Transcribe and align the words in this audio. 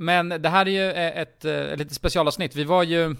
Men 0.00 0.28
det 0.28 0.48
här 0.48 0.66
är 0.68 0.70
ju 0.70 0.90
eh, 0.90 1.18
ett, 1.22 1.44
eh, 1.44 1.54
ett 1.54 1.78
litet 1.78 1.94
specialavsnitt. 1.94 2.56
Vi 2.56 2.64
var 2.64 2.82
ju 2.82 3.16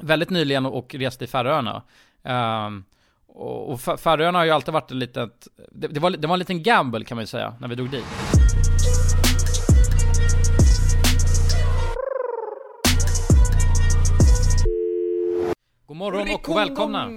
väldigt 0.00 0.30
nyligen 0.30 0.66
och 0.66 0.94
reste 0.94 1.24
i 1.24 1.26
Färöarna. 1.26 1.82
Um, 2.22 2.84
och 3.26 3.70
och 3.72 3.78
Fä- 3.80 3.96
Färöarna 3.96 4.38
har 4.38 4.44
ju 4.44 4.50
alltid 4.50 4.74
varit 4.74 4.90
en 4.90 4.98
litet, 4.98 5.48
det, 5.72 5.88
det, 5.88 6.00
var, 6.00 6.10
det 6.10 6.26
var 6.26 6.34
en 6.34 6.38
liten 6.38 6.62
gamble 6.62 7.04
kan 7.04 7.16
man 7.16 7.22
ju 7.22 7.26
säga, 7.26 7.54
när 7.60 7.68
vi 7.68 7.74
drog 7.74 7.90
dit. 7.90 8.04
God 15.86 15.96
morgon 15.96 16.28
och 16.34 16.56
välkomna! 16.56 17.08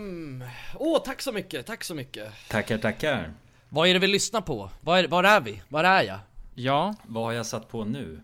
Åh, 0.79 1.01
tack 1.05 1.21
så 1.21 1.31
mycket, 1.31 1.65
tack 1.65 1.83
så 1.83 1.95
mycket. 1.95 2.31
Tackar, 2.49 2.77
tackar. 2.77 3.31
Vad 3.69 3.87
är 3.87 3.93
det 3.93 3.99
vi 3.99 4.07
lyssnar 4.07 4.41
på? 4.41 4.69
Var 4.81 4.97
är, 4.97 5.07
var 5.07 5.23
är 5.23 5.41
vi? 5.41 5.61
Var 5.69 5.83
är 5.83 6.03
jag? 6.03 6.19
Ja, 6.55 6.95
Vad 7.03 7.23
har 7.23 7.31
jag 7.31 7.45
satt 7.45 7.69
på 7.69 7.85
nu? 7.85 8.19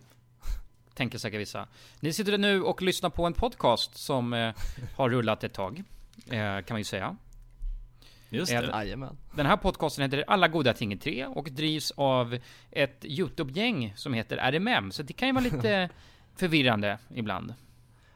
Tänker 0.99 1.17
säkert 1.17 1.39
vissa. 1.39 1.67
Ni 1.99 2.13
sitter 2.13 2.37
nu 2.37 2.61
och 2.63 2.81
lyssnar 2.81 3.09
på 3.09 3.25
en 3.25 3.33
podcast 3.33 3.97
som 3.97 4.33
eh, 4.33 4.53
har 4.95 5.09
rullat 5.09 5.43
ett 5.43 5.53
tag, 5.53 5.83
eh, 6.29 6.39
kan 6.39 6.65
man 6.69 6.77
ju 6.77 6.83
säga. 6.83 7.15
Just 8.29 8.51
det. 8.51 8.69
Jajamän. 8.73 9.17
Den 9.35 9.45
här 9.45 9.57
podcasten 9.57 10.03
heter 10.03 10.23
Alla 10.27 10.47
goda 10.47 10.73
ting 10.73 10.93
i 10.93 10.97
tre 10.97 11.25
och 11.25 11.51
drivs 11.51 11.91
av 11.95 12.37
ett 12.71 13.05
YouTube-gäng 13.05 13.93
som 13.95 14.13
heter 14.13 14.37
RMM, 14.37 14.91
så 14.91 15.03
det 15.03 15.13
kan 15.13 15.27
ju 15.27 15.33
vara 15.33 15.43
lite 15.43 15.89
förvirrande 16.35 16.97
ibland. 17.15 17.53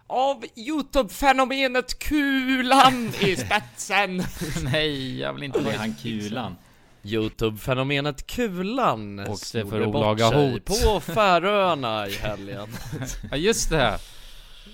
Av 0.08 0.44
Youtube-fenomenet 0.56 2.00
Kulan 2.00 3.08
i 3.22 3.36
spetsen. 3.36 4.23
Nej, 4.64 5.20
jag 5.20 5.34
vill 5.34 5.44
inte 5.44 5.59
Det 5.59 5.64
är 5.64 5.66
vara 5.66 5.78
han 5.78 5.95
kulan. 5.95 6.56
Youtube-fenomenet 7.04 8.28
Kulan 8.28 9.20
Åkte 9.20 9.66
för 9.66 9.86
olaga 9.88 10.26
hot. 10.26 10.66
på 10.66 11.00
Färöarna 11.00 12.08
i 12.08 12.14
helgen. 12.16 12.68
Ja, 13.32 13.38
just 13.38 13.70
det. 13.70 13.98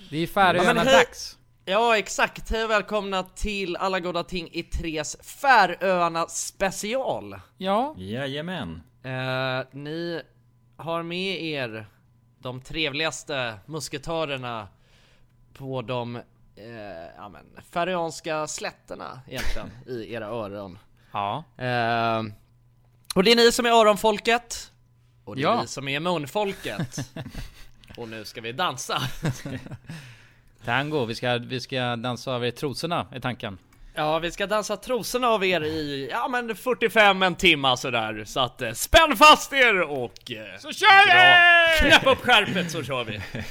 Det 0.09 0.17
är 0.17 0.21
Ja, 0.21 0.27
Färöarna 0.27 0.73
men 0.73 0.87
hej- 0.87 0.95
dags. 1.05 1.37
Ja, 1.65 1.97
exakt. 1.97 2.49
Hej 2.51 2.63
och 2.63 2.69
välkomna 2.69 3.23
till 3.23 3.75
Alla 3.75 3.99
goda 3.99 4.23
ting 4.23 4.49
i 4.51 4.63
tres 4.63 5.17
Färöarna 5.41 6.27
special. 6.27 7.39
Ja, 7.57 7.95
Jajamän. 7.97 8.81
Eh, 9.03 9.65
ni 9.71 10.21
har 10.77 11.03
med 11.03 11.41
er 11.43 11.85
de 12.39 12.61
trevligaste 12.61 13.59
musketörerna 13.65 14.67
på 15.53 15.81
de 15.81 16.15
eh, 16.15 16.23
ja, 17.17 17.29
men, 17.29 17.45
färöanska 17.71 18.47
slätterna 18.47 19.21
egentligen 19.27 19.69
i 19.87 20.13
era 20.13 20.25
öron. 20.27 20.79
Ja, 21.11 21.43
Eh, 21.57 22.23
och 23.15 23.23
det 23.23 23.31
är 23.31 23.35
ni 23.35 23.51
som 23.51 23.65
är 23.65 23.69
öronfolket 23.69 24.71
och 25.25 25.35
det 25.35 25.41
är 25.41 25.43
Ja. 25.43 25.61
ni 25.61 25.67
som 25.67 25.87
är 25.87 25.99
munfolket. 25.99 26.97
och 27.97 28.09
nu 28.09 28.25
ska 28.25 28.41
vi 28.41 28.51
dansa. 28.51 29.01
tango. 30.65 31.05
Vi 31.05 31.15
ska, 31.15 31.37
vi 31.37 31.59
ska 31.59 31.95
dansa 31.95 32.31
över 32.31 32.51
trosorna, 32.51 33.07
är 33.11 33.19
tanken. 33.19 33.57
Ja, 33.95 34.19
vi 34.19 34.31
ska 34.31 34.47
dansa 34.47 34.77
trosorna 34.77 35.27
av 35.27 35.45
er 35.45 35.61
i, 35.61 36.09
ja 36.11 36.27
men 36.27 36.55
45 36.55 37.23
en 37.23 37.35
timma 37.35 37.77
sådär. 37.77 38.23
Så 38.25 38.39
att 38.39 38.61
eh, 38.61 38.71
spänn 38.71 39.17
fast 39.17 39.53
er 39.53 39.81
och... 39.81 40.31
Eh, 40.31 40.59
så 40.59 40.71
kör 40.71 41.05
vi! 41.07 41.89
Knäpp 41.89 42.07
upp 42.07 42.21
skärpet 42.25 42.71
så 42.71 42.83
kör 42.83 43.03
vi. 43.03 43.21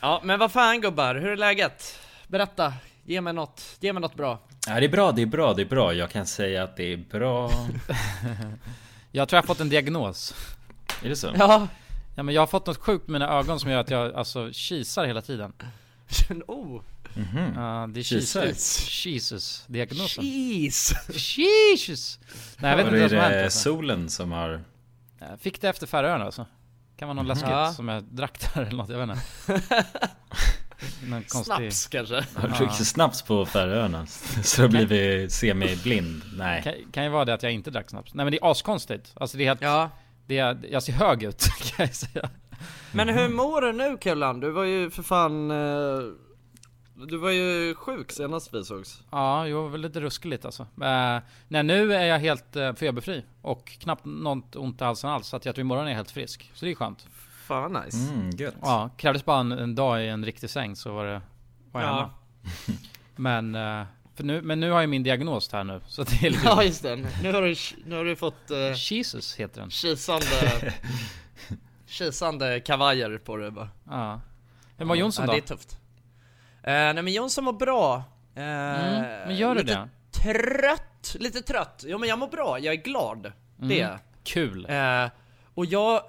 Ja, 0.00 0.20
men 0.24 0.38
vad 0.38 0.52
fan 0.52 0.80
gubbar, 0.80 1.14
hur 1.14 1.28
är 1.28 1.36
läget? 1.36 1.98
Berätta, 2.26 2.72
ge 3.06 3.20
mig 3.20 3.32
något, 3.32 3.62
ge 3.80 3.92
mig 3.92 4.00
något 4.00 4.14
bra. 4.14 4.38
Ja, 4.66 4.80
det 4.80 4.86
är 4.86 4.88
bra, 4.88 5.12
det 5.12 5.22
är 5.22 5.26
bra, 5.26 5.54
det 5.54 5.62
är 5.62 5.66
bra. 5.66 5.94
Jag 5.94 6.10
kan 6.10 6.26
säga 6.26 6.62
att 6.64 6.76
det 6.76 6.92
är 6.92 6.96
bra. 6.96 7.50
Jag 9.12 9.28
tror 9.28 9.36
jag 9.36 9.42
har 9.42 9.46
fått 9.46 9.60
en 9.60 9.68
diagnos. 9.68 10.34
Är 11.02 11.08
det 11.08 11.16
så? 11.16 11.32
Ja, 11.38 11.68
Ja 12.16 12.22
men 12.22 12.34
jag 12.34 12.42
har 12.42 12.46
fått 12.46 12.66
något 12.66 12.76
sjukt 12.76 13.08
med 13.08 13.20
mina 13.20 13.32
ögon 13.38 13.60
som 13.60 13.70
gör 13.70 13.78
att 13.80 13.90
jag 13.90 14.14
alltså 14.14 14.50
kisar 14.52 15.06
hela 15.06 15.22
tiden. 15.22 15.52
oh, 16.46 16.82
Ja, 17.54 17.86
det 17.92 18.00
är? 18.00 18.12
Jesus. 18.12 19.06
Jesus, 19.06 19.64
diagnosen. 19.66 20.24
jeez. 20.24 20.92
Jesus! 21.38 22.18
Nej 22.58 22.70
jag 22.70 22.76
vet 22.76 22.86
inte 22.86 23.00
vad 23.00 23.10
som 23.10 23.18
har 23.18 23.24
hänt 23.24 23.34
det 23.34 23.44
alltså. 23.44 23.58
solen 23.58 24.10
som 24.10 24.32
har... 24.32 24.64
Jag 25.18 25.40
Fick 25.40 25.60
det 25.60 25.68
efter 25.68 25.86
Färöarna 25.86 26.24
alltså. 26.24 26.46
Kan 26.96 27.08
vara 27.08 27.16
någon 27.16 27.26
läskigt 27.26 27.48
Ja. 27.50 27.72
som 27.72 27.88
jag 27.88 28.02
drack 28.04 28.54
där 28.54 28.62
eller 28.62 28.76
något, 28.76 28.88
jag 28.90 29.06
vet 29.06 29.16
inte. 29.16 29.62
Konstig... 31.28 31.44
Snaps 31.44 31.86
kanske. 31.86 32.24
Har 32.34 32.48
du 32.48 32.54
druckit 32.54 32.86
snaps 32.86 33.22
på 33.22 33.46
Färöarna? 33.46 34.06
Så 34.42 34.62
du 34.62 34.68
blivit 34.68 35.32
semi-blind? 35.32 36.22
Nej. 36.36 36.62
Kan, 36.62 36.72
kan 36.92 37.04
ju 37.04 37.10
vara 37.10 37.24
det 37.24 37.34
att 37.34 37.42
jag 37.42 37.52
inte 37.52 37.70
drack 37.70 37.90
snaps. 37.90 38.14
Nej 38.14 38.24
men 38.24 38.32
det 38.32 38.38
är 38.42 38.50
askonstigt. 38.50 39.12
Alltså 39.14 39.36
det 39.36 39.44
är 39.44 39.48
helt... 39.48 39.62
Ja. 39.62 39.90
Det 40.26 40.38
är, 40.38 40.58
jag 40.70 40.82
ser 40.82 40.92
hög 40.92 41.22
ut 41.22 41.48
kan 41.76 41.86
jag 41.86 41.94
säga. 41.94 42.30
Men 42.92 43.08
hur 43.08 43.28
mår 43.28 43.60
du 43.60 43.72
nu 43.72 43.96
Kullan? 43.96 44.40
Du 44.40 44.50
var 44.50 44.64
ju 44.64 44.90
för 44.90 45.02
fan... 45.02 45.50
Eh, 45.50 46.00
du 47.08 47.16
var 47.16 47.30
ju 47.30 47.74
sjuk 47.74 48.12
senast 48.12 48.54
vi 48.54 48.64
sågs. 48.64 49.02
Ja, 49.10 49.46
jo, 49.46 49.68
väl 49.68 49.80
lite 49.80 50.00
ruskigt 50.00 50.44
alltså. 50.44 50.62
Uh, 50.62 51.18
nej, 51.48 51.62
nu 51.62 51.94
är 51.94 52.04
jag 52.04 52.18
helt 52.18 52.56
uh, 52.56 52.72
feberfri. 52.74 53.24
Och 53.42 53.68
knappt 53.68 54.04
något 54.04 54.56
ont 54.56 54.80
i 54.80 54.84
halsen 54.84 55.10
alls. 55.10 55.26
Så 55.26 55.36
att 55.36 55.44
jag 55.44 55.54
tror 55.54 55.60
imorgon 55.60 55.86
är 55.86 55.90
jag 55.90 55.96
helt 55.96 56.10
frisk. 56.10 56.50
Så 56.54 56.64
det 56.64 56.70
är 56.70 56.74
skönt. 56.74 57.06
Fan 57.46 57.72
vad 57.72 57.84
nice. 57.84 58.12
Mm, 58.12 58.30
gött. 58.30 58.54
Ja, 58.62 58.90
krävdes 58.96 59.24
bara 59.24 59.40
en, 59.40 59.52
en 59.52 59.74
dag 59.74 60.04
i 60.04 60.08
en 60.08 60.24
riktig 60.24 60.50
säng 60.50 60.76
så 60.76 60.92
var 60.94 61.04
det... 61.06 61.20
Var 61.72 61.80
jag 61.80 61.90
Ja. 61.90 61.94
hemma. 61.96 62.10
Men, 63.16 63.54
eh, 63.54 63.86
för 64.14 64.24
nu, 64.24 64.42
men 64.42 64.60
nu 64.60 64.70
har 64.70 64.80
jag 64.80 64.90
min 64.90 65.02
diagnos 65.02 65.52
här 65.52 65.64
nu. 65.64 65.80
Så 65.86 66.02
det 66.02 66.26
är 66.26 66.30
lite... 66.30 66.42
Ja 66.44 66.62
just 66.64 66.82
det, 66.82 66.96
nu 67.22 67.32
har 67.32 67.42
du, 67.42 67.54
nu 67.86 67.96
har 67.96 68.04
du 68.04 68.16
fått 68.16 68.50
uh, 68.50 68.72
Jesus 68.92 69.36
heter 69.36 69.60
den. 69.60 69.70
kisande, 69.70 70.24
kisande 71.86 72.60
kavajer 72.60 73.18
på 73.18 73.36
dig 73.36 73.50
bara. 73.50 73.68
Ja. 73.90 74.20
Hur 74.76 74.84
mår 74.86 74.96
Jonsson 74.96 75.22
ja, 75.22 75.26
då? 75.26 75.32
det 75.32 75.38
är 75.38 75.56
tufft. 75.56 75.72
Uh, 75.72 75.80
nej 76.64 76.94
men 77.02 77.08
Jonsson 77.12 77.44
mår 77.44 77.52
bra. 77.52 77.96
Uh, 77.96 78.02
Mm, 78.36 79.02
men 79.26 79.36
gör 79.36 79.54
du 79.54 79.60
lite 79.60 79.74
det? 79.74 79.88
trött, 80.22 81.16
lite 81.18 81.40
trött. 81.42 81.84
Jo 81.86 81.98
men 81.98 82.08
jag 82.08 82.18
mår 82.18 82.28
bra, 82.28 82.58
jag 82.58 82.74
är 82.74 82.82
glad. 82.82 83.32
Det 83.56 83.80
är 83.80 83.88
jag. 83.88 83.98
Kul. 84.24 84.66
Eh, 84.70 85.10
och 85.54 85.66
jag 85.66 86.00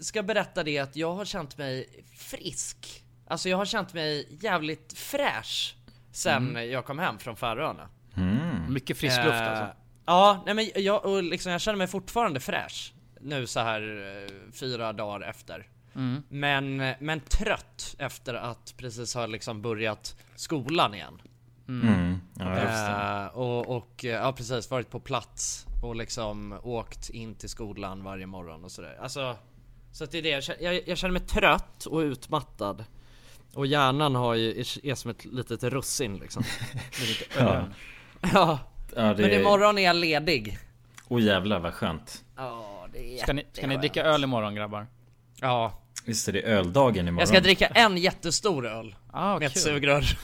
ska 0.00 0.22
berätta 0.22 0.62
det 0.62 0.78
att 0.78 0.96
jag 0.96 1.14
har 1.14 1.24
känt 1.24 1.58
mig 1.58 2.04
frisk. 2.16 3.04
Alltså 3.28 3.48
jag 3.48 3.56
har 3.56 3.64
känt 3.64 3.94
mig 3.94 4.38
jävligt 4.40 4.92
fräsch 4.98 5.76
sen 6.12 6.70
jag 6.70 6.84
kom 6.84 6.98
hem 6.98 7.18
från 7.18 7.36
Färöarna. 7.36 7.88
Mm. 8.16 8.72
Mycket 8.72 8.98
frisk 8.98 9.16
luft 9.16 9.28
Eh, 9.28 9.50
alltså. 9.50 9.76
Ja, 10.06 10.42
nej 10.46 10.54
men 10.54 10.70
jag, 10.74 11.04
och 11.04 11.22
liksom, 11.22 11.52
jag 11.52 11.60
känner 11.60 11.78
mig 11.78 11.86
fortfarande 11.86 12.40
fräsch 12.40 12.92
nu 13.20 13.46
så 13.46 13.60
här 13.60 13.82
eh, 13.82 14.52
fyra 14.52 14.92
dagar 14.92 15.28
efter. 15.28 15.68
Mm. 15.94 16.22
Men, 16.28 16.94
men 17.00 17.20
trött 17.20 17.96
efter 17.98 18.34
att 18.34 18.74
precis 18.76 19.14
ha 19.14 19.26
liksom 19.26 19.62
börjat 19.62 20.16
skolan 20.34 20.94
igen. 20.94 21.22
Mm. 21.68 22.20
Ja, 22.38 22.58
jag 22.58 22.70
förstår. 22.70 23.22
Eh, 23.22 23.26
och, 23.26 23.76
och 23.76 24.04
eh, 24.04 24.10
ja 24.10 24.32
precis, 24.32 24.70
varit 24.70 24.90
på 24.90 25.00
plats 25.00 25.66
och 25.82 25.96
liksom 25.96 26.60
åkt 26.62 27.10
in 27.10 27.34
till 27.34 27.48
skolan 27.48 28.02
varje 28.02 28.26
morgon 28.26 28.64
och 28.64 28.72
sådär. 28.72 28.98
Alltså, 29.00 29.36
så 29.96 30.04
att 30.04 30.10
det 30.10 30.18
är 30.18 30.22
det, 30.22 30.28
jag 30.28 30.42
känner, 30.42 30.62
jag, 30.62 30.82
jag 30.86 30.98
känner 30.98 31.12
mig 31.12 31.22
trött 31.22 31.86
och 31.86 31.98
utmattad. 31.98 32.84
Och 33.54 33.66
hjärnan 33.66 34.14
har 34.14 34.34
ju, 34.34 34.50
är, 34.60 34.86
är 34.86 34.94
som 34.94 35.10
ett 35.10 35.24
litet 35.24 35.62
russin 35.62 36.18
liksom. 36.18 36.42
Ja. 37.38 37.64
ja, 38.32 38.58
Ja, 38.96 39.14
det 39.14 39.22
men 39.22 39.32
imorgon 39.32 39.78
är 39.78 39.82
jag 39.82 39.96
ledig. 39.96 40.58
Åh 41.08 41.22
jävlar 41.22 41.58
vad 41.58 41.74
skönt. 41.74 42.24
Ja, 42.36 42.86
det 42.92 43.14
är 43.14 43.22
Ska 43.22 43.32
ni, 43.32 43.46
ska 43.52 43.66
ni 43.66 43.76
dricka 43.76 44.04
öl 44.04 44.24
imorgon 44.24 44.54
grabbar? 44.54 44.86
Ja, 45.40 45.82
Just 46.04 46.26
det, 46.26 46.32
det 46.32 46.42
är 46.42 46.56
öldagen 46.56 47.08
imorgon. 47.08 47.18
jag 47.18 47.28
ska 47.28 47.40
dricka 47.40 47.66
en 47.66 47.96
jättestor 47.96 48.66
öl. 48.66 48.94
Ah, 49.12 49.38
Med 49.38 49.46
ett 49.46 49.52
kul. 49.52 49.62
sugrör. 49.62 50.04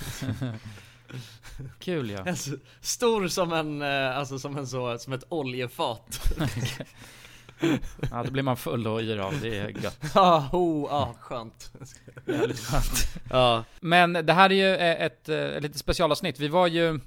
Kul 1.78 2.10
ja. 2.10 2.28
Alltså, 2.28 2.50
Stor 2.80 3.28
som 3.28 3.52
en, 3.52 3.82
eh, 3.82 4.18
alltså 4.18 4.38
som 4.38 4.56
en 4.56 4.66
så, 4.66 4.98
som 4.98 5.12
ett 5.12 5.24
oljefat. 5.28 6.34
Ja, 8.10 8.22
då 8.24 8.30
blir 8.30 8.42
man 8.42 8.56
full 8.56 8.86
och 8.86 9.00
yr 9.00 9.18
av. 9.18 9.34
Det 9.42 9.58
är 9.58 9.68
gött. 9.68 9.98
Ja, 10.14 10.48
oh, 10.52 10.86
ja, 10.90 11.14
skönt. 11.20 11.72
Jävligt 12.26 12.58
skönt. 12.60 13.08
Ja. 13.30 13.64
Men 13.80 14.12
det 14.12 14.32
här 14.32 14.50
är 14.50 14.54
ju 14.54 14.74
eh, 14.74 15.02
ett, 15.06 15.28
eh, 15.28 15.36
ett 15.38 15.62
litet 15.62 15.78
specialavsnitt. 15.78 16.40
Vi 16.40 16.48
var 16.48 16.66
ju 16.66 17.00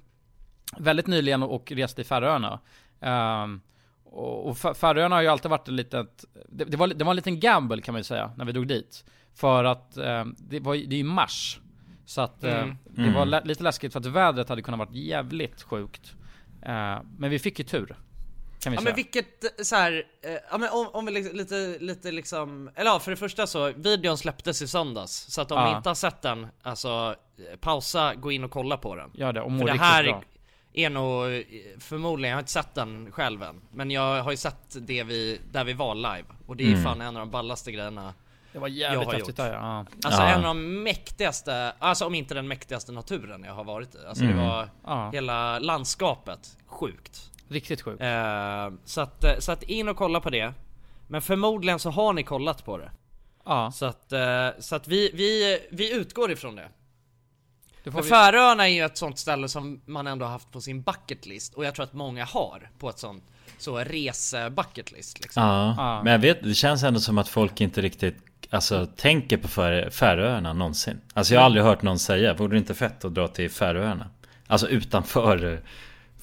väldigt 0.77 1.07
nyligen 1.07 1.43
och 1.43 1.71
reste 1.71 2.01
i 2.01 2.03
Färöarna. 2.03 2.59
Um, 2.99 3.61
och 4.05 4.47
och 4.49 4.55
Fä- 4.57 4.73
Färöarna 4.73 5.15
har 5.15 5.21
ju 5.21 5.27
alltid 5.27 5.51
varit 5.51 5.67
ett 5.67 5.73
litet... 5.73 6.25
Det, 6.49 6.65
det, 6.65 6.77
var, 6.77 6.87
det 6.87 7.03
var 7.05 7.11
en 7.11 7.15
liten 7.15 7.39
gamble 7.39 7.81
kan 7.81 7.93
man 7.93 7.99
ju 7.99 8.03
säga, 8.03 8.31
när 8.37 8.45
vi 8.45 8.51
drog 8.51 8.67
dit. 8.67 9.05
För 9.35 9.63
att 9.63 9.97
eh, 9.97 10.25
det, 10.37 10.59
var, 10.59 10.73
ju- 10.73 10.85
det 10.85 10.95
är 10.95 10.97
ju 10.97 11.03
mars. 11.03 11.59
Så 12.05 12.21
att 12.21 12.43
eh, 12.43 12.61
Mm. 12.97 13.11
det 13.13 13.19
var 13.19 13.25
lä- 13.25 13.41
lite 13.45 13.63
läskigt 13.63 13.93
för 13.93 13.99
att 13.99 14.05
vädret 14.05 14.49
hade 14.49 14.61
kunnat 14.61 14.77
varit 14.77 14.95
jävligt 14.95 15.61
sjukt. 15.63 16.13
Eh, 16.61 16.97
men 17.17 17.29
vi 17.29 17.39
fick 17.39 17.59
ju 17.59 17.65
tur. 17.65 17.95
Kan 18.65 18.71
vi 18.71 18.75
Ja 18.77 18.81
säga. 18.81 18.89
men 18.89 18.95
vilket 18.95 19.67
så 19.67 19.75
här, 19.75 20.03
eh, 20.21 20.31
ja 20.51 20.57
men 20.57 20.69
om, 20.69 20.87
om 20.93 21.05
vi 21.05 21.11
liksom, 21.11 21.35
lite, 21.37 21.77
lite 21.79 22.11
liksom, 22.11 22.69
eller 22.75 22.91
ja 22.91 22.99
för 22.99 23.11
det 23.11 23.17
första 23.17 23.47
så, 23.47 23.71
videon 23.71 24.17
släpptes 24.17 24.61
i 24.61 24.67
söndags 24.67 25.25
Så 25.29 25.41
att 25.41 25.51
om 25.51 25.57
Ja. 25.57 25.69
ni 25.71 25.77
inte 25.77 25.89
har 25.89 25.95
sett 25.95 26.21
den, 26.21 26.47
alltså 26.61 27.15
eh, 27.51 27.57
pausa, 27.59 28.15
gå 28.15 28.31
in 28.31 28.43
och 28.43 28.51
kolla 28.51 28.77
på 28.77 28.95
den 28.95 29.11
Gör 29.13 29.33
det, 29.33 29.41
och 29.41 29.51
må 29.51 29.59
För 29.59 29.65
det 29.65 29.71
riktigt 29.73 29.87
här 29.87 30.03
bra. 30.03 30.23
är 30.73 30.89
nog, 30.89 31.25
eh, 31.35 31.41
förmodligen, 31.79 32.29
jag 32.29 32.35
har 32.37 32.41
inte 32.41 32.51
sett 32.51 32.75
den 32.75 33.11
själv 33.11 33.43
än 33.43 33.61
Men 33.73 33.91
jag 33.91 34.23
har 34.23 34.31
ju 34.31 34.37
sett 34.37 34.75
det 34.81 35.03
vi, 35.03 35.39
där 35.51 35.63
vi 35.63 35.73
var 35.73 35.95
live 35.95 36.25
Och 36.47 36.55
det 36.55 36.63
är 36.63 36.67
Mm. 36.71 36.83
fan 36.83 37.01
en 37.01 37.07
av 37.07 37.13
de 37.19 37.31
ballaste 37.31 37.71
grejerna 37.71 38.13
Det 38.53 38.59
var 38.59 38.67
Jag 38.67 38.77
jävligt 38.77 39.05
har 39.05 39.13
häftigt 39.13 39.27
gjort. 39.27 39.37
där 39.37 39.53
ja. 39.53 39.85
Alltså 40.03 40.21
Ja. 40.21 40.27
en 40.29 40.37
av 40.37 40.43
de 40.43 40.83
mäktigaste, 40.83 41.73
alltså 41.79 42.05
om 42.05 42.15
inte 42.15 42.33
den 42.33 42.47
mäktigaste 42.47 42.91
naturen 42.91 43.43
jag 43.43 43.53
har 43.53 43.63
varit 43.63 43.95
i. 43.95 43.97
Alltså 44.07 44.23
Mm. 44.23 44.37
det 44.37 44.43
var 44.43 44.69
ja. 44.85 45.09
hela 45.13 45.59
landskapet, 45.59 46.57
sjukt. 46.65 47.31
Riktigt 47.47 47.81
sjukt. 47.81 48.01
Eh, 48.01 48.69
så, 48.85 49.01
att, 49.01 49.23
eh, 49.23 49.37
så 49.39 49.51
att 49.51 49.63
in 49.63 49.89
och 49.89 49.97
kolla 49.97 50.19
på 50.19 50.29
det. 50.29 50.53
Men 51.07 51.21
förmodligen 51.21 51.79
så 51.79 51.89
har 51.89 52.13
ni 52.13 52.23
kollat 52.23 52.65
på 52.65 52.77
det. 52.77 52.91
Ja, 53.45 53.71
Så 53.71 53.85
att, 53.85 54.11
eh, 54.11 54.47
så 54.59 54.75
att 54.75 54.87
vi, 54.87 55.11
vi, 55.13 55.59
vi 55.71 55.93
utgår 55.95 56.31
ifrån 56.31 56.55
det. 56.55 56.67
det 57.83 57.91
För 57.91 58.01
vi... 58.01 58.09
Färöarna 58.09 58.67
är 58.69 58.73
ju 58.73 58.85
ett 58.85 58.97
sånt 58.97 59.19
ställe 59.19 59.49
som 59.49 59.81
man 59.85 60.07
ändå 60.07 60.25
har 60.25 60.31
haft 60.31 60.51
på 60.51 60.61
sin 60.61 60.81
bucket 60.81 61.25
list 61.25 61.53
och 61.53 61.65
jag 61.65 61.75
tror 61.75 61.83
att 61.83 61.93
många 61.93 62.25
har 62.25 62.69
på 62.79 62.89
ett 62.89 62.99
sånt 62.99 63.23
så 63.57 63.77
rese 63.79 64.49
bucket 64.49 64.91
list 64.91 65.21
liksom. 65.21 65.43
Ja, 65.43 65.73
Ja. 65.77 66.03
men 66.03 66.11
jag 66.11 66.19
vet, 66.19 66.43
det 66.43 66.53
känns 66.53 66.83
ändå 66.83 66.99
som 66.99 67.17
att 67.17 67.27
folk 67.29 67.61
inte 67.61 67.81
riktigt 67.81 68.17
Alltså 68.49 68.85
tänker 68.85 69.37
på 69.37 69.47
Fär- 69.47 69.89
Färöarna 69.89 70.53
någonsin 70.53 71.01
Alltså 71.13 71.33
jag 71.33 71.41
har 71.41 71.45
aldrig 71.45 71.63
hört 71.65 71.81
någon 71.81 71.99
säga, 71.99 72.33
vore 72.33 72.51
det 72.53 72.57
inte 72.57 72.73
fett 72.75 73.05
att 73.05 73.13
dra 73.13 73.27
till 73.27 73.49
Färöarna? 73.51 74.09
Alltså 74.47 74.67
utanför 74.67 75.61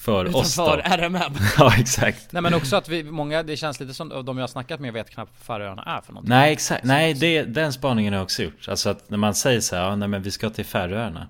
för 0.02 0.36
oss 0.36 0.56
då 0.56 0.62
Utanför 0.62 0.98
RMM. 0.98 1.32
Ja 1.58 1.72
exakt 1.78 2.32
Nej 2.32 2.42
men 2.42 2.54
också 2.54 2.76
att 2.76 2.88
vi, 2.88 3.02
många, 3.04 3.42
det 3.42 3.56
känns 3.56 3.80
lite 3.80 3.94
som 3.94 4.08
de 4.08 4.38
jag 4.38 4.42
har 4.42 4.48
snackat 4.48 4.80
med 4.80 4.92
vet 4.92 5.10
knappt 5.10 5.32
vad 5.38 5.46
Färöarna 5.46 5.82
är 5.82 6.00
för 6.00 6.12
någonting. 6.12 6.30
Nej 6.30 6.52
exakt, 6.52 6.84
nej 6.84 7.14
det, 7.14 7.42
den 7.42 7.72
spaningen 7.72 8.12
har 8.12 8.18
jag 8.18 8.24
också 8.24 8.42
gjort 8.42 8.68
Alltså 8.68 8.90
att 8.90 9.10
när 9.10 9.18
man 9.18 9.34
säger 9.34 9.60
så 9.60 9.76
här, 9.76 9.82
ja 9.82 9.96
nej 9.96 10.08
men 10.08 10.22
vi 10.22 10.30
ska 10.30 10.50
till 10.50 10.64
Färöarna 10.64 11.26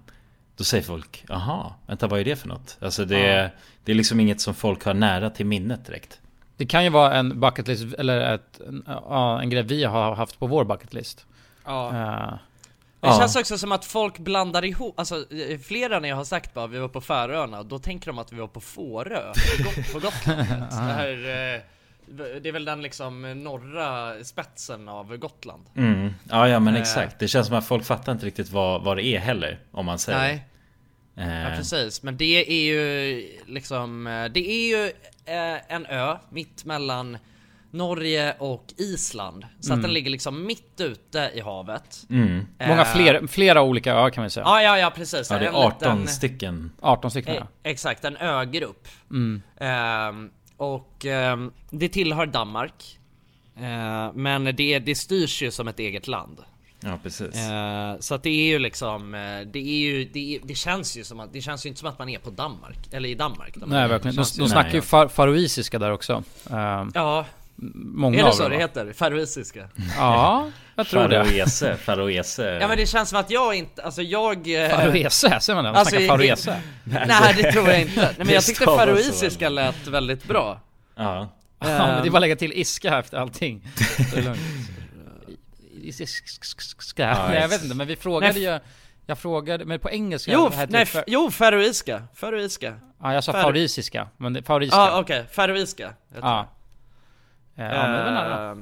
Då 0.56 0.64
säger 0.64 0.84
folk, 0.84 1.24
jaha, 1.28 1.72
vänta 1.86 2.06
vad 2.06 2.20
är 2.20 2.24
det 2.24 2.36
för 2.36 2.48
något? 2.48 2.76
Alltså 2.80 3.04
det, 3.04 3.18
Ja. 3.20 3.48
det 3.84 3.92
är 3.92 3.96
liksom 3.96 4.20
inget 4.20 4.40
som 4.40 4.54
folk 4.54 4.84
har 4.84 4.94
nära 4.94 5.30
till 5.30 5.46
minnet 5.46 5.86
direkt 5.86 6.20
Det 6.56 6.66
kan 6.66 6.84
ju 6.84 6.90
vara 6.90 7.14
en 7.14 7.40
bucket 7.40 7.68
list, 7.68 7.94
eller 7.98 8.34
ett, 8.34 8.60
en, 8.68 8.84
ja, 8.86 9.40
en 9.42 9.50
grej 9.50 9.62
vi 9.62 9.84
har 9.84 10.14
haft 10.14 10.38
på 10.38 10.46
vår 10.46 10.64
bucket 10.64 10.94
list. 10.94 11.26
Ja. 11.64 11.88
Eh, 11.96 12.34
Det 13.02 13.08
Ja. 13.08 13.18
känns 13.18 13.36
också 13.36 13.58
som 13.58 13.72
att 13.72 13.84
folk 13.84 14.18
blandar 14.18 14.64
ihop, 14.64 14.98
alltså 14.98 15.32
eh, 15.32 15.58
flera 15.58 16.00
när 16.00 16.08
jag 16.08 16.16
har 16.16 16.24
sagt 16.24 16.54
bara 16.54 16.66
vi 16.66 16.78
var 16.78 16.88
på 16.88 17.00
Färöarna, 17.00 17.62
då 17.62 17.78
tänker 17.78 18.06
de 18.06 18.18
att 18.18 18.32
vi 18.32 18.36
var 18.40 18.46
på 18.48 18.60
Fårö 18.60 19.32
på, 19.32 19.62
Got- 19.62 19.92
på 19.92 19.98
Gotland. 19.98 20.38
Det, 20.70 20.74
här, 20.76 21.10
eh, 21.54 21.60
det 22.40 22.48
är 22.48 22.52
väl 22.52 22.64
den 22.64 22.82
liksom 22.82 23.42
norra 23.44 24.24
spetsen 24.24 24.88
av 24.88 25.16
Gotland. 25.16 25.62
mm. 25.76 26.14
Ja 26.30 26.48
ja 26.48 26.60
men 26.60 26.74
Eh. 26.74 26.80
exakt, 26.80 27.18
det 27.18 27.28
känns 27.28 27.46
som 27.46 27.56
att 27.56 27.66
folk 27.66 27.84
fattar 27.84 28.12
inte 28.12 28.26
riktigt 28.26 28.48
vad, 28.48 28.82
vad 28.84 28.96
det 28.96 29.04
är 29.06 29.18
heller 29.18 29.58
Om 29.70 29.86
man 29.86 29.98
säger 29.98 30.18
Nej, 30.18 30.44
Eh, 31.16 31.42
ja, 31.42 31.56
precis. 31.56 32.02
Men 32.02 32.16
det 32.16 32.50
är 32.50 32.62
ju 32.62 33.28
liksom, 33.46 34.06
eh, 34.06 34.24
det 34.24 34.50
är 34.50 34.66
ju 34.68 34.84
eh, 35.24 35.74
en 35.74 35.86
ö 35.86 36.16
mitt 36.30 36.64
mellan 36.64 37.18
Norge 37.72 38.34
och 38.38 38.64
Island. 38.76 39.46
Så 39.60 39.74
att 39.74 39.82
den 39.82 39.92
ligger 39.92 40.10
liksom 40.10 40.46
mitt 40.46 40.80
ute 40.80 41.30
i 41.34 41.40
havet. 41.40 42.06
mm. 42.10 42.46
många 42.68 42.80
Eh, 42.82 42.92
fler, 42.94 43.26
flera 43.26 43.62
olika 43.62 43.92
öar 43.94 44.10
kan 44.10 44.24
vi 44.24 44.30
säga. 44.30 44.44
Ja, 44.46 44.62
ja, 44.62 44.78
ja 44.78 44.90
precis. 44.96 45.30
Ja 45.30 45.38
det 45.38 45.46
är 45.46 45.52
18 45.66 45.98
liten- 46.00 46.08
stycken 46.14 46.72
18 46.80 47.10
stycken 47.10 47.32
Eh, 47.34 47.38
ja. 47.40 47.70
exakt, 47.70 48.04
en 48.04 48.16
ögrupp. 48.16 48.88
Mm. 49.10 49.42
Ehm, 49.60 50.30
och 50.56 51.04
ehm, 51.06 51.52
det 51.70 51.88
tillhör 51.88 52.26
Danmark. 52.26 52.98
Eh, 53.56 54.12
men 54.14 54.44
det, 54.56 54.78
det 54.78 54.94
styrs 54.94 55.42
ju 55.42 55.50
som 55.50 55.68
ett 55.68 55.78
eget 55.78 56.08
land. 56.08 56.40
Ja 56.84 56.98
precis 57.02 57.36
Eh, 57.36 57.98
så 58.00 58.14
att 58.14 58.22
det 58.22 58.30
är 58.30 58.46
ju 58.46 58.58
liksom, 58.58 59.14
eh, 59.14 59.20
det 59.52 59.58
är 59.58 59.78
ju, 59.78 60.04
det, 60.04 60.40
det 60.44 60.54
känns 60.54 60.96
ju 60.96 61.04
som 61.04 61.20
att, 61.20 61.32
det 61.32 61.40
känns 61.40 61.66
ju 61.66 61.68
inte 61.68 61.80
som 61.80 61.88
att 61.88 61.98
man 61.98 62.08
är 62.08 62.18
på 62.18 62.30
Danmark, 62.30 62.78
eller 62.92 63.08
i 63.08 63.14
Danmark. 63.14 63.56
Nej 63.66 63.88
verkligen. 63.88 64.16
De, 64.16 64.22
de 64.38 64.48
snackar 64.48 64.62
Nej, 64.62 64.74
ju 64.74 64.80
far, 64.82 65.08
faroisiska 65.08 65.78
där 65.78 65.90
också. 65.92 66.22
Eh, 66.50 66.84
Ja, 66.94 67.26
många 67.56 68.18
är 68.18 68.22
det 68.22 68.28
av 68.28 68.32
så 68.32 68.42
dem, 68.42 68.52
det 68.52 68.58
heter? 68.58 68.92
Faroesiska? 68.92 69.68
Ja, 69.96 70.50
jag 70.76 70.86
tror 70.86 71.08
det. 71.08 71.24
Faroese, 71.24 71.76
Faroese 71.76 72.38
Ja 72.60 72.68
men 72.68 72.76
det 72.76 72.86
känns 72.86 73.08
som 73.08 73.18
att 73.18 73.30
jag 73.30 73.54
inte, 73.54 73.82
alltså 73.82 74.02
jag... 74.02 74.64
eh, 74.64 74.70
Faroese, 74.70 75.40
säger 75.40 75.54
man 75.54 75.64
det? 75.64 75.70
Man 75.70 75.78
Alltså, 75.78 75.96
snackar 75.96 76.06
faroese. 76.08 76.60
Nej 76.84 77.34
det 77.36 77.52
tror 77.52 77.68
jag 77.68 77.80
inte. 77.80 78.00
Nej 78.00 78.14
men 78.18 78.28
jag 78.28 78.44
tyckte 78.44 78.64
faroesiska 78.64 79.48
lät 79.48 79.86
väldigt 79.86 80.24
bra. 80.24 80.60
Ja 80.96 81.28
Ja, 81.58 81.68
men 81.68 82.02
det 82.02 82.08
är 82.08 82.10
bara 82.10 82.16
att 82.18 82.20
lägga 82.20 82.36
till 82.36 82.52
iska 82.52 82.98
efter 82.98 83.16
allting. 83.18 83.68
Så 84.10 84.16
är 84.16 84.20
det 84.20 84.22
lugnt. 84.22 84.40
Iska. 85.82 87.26
Nej 87.28 87.40
jag 87.40 87.48
vet 87.48 87.62
inte, 87.64 87.76
men 87.76 87.86
vi 87.86 87.96
frågade 87.96 88.38
ju... 88.40 88.58
Jag 89.06 89.18
frågade, 89.18 89.64
men 89.64 89.80
på 89.80 89.90
engelska 89.90 90.32
Jo, 90.32 90.50
heter 90.50 90.68
nej, 90.72 90.86
jo 91.06 91.30
faroiska, 91.30 92.02
faroiska. 92.14 92.74
Ja 93.02 93.14
jag 93.14 93.24
sa 93.24 93.32
Far- 93.32 93.42
faroisiska, 93.42 94.08
men 94.16 94.32
det, 94.32 94.42
faroiska. 94.42 94.76
Ja 94.76 95.00
okej, 95.00 95.24
faroiska. 95.32 95.82
jag 95.82 96.20
tror. 96.20 96.30
Ja. 96.32 96.48
Eh, 97.70 97.76
Ja, 97.76 97.86
det 97.88 98.04
var 98.04 98.10
nära. 98.10 98.50
Eh, 98.50 98.56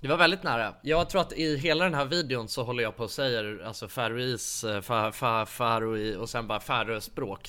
Det 0.00 0.08
var 0.08 0.16
väldigt 0.16 0.42
nära. 0.42 0.74
Jag 0.82 1.08
tror 1.10 1.20
att 1.20 1.32
i 1.32 1.56
hela 1.56 1.84
den 1.84 1.94
här 1.94 2.04
videon 2.04 2.48
så 2.48 2.62
håller 2.64 2.82
jag 2.82 2.96
på 2.96 3.02
och 3.04 3.10
säger 3.10 3.62
alltså 3.66 3.88
farois, 3.88 4.64
eh, 4.64 4.80
fa, 4.80 5.12
fa, 5.12 5.46
faroi 5.46 6.16
och 6.16 6.28
sen 6.28 6.46
bara 6.46 6.60
färöspråk. 6.60 7.48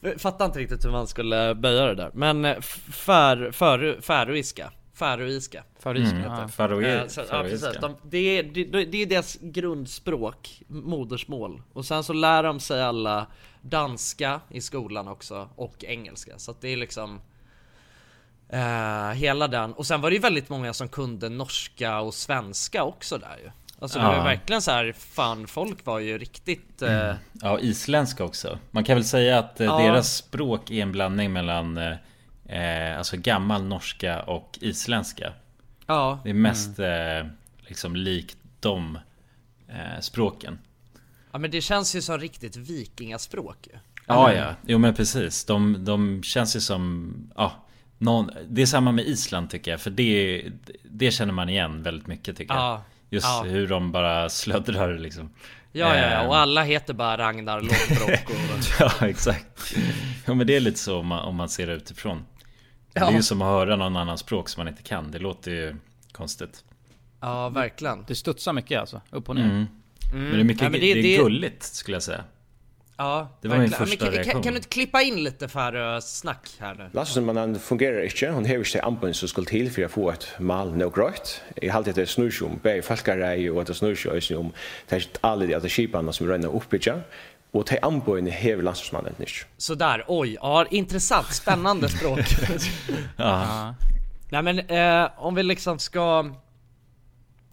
Jag 0.00 0.20
fattar 0.20 0.44
inte 0.44 0.58
riktigt 0.58 0.84
hur 0.84 0.90
man 0.90 1.06
skulle 1.06 1.54
böja 1.54 1.86
det 1.86 1.94
där. 1.94 2.10
Men 2.14 2.44
eh, 2.44 2.60
fär, 2.60 3.50
fär, 3.52 3.98
färoiska. 4.00 4.70
Färoiska. 4.94 5.64
Faroiska. 5.78 6.16
mm. 6.16 6.30
Ja. 6.32 6.48
Faroe, 6.48 7.00
Eh, 7.00 7.06
så, 7.06 7.20
ja 7.30 7.42
precis, 7.42 7.60
Faroiska 7.62 7.80
de, 7.80 7.96
det, 8.02 8.18
är, 8.18 8.42
det, 8.42 8.84
det 8.84 9.02
är 9.02 9.06
deras 9.06 9.38
grundspråk, 9.40 10.62
modersmål. 10.68 11.62
Och 11.72 11.84
sen 11.84 12.04
så 12.04 12.12
lär 12.12 12.42
de 12.42 12.60
sig 12.60 12.82
alla 12.82 13.26
danska 13.62 14.40
i 14.50 14.60
skolan 14.60 15.08
också, 15.08 15.48
och 15.56 15.84
engelska. 15.84 16.38
Så 16.38 16.50
att 16.50 16.60
det 16.60 16.68
är 16.68 16.76
liksom 16.76 17.20
eh, 18.54 19.10
hela 19.12 19.48
den. 19.48 19.72
Och 19.72 19.86
sen 19.86 20.00
var 20.00 20.10
det 20.10 20.14
ju 20.16 20.22
väldigt 20.22 20.48
många 20.48 20.72
som 20.74 20.88
kunde 20.88 21.28
norska 21.28 22.00
och 22.00 22.14
svenska 22.14 22.84
också 22.84 23.18
där 23.18 23.36
ju. 23.44 23.50
Alltså 23.78 23.98
det 23.98 24.04
var 24.04 24.14
Ja. 24.16 24.22
verkligen 24.24 24.62
så 24.62 24.70
här, 24.70 24.92
fan 24.98 25.46
folk 25.46 25.86
var 25.86 25.98
ju 25.98 26.18
riktigt... 26.18 26.82
Eh, 26.82 27.14
Ja, 27.32 27.58
isländska 27.60 28.24
också. 28.24 28.58
Man 28.70 28.84
kan 28.84 28.94
väl 28.96 29.04
säga 29.04 29.38
att 29.38 29.54
Ja. 29.58 29.78
deras 29.78 30.14
språk 30.16 30.70
är 30.70 30.82
en 30.82 30.92
blandning 30.92 31.32
mellan 31.32 31.78
Alltså 32.98 33.16
gammal 33.16 33.64
norska 33.64 34.22
och 34.22 34.58
isländska. 34.60 35.32
ja, 35.86 36.20
Det 36.24 36.30
är 36.30 36.34
mest 36.34 36.78
eh, 36.78 37.26
liksom 37.58 37.96
likt 37.96 38.38
de 38.60 38.98
språken. 40.00 40.58
ja 41.32 41.38
men 41.38 41.50
det 41.50 41.60
känns 41.60 41.96
ju 41.96 42.02
som 42.02 42.18
riktigt 42.18 42.56
vikingaspråk 42.56 43.56
ju. 43.72 43.78
Ja, 44.06 44.32
ja. 44.32 44.54
Jo 44.66 44.78
men 44.78 44.94
precis. 44.94 45.44
De, 45.44 45.84
de 45.84 46.22
känns 46.22 46.56
ju 46.56 46.60
som... 46.60 47.12
Ja, 47.36 47.63
någon, 48.04 48.30
det 48.48 48.62
är 48.62 48.66
samma 48.66 48.92
med 48.92 49.04
Island 49.06 49.50
tycker 49.50 49.70
jag. 49.70 49.80
För 49.80 49.90
det, 49.90 50.42
det 50.90 51.10
känner 51.10 51.32
man 51.32 51.48
igen 51.48 51.82
väldigt 51.82 52.06
mycket 52.06 52.36
tycker 52.36 52.54
jag. 52.54 52.62
Ja, 52.62 52.84
Just 53.10 53.26
ja. 53.26 53.42
hur 53.48 53.68
de 53.68 53.92
bara 53.92 54.28
slöddrar 54.28 54.98
liksom. 54.98 55.30
ja, 55.72 55.96
ja, 55.96 56.10
ja. 56.10 56.22
Eh, 56.22 56.28
och 56.28 56.36
alla 56.36 56.62
heter 56.62 56.94
bara 56.94 57.18
Ragnar 57.18 57.60
Lodbrok 57.60 58.30
och... 58.30 58.64
Ja 59.00 59.08
exakt. 59.08 59.74
Ja 60.26 60.34
men 60.34 60.46
det 60.46 60.56
är 60.56 60.60
lite 60.60 60.78
så 60.78 60.98
om 60.98 61.06
man, 61.06 61.24
om 61.24 61.36
man 61.36 61.48
ser 61.48 61.66
det 61.66 61.72
utifrån. 61.74 62.24
Det 62.92 63.00
är 63.00 63.04
Ja. 63.04 63.12
ju 63.12 63.22
som 63.22 63.42
att 63.42 63.48
höra 63.48 63.76
någon 63.76 63.96
annan 63.96 64.18
språk 64.18 64.48
som 64.48 64.60
man 64.60 64.68
inte 64.68 64.82
kan. 64.82 65.10
Det 65.10 65.18
låter 65.18 65.50
ju 65.50 65.76
konstigt. 66.12 66.64
Ja, 67.20 67.48
verkligen. 67.48 68.04
Det 68.06 68.14
studsar 68.14 68.52
mycket 68.52 68.80
alltså, 68.80 69.00
upp 69.10 69.28
och 69.28 69.34
ner. 69.34 69.44
Mm. 69.44 69.66
Men 70.12 70.30
det 70.32 70.40
är 70.40 70.44
mycket 70.44 70.62
Ja, 70.62 70.68
men 70.70 70.80
det, 70.80 70.94
det- 70.94 71.14
är 71.16 71.18
gulligt 71.22 71.62
skulle 71.62 71.94
jag 71.94 72.02
säga. 72.02 72.24
Ja, 72.96 73.28
Det 73.40 73.48
var 73.48 73.56
min 73.56 73.70
verkligen. 73.70 73.86
första 73.86 74.04
men, 74.04 74.12
kan, 74.12 74.14
reaktion. 74.14 74.32
kan, 74.32 74.42
kan 74.42 74.52
du 74.52 74.56
inte 74.56 74.68
klippa 74.68 75.02
in 75.02 75.22
lite 75.24 75.48
Färö-snack 75.48 76.48
här 76.60 76.74
nu? 76.74 76.90
Landsmannen 76.92 77.58
fungerar 77.60 78.04
ikke, 78.04 78.30
hun 78.30 78.44
hever 78.44 78.64
ikke 78.64 78.82
ampen 78.84 79.14
som 79.14 79.28
skulle 79.28 79.46
til 79.46 79.70
for 79.70 79.84
å 79.84 79.88
få 79.88 80.10
et 80.12 80.26
mal 80.38 80.70
nok 80.76 80.94
grøyt. 80.94 81.40
Jeg 81.62 81.72
halte 81.72 81.90
at 81.90 81.96
det 81.96 82.08
snur 82.08 82.30
seg 82.30 82.46
om 82.46 82.60
bare 82.62 82.82
folkarei 82.82 83.48
og 83.50 83.60
at 83.60 83.66
det 83.66 83.76
snur 83.76 84.38
om 84.38 84.52
det 84.90 84.96
er 85.00 85.06
alle 85.22 85.46
de 85.46 85.56
at 85.56 85.66
skipene 85.70 86.12
som 86.12 86.28
renner 86.28 86.54
oppbyggja. 86.54 87.00
Og 87.54 87.66
til 87.66 87.78
ampen 87.82 88.26
hever 88.26 88.62
landsmannen 88.62 89.14
ikke. 89.18 89.44
Sådär, 89.58 90.04
oj, 90.08 90.34
ja 90.42 90.64
intressant, 90.70 91.34
spännande 91.34 91.88
språk. 91.88 92.20
Ja. 93.16 93.74
Nej 94.30 94.42
men 94.42 94.58
eh, 94.58 95.08
om 95.18 95.34
vi 95.34 95.42
liksom 95.42 95.78
ska... 95.78 96.30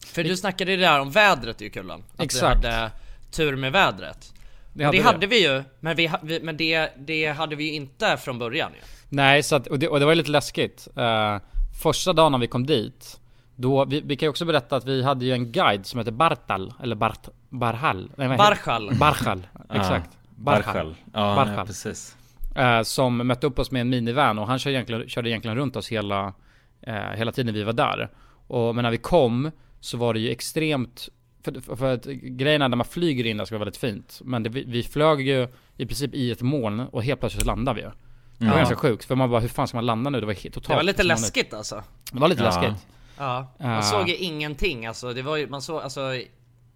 För 0.06 0.24
du 0.24 0.38
snackade 0.38 0.72
ju 0.72 0.78
där 0.78 1.00
om 1.00 1.12
vädret 1.12 1.62
ju 1.62 1.70
Kullan. 1.70 2.04
Att 2.16 2.24
Exakt. 2.24 2.64
vi 2.64 2.68
hade 2.68 2.92
tur 3.32 3.56
med 3.56 3.72
vädret. 3.72 4.34
Det 4.74 4.84
hade 4.84 5.02
hade, 5.02 5.28
vi. 5.28 5.40
vi 5.40 5.48
ju, 5.48 5.64
men, 5.80 5.96
vi, 5.96 6.40
men 6.44 6.58
det, 6.58 6.90
det 6.98 7.28
hade 7.28 7.56
vi 7.56 7.64
ju 7.64 7.74
inte 7.74 8.18
från 8.18 8.40
början 8.40 8.72
ju. 8.74 8.80
Nej, 9.10 9.44
så 9.44 9.56
att, 9.56 9.68
och, 9.68 9.80
det, 9.80 9.88
och 9.88 10.00
det 10.00 10.06
var 10.06 10.12
ju 10.12 10.16
lite 10.16 10.32
läskigt. 10.32 10.88
Eh, 10.96 11.38
första 11.84 12.14
dagen 12.14 12.32
när 12.32 12.40
vi 12.40 12.48
kom 12.48 12.66
dit, 12.66 13.20
då, 13.56 13.86
vi, 13.86 14.02
vi 14.02 14.16
kan 14.16 14.26
ju 14.26 14.30
också 14.30 14.46
berätta 14.46 14.76
att 14.76 14.86
vi 14.86 15.04
hade 15.04 15.26
ju 15.26 15.32
en 15.32 15.52
guide 15.52 15.86
som 15.86 15.98
heter 15.98 16.12
Bartal, 16.12 16.74
eller 16.84 16.96
Bart, 16.96 17.28
Barhal. 17.50 18.12
Nej, 18.16 18.38
Barchal. 18.38 18.96
Barchal, 18.96 19.48
exakt. 19.74 20.10
Barchal. 20.36 20.96
Ja, 21.14 21.36
Barchal. 21.36 21.56
ja, 21.58 21.66
precis. 21.66 22.16
Eh, 22.56 22.82
som 22.82 23.18
mötte 23.18 23.48
upp 23.48 23.60
oss 23.60 23.72
med 23.72 23.82
en 23.82 23.90
minivan 23.90 24.40
och 24.40 24.48
han 24.48 24.60
körde 24.60 24.76
egentligen, 24.76 25.10
körde 25.10 25.30
egentligen 25.30 25.58
runt 25.58 25.76
oss 25.76 25.92
hela, 25.92 26.34
eh, 26.82 26.94
hela 26.96 27.32
tiden 27.32 27.54
vi 27.54 27.64
var 27.64 27.74
där. 27.74 28.10
Och, 28.48 28.76
men 28.76 28.84
när 28.84 28.92
vi 28.92 28.98
kom 28.98 29.52
så 29.80 29.98
var 29.98 30.14
det 30.14 30.20
ju 30.20 30.30
extremt 30.30 31.10
för, 31.44 31.76
för, 31.76 31.94
att 31.94 32.06
grejen 32.06 32.62
är 32.62 32.70
när 32.70 32.78
man 32.78 32.86
flyger 32.86 33.26
in 33.26 33.38
där 33.38 33.46
ska 33.46 33.56
vara 33.56 33.66
väldigt 33.66 33.82
fint. 33.82 34.22
Men 34.24 34.44
det, 34.44 34.50
vi, 34.50 34.64
vi 34.64 34.84
flög 34.84 35.22
ju 35.22 35.48
i 35.78 35.86
princip 35.86 36.14
i 36.14 36.32
ett 36.32 36.42
moln 36.42 36.80
och 36.80 37.04
helt 37.04 37.20
plötsligt 37.20 37.46
landade 37.46 37.76
vi 37.76 37.82
ju. 37.82 37.92
Det 38.38 38.46
var 38.46 38.54
Ja. 38.54 38.58
ganska 38.58 38.76
sjukt, 38.76 39.06
för 39.06 39.16
man 39.16 39.30
bara 39.30 39.40
hur 39.40 39.48
fan 39.48 39.68
ska 39.68 39.78
man 39.78 39.86
landa 39.86 40.10
nu? 40.10 40.20
Det 40.20 40.26
var 40.26 40.34
helt 40.34 40.54
totalt 40.54 40.68
Det 40.68 40.76
var 40.76 40.84
lite 40.84 41.04
läskigt 41.04 41.54
alltså. 41.54 41.84
Det 42.12 42.20
var 42.20 42.28
lite 42.28 42.44
Ja. 42.44 42.50
läskigt. 42.62 42.88
Ja, 43.18 43.54
man 43.60 43.76
uh. 43.76 43.82
såg 43.82 44.10
ju 44.10 44.16
ingenting 44.16 44.86
alltså. 44.86 45.14
Det 45.14 45.22
var 45.22 45.38
ju, 45.38 45.48
man 45.48 45.62
såg 45.62 45.82
alltså 45.82 46.02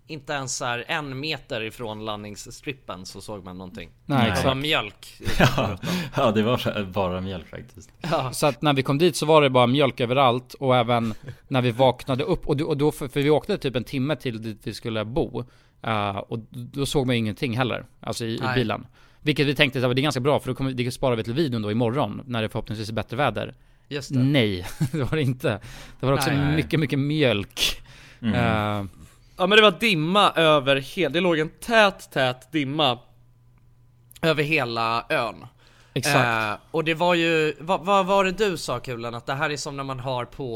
inte 0.08 0.34
ens 0.34 0.58
så 0.58 0.66
här 0.66 0.84
en 0.88 1.20
meter 1.20 1.62
ifrån 1.62 2.06
landningsstrippen 2.06 3.06
så 3.06 3.22
såg 3.22 3.44
man 3.44 3.58
någonting. 3.58 3.90
Nej. 4.06 4.34
Det 4.36 4.48
var 4.48 4.56
mjölk. 4.56 5.22
ja, 5.40 5.78
ja, 6.16 6.32
det 6.32 6.44
var 6.44 6.84
bara 6.84 7.22
mjölk 7.22 7.50
faktiskt. 7.50 7.92
Ja. 8.02 8.32
Så 8.34 8.48
att 8.48 8.62
när 8.62 8.74
vi 8.74 8.84
kom 8.84 8.98
dit 8.98 9.16
så 9.16 9.26
var 9.26 9.42
det 9.42 9.50
bara 9.50 9.68
mjölk 9.68 10.00
överallt 10.00 10.54
och 10.54 10.76
även 10.76 11.14
när 11.48 11.62
vi 11.62 11.72
vaknade 11.72 12.24
upp 12.24 12.48
och, 12.48 12.58
då, 12.58 12.66
och 12.66 12.78
då 12.78 12.92
för, 12.92 13.08
för 13.08 13.22
vi 13.22 13.30
åkte 13.30 13.58
typ 13.58 13.76
en 13.76 13.84
timme 13.84 14.16
till 14.16 14.42
dit 14.42 14.60
vi 14.64 14.74
skulle 14.74 15.06
bo. 15.06 15.44
Uh, 15.88 16.18
och 16.18 16.40
då 16.52 16.86
såg 16.86 17.08
man 17.08 17.16
ingenting 17.16 17.58
heller, 17.58 17.86
alltså 18.00 18.26
i, 18.26 18.36
i 18.36 18.56
bilen. 18.56 18.88
Vilket 19.22 19.48
vi 19.48 19.56
tänkte 19.56 19.88
att 19.88 19.96
det 19.96 20.02
är 20.02 20.04
ganska 20.04 20.22
bra 20.22 20.40
för 20.40 20.48
då 20.48 20.56
kommer, 20.56 20.72
det 20.72 20.92
sparar 20.92 21.16
vi 21.16 21.24
till 21.24 21.34
videon 21.34 21.62
då 21.62 21.72
imorgon 21.72 22.22
när 22.26 22.42
det 22.42 22.50
förhoppningsvis 22.50 22.90
är 22.90 22.94
bättre 22.94 23.18
väder. 23.18 23.54
Just 23.88 24.14
det. 24.14 24.20
Nej, 24.20 24.66
det 24.92 25.04
var 25.04 25.16
det 25.16 25.22
inte. 25.22 25.60
Det 26.00 26.06
var 26.06 26.14
också 26.14 26.30
nej, 26.32 26.56
mycket, 26.56 26.80
mycket 26.80 27.00
mjölk. 27.00 27.82
Mm. 28.22 28.34
Uh, 28.34 28.86
ja 29.38 29.48
men 29.48 29.56
det 29.56 29.62
var 29.62 29.80
dimma 29.80 30.32
över 30.32 30.76
hela, 30.76 31.14
det 31.14 31.20
låg 31.20 31.40
en 31.40 31.50
tät, 31.50 32.12
tät 32.12 32.52
dimma 32.52 33.00
över 34.22 34.44
hela 34.44 35.06
ön. 35.10 35.46
Exakt. 35.98 36.16
Eh, 36.16 36.68
och 36.72 36.84
det 36.84 36.94
var 36.94 37.14
ju, 37.14 37.54
vad, 37.60 37.86
vad, 37.86 38.06
var 38.06 38.24
det 38.24 38.32
du 38.32 38.58
sa 38.58 38.80
Kulan? 38.80 39.16
Att 39.16 39.26
det 39.26 39.34
här 39.34 39.50
är 39.50 39.58
som 39.58 39.78
när 39.78 39.84
man 39.84 40.00
har 40.00 40.26
på, 40.26 40.56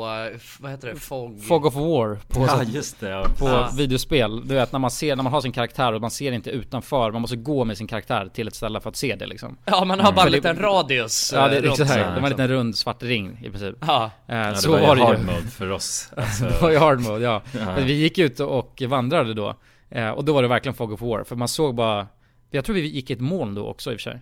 vad 0.60 0.72
heter 0.72 0.88
det? 0.88 0.96
Fog? 0.96 1.44
Fog 1.44 1.66
of 1.66 1.76
War. 1.76 2.16
På, 2.28 2.46
ja 2.48 2.64
just 2.64 3.00
det. 3.00 3.10
Ja. 3.10 3.26
På 3.38 3.48
ja. 3.48 3.70
videospel. 3.78 4.48
Du 4.48 4.56
vet 4.56 4.72
när 4.72 4.80
man 4.80 4.92
ser, 4.92 5.16
när 5.16 5.24
man 5.24 5.34
har 5.34 5.42
sin 5.42 5.52
karaktär 5.52 5.94
och 5.94 6.02
man 6.02 6.12
ser 6.12 6.32
inte 6.32 6.50
utanför. 6.50 7.12
Man 7.12 7.22
måste 7.22 7.36
gå 7.36 7.66
med 7.66 7.78
sin 7.78 7.88
karaktär 7.88 8.30
till 8.34 8.48
ett 8.48 8.56
ställe 8.56 8.80
för 8.80 8.90
att 8.90 8.96
se 8.96 9.16
det 9.16 9.26
liksom. 9.26 9.58
Ja 9.66 9.86
man 9.86 10.00
har 10.00 10.08
mm. 10.08 10.16
bara 10.16 10.26
en 10.26 10.32
liten 10.32 10.58
radius. 10.58 11.32
Ja 11.36 11.48
det, 11.48 11.58
är 11.58 11.72
exakt. 11.72 11.94
Det 11.94 12.04
var 12.04 12.18
en 12.18 12.30
liten 12.30 12.48
rund 12.48 12.78
svart 12.78 13.04
ring 13.04 13.40
i 13.44 13.50
princip. 13.50 13.76
Ja. 13.82 14.12
Eh, 14.28 14.38
ja 14.38 14.56
så 14.56 14.72
var, 14.72 14.80
var 14.80 14.96
det 14.96 15.02
ju. 15.02 15.08
hard 15.08 15.26
mode 15.26 15.48
för 15.48 15.72
oss. 15.72 16.12
Alltså. 16.18 16.44
det 16.50 16.62
var 16.62 16.72
ju 16.72 16.78
hard 16.78 17.00
mode 17.00 17.24
ja. 17.24 17.42
ja. 17.52 17.76
Vi 17.86 17.94
gick 17.94 18.18
ut 18.18 18.40
och 18.40 18.82
vandrade 18.88 19.34
då. 19.34 19.56
Eh, 19.90 20.10
och 20.10 20.26
då 20.26 20.34
var 20.34 20.42
det 20.42 20.48
verkligen 20.48 20.76
Fog 20.76 20.92
of 20.92 21.02
War. 21.02 21.24
För 21.24 21.36
man 21.36 21.48
såg 21.48 21.76
bara, 21.76 22.08
jag 22.52 22.66
tror 22.66 22.76
vi 22.76 22.88
gick 22.88 23.10
i 23.10 23.14
ett 23.14 23.20
moln 23.20 23.56
då 23.56 23.68
också 23.68 23.92
i 23.92 23.96
och 23.96 24.00
för 24.00 24.12
sig. 24.12 24.22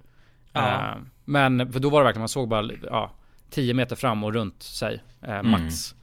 Ja. 0.57 0.95
Uh, 0.95 1.03
men 1.25 1.73
för 1.73 1.79
då 1.79 1.89
var 1.89 1.99
det 1.99 2.03
verkligen, 2.03 2.21
man 2.21 2.29
såg 2.29 2.49
bara 2.49 2.69
ja, 2.83 3.11
10 3.49 3.73
meter 3.73 3.95
fram 3.95 4.23
och 4.23 4.33
runt 4.33 4.63
sig, 4.63 5.03
uh, 5.27 5.43
max. 5.43 5.95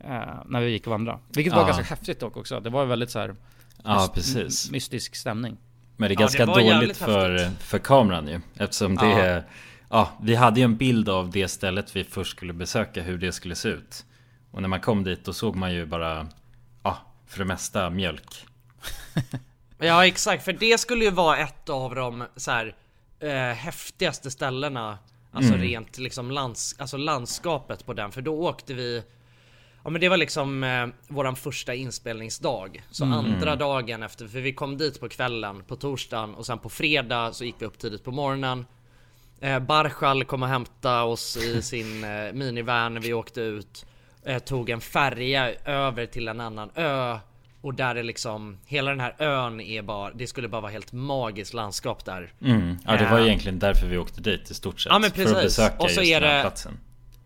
Mm. 0.00 0.38
När 0.46 0.60
vi 0.60 0.70
gick 0.70 0.86
och 0.86 0.90
vandrade. 0.90 1.18
Vilket 1.28 1.54
var 1.54 1.66
ganska 1.66 1.82
häftigt 1.82 2.20
dock 2.20 2.36
också. 2.36 2.60
Det 2.60 2.70
var 2.70 2.84
väldigt 2.84 3.10
så 3.10 3.18
här, 3.18 3.34
Ja 3.84 4.10
precis. 4.14 4.70
Mystisk 4.70 5.16
stämning. 5.16 5.56
Men 5.96 6.08
det 6.08 6.14
är 6.14 6.16
ganska 6.16 6.46
det 6.46 6.72
dåligt 6.72 6.96
för, 6.96 7.50
för 7.58 7.78
kameran 7.78 8.28
ju. 8.28 8.40
Eftersom 8.54 8.96
det 8.96 9.06
är 9.06 9.44
Ja, 9.88 10.12
vi 10.22 10.34
hade 10.34 10.60
ju 10.60 10.64
en 10.64 10.76
bild 10.76 11.08
av 11.08 11.30
det 11.30 11.48
stället 11.48 11.96
vi 11.96 12.04
först 12.04 12.30
skulle 12.30 12.52
besöka, 12.52 13.02
hur 13.02 13.18
det 13.18 13.32
skulle 13.32 13.54
se 13.54 13.68
ut. 13.68 14.04
Och 14.50 14.62
när 14.62 14.68
man 14.68 14.80
kom 14.80 15.04
dit 15.04 15.24
då 15.24 15.32
såg 15.32 15.56
man 15.56 15.74
ju 15.74 15.86
bara, 15.86 16.26
ja, 16.82 16.98
för 17.26 17.38
det 17.38 17.44
mesta 17.44 17.90
mjölk. 17.90 18.46
ja 19.78 20.06
exakt, 20.06 20.44
för 20.44 20.52
det 20.52 20.80
skulle 20.80 21.04
ju 21.04 21.10
vara 21.10 21.38
ett 21.38 21.68
av 21.68 21.94
de 21.94 22.24
så 22.36 22.50
här, 22.50 22.74
eh, 23.20 23.30
häftigaste 23.54 24.30
ställena 24.30 24.98
Alltså 25.36 25.54
mm. 25.54 25.66
rent 25.66 25.98
liksom 25.98 26.30
lands, 26.30 26.76
alltså 26.78 26.96
landskapet 26.96 27.86
på 27.86 27.92
den. 27.92 28.12
För 28.12 28.22
då 28.22 28.34
åkte 28.34 28.74
vi 28.74 29.02
Ja 29.84 29.90
men 29.90 30.00
det 30.00 30.08
var 30.08 30.16
liksom 30.16 30.64
eh, 30.64 30.86
våran 31.08 31.36
första 31.36 31.74
inspelningsdag. 31.74 32.82
Så 32.90 33.04
mm. 33.04 33.18
andra 33.18 33.56
dagen 33.56 34.02
efter, 34.02 34.28
för 34.28 34.40
vi 34.40 34.52
kom 34.52 34.78
dit 34.78 35.00
på 35.00 35.08
kvällen 35.08 35.62
på 35.62 35.76
torsdagen 35.76 36.34
och 36.34 36.46
sen 36.46 36.58
på 36.58 36.68
fredag 36.68 37.32
så 37.32 37.44
gick 37.44 37.54
vi 37.58 37.66
upp 37.66 37.78
tidigt 37.78 38.04
på 38.04 38.10
morgonen. 38.10 38.66
Eh, 39.40 39.58
Barschal 39.58 40.24
kom 40.24 40.42
och 40.42 40.48
hämta 40.48 41.04
oss 41.04 41.36
i 41.36 41.62
sin 41.70 42.04
eh, 42.04 42.32
minivan 42.32 43.00
vi 43.00 43.12
åkte 43.12 43.40
ut. 43.40 43.86
Eh, 44.24 44.38
Tog 44.38 44.70
en 44.70 44.80
färja 44.80 45.54
över 45.54 46.06
till 46.06 46.28
en 46.28 46.40
annan 46.40 46.70
ö 46.74 47.18
och 47.66 47.74
där 47.74 47.94
är 47.94 48.02
liksom, 48.02 48.58
hela 48.66 48.90
den 48.90 49.00
här 49.00 49.14
ön 49.18 49.60
är 49.60 49.82
bara, 49.82 50.10
det 50.10 50.26
skulle 50.26 50.48
bara 50.48 50.60
vara 50.60 50.72
helt 50.72 50.92
magiskt 50.92 51.54
landskap 51.54 52.04
där. 52.04 52.32
Mm. 52.42 52.78
Ja 52.84 52.96
det 52.96 53.06
var 53.10 53.20
uh, 53.20 53.26
egentligen 53.26 53.58
därför 53.58 53.86
vi 53.86 53.98
åkte 53.98 54.20
dit 54.20 54.50
i 54.50 54.54
stort 54.54 54.80
sett. 54.80 54.92
Ja 54.92 54.98
men 54.98 55.10
precis. 55.10 55.32
För 55.32 55.38
att 55.38 55.42
besöka 55.42 55.76
och 55.78 55.90
så 55.90 56.00
just 56.00 56.12
är 56.12 56.20
den 56.20 56.30
här 56.30 56.36
det, 56.36 56.42
platsen. 56.42 56.78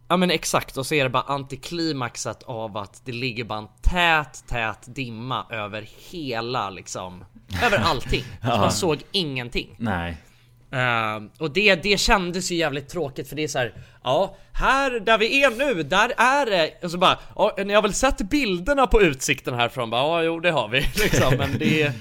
Ja 0.08 0.16
men 0.16 0.30
exakt, 0.30 0.76
och 0.76 0.86
så 0.86 0.94
är 0.94 1.04
det 1.04 1.10
bara 1.10 1.22
antiklimaxat 1.22 2.42
av 2.42 2.76
att 2.76 3.02
det 3.04 3.12
ligger 3.12 3.44
bara 3.44 3.58
en 3.58 3.68
tät, 3.82 4.44
tät 4.46 4.94
dimma 4.94 5.46
över 5.50 5.88
hela 6.10 6.70
liksom, 6.70 7.24
över 7.64 7.78
allting. 7.78 8.24
ja. 8.42 8.56
Man 8.56 8.72
såg 8.72 8.98
ingenting. 9.12 9.74
Nej. 9.78 10.16
Uh, 10.72 11.28
och 11.38 11.50
det, 11.50 11.74
det 11.74 12.00
kändes 12.00 12.52
ju 12.52 12.56
jävligt 12.56 12.88
tråkigt 12.88 13.28
för 13.28 13.36
det 13.36 13.42
är 13.42 13.48
så 13.48 13.58
här, 13.58 13.74
ja, 14.04 14.36
här 14.52 15.00
där 15.00 15.18
vi 15.18 15.44
är 15.44 15.50
nu, 15.50 15.82
där 15.82 16.12
är 16.16 16.46
det, 16.46 16.84
och 16.84 16.90
så 16.90 16.98
bara, 16.98 17.18
ja, 17.36 17.54
ni 17.64 17.74
har 17.74 17.82
väl 17.82 17.94
sett 17.94 18.18
bilderna 18.18 18.86
på 18.86 19.02
utsikten 19.02 19.54
härifrån? 19.54 19.90
Bara, 19.90 20.02
ja, 20.02 20.22
jo 20.22 20.40
det 20.40 20.50
har 20.50 20.68
vi 20.68 20.80
liksom, 20.94 21.34
men 21.38 21.58
det 21.58 21.92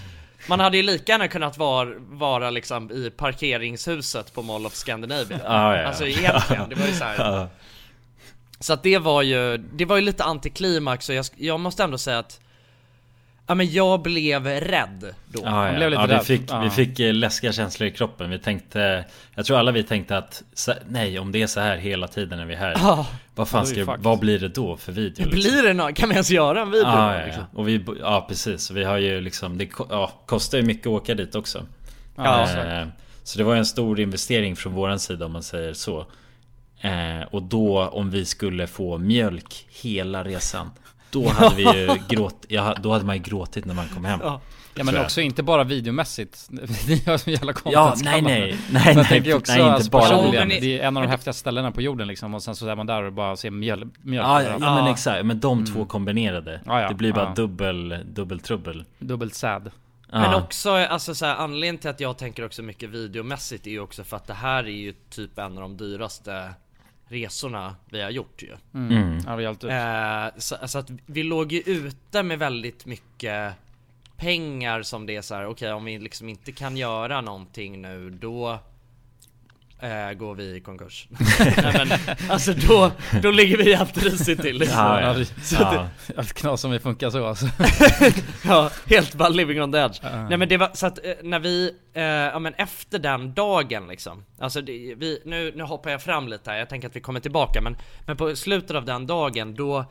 man 0.48 0.60
hade 0.60 0.78
ju 0.78 0.84
lika 0.84 1.12
gärna 1.12 1.28
kunnat 1.28 1.58
vara, 1.58 1.90
vara 2.00 2.50
liksom 2.50 2.92
i 2.92 3.10
parkeringshuset 3.10 4.34
på 4.34 4.42
Mall 4.42 4.66
of 4.66 4.74
Scandinavia. 4.74 5.40
Ah, 5.46 5.78
ja. 5.78 5.88
Alltså 5.88 6.08
egentligen, 6.08 6.70
det 6.70 6.76
var 6.76 6.88
ju 6.88 6.94
så 6.94 7.04
här. 7.04 7.48
Så 8.60 8.74
att 8.74 8.84
det 8.84 8.98
var 8.98 9.22
ju, 9.22 9.58
det 9.58 9.86
var 9.86 9.96
ju 9.96 10.02
lite 10.02 10.24
antiklimax 10.24 11.10
och 11.10 11.16
jag, 11.16 11.26
jag 11.36 11.60
måste 11.60 11.84
ändå 11.84 11.98
säga 11.98 12.20
att 12.20 12.40
Ja 13.50 13.56
men 13.56 13.72
jag 13.72 14.02
blev 14.02 14.48
rädd 14.48 15.14
då. 15.28 15.40
Ja, 15.44 15.68
ja. 15.68 15.76
Blev 15.76 15.90
lite 15.90 16.02
ja 16.02 16.20
vi, 16.20 16.26
fick, 16.26 16.52
ja. 16.52 16.60
vi 16.60 16.70
fick 16.70 17.00
eh, 17.00 17.14
läskiga 17.14 17.52
känslor 17.52 17.90
i 17.90 17.92
kroppen. 17.92 18.30
Vi 18.30 18.40
tänkte, 18.40 19.06
jag 19.36 19.46
tror 19.46 19.58
alla 19.58 19.72
vi 19.72 19.84
tänkte 19.84 20.18
att 20.18 20.44
nej 20.88 21.20
om 21.20 21.32
det 21.32 21.42
är 21.42 21.48
så 21.48 21.60
här 21.60 21.78
hela 21.78 22.08
tiden 22.08 22.40
när 22.40 22.46
vi 22.46 22.54
är 22.54 22.58
här. 22.58 22.72
Ja. 22.76 23.08
Vad 23.36 23.48
fan 23.48 23.66
ska, 23.66 23.98
vad 24.00 24.20
blir 24.20 24.40
det 24.40 24.48
då 24.48 24.78
för 24.78 24.92
video? 24.92 25.26
Liksom? 25.26 25.40
Blir 25.40 25.64
det 25.64 25.74
något? 25.74 25.96
Kan 25.96 26.10
vi 26.10 26.16
ens 26.16 26.30
göra 26.30 26.62
en 26.62 26.72
video? 26.72 26.88
Ja, 26.88 27.20
ja, 27.20 27.26
liksom? 27.26 27.44
och 27.54 27.68
vi, 27.68 27.86
ja 28.00 28.26
precis. 28.30 28.72
Vi 28.72 28.84
har 28.84 28.98
ju 28.98 29.22
liksom, 29.22 29.58
det 29.58 29.70
ja, 29.90 30.12
kostar 30.26 30.58
ju 30.58 30.64
mycket 30.64 30.88
att 30.88 30.94
åka 30.94 31.16
dit 31.16 31.36
också. 31.36 31.66
Eh, 32.18 32.88
så 33.24 33.38
det 33.38 33.44
var 33.44 33.56
en 33.56 33.66
stor 33.66 34.00
investering 34.00 34.56
från 34.56 34.74
våran 34.74 35.00
sida 35.00 35.26
om 35.26 35.32
man 35.32 35.44
säger 35.44 35.74
så. 35.74 36.06
Eh, 36.82 37.22
och 37.32 37.44
då 37.44 37.88
om 37.88 38.10
vi 38.10 38.26
skulle 38.26 38.68
få 38.68 38.98
mjölk 38.98 39.66
hela 39.82 40.24
resan 40.24 40.72
då 41.10 41.30
hade 41.30 41.56
vi 41.56 41.64
ju 41.64 41.98
gråt, 42.08 42.46
ja, 42.48 42.76
då 42.82 42.92
hade 42.92 43.06
man 43.06 43.16
ju 43.16 43.22
gråtit 43.22 43.66
när 43.66 43.74
man 43.74 43.86
kom 43.88 44.06
hem. 44.06 44.20
Ja. 44.24 44.42
Ja 44.74 44.84
men 44.84 44.98
också 44.98 45.22
inte 45.22 45.44
bara 45.44 45.64
videomässigt. 45.64 46.48
Ni 46.88 47.04
har 47.06 47.18
så 47.18 47.30
jävla 47.30 47.54
content 47.54 47.74
Ja 47.74 47.96
nej 48.04 48.22
nej. 48.22 48.58
Nej 48.72 48.96
nej. 48.96 49.22
Jag 49.26 49.38
också, 49.38 49.54
nej 49.54 49.62
inte 49.62 49.74
alltså, 49.74 49.92
bara 49.92 50.46
Det 50.46 50.80
är 50.80 50.88
en 50.88 50.98
av 50.98 51.04
de 51.04 51.10
häftigaste 51.10 51.40
ställena 51.40 51.72
på 51.72 51.82
jorden 51.82 52.08
liksom. 52.08 52.34
Och 52.34 52.44
sen 52.44 52.56
så 52.56 52.68
är 52.68 52.76
man 52.76 52.86
där 52.86 53.04
och 53.04 53.14
bara 53.14 53.36
ser 53.36 53.52
mjöl, 53.52 53.88
mjölk. 54.02 54.28
Ja, 54.28 54.44
ja, 54.44 54.58
ja 54.60 54.76
men 54.76 54.88
exakt. 54.88 55.26
Men 55.26 55.40
de 55.40 55.58
mm. 55.58 55.74
två 55.74 55.86
kombinerade. 55.86 56.62
Ja, 56.66 56.82
ja, 56.82 56.88
det 56.88 56.96
blir 56.96 57.14
bara 57.14 57.34
dubbel, 57.34 58.06
dubbel 58.06 58.40
trubbel. 58.40 58.84
Dubbelt 59.00 59.36
sad. 59.36 59.72
Men 60.12 60.34
också, 60.34 60.72
alltså 60.72 61.16
så 61.16 61.26
här, 61.26 61.36
anledningen 61.36 61.78
till 61.78 61.90
att 61.90 62.00
jag 62.00 62.18
tänker 62.18 62.46
också 62.46 62.62
mycket 62.62 62.90
videomässigt 62.90 63.68
är 63.68 63.72
ju 63.72 63.80
också 63.80 64.04
för 64.04 64.18
att 64.18 64.28
det 64.28 64.34
här 64.34 64.64
är 64.64 64.68
ju 64.68 64.94
typ 65.10 65.38
en 65.40 65.58
av 65.58 65.62
de 65.62 65.78
dyraste 65.78 66.54
resorna 67.10 67.76
vi 67.90 68.02
har 68.02 68.10
gjort 68.10 68.44
ju. 68.44 68.56
Mm. 68.74 68.98
Mm. 68.98 69.20
Ja, 69.28 69.36
vi 69.36 69.46
alltid. 69.46 69.70
Eh, 69.70 70.28
så, 70.38 70.68
så, 70.68 70.80
att 70.80 70.90
vi 71.06 71.24
låg 71.24 71.52
ju 71.52 71.60
ute 71.60 72.24
med 72.24 72.40
väldigt 72.40 72.86
mycket 72.86 73.54
pengar 74.18 74.84
som 74.84 75.06
det 75.06 75.16
är 75.16 75.22
så 75.22 75.36
här. 75.36 75.44
okej 75.44 75.52
okay, 75.52 75.72
om 75.72 75.86
vi 75.86 76.00
liksom 76.00 76.30
inte 76.30 76.52
kan 76.52 76.78
göra 76.78 77.22
någonting 77.22 77.82
nu 77.82 78.10
då 78.10 78.60
eh, 79.80 80.14
går 80.14 80.36
vi 80.36 80.56
i 80.56 80.60
konkurs. 80.60 81.08
Nej, 81.40 81.86
men, 81.88 82.18
alltså 82.30 82.54
då, 82.54 82.92
då 83.22 83.32
ligger 83.32 83.58
vi 83.58 83.76
helt 83.76 84.04
risigt 84.04 84.42
till. 84.42 84.58
Liksom. 84.58 84.78
Ja, 84.78 85.02
ja. 85.02 85.26
Så 85.26 85.56
ja. 85.60 85.88
Det, 86.08 86.34
knas 86.34 86.62
som 86.62 86.72
vi 86.72 86.80
funkar 86.80 87.10
så 87.10 87.26
alltså. 87.26 87.46
ja, 88.46 88.72
helt 88.86 89.16
bara 89.16 89.30
living 89.30 89.62
on 89.62 89.72
the 89.72 89.78
edge. 89.78 90.04
Uh. 90.04 90.30
Nej 90.30 90.38
men 90.38 90.50
det 90.50 90.58
var 90.58 90.70
så 90.74 90.88
att 90.88 91.06
eh, 91.06 91.14
när 91.24 91.40
vi, 91.40 91.72
eh, 91.94 92.04
ja 92.04 92.40
men 92.40 92.54
efter 92.54 93.00
den 93.00 93.34
dagen 93.34 93.88
liksom. 93.88 94.24
Alltså 94.40 94.62
det, 94.62 94.96
vi, 94.98 95.22
nu, 95.26 95.54
nu 95.56 95.64
hoppar 95.64 95.92
jag 95.92 96.02
fram 96.02 96.28
lite 96.28 96.52
här, 96.52 96.58
jag 96.58 96.70
tänker 96.70 96.88
att 96.88 96.96
vi 96.96 97.02
kommer 97.02 97.20
tillbaka 97.20 97.62
men, 97.62 97.78
men 98.06 98.18
på 98.18 98.36
slutet 98.36 98.76
av 98.76 98.86
den 98.86 99.08
dagen 99.08 99.56
då 99.56 99.86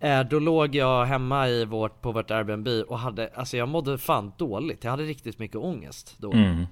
eh, 0.00 0.20
då 0.20 0.38
låg 0.38 0.74
jag 0.74 1.04
hemma 1.04 1.48
i 1.48 1.64
vårt, 1.64 2.02
på 2.02 2.12
vårt 2.12 2.30
Airbnb 2.30 2.68
och 2.88 2.98
hade, 2.98 3.30
alltså 3.34 3.56
jag 3.56 3.68
mådde 3.68 3.98
fan 3.98 4.32
dåligt. 4.36 4.84
Jag 4.84 4.90
hade 4.90 5.02
riktigt 5.02 5.38
mycket 5.38 5.56
ångest 5.56 6.14
då. 6.18 6.32
Mm. 6.32 6.66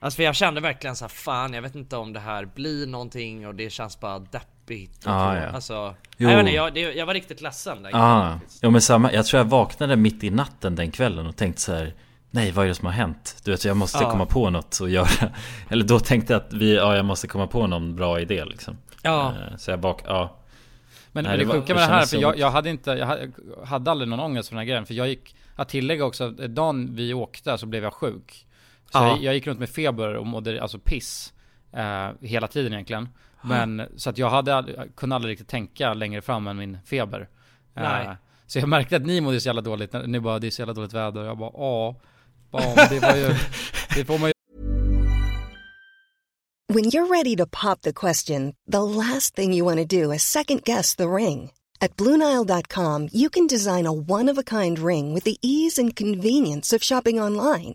Alltså 0.00 0.16
för 0.16 0.22
jag 0.22 0.34
kände 0.34 0.60
verkligen 0.60 0.96
så 0.96 1.04
här, 1.04 1.08
fan 1.08 1.52
jag 1.52 1.62
vet 1.62 1.74
inte 1.74 1.96
om 1.96 2.12
det 2.12 2.20
här 2.20 2.44
blir 2.44 2.86
någonting 2.86 3.46
och 3.46 3.54
det 3.54 3.70
känns 3.70 4.00
bara 4.00 4.18
deppigt. 4.18 5.06
Ah, 5.06 5.36
ja. 5.36 5.46
Alltså, 5.46 5.94
jo. 6.16 6.28
jag, 6.28 6.36
vet 6.36 6.40
inte, 6.40 6.56
jag, 6.56 6.74
det, 6.74 6.80
jag 6.80 7.06
var 7.06 7.14
riktigt 7.14 7.40
ledsen 7.40 7.82
den 7.82 7.94
ah. 7.94 8.40
Jo 8.62 8.70
men 8.70 8.80
samma, 8.80 9.12
jag 9.12 9.26
tror 9.26 9.38
jag 9.38 9.44
vaknade 9.44 9.96
mitt 9.96 10.24
i 10.24 10.30
natten 10.30 10.74
den 10.74 10.90
kvällen 10.90 11.26
och 11.26 11.36
tänkte 11.36 11.62
så 11.62 11.74
här, 11.74 11.94
Nej 12.30 12.50
vad 12.50 12.64
är 12.64 12.68
det 12.68 12.74
som 12.74 12.86
har 12.86 12.92
hänt? 12.92 13.36
Du 13.44 13.50
vet 13.50 13.64
jag 13.64 13.76
måste 13.76 14.06
ah. 14.06 14.10
komma 14.10 14.26
på 14.26 14.50
något 14.50 14.78
att 14.82 14.90
göra 14.90 15.08
Eller 15.68 15.84
då 15.84 15.98
tänkte 16.00 16.32
jag 16.32 16.42
att 16.42 16.52
vi, 16.52 16.76
ja 16.76 16.96
jag 16.96 17.04
måste 17.04 17.26
komma 17.26 17.46
på 17.46 17.66
någon 17.66 17.96
bra 17.96 18.20
idé 18.20 18.44
liksom 18.44 18.78
Ja 19.02 19.28
eh, 19.28 19.56
Så 19.56 19.70
jag 19.70 19.80
bak, 19.80 20.02
ja 20.06 20.36
Men, 21.12 21.24
Nej, 21.24 21.38
det, 21.38 21.44
det 21.44 21.52
sjuka 21.52 21.74
med 21.74 21.82
det 21.82 21.86
här, 21.86 22.06
för 22.06 22.16
jag, 22.16 22.38
jag, 22.38 22.50
hade 22.50 22.70
inte, 22.70 22.90
jag 22.90 23.32
hade 23.66 23.90
aldrig 23.90 24.08
någon 24.08 24.20
ångest 24.20 24.48
för 24.48 24.54
den 24.54 24.58
här 24.58 24.66
grejen 24.66 24.86
För 24.86 24.94
jag 24.94 25.08
gick, 25.08 25.34
att 25.56 25.68
tillägga 25.68 26.04
också, 26.04 26.30
dagen 26.30 26.94
vi 26.94 27.14
åkte 27.14 27.58
så 27.58 27.66
blev 27.66 27.82
jag 27.82 27.92
sjuk 27.92 28.44
så 28.92 28.98
jag, 28.98 29.22
jag, 29.22 29.34
gick 29.34 29.46
runt 29.46 29.60
med 29.60 29.68
feber 29.70 30.14
och 30.14 30.26
mådde 30.26 30.62
alltså 30.62 30.78
piss 30.78 31.32
eh, 31.72 32.10
hela 32.20 32.48
tiden 32.48 32.72
egentligen. 32.72 33.08
Men 33.42 33.82
så 33.96 34.10
att 34.10 34.18
jag 34.18 34.30
hade, 34.30 34.88
kunde 34.96 35.16
aldrig 35.16 35.32
riktigt 35.32 35.48
tänka 35.48 35.94
längre 35.94 36.22
fram 36.22 36.46
än 36.46 36.56
min 36.56 36.78
feber. 36.84 37.28
Nej. 37.74 38.06
Eh, 38.06 38.12
Så 38.46 38.58
jag 38.58 38.68
märkte 38.68 38.96
att 38.96 39.06
ni 39.06 39.20
mådde 39.20 39.40
så 39.40 39.48
jävla 39.48 39.62
dåligt, 39.62 39.94
ni 40.06 40.20
bara 40.20 40.38
'Det 40.38 40.46
är 40.46 40.50
så 40.50 40.62
jävla 40.62 40.74
dåligt 40.74 40.94
väder' 40.94 41.24
jag 41.24 41.38
bara 41.38 41.50
'Ja' 41.50 41.94
Ja, 42.52 42.88
det 42.90 42.98
var 43.00 43.16
ju, 43.16 43.34
det 43.94 44.04
får 44.04 44.18
man 44.18 44.28
ju 44.28 44.32
When 46.72 46.84
you're 46.84 47.08
ready 47.08 47.36
to 47.36 47.46
pop 47.46 47.80
the 47.80 47.92
question, 47.92 48.54
the 48.72 48.82
last 48.82 49.34
thing 49.34 49.54
you 49.54 49.64
want 49.64 49.90
to 49.90 50.02
do 50.02 50.12
is 50.14 50.22
second 50.22 50.62
guess 50.64 50.96
the 50.96 51.04
ring. 51.04 51.50
At 51.80 51.96
Bluenile.com, 51.96 53.08
you 53.12 53.30
can 53.30 53.46
design 53.46 53.86
a 53.86 53.92
one 53.92 54.32
of 54.32 54.38
a 54.38 54.42
kind 54.42 54.78
ring 54.78 55.14
with 55.14 55.24
the 55.24 55.36
ease 55.42 55.78
and 55.78 55.96
convenience 55.96 56.76
of 56.76 56.82
shopping 56.82 57.20
online. 57.20 57.74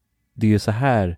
det 0.33 0.47
är 0.47 0.51
ju 0.51 0.59
så 0.59 0.71
här 0.71 1.17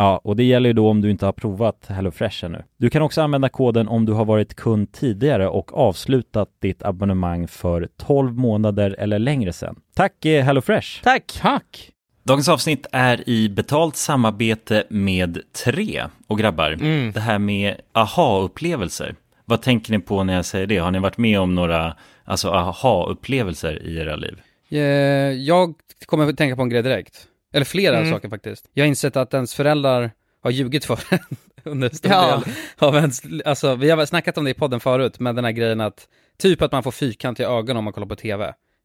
Ja, 0.00 0.20
och 0.24 0.36
det 0.36 0.44
gäller 0.44 0.68
ju 0.68 0.72
då 0.72 0.88
om 0.88 1.00
du 1.00 1.10
inte 1.10 1.26
har 1.26 1.32
provat 1.32 1.86
HelloFresh 1.88 2.44
ännu. 2.44 2.62
Du 2.76 2.90
kan 2.90 3.02
också 3.02 3.22
använda 3.22 3.48
koden 3.48 3.88
om 3.88 4.06
du 4.06 4.12
har 4.12 4.24
varit 4.24 4.54
kund 4.54 4.92
tidigare 4.92 5.48
och 5.48 5.78
avslutat 5.78 6.48
ditt 6.60 6.82
abonnemang 6.82 7.48
för 7.48 7.88
12 7.96 8.36
månader 8.38 8.96
eller 8.98 9.18
längre 9.18 9.52
sedan. 9.52 9.76
Tack 9.94 10.24
eh, 10.24 10.44
HelloFresh! 10.44 11.02
Tack! 11.02 11.38
Tack! 11.40 11.90
Dagens 12.22 12.48
avsnitt 12.48 12.86
är 12.92 13.28
i 13.28 13.48
betalt 13.48 13.96
samarbete 13.96 14.84
med 14.90 15.38
Tre. 15.64 16.04
Och 16.26 16.38
grabbar, 16.38 16.70
Mm. 16.70 17.12
det 17.12 17.20
här 17.20 17.38
med 17.38 17.76
aha-upplevelser. 17.92 19.14
Vad 19.44 19.62
tänker 19.62 19.92
ni 19.92 19.98
på 19.98 20.24
när 20.24 20.34
jag 20.34 20.44
säger 20.44 20.66
det? 20.66 20.78
Har 20.78 20.90
ni 20.90 20.98
varit 20.98 21.18
med 21.18 21.40
om 21.40 21.54
några 21.54 21.96
alltså, 22.24 22.48
aha-upplevelser 22.50 23.82
i 23.82 23.98
era 23.98 24.16
liv? 24.16 24.40
Eh, 24.68 24.78
Jag 25.32 25.74
kommer 26.06 26.28
att 26.28 26.36
tänka 26.36 26.56
på 26.56 26.62
en 26.62 26.68
grej 26.68 26.82
direkt 26.82 27.26
Eller 27.52 27.64
flera 27.64 27.98
Mm. 27.98 28.10
saker 28.10 28.28
faktiskt 28.28 28.70
Jag 28.74 28.84
har 28.84 28.88
insett 28.88 29.16
att 29.16 29.34
ens 29.34 29.54
föräldrar 29.54 30.10
har 30.42 30.50
ljugit 30.50 30.84
för 30.84 31.00
en 31.10 31.18
under 31.64 31.88
en 31.88 31.94
stor 31.96 32.12
Ja. 32.12 32.42
del 32.44 32.54
av 32.78 32.94
ens, 32.96 33.22
alltså 33.44 33.74
vi 33.74 33.90
har 33.90 34.06
snackat 34.06 34.38
om 34.38 34.44
det 34.44 34.50
i 34.50 34.54
podden 34.54 34.80
förut, 34.80 35.20
med 35.20 35.36
den 35.36 35.44
här 35.44 35.52
grejen 35.52 35.80
att 35.80 36.08
Typ 36.38 36.62
att 36.62 36.72
man 36.72 36.82
får 36.82 36.90
fyrkantiga 36.90 37.48
ögon 37.48 37.76
om 37.76 37.84
man 37.84 37.92
kollar 37.92 38.06
på 38.06 38.16
TV 38.16 38.54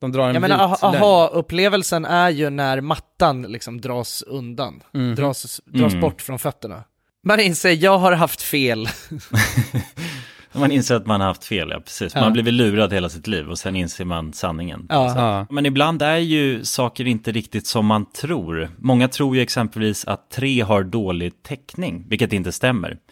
De 0.00 0.12
drar 0.12 0.28
en 0.28 0.34
Jag 0.34 0.40
menar, 0.40 0.76
aha-upplevelsen 0.82 2.04
är 2.04 2.30
ju 2.30 2.50
när 2.50 2.80
mattan 2.80 3.42
liksom 3.42 3.80
dras 3.80 4.22
undan, 4.22 4.82
Mhm. 4.92 5.14
dras, 5.14 5.60
dras 5.64 5.92
Mm. 5.92 6.00
bort 6.00 6.22
från 6.22 6.38
fötterna. 6.38 6.84
Man 7.24 7.40
inser, 7.40 7.70
jag 7.84 7.98
har 7.98 8.12
haft 8.12 8.42
fel. 8.42 8.88
Man 10.52 10.72
inser 10.72 10.94
att 10.94 11.06
man 11.06 11.20
har 11.20 11.28
haft 11.28 11.44
fel, 11.44 11.68
ja 11.70 11.80
precis. 11.80 12.14
Man 12.14 12.22
Ja. 12.22 12.26
har 12.28 12.32
blivit 12.32 12.54
lurad 12.54 12.92
hela 12.92 13.08
sitt 13.08 13.26
liv 13.26 13.48
och 13.50 13.58
sen 13.58 13.76
inser 13.76 14.04
man 14.04 14.32
sanningen. 14.32 14.86
Ja. 14.88 15.12
Ja, 15.16 15.46
Men 15.50 15.66
ibland 15.66 16.02
är 16.02 16.16
ju 16.16 16.64
saker 16.64 17.06
inte 17.06 17.32
riktigt 17.32 17.66
som 17.66 17.86
man 17.86 18.06
tror. 18.12 18.70
Många 18.78 19.08
tror 19.08 19.36
ju 19.36 19.42
exempelvis 19.42 20.04
att 20.04 20.30
tre 20.30 20.60
har 20.60 20.82
dålig 20.82 21.42
täckning, 21.42 22.04
vilket 22.08 22.32
inte 22.32 22.52
stämmer. 22.52 22.98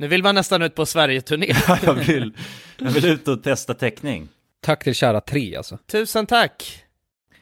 Nu 0.00 0.08
vill 0.08 0.22
man 0.22 0.34
nästan 0.34 0.62
ut 0.62 0.74
på 0.74 0.86
Sverige-turné. 0.86 1.46
Ja, 1.68 1.78
jag 1.82 1.94
vill, 1.94 2.32
jag 2.78 2.90
vill 2.90 3.04
ut 3.04 3.28
och 3.28 3.42
testa 3.42 3.74
täckning. 3.74 4.28
Tack 4.60 4.84
till 4.84 4.94
kära 4.94 5.20
tre 5.20 5.56
alltså. 5.56 5.78
Tusen 5.86 6.26
tack! 6.26 6.84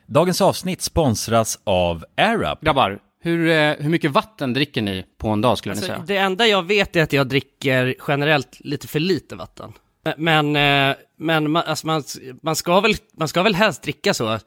Dagens 0.07 0.41
avsnitt 0.41 0.83
sponsras 0.83 1.59
av 1.65 2.05
AirUp. 2.17 2.61
Grabbar, 2.61 2.99
hur, 3.21 3.49
eh, 3.49 3.75
hur 3.79 3.91
mycket 3.91 4.11
vatten 4.11 4.53
dricker 4.53 4.83
ni 4.83 5.05
på 5.19 5.29
en 5.29 5.41
dag 5.41 5.59
skulle 5.59 5.75
ni 5.75 5.79
Alltså, 5.79 5.93
säga? 5.93 6.05
det 6.07 6.17
enda 6.17 6.47
jag 6.47 6.63
vet 6.63 6.97
är 6.97 7.03
att 7.03 7.13
jag 7.13 7.29
dricker 7.29 7.95
generellt 8.09 8.61
lite 8.61 8.89
för 8.89 9.01
lite 9.01 9.37
vatten. 9.37 9.73
Men, 10.17 10.57
eh, 10.57 10.97
men 11.19 11.51
man, 11.51 11.63
alltså 11.67 11.87
man, 11.87 12.03
man, 12.43 12.57
ska 12.57 12.81
väl, 12.81 12.95
man 13.19 13.29
ska 13.29 13.43
väl 13.43 13.55
helst 13.55 13.83
dricka 13.83 14.15
så 14.15 14.39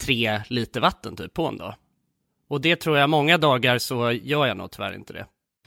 tre 0.00 0.42
liter 0.48 0.80
vatten 0.80 1.16
typ 1.16 1.34
på 1.34 1.46
en 1.46 1.56
dag. 1.56 1.74
Och 2.48 2.60
det 2.60 2.76
tror 2.76 2.98
jag 2.98 3.10
många 3.10 3.38
dagar 3.38 3.78
så 3.78 4.12
gör 4.12 4.46
jag 4.46 4.56
nog 4.56 4.70
tyvärr 4.70 4.94
inte 4.94 5.12
det. 5.12 5.26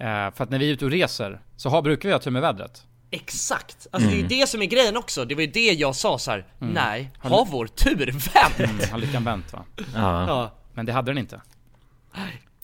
Eh, 0.00 0.06
för 0.34 0.42
att 0.44 0.50
när 0.50 0.58
vi 0.58 0.68
är 0.68 0.72
ute 0.72 0.84
och 0.84 0.90
reser 0.90 1.40
så 1.56 1.68
har, 1.68 1.82
brukar 1.82 2.08
vi 2.08 2.12
ha 2.12 2.18
tur 2.18 2.30
med 2.30 2.42
vädret. 2.42 2.82
Exakt! 3.10 3.86
Alltså 3.90 4.08
det 4.10 4.14
är 4.16 4.20
ju 4.20 4.26
det 4.26 4.48
som 4.48 4.62
är 4.62 4.66
grejen 4.66 4.96
också, 4.96 5.24
det 5.24 5.34
var 5.34 5.42
ju 5.42 5.46
det 5.50 5.72
jag 5.72 5.96
sa 5.96 6.18
så 6.18 6.30
här. 6.30 6.46
nej, 6.58 7.10
Har 7.18 7.30
ha 7.30 7.46
vår 7.50 7.66
tur 7.66 8.06
vänt! 8.06 8.60
Mm, 8.70 8.90
har 8.90 8.98
lyckan 8.98 9.24
vänt 9.24 9.52
va. 9.52 9.64
Ja, 9.94 10.26
Ja. 10.26 10.50
Men 10.74 10.86
det 10.86 10.92
hade 10.92 11.10
den 11.10 11.18
inte. 11.18 11.40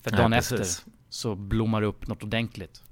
För 0.03 0.11
dagen 0.11 0.31
precis. 0.33 0.53
efter 0.61 0.91
så 1.09 1.35
blommar 1.35 1.81
det 1.81 1.87
upp 1.87 2.07
något 2.07 2.23
ordentligt. 2.23 2.83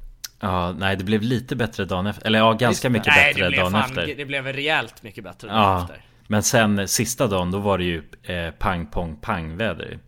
ja, 0.41 0.73
nej 0.73 0.97
det 0.97 1.05
blev 1.05 1.23
lite 1.23 1.57
bättre 1.57 1.85
dagen 1.85 2.07
efter. 2.07 2.27
Eller 2.27 2.39
ja, 2.39 2.53
ganska 2.53 2.91
mycket 2.91 3.07
Nej, 3.17 3.29
bättre 3.35 3.45
det 3.45 3.49
blev 3.51 3.61
dagen 3.61 3.73
fan, 3.73 3.83
efter. 3.83 4.15
det 4.17 4.25
blev 4.25 4.47
rejält 4.47 5.03
mycket 5.03 5.25
bättre 5.25 5.49
dagen 5.49 5.61
Ja, 5.63 5.83
efter. 5.83 6.05
men 6.27 6.43
sen 6.43 6.89
sista 6.89 7.27
dagen 7.27 7.51
då 7.51 7.59
var 7.59 7.79
det 7.79 7.85
ju 7.85 8.03
eh, 8.23 8.51
pang 8.51 8.87
pong 8.87 9.17
pang 9.17 9.57
väder. 9.57 9.99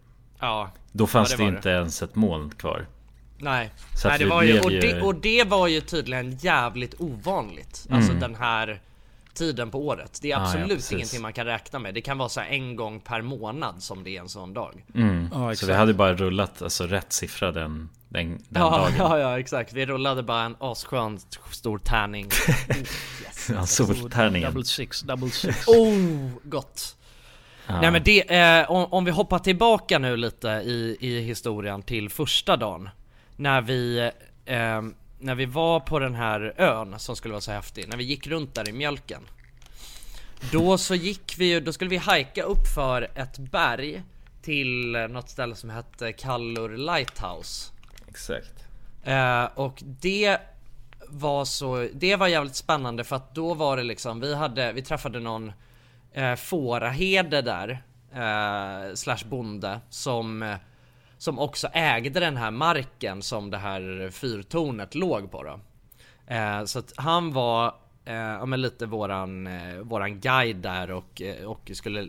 Ja. 0.41 0.71
Då 0.93 1.07
fanns 1.07 1.31
Ja, 1.31 1.37
det, 1.37 1.43
det 1.43 1.49
inte 1.57 1.71
ens 1.71 2.03
ett 2.03 2.15
moln 2.15 2.51
kvar. 2.51 2.87
Nej, 3.39 3.71
Så 3.97 4.09
Nej 4.09 4.19
det 4.19 4.27
var 4.27 4.43
ju, 4.43 4.61
och, 4.61 4.71
det, 4.71 5.03
och 5.03 5.15
det 5.15 5.45
var 5.45 5.67
ju 5.67 5.81
tydligen 5.81 6.37
jävligt 6.37 6.95
ovanligt. 6.99 7.87
Alltså 7.91 8.13
den 8.13 8.35
här 8.35 8.81
tiden 9.35 9.71
på 9.71 9.87
året. 9.87 10.19
Det 10.23 10.31
är 10.31 10.37
Mm. 10.37 10.43
Ja, 10.49 10.59
ja, 10.59 10.63
absolut 10.63 10.93
ingenting 10.93 11.23
man 11.23 11.33
kan 11.33 11.47
räkna 11.47 11.79
med. 11.79 11.95
Det 11.95 12.01
kan 12.01 12.19
vara 12.19 12.29
så 12.29 12.41
här 12.41 12.49
en 12.49 12.77
gång 12.77 13.01
per 13.01 13.23
månad 13.23 13.83
som 13.83 14.05
det 14.05 14.17
är 14.17 14.21
en 14.21 14.29
sån 14.29 14.55
dag. 14.55 14.85
Mm. 14.95 15.29
Ja, 15.33 15.55
så 15.55 15.67
vi 15.67 15.73
hade 15.73 15.95
bara 15.95 16.15
rullat 16.15 16.63
alltså 16.63 16.87
rätt 16.87 17.13
siffra 17.13 17.53
den, 17.53 17.89
den, 18.09 18.29
den 18.29 18.63
Ja, 18.63 18.71
dagen. 18.71 18.93
ja, 18.99 19.19
ja, 19.19 19.39
exakt. 19.39 19.73
Vi 19.73 19.87
rullade 19.87 20.23
bara 20.23 20.43
en 20.43 20.57
asskön 20.61 21.19
stor 21.51 21.79
tärning. 21.79 22.27
Oh, 22.27 22.77
yes. 22.79 23.51
Ja, 23.55 23.67
soltärningen. 23.67 24.51
Double 24.51 24.65
six, 24.65 25.01
double 25.01 25.31
six. 25.31 25.65
Oh, 25.69 26.31
gott! 26.43 26.97
Ja. 27.67 27.81
Nej 27.81 27.91
men 27.91 28.03
det, 28.03 28.37
eh, 28.39 28.71
om, 28.71 28.85
om 28.93 29.05
vi 29.05 29.11
hoppar 29.11 29.39
tillbaka 29.39 29.99
nu 29.99 30.17
lite 30.17 30.49
i, 30.49 30.97
i 31.01 31.21
historien 31.21 31.83
till 31.83 32.11
första 32.11 32.57
dagen. 32.57 32.89
När 33.37 33.61
vi, 33.61 34.11
eh, 34.45 34.83
när 35.19 35.35
vi 35.35 35.47
var 35.47 35.81
på 35.81 35.99
den 35.99 36.15
här 36.15 36.55
ön 36.57 36.99
som 36.99 37.17
skulle 37.17 37.33
vara 37.33 37.41
så 37.41 37.53
häftig, 37.53 37.89
när 37.89 37.97
vi 37.97 38.05
gick 38.05 38.27
runt 38.27 38.55
där 38.55 38.69
i 38.69 38.73
mjölken. 38.73 39.23
Då 40.53 40.79
så 40.79 40.95
gick 40.95 41.35
vi 41.39 41.61
då 41.61 41.73
skulle 41.73 41.91
vi 41.91 41.97
hajka 41.97 42.43
upp 42.43 42.67
för 42.75 43.09
ett 43.15 43.39
berg 43.39 44.03
till 44.43 44.93
något 45.11 45.29
ställe 45.29 45.55
som 45.55 45.71
hette 45.71 46.13
Kallur 46.13 46.77
Lighthouse. 46.77 47.73
Exakt. 48.09 48.65
Eh, 49.05 49.45
och 49.45 49.83
det 49.83 50.39
var 51.09 51.45
så, 51.45 51.89
det 51.95 52.17
var 52.17 52.27
jävligt 52.27 52.57
spännande 52.57 53.05
för 53.05 53.17
att 53.17 53.35
då 53.35 53.55
var 53.55 53.77
det 53.77 53.83
liksom, 53.83 54.21
vi 54.21 54.35
hade, 54.35 54.73
vi 54.73 54.83
träffade 54.83 55.21
någon 55.21 55.53
eh, 56.13 56.35
fåraherde 56.35 57.43
där, 57.43 57.83
eh, 58.13 58.95
slash 58.95 59.29
bonde, 59.29 59.81
som, 59.91 60.43
eh, 60.43 60.57
som 61.19 61.39
också 61.39 61.69
ägde 61.73 62.21
den 62.21 62.37
här 62.37 62.51
marken 62.51 63.23
som 63.23 63.51
det 63.51 63.59
här 63.59 64.11
fyrtornet 64.11 64.95
låg 64.95 65.31
på 65.31 65.43
då. 65.43 65.61
Eh, 66.35 66.65
så 66.65 66.79
att 66.79 66.93
han 66.97 67.33
var 67.33 67.75
eh, 68.05 68.15
ja, 68.15 68.47
men 68.47 68.61
lite 68.61 68.87
våran, 68.87 69.47
eh, 69.47 69.77
våran 69.83 70.21
guide 70.21 70.57
där 70.57 70.91
och, 70.91 71.23
och 71.47 71.71
skulle 71.75 72.09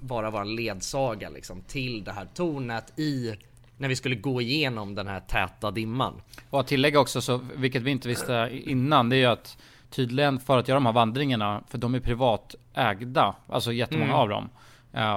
vara 0.00 0.30
våran 0.30 0.56
ledsaga 0.56 1.28
liksom 1.28 1.62
till 1.62 2.04
det 2.04 2.12
här 2.12 2.28
tornet 2.34 2.98
i 2.98 3.34
när 3.76 3.88
vi 3.88 3.96
skulle 3.96 4.14
gå 4.14 4.40
igenom 4.40 4.94
den 4.94 5.06
här 5.06 5.20
täta 5.20 5.70
dimman. 5.70 6.22
Och 6.50 6.60
att 6.60 6.66
tillägga 6.66 7.00
också, 7.00 7.20
så, 7.20 7.40
vilket 7.56 7.82
vi 7.82 7.90
inte 7.90 8.08
visste 8.08 8.50
innan, 8.52 9.08
det 9.08 9.16
är 9.16 9.18
ju 9.18 9.26
att 9.26 9.58
tydligen 9.90 10.40
för 10.40 10.58
att 10.58 10.68
göra 10.68 10.76
de 10.76 10.86
här 10.86 10.92
vandringarna, 10.92 11.62
för 11.68 11.78
de 11.78 11.94
är 11.94 12.00
privat 12.00 12.54
ägda, 12.74 13.34
alltså 13.48 13.72
jättemånga 13.72 14.04
Mm. 14.04 14.16
av 14.16 14.28
dem. 14.28 14.48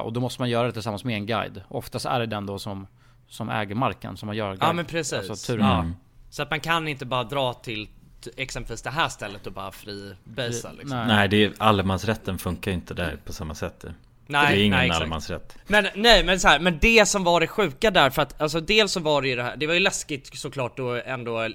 Och 0.03 0.13
då 0.13 0.19
måste 0.19 0.41
man 0.41 0.49
göra 0.49 0.67
det 0.67 0.73
tillsammans 0.73 1.03
med 1.03 1.15
en 1.15 1.25
guide. 1.25 1.61
Oftast 1.67 2.05
är 2.05 2.19
det 2.19 2.25
den 2.25 2.45
då 2.45 2.59
som, 2.59 2.87
som 3.27 3.49
äger 3.49 3.75
marken 3.75 4.17
som 4.17 4.27
man 4.27 4.35
gör. 4.35 4.57
Ja 4.61 4.73
men 4.73 4.85
precis. 4.85 5.29
Alltså, 5.29 5.53
turen. 5.53 5.65
ja. 5.65 5.85
Så 6.29 6.43
att 6.43 6.49
man 6.49 6.59
kan 6.59 6.87
inte 6.87 7.05
bara 7.05 7.23
dra 7.23 7.53
till 7.53 7.89
exempelvis 8.35 8.81
det 8.81 8.89
här 8.89 9.09
stället 9.09 9.47
och 9.47 9.53
bara 9.53 9.71
fri 9.71 10.15
basea 10.23 10.71
liksom. 10.71 10.97
Nej. 10.97 11.07
Nej, 11.07 11.27
det 11.27 11.43
är, 11.43 11.53
allemansrätten 11.57 12.37
funkar 12.37 12.71
inte 12.71 12.93
där 12.93 13.17
på 13.25 13.33
samma 13.33 13.55
sätt. 13.55 13.85
Nej, 14.29 14.55
det 14.55 14.61
är 14.61 14.65
ingen 14.65 14.79
nej, 14.79 14.89
allemansrätt. 14.89 15.57
Men 15.67 15.87
nej 15.95 16.23
men 16.23 16.39
så 16.39 16.47
här, 16.47 16.59
men 16.59 16.77
det 16.81 17.05
som 17.05 17.23
var 17.23 17.39
det 17.39 17.47
sjuka 17.47 17.91
där 17.91 18.09
för 18.09 18.21
att 18.21 18.41
alltså 18.41 18.59
dels 18.59 18.91
så 18.91 18.99
var 18.99 19.21
det 19.21 19.27
ju 19.27 19.35
det 19.35 19.43
här, 19.43 19.57
det 19.57 19.67
var 19.67 19.73
ju 19.73 19.79
läskigt 19.79 20.37
såklart 20.39 20.77
då 20.77 21.01
ändå 21.05 21.47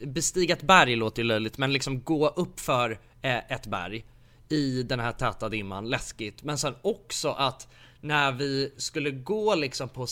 Bestiga 0.00 0.54
ett 0.54 0.62
berg 0.62 0.96
låter 0.96 1.22
ju 1.22 1.28
löjligt 1.28 1.58
men 1.58 1.72
liksom 1.72 2.02
gå 2.02 2.28
upp 2.28 2.60
för 2.60 2.98
eh, 3.22 3.52
ett 3.52 3.66
berg 3.66 4.04
i 4.48 4.82
den 4.82 5.00
här 5.00 5.12
täta 5.12 5.48
dimman, 5.48 5.88
läskigt. 5.88 6.42
Men 6.42 6.58
sen 6.58 6.74
också 6.82 7.30
att 7.30 7.68
när 8.02 8.32
vi 8.32 8.72
skulle 8.76 9.10
gå 9.10 9.54
liksom 9.54 9.88
på 9.88 10.06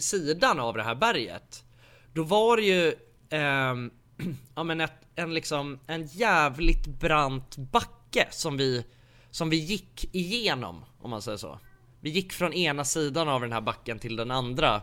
sidan 0.00 0.60
av 0.60 0.76
det 0.76 0.82
här 0.82 0.94
berget 0.94 1.64
Då 2.12 2.22
var 2.22 2.56
det 2.56 2.62
ju 2.62 2.88
eh, 3.30 3.74
ja 4.54 4.62
men 4.64 4.80
ett, 4.80 4.92
en 5.14 5.34
liksom 5.34 5.78
en 5.86 6.06
jävligt 6.06 6.86
brant 6.86 7.56
backe 7.56 8.28
som 8.30 8.56
vi 8.56 8.84
som 9.30 9.50
vi 9.50 9.56
gick 9.56 10.14
igenom 10.14 10.84
om 11.00 11.10
man 11.10 11.22
säger 11.22 11.38
så. 11.38 11.58
Vi 12.00 12.10
gick 12.10 12.32
från 12.32 12.52
ena 12.52 12.84
sidan 12.84 13.28
av 13.28 13.40
den 13.40 13.52
här 13.52 13.60
backen 13.60 13.98
till 13.98 14.16
den 14.16 14.30
andra 14.30 14.82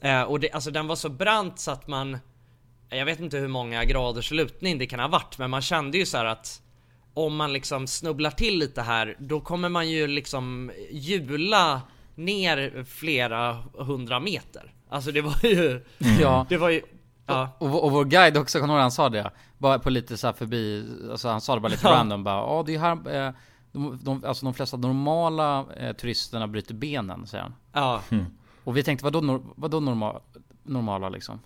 eh, 0.00 0.22
och 0.22 0.40
det, 0.40 0.50
alltså 0.50 0.70
den 0.70 0.86
var 0.86 0.96
så 0.96 1.08
brant 1.08 1.60
så 1.60 1.70
att 1.70 1.86
man 1.86 2.18
jag 2.88 3.04
vet 3.04 3.20
inte 3.20 3.38
hur 3.38 3.48
många 3.48 3.84
graders 3.84 4.30
lutning 4.30 4.78
det 4.78 4.86
kan 4.86 5.00
ha 5.00 5.08
varit 5.08 5.38
men 5.38 5.50
man 5.50 5.62
kände 5.62 5.98
ju 5.98 6.06
så 6.06 6.16
här 6.16 6.24
att 6.24 6.62
om 7.14 7.36
man 7.36 7.52
liksom 7.52 7.86
snubblar 7.86 8.30
till 8.30 8.58
lite 8.58 8.82
här 8.82 9.16
då 9.18 9.40
kommer 9.40 9.68
man 9.68 9.90
ju 9.90 10.06
liksom 10.06 10.72
hjula 10.90 11.82
ner 12.14 12.84
flera 12.84 13.58
hundra 13.78 14.20
meter. 14.20 14.72
Alltså 14.88 15.12
det 15.12 15.20
var 15.20 15.36
ju, 15.42 15.84
Ja. 16.20 16.46
det 16.48 16.56
var 16.56 16.68
ju, 16.70 16.82
ja. 17.26 17.56
Och, 17.58 17.84
och 17.84 17.92
vår 17.92 18.04
guide 18.04 18.36
också, 18.36 18.60
kommer 18.60 18.74
han 18.74 18.90
sa 18.92 19.08
det? 19.08 19.30
Bara 19.58 19.78
på 19.78 19.90
lite 19.90 20.16
så 20.16 20.26
här 20.26 20.34
förbi, 20.34 20.88
alltså 21.10 21.28
han 21.28 21.40
sa 21.40 21.54
det 21.54 21.60
bara 21.60 21.68
lite 21.68 21.86
Ja. 21.88 21.92
random 21.94 22.24
bara, 22.24 22.34
ja 22.36 22.62
det 22.66 22.74
är 22.74 22.78
här, 22.78 23.26
eh, 23.26 23.32
de, 23.72 23.98
de, 24.02 24.24
alltså 24.24 24.44
de 24.46 24.54
flesta 24.54 24.76
normala 24.76 25.64
eh, 25.76 25.92
turisterna 25.92 26.48
bryter 26.48 26.74
benen, 26.74 27.26
säger 27.26 27.42
han. 27.42 27.54
Ja. 27.72 28.00
Och 28.64 28.76
vi 28.76 28.82
tänkte, 28.82 29.04
vadå, 29.04 29.20
nor- 29.20 29.52
vadå 29.56 29.80
norma, 29.80 30.20
normala 30.62 31.08
liksom? 31.08 31.40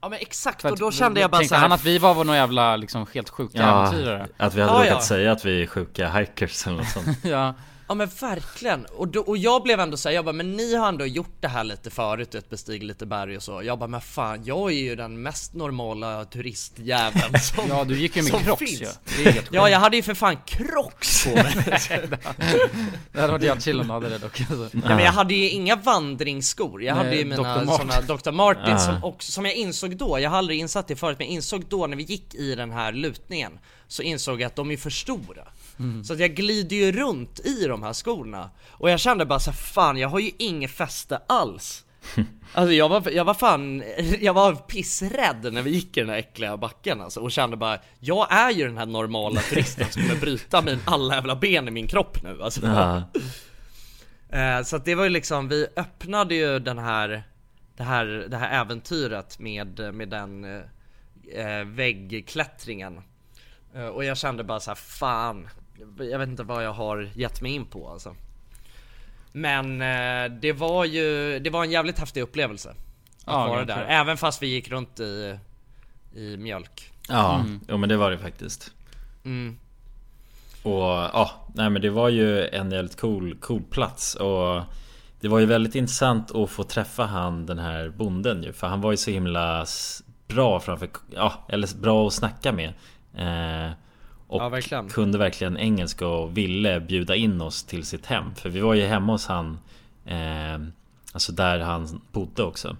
Ja 0.00 0.08
men 0.08 0.18
exakt, 0.20 0.62
För 0.62 0.68
och 0.68 0.72
att 0.72 0.80
då 0.80 0.92
kände 0.92 1.20
jag 1.20 1.30
bara 1.30 1.38
tänkte 1.38 1.48
så 1.48 1.54
här, 1.54 1.62
han 1.62 1.72
att 1.72 1.84
vi 1.84 1.98
var 1.98 2.14
några 2.24 2.36
jävla 2.38 2.76
liksom 2.76 3.06
helt 3.14 3.28
sjuka 3.30 3.58
Ja, 3.58 3.86
äventyrare? 3.86 4.28
att 4.36 4.54
vi 4.54 4.60
hade 4.60 4.72
Ja, 4.72 4.78
råkat 4.78 4.88
ja. 4.94 5.00
säga 5.00 5.32
att 5.32 5.44
vi 5.44 5.62
är 5.62 5.66
sjuka 5.66 6.10
hikers 6.10 6.66
eller 6.66 6.76
något 6.76 6.88
sånt. 6.88 7.18
Ja. 7.24 7.54
Ja 7.88 7.94
men 7.94 8.08
verkligen, 8.20 8.84
och, 8.96 9.08
då, 9.08 9.20
och 9.20 9.36
jag 9.36 9.62
blev 9.62 9.80
ändå 9.80 9.96
såhär, 9.96 10.14
jag 10.16 10.24
bara 10.24 10.32
men 10.32 10.52
ni 10.52 10.74
har 10.76 10.88
ändå 10.88 11.06
gjort 11.06 11.36
det 11.40 11.48
här 11.48 11.64
lite 11.64 11.90
förut, 11.90 12.34
ett 12.34 12.50
bestig 12.50 12.82
lite 12.82 13.06
berg 13.06 13.36
och 13.36 13.42
så 13.42 13.62
Jag 13.62 13.78
bara 13.78 13.86
men 13.86 14.00
fan, 14.00 14.44
jag 14.44 14.70
är 14.72 14.76
ju 14.76 14.96
den 14.96 15.22
mest 15.22 15.54
normala 15.54 16.24
turistjäveln 16.24 17.38
som 17.42 17.64
Ja, 17.68 17.84
du 17.84 17.98
gick 17.98 18.16
ju 18.16 18.22
med 18.22 18.32
Crocs 18.44 18.62
ju. 18.82 18.86
Helt 19.24 19.48
Ja 19.52 19.68
jag 19.68 19.78
hade 19.80 19.96
ju 19.96 20.02
för 20.02 20.14
fan 20.14 20.36
Crocs 20.46 21.24
på 21.24 21.30
mig 21.30 21.54
Det 23.12 23.20
hade 23.20 23.32
varit 23.32 23.42
jävligt 23.42 23.64
chill 23.64 23.80
om 23.80 23.86
du 23.86 23.92
hade 23.92 24.08
det 24.08 24.18
dock 24.18 24.40
alltså. 24.40 24.68
Ja, 24.72 24.80
men 24.88 24.98
jag 25.04 25.12
hade 25.12 25.34
ju 25.34 25.50
inga 25.50 25.76
vandringsskor, 25.76 26.82
jag 26.82 26.96
Nej, 26.96 27.04
hade 27.04 27.16
ju 27.16 27.22
Dr. 27.24 27.28
mina 27.28 27.64
Martens. 27.64 27.76
såna 28.06 28.16
Dr. 28.16 28.30
Martens 28.30 28.82
Ah. 28.82 28.92
som, 28.92 29.04
också, 29.04 29.32
som 29.32 29.44
jag 29.44 29.54
insåg 29.54 29.96
då, 29.96 30.18
jag 30.20 30.30
har 30.30 30.38
aldrig 30.38 30.58
insatt 30.58 30.88
det 30.88 30.96
förut 30.96 31.18
men 31.18 31.26
jag 31.26 31.34
insåg 31.34 31.64
då 31.68 31.86
när 31.86 31.96
vi 31.96 32.02
gick 32.02 32.34
i 32.34 32.54
den 32.54 32.72
här 32.72 32.92
lutningen 32.92 33.58
Så 33.88 34.02
insåg 34.02 34.40
jag 34.40 34.46
att 34.46 34.56
de 34.56 34.70
är 34.70 34.76
för 34.76 34.90
stora. 34.90 35.42
Så 36.04 36.12
att 36.12 36.18
jag 36.18 36.34
glider 36.34 36.76
ju 36.76 36.92
runt 36.92 37.40
i 37.46 37.66
de 37.66 37.82
här 37.82 37.92
skorna. 37.92 38.50
Och 38.68 38.90
jag 38.90 39.00
kände 39.00 39.26
bara 39.26 39.40
så 39.40 39.50
här, 39.50 39.58
fan 39.58 39.96
jag 39.96 40.08
har 40.08 40.18
ju 40.18 40.30
inget 40.38 40.70
fäste 40.70 41.20
alls. 41.26 41.84
Alltså 42.52 42.72
jag 42.72 42.88
var, 42.88 43.10
jag 43.10 43.24
var 43.24 43.34
fan, 43.34 43.82
jag 44.20 44.34
var 44.34 44.54
pissrädd 44.54 45.52
när 45.52 45.62
vi 45.62 45.70
gick 45.70 45.96
i 45.96 46.00
den 46.00 46.08
här 46.08 46.16
äckliga 46.16 46.56
backen 46.56 47.00
alltså. 47.00 47.20
Och 47.20 47.32
kände 47.32 47.56
bara 47.56 47.78
Jag 48.00 48.32
är 48.32 48.50
ju 48.50 48.66
den 48.66 48.78
här 48.78 48.86
normala 48.86 49.40
turisten 49.40 49.86
som 49.90 50.02
kommer 50.02 50.20
bryta 50.20 50.62
min 50.62 50.78
alla 50.84 51.14
jävla 51.14 51.36
ben 51.36 51.68
i 51.68 51.70
min 51.70 51.86
kropp 51.88 52.22
nu 52.22 52.42
alltså. 52.42 52.66
Ja. 52.66 53.02
Eh, 54.30 54.62
Så 54.62 54.76
att 54.76 54.84
det 54.84 54.94
var 54.94 55.04
ju 55.04 55.10
liksom, 55.10 55.48
vi 55.48 55.66
öppnade 55.76 56.34
ju 56.34 56.58
den 56.58 56.78
här 56.78 57.22
Det 57.76 57.82
här, 57.82 58.06
det 58.30 58.36
här 58.36 58.60
äventyret 58.60 59.38
med, 59.38 59.94
med 59.94 60.08
den 60.08 60.44
eh, 60.44 61.64
väggklättringen 61.64 63.00
Och 63.94 64.04
jag 64.04 64.16
kände 64.16 64.44
bara 64.44 64.60
så 64.60 64.70
här, 64.70 64.74
fan 64.76 65.48
Jag 66.10 66.18
vet 66.18 66.28
inte 66.28 66.42
vad 66.42 66.64
jag 66.64 66.72
har 66.72 67.10
gett 67.14 67.40
mig 67.42 67.52
in 67.52 67.64
på 67.66 67.88
alltså. 67.88 68.16
Men 69.32 69.82
eh, 69.82 70.38
det 70.40 70.52
var 70.52 70.84
ju, 70.84 71.38
det 71.38 71.50
var 71.50 71.64
en 71.64 71.70
jävligt 71.70 71.98
häftig 71.98 72.20
upplevelse 72.22 72.68
Att 72.70 72.76
Ja, 73.26 73.46
vara 73.46 73.64
där, 73.64 73.84
även 73.88 74.16
fast 74.16 74.42
vi 74.42 74.46
gick 74.46 74.70
runt 74.70 75.00
i, 75.00 75.38
i 76.14 76.36
mjölk. 76.36 76.92
Ja, 77.08 77.44
jo 77.68 77.76
men 77.76 77.88
det 77.88 77.96
var 77.96 78.10
det 78.10 78.18
faktiskt. 78.18 78.72
mm. 79.24 79.56
Och 80.62 80.82
ja, 80.82 81.30
nej 81.54 81.70
men 81.70 81.82
det 81.82 81.90
var 81.90 82.08
ju 82.08 82.48
en 82.48 82.70
jävligt 82.70 83.00
cool, 83.00 83.36
cool 83.40 83.62
plats. 83.70 84.14
Och 84.14 84.62
Det 85.20 85.28
var 85.28 85.38
ju 85.38 85.46
väldigt 85.46 85.74
intressant 85.74 86.34
att 86.34 86.50
få 86.50 86.62
träffa 86.64 87.04
han 87.04 87.46
den 87.46 87.58
här 87.58 87.88
bonden 87.88 88.42
ju. 88.42 88.52
För 88.52 88.66
han 88.66 88.80
var 88.80 88.90
ju 88.90 88.96
så 88.96 89.10
himla 89.10 89.66
bra 90.28 90.60
framför, 90.60 90.88
ja 91.14 91.32
eller 91.48 91.80
bra 91.80 92.06
att 92.06 92.12
snacka 92.12 92.52
med. 92.52 92.68
eh, 92.68 92.74
Och 94.28 94.42
Ja, 94.42 94.48
verkligen. 94.48 94.88
kunde 94.88 95.18
verkligen 95.18 95.58
engelska 95.58 96.06
och 96.06 96.36
ville 96.36 96.80
bjuda 96.80 97.16
in 97.16 97.40
oss 97.40 97.64
till 97.64 97.84
sitt 97.84 98.06
hem. 98.06 98.34
För 98.34 98.48
vi 98.48 98.60
var 98.60 98.74
ju 98.74 98.86
hemma 98.86 99.12
hos 99.12 99.26
han 99.26 99.58
eh, 100.06 100.58
Alltså 101.12 101.32
där 101.32 101.58
han 101.58 102.00
bodde 102.12 102.42
också. 102.42 102.76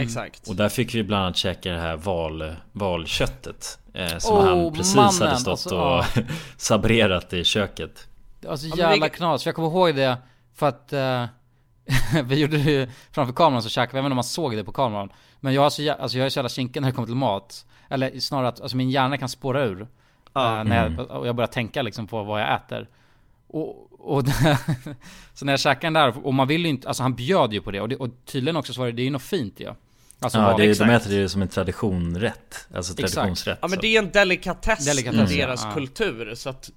Exakt. 0.00 0.48
Och 0.48 0.56
där 0.56 0.68
fick 0.68 0.94
vi 0.94 1.02
bland 1.02 1.24
annat 1.24 1.36
käka 1.36 1.72
det 1.72 1.78
här 1.78 1.96
val, 1.96 2.54
valköttet 2.72 3.78
eh, 3.94 4.18
Som 4.18 4.36
Oh, 4.36 4.44
han 4.44 4.72
precis 4.72 4.96
mannen, 4.96 5.12
hade 5.22 5.36
stått 5.36 5.50
alltså, 5.50 5.78
och 5.78 6.04
sabrerat 6.56 7.32
i 7.32 7.44
köket. 7.44 8.08
Det 8.40 8.48
var 8.48 8.56
så 8.56 8.68
men 8.68 8.78
jävla 8.78 9.08
knas, 9.08 9.46
jag 9.46 9.54
kommer 9.54 9.68
ihåg 9.68 9.94
det 9.96 10.16
för 10.54 10.68
att 10.68 10.92
eh, 10.92 11.24
Vi 12.24 12.40
gjorde 12.40 12.56
det 12.58 12.70
ju 12.72 12.88
framför 13.12 13.34
kameran 13.34 13.62
så 13.62 13.68
käkade 13.68 13.92
vi, 13.92 13.98
jag 13.98 14.02
vet 14.02 14.06
inte 14.06 14.12
om 14.12 14.16
man 14.16 14.24
såg 14.24 14.56
det 14.56 14.64
på 14.64 14.72
kameran 14.72 15.12
Men 15.44 15.54
jag, 15.54 15.62
har 15.62 15.70
så, 15.70 15.82
jä- 15.82 15.96
alltså 16.00 16.18
jag 16.18 16.24
är 16.26 16.30
så 16.30 16.38
jävla 16.38 16.48
kinkig 16.48 16.80
när 16.80 16.88
det 16.88 16.94
kommer 16.94 17.06
till 17.06 17.14
mat. 17.16 17.66
Eller 17.88 18.20
snarare 18.20 18.48
att 18.48 18.60
alltså 18.60 18.76
min 18.76 18.90
hjärna 18.90 19.18
kan 19.18 19.28
spåra 19.28 19.64
ur 19.64 19.80
eh, 20.34 20.64
när 20.64 20.84
jag, 20.96 21.10
och 21.10 21.26
jag 21.26 21.34
börjar 21.36 21.48
tänka 21.48 21.82
liksom 21.82 22.06
på 22.06 22.22
vad 22.22 22.40
jag 22.40 22.54
äter. 22.54 22.88
Och, 23.46 23.88
och 24.16 24.24
så 25.34 25.44
när 25.44 25.52
jag 25.52 25.60
käkade 25.60 25.86
den 25.86 25.92
där, 25.92 26.26
och 26.26 26.34
man 26.34 26.48
vill 26.48 26.62
ju 26.62 26.68
inte, 26.68 26.88
alltså 26.88 27.02
han 27.02 27.14
bjöd 27.14 27.52
ju 27.52 27.60
på 27.60 27.70
det. 27.70 27.80
Och, 27.80 27.88
det, 27.88 27.96
och 27.96 28.08
tydligen 28.24 28.56
också 28.56 28.72
så 28.72 28.80
var 28.80 28.86
det, 28.86 28.92
det 28.92 29.02
är 29.02 29.04
ju 29.04 29.10
något 29.10 29.22
fint 29.22 29.60
ju. 29.60 29.72
Alltså 30.20 30.38
Ja, 30.38 30.56
det 30.56 30.64
är, 30.64 30.74
de 30.86 30.90
äter 30.90 31.10
det 31.10 31.16
ju 31.16 31.28
som 31.28 31.42
en 31.42 31.48
traditionrätt. 31.48 32.68
Alltså 32.74 32.94
traditionsrätt 32.94 33.58
Ja 33.62 33.68
men 33.68 33.78
det 33.78 33.96
är 33.96 34.02
en 34.02 34.10
delikatess, 34.10 34.84
Delikatess, 34.86 35.30
i 35.32 35.38
ja. 35.40 35.46
deras 35.46 35.64
Ja. 35.64 35.72
kultur 35.74 36.34
så 36.34 36.50
att 36.50 36.70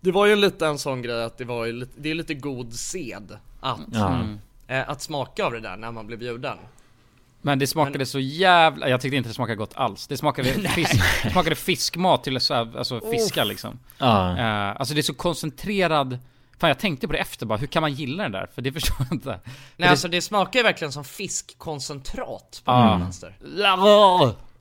Det 0.00 0.12
var 0.12 0.26
ju 0.26 0.36
lite 0.36 0.66
en 0.66 0.78
sån 0.78 1.02
grej 1.02 1.24
att 1.24 1.38
det 1.38 1.44
var 1.44 1.64
ju 1.64 1.72
lite, 1.72 1.92
det 1.96 2.10
är 2.10 2.14
lite 2.14 2.34
god 2.34 2.72
sed 2.74 3.36
att, 3.60 3.80
Ja. 3.92 4.20
eh, 4.66 4.88
att 4.90 5.02
smaka 5.02 5.44
av 5.46 5.52
det 5.52 5.60
där 5.60 5.76
när 5.76 5.90
man 5.92 6.06
blir 6.06 6.16
bjuden 6.16 6.58
Men 7.44 7.58
det 7.58 7.66
smakade 7.66 8.06
så 8.06 8.18
jävla, 8.18 8.88
jag 8.88 9.00
tyckte 9.00 9.16
inte 9.16 9.28
det 9.28 9.34
smakade 9.34 9.56
gott 9.56 9.74
alls. 9.74 10.06
Det 10.06 10.16
smakade, 10.16 10.48
fisk, 10.74 11.02
det 11.22 11.30
smakade 11.30 11.56
fiskmat 11.56 12.24
till 12.24 12.40
så 12.40 12.54
här, 12.54 12.78
alltså 12.78 13.00
fiskar 13.00 13.44
liksom. 13.44 13.78
Ja. 13.98 14.38
Eh, 14.38 14.76
alltså 14.76 14.94
det 14.94 15.00
är 15.00 15.02
så 15.02 15.14
koncentrerad, 15.14 16.18
fan 16.58 16.68
jag 16.68 16.78
tänkte 16.78 17.06
på 17.06 17.12
det 17.12 17.18
efter 17.18 17.46
bara, 17.46 17.58
hur 17.58 17.66
kan 17.66 17.80
man 17.80 17.92
gilla 17.92 18.22
den 18.22 18.32
där? 18.32 18.48
För 18.54 18.62
det 18.62 18.72
förstår 18.80 18.96
jag 18.98 19.16
inte. 19.16 19.28
Nej 19.28 19.40
det, 19.76 19.88
alltså 19.88 20.08
det 20.08 20.22
smakar 20.22 20.58
ju 20.58 20.62
verkligen 20.62 20.92
som 20.92 21.04
fiskkoncentrat 21.04 22.62
på 22.64 22.72
Ja. 22.72 22.88
mm. 22.88 23.00
vänster 23.00 23.36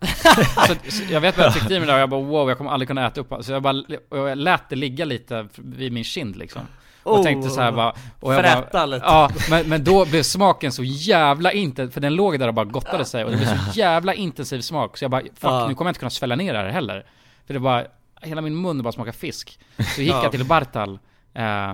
så, 0.68 0.76
så 0.92 1.04
jag 1.10 1.22
vet 1.22 1.38
vad 1.38 1.46
jag 1.46 1.54
tyckte 1.54 1.74
i 1.74 1.80
mig 1.80 1.88
där 1.88 1.94
och 1.94 2.02
jag 2.02 2.10
bara 2.10 2.22
wow, 2.22 2.50
jag 2.50 2.58
kommer 2.58 2.72
aldrig 2.72 2.88
kunna 2.88 3.08
äta 3.08 3.22
upp 3.22 3.34
Så 3.42 3.52
jag 3.52 3.62
bara, 3.62 3.84
jag 4.10 4.38
lät 4.38 4.70
det 4.70 4.76
ligga 4.76 5.06
lite 5.06 5.48
vid 5.56 5.92
min 5.92 6.04
kind 6.04 6.36
liksom. 6.36 6.62
Och 7.04 7.18
Oh. 7.20 7.24
tänkte 7.24 7.50
så 7.50 7.62
här 7.62 7.72
bara, 7.72 7.94
och 8.20 8.34
jag 8.34 8.66
bara, 8.72 8.86
lite. 8.86 9.06
Ja, 9.06 9.30
men, 9.50 9.70
men 9.70 9.84
då 9.84 10.06
blev 10.06 10.24
smaken 10.24 10.72
så 10.72 10.84
jävla 10.84 11.52
intensiv, 11.52 11.94
för 11.94 12.02
den 12.02 12.16
låg 12.16 12.40
där 12.40 12.48
och 12.48 12.54
bara 12.54 12.66
gottade 12.66 13.06
sig 13.06 13.24
och 13.26 13.32
det 13.32 13.38
blev 13.38 13.48
så 13.48 13.72
jävla 13.80 14.14
intensiv 14.14 14.62
smak 14.62 14.98
så 14.98 15.04
jag 15.04 15.12
bara, 15.12 15.22
fuck 15.22 15.32
Ja. 15.42 15.68
nu 15.68 15.76
kommer 15.76 15.90
jag 15.90 15.92
inte 15.92 16.00
kunna 16.00 16.10
svälja 16.10 16.36
ner 16.36 16.54
det 16.54 16.60
här 16.60 16.70
heller. 16.70 17.06
För 17.48 17.54
det 17.54 17.60
bara, 17.60 17.86
hela 18.22 18.42
min 18.42 18.62
mun 18.62 18.84
bara 18.84 18.92
smakar 18.92 19.12
fisk. 19.12 19.60
Så 19.96 20.02
gick 20.02 20.12
Ja. 20.14 20.24
jag 20.24 20.32
till 20.32 20.46
Bartal, 20.46 21.00
eh, 21.34 21.74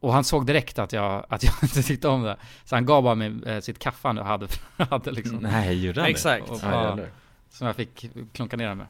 och 0.00 0.12
han 0.12 0.24
såg 0.24 0.46
direkt 0.46 0.78
att 0.78 0.92
jag, 0.92 1.26
att 1.28 1.42
jag 1.42 1.54
inte 1.62 1.82
tyckte 1.82 2.08
om 2.08 2.22
det. 2.22 2.36
Så 2.64 2.76
han 2.76 2.86
gav 2.86 3.02
bara 3.02 3.14
mig 3.14 3.32
eh, 3.46 3.60
sitt 3.60 3.78
kaffe 3.78 4.08
han 4.08 4.18
hade, 4.18 4.46
hade 4.90 5.10
liksom. 5.10 5.36
Nej, 5.36 5.84
gjorde 5.86 6.00
han 6.00 6.04
det? 6.06 6.10
Exakt. 6.10 6.50
Och 6.50 6.58
Ja, 6.62 6.70
bara, 6.70 6.84
jävlar. 6.88 7.06
som 7.50 7.66
jag 7.66 7.76
fick 7.76 8.06
klunka 8.32 8.56
ner 8.56 8.74
med. 8.74 8.86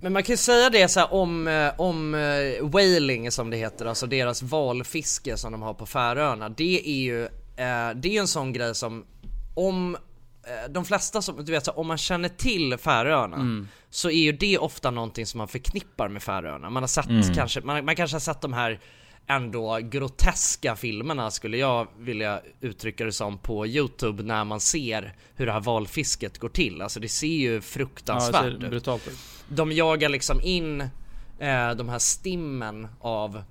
Men 0.00 0.12
man 0.12 0.22
kan 0.22 0.32
ju 0.32 0.36
säga 0.36 0.70
det 0.70 0.88
så 0.88 1.04
om, 1.04 1.48
eh, 1.48 1.72
om 1.78 2.14
eh, 2.14 2.66
whaling 2.68 3.30
som 3.30 3.50
det 3.50 3.56
heter, 3.56 3.86
alltså 3.86 4.06
deras 4.06 4.42
valfiske 4.42 5.36
som 5.36 5.52
de 5.52 5.62
har 5.62 5.74
på 5.74 5.86
Färöarna. 5.86 6.48
Det 6.48 6.88
är 6.88 7.02
ju, 7.02 7.24
eh, 7.24 7.90
det 7.94 8.16
är 8.16 8.20
en 8.20 8.28
sån 8.28 8.52
grej 8.52 8.74
som 8.74 9.04
om 9.54 9.96
de 10.68 10.84
flesta 10.84 11.22
som, 11.22 11.44
du 11.44 11.52
vet 11.52 11.64
så 11.64 11.70
om 11.70 11.86
man 11.86 11.98
känner 11.98 12.28
till 12.28 12.76
Färöarna 12.78 13.66
så 13.90 14.10
är 14.10 14.22
ju 14.22 14.32
det 14.32 14.58
ofta 14.58 14.90
någonting 14.90 15.26
som 15.26 15.38
man 15.38 15.48
förknippar 15.48 16.08
med 16.08 16.22
Färöarna. 16.22 16.70
Man 16.70 16.82
har 16.82 16.88
sett 16.88 17.34
kanske, 17.34 17.60
man, 17.60 17.84
man 17.84 17.96
kanske 17.96 18.14
har 18.14 18.20
sett 18.20 18.40
de 18.40 18.52
här 18.52 18.80
ändå 19.28 19.78
groteska 19.82 20.76
filmerna 20.76 21.30
skulle 21.30 21.56
jag 21.56 21.88
vilja 21.98 22.42
uttrycka 22.60 23.04
det 23.04 23.12
som 23.12 23.38
på 23.38 23.66
Youtube 23.66 24.22
när 24.22 24.44
man 24.44 24.60
ser 24.60 25.14
hur 25.34 25.46
det 25.46 25.52
här 25.52 25.60
valfisket 25.60 26.38
går 26.38 26.48
till. 26.48 26.82
Alltså 26.82 27.00
det 27.00 27.08
ser 27.08 27.26
ju 27.26 27.54
Ja, 27.54 27.60
fruktansvärt 27.60 28.60
ser 28.60 28.74
ut 28.74 28.88
de 29.48 29.72
jagar 29.72 30.08
liksom 30.08 30.40
in 30.40 30.80
eh, 31.38 31.70
de 31.76 31.88
här 31.88 31.98
stimmen 31.98 32.88
av 33.00 33.42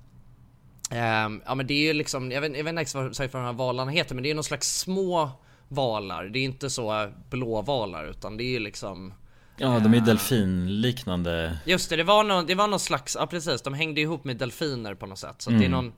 ehm, 0.91 1.41
Ja 1.45 1.55
men 1.55 1.67
det 1.67 1.73
är 1.73 1.87
ju 1.87 1.93
liksom, 1.93 2.31
jag 2.31 2.41
vet, 2.41 2.57
jag 2.57 2.63
vet 2.63 2.71
inte 2.71 2.81
exakt 2.81 3.33
vad, 3.33 3.41
de 3.41 3.45
här 3.45 3.53
valarna 3.53 3.91
heter 3.91 4.15
men 4.15 4.23
det 4.23 4.31
är 4.31 4.35
någon 4.35 4.43
slags 4.43 4.79
små 4.79 5.29
valar. 5.67 6.23
Det 6.23 6.39
är 6.39 6.43
inte 6.43 6.69
så 6.69 7.01
eh, 7.03 7.09
blåvalar 7.29 8.05
utan 8.05 8.37
det 8.37 8.43
är 8.43 8.51
ju 8.51 8.59
liksom 8.59 9.13
Ja, 9.57 9.79
de 9.79 9.93
är 9.93 9.99
delfinliknande 9.99 11.57
Just 11.65 11.89
det, 11.89 11.95
det 11.95 12.03
var 12.03 12.23
någon, 12.23 12.45
det 12.45 12.55
var 12.55 12.67
någon 12.67 12.79
slags, 12.79 13.17
ja 13.19 13.27
precis, 13.27 13.61
de 13.61 13.73
hängde 13.73 14.01
ihop 14.01 14.23
med 14.23 14.37
delfiner 14.37 14.93
på 14.93 15.05
något 15.05 15.19
sätt. 15.19 15.35
Så 15.37 15.49
att 15.49 15.59
det 15.59 15.65
är 15.65 15.69
någon 15.69 15.93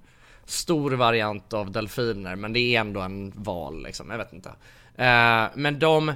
stor 0.45 0.91
variant 0.91 1.53
av 1.53 1.71
delfiner 1.71 2.35
men 2.35 2.53
det 2.53 2.59
är 2.59 2.79
ändå 2.79 3.01
en 3.01 3.31
val 3.35 3.83
liksom, 3.83 4.09
jag 4.09 4.17
vet 4.17 4.33
inte. 4.33 4.49
Eh, 4.95 5.45
men 5.55 5.79
de, 5.79 6.09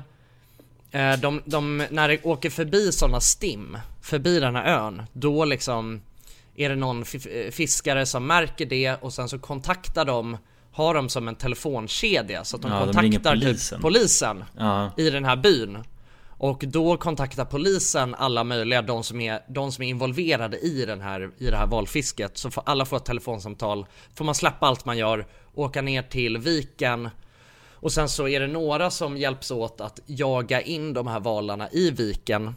eh, 0.92 1.14
de, 1.22 1.42
de, 1.46 1.78
när 1.90 2.08
det 2.08 2.24
åker 2.24 2.50
förbi 2.50 2.92
sådana 2.92 3.20
stim, 3.20 3.78
förbi 4.02 4.40
den 4.40 4.56
här 4.56 4.66
ön, 4.66 5.04
då 5.14 5.46
liksom 5.46 6.02
är 6.56 6.70
det 6.70 6.76
någon 6.76 7.06
fiskare 7.52 8.06
som 8.06 8.28
märker 8.28 8.66
det 8.66 8.96
och 9.02 9.14
sen 9.14 9.30
så 9.30 9.40
kontaktar 9.40 10.06
de, 10.06 10.38
har 10.72 10.94
de 10.94 11.10
som 11.10 11.28
en 11.28 11.36
telefonkedja 11.36 12.44
så 12.44 12.56
att 12.56 12.62
de 12.62 12.72
Ja, 12.72 12.86
de 12.86 13.02
ringer 13.02 13.18
kontaktar 13.18 13.32
polisen. 13.32 13.78
Typ 13.78 13.82
polisen 13.82 14.44
Ja, 14.58 14.92
i 14.98 15.10
den 15.10 15.26
här 15.26 15.36
byn. 15.36 15.78
Och 16.44 16.64
då 16.68 16.98
kontaktar 16.98 17.46
polisen 17.46 18.16
alla 18.16 18.44
möjliga, 18.44 18.82
de 18.82 19.04
som 19.04 19.22
är, 19.22 19.40
de 19.48 19.72
som 19.72 19.84
är 19.84 19.88
involverade 19.88 20.58
i, 20.58 20.86
den 20.86 21.02
här, 21.02 21.32
i 21.38 21.46
det 21.46 21.58
här 21.58 21.68
valfisket. 21.68 22.38
Så 22.38 22.52
får 22.52 22.64
alla 22.66 22.86
får 22.86 22.98
ett 22.98 23.06
telefonsamtal, 23.06 23.86
får 24.16 24.26
man 24.26 24.36
släppa 24.36 24.66
allt 24.66 24.86
man 24.86 24.98
gör, 24.98 25.28
åka 25.54 25.82
ner 25.82 26.02
till 26.02 26.38
viken. 26.38 27.10
Och 27.72 27.92
sen 27.92 28.10
så 28.10 28.28
är 28.28 28.40
det 28.40 28.48
några 28.48 28.92
som 28.92 29.18
hjälps 29.18 29.52
åt 29.52 29.82
att 29.82 30.00
jaga 30.06 30.62
in 30.62 30.94
de 30.94 31.08
här 31.08 31.20
valarna 31.20 31.70
i 31.72 31.92
viken. 31.92 32.56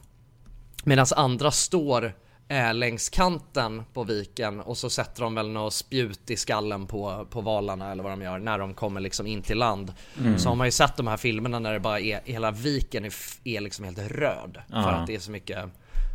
Medan 0.84 1.06
andra 1.16 1.50
står 1.50 2.16
eh, 2.48 2.74
längs 2.74 3.08
kanten 3.08 3.82
på 3.92 4.04
viken 4.04 4.60
och 4.60 4.76
så 4.76 4.90
sätter 4.90 5.22
de 5.22 5.34
väl 5.34 5.48
något 5.48 5.74
spjut 5.74 6.30
i 6.30 6.36
skallen 6.36 6.86
på, 6.86 7.26
på 7.30 7.40
valarna 7.40 7.92
eller 7.92 8.02
vad 8.02 8.12
de 8.12 8.22
gör 8.22 8.38
när 8.38 8.58
de 8.58 8.74
kommer 8.74 9.00
liksom 9.00 9.26
in 9.26 9.42
till 9.42 9.58
land. 9.58 9.92
Mm. 10.20 10.38
Så 10.38 10.48
har 10.48 10.56
man 10.56 10.66
ju 10.66 10.70
sett 10.70 10.96
de 10.96 11.06
här 11.06 11.16
filmerna 11.16 11.58
när 11.58 11.72
det 11.72 11.80
bara 11.80 12.00
är, 12.00 12.20
hela 12.24 12.50
viken 12.50 13.04
är, 13.04 13.12
är 13.44 13.60
liksom 13.60 13.84
helt 13.84 13.98
röd 13.98 14.58
för 14.70 14.76
Ja. 14.76 14.90
att 14.90 15.06
det 15.06 15.14
är 15.14 15.18
så 15.18 15.30
mycket 15.30 15.64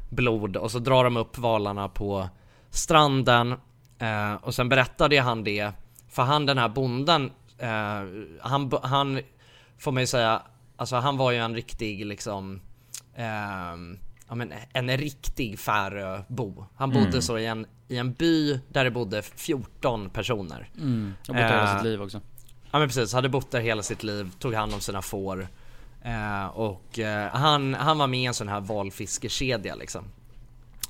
blod 0.10 0.58
och 0.58 0.72
så 0.72 0.80
drar 0.80 1.04
de 1.04 1.18
upp 1.18 1.38
valarna 1.38 1.90
på 1.90 2.30
stranden 2.70 3.52
eh, 4.00 4.34
och 4.34 4.56
sen 4.56 4.70
berättade 4.70 5.22
han 5.22 5.44
det 5.44 5.72
för 6.10 6.24
han 6.24 6.46
den 6.46 6.58
här 6.58 6.70
bonden 6.70 7.32
eh, 7.58 8.02
han, 8.42 8.72
han 8.84 9.20
får 9.80 9.92
man 9.92 10.04
ju 10.04 10.08
säga 10.08 10.42
alltså 10.78 10.96
han 10.96 11.18
var 11.18 11.32
ju 11.32 11.38
en 11.38 11.56
riktig 11.56 12.06
liksom 12.06 12.62
ehm, 13.16 13.98
ja, 14.32 14.36
men 14.36 14.54
en 14.74 14.98
riktig 14.98 15.60
Färöbo. 15.60 16.66
Han 16.76 16.90
bodde 16.90 17.08
Mm. 17.08 17.22
så 17.22 17.38
i 17.38 17.46
en, 17.46 17.66
i 17.88 17.98
en 17.98 18.14
by 18.14 18.60
där 18.70 18.84
det 18.84 18.92
bodde 18.92 19.22
14 19.22 20.10
personer. 20.10 20.70
Mm, 20.78 21.14
har 21.28 21.34
bott 21.34 21.42
där 21.42 21.50
hela 21.50 21.64
Eh, 21.72 21.76
sitt 21.78 21.84
liv 21.84 22.02
också. 22.02 22.22
Ja 22.72 22.80
men 22.80 22.88
precis, 22.88 23.14
hade 23.14 23.30
bott 23.30 23.52
där 23.52 23.60
hela 23.62 23.84
sitt 23.84 24.04
liv, 24.04 24.32
tog 24.40 24.54
hand 24.54 24.74
om 24.74 24.80
sina 24.82 25.02
får. 25.02 25.48
Eh, 26.04 26.46
och 26.46 27.00
eh, 27.00 27.30
han, 27.34 27.74
han 27.74 27.98
var 27.98 28.08
med 28.08 28.20
i 28.20 28.26
en 28.26 28.34
sån 28.34 28.48
här 28.48 28.62
valfiskekedja 28.62 29.76
liksom. 29.76 30.06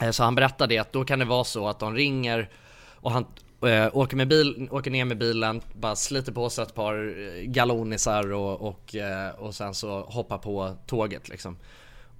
Eh, 0.01 0.11
så 0.11 0.23
han 0.23 0.35
berättade 0.35 0.81
att 0.81 0.93
då 0.93 1.05
kan 1.05 1.19
det 1.19 1.25
vara 1.25 1.43
så 1.43 1.67
att 1.67 1.79
de 1.79 1.95
ringer 1.95 2.49
och 2.95 3.11
han 3.11 3.25
eh, 3.65 3.89
åker, 3.97 4.17
med 4.17 4.27
bil, 4.27 4.67
åker 4.71 4.91
ner 4.91 5.05
med 5.05 5.17
bilen, 5.17 5.61
bara 5.73 5.95
sliter 5.95 6.31
på 6.31 6.49
sig 6.49 6.63
ett 6.63 6.75
par 6.75 6.93
eh, 7.19 7.41
galonisar 7.43 8.33
och, 8.33 8.61
och, 8.61 8.95
och 9.37 9.55
sen 9.55 9.73
så 9.73 10.01
hoppar 10.01 10.37
på 10.37 10.75
tåget 10.87 11.29
liksom. 11.29 11.57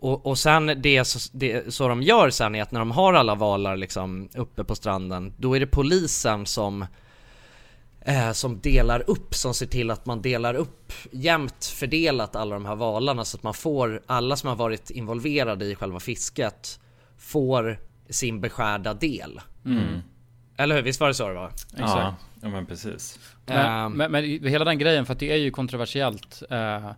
Och, 0.02 0.26
och 0.26 0.38
sen 0.40 0.82
det 0.82 1.06
så, 1.06 1.30
det 1.34 1.74
så 1.74 1.88
de 1.88 2.02
gör 2.04 2.30
sen 2.30 2.56
är 2.56 2.62
att 2.62 2.72
när 2.72 2.80
de 2.80 2.92
har 2.92 3.14
alla 3.14 3.36
valar 3.36 3.78
liksom 3.78 4.30
uppe 4.36 4.64
på 4.64 4.76
stranden, 4.76 5.34
då 5.38 5.56
är 5.56 5.60
det 5.60 5.68
polisen 5.68 6.46
som 6.46 6.86
eh, 8.02 8.32
som 8.32 8.60
delar 8.60 9.04
upp, 9.10 9.36
som 9.36 9.54
ser 9.54 9.66
till 9.66 9.92
att 9.92 10.06
man 10.06 10.22
delar 10.22 10.54
upp 10.56 10.94
jämnt 11.12 11.66
fördelat 11.66 12.36
alla 12.36 12.56
de 12.56 12.66
här 12.66 12.76
valarna 12.76 13.26
så 13.26 13.38
att 13.38 13.44
man 13.44 13.54
får, 13.54 14.02
alla 14.06 14.36
som 14.36 14.50
har 14.50 14.56
varit 14.56 14.90
involverade 14.90 15.66
i 15.66 15.76
själva 15.76 16.00
fisket 16.00 16.80
får 17.18 17.80
sin 18.10 18.42
beskärda 18.42 18.94
del. 18.94 19.42
Mm. 19.66 20.00
Eller 20.58 20.76
hur? 20.76 20.82
Visst 20.82 21.00
var 21.00 21.08
det 21.08 21.14
så 21.14 21.28
det 21.28 21.34
var? 21.34 21.52
Ja, 21.78 22.16
ja 22.42 22.50
men 22.50 22.66
precis. 22.66 23.20
Men, 23.46 23.58
Ehm. 23.58 23.92
men, 23.92 24.12
men 24.12 24.24
hela 24.24 24.66
den 24.66 24.78
grejen, 24.80 25.06
för 25.06 25.14
att 25.14 25.20
det 25.20 25.32
är 25.32 25.38
ju 25.38 25.52
kontroversiellt. 25.52 26.44
eh, 26.50 26.92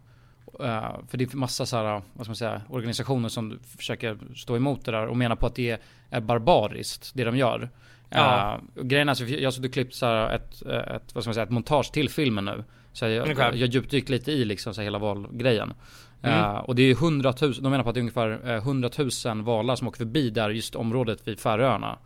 eh, 0.59 0.95
för 1.07 1.17
det 1.17 1.33
är 1.33 1.37
massa 1.37 1.65
så 1.65 1.77
här, 1.77 2.01
vad 2.13 2.25
ska 2.25 2.29
man 2.29 2.35
säga, 2.35 2.61
organisationer 2.69 3.29
som 3.29 3.59
försöker 3.77 4.17
stå 4.35 4.55
emot 4.55 4.85
det 4.85 4.91
där 4.91 5.07
och 5.07 5.17
menar 5.17 5.35
på 5.35 5.45
att 5.45 5.55
det 5.55 5.81
är 6.09 6.21
barbariskt, 6.21 7.11
det 7.13 7.23
de 7.23 7.37
gör. 7.37 7.69
Ja. 8.09 8.53
Eh, 8.53 8.79
och 8.79 8.87
grejen 8.87 9.09
är, 9.09 9.13
så 9.13 9.23
jag 9.23 9.43
har 9.43 9.51
suttit 9.51 9.69
och 9.69 9.73
klippt 9.73 9.95
så 9.95 10.05
här 10.05 10.35
ett, 10.35 10.61
ett, 10.61 11.15
vad 11.15 11.23
ska 11.23 11.29
man 11.29 11.33
säga, 11.33 11.43
ett 11.43 11.49
montage 11.49 11.91
till 11.91 12.09
filmen 12.09 12.45
nu. 12.45 12.63
Så 12.93 13.05
jag, 13.05 13.31
Okej. 13.31 13.35
jag, 13.53 13.73
jag 13.73 14.09
lite 14.09 14.31
i 14.31 14.45
liksom 14.45 14.73
så 14.73 14.81
hela 14.81 14.99
valgrejen. 14.99 15.73
Mm. 16.21 16.39
Eh, 16.39 16.57
och 16.57 16.75
det 16.75 16.83
är 16.83 16.95
hundratusen, 16.95 17.63
de 17.63 17.69
menar 17.69 17.83
på 17.83 17.89
att 17.89 17.95
det 17.95 17.99
är 17.99 18.01
ungefär 18.01 18.49
eh, 18.49 18.63
hundratusen 18.63 19.43
valar 19.43 19.75
som 19.75 19.87
åker 19.87 19.97
förbi 19.97 20.29
där 20.29 20.49
just 20.49 20.75
området 20.75 21.27
vid 21.27 21.39
Färöarna. 21.39 21.97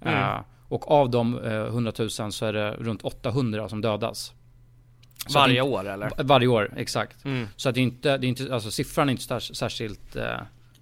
Mm. 0.00 0.22
Eh, 0.22 0.40
och 0.68 0.90
av 0.90 1.10
de 1.10 1.38
eh, 1.38 1.64
hundratusen 1.64 2.32
så 2.32 2.46
är 2.46 2.52
det 2.52 2.70
runt 2.70 3.02
800 3.02 3.68
som 3.68 3.80
dödas. 3.80 4.34
Så 5.16 5.28
att 5.28 5.34
Varje 5.34 5.54
det- 5.54 5.60
år 5.62 5.88
eller? 5.88 6.10
Varje 6.22 6.46
år, 6.48 6.72
exakt. 6.76 7.24
Mm. 7.24 7.48
Så 7.56 7.68
att 7.68 7.74
det 7.74 7.80
är 7.80 7.82
inte, 7.82 8.18
det 8.18 8.26
är 8.26 8.28
inte, 8.28 8.54
alltså 8.54 8.70
siffran 8.70 9.08
är 9.08 9.12
inte 9.12 9.22
sär, 9.24 9.40
särskilt 9.40 10.16
eh, 10.16 10.24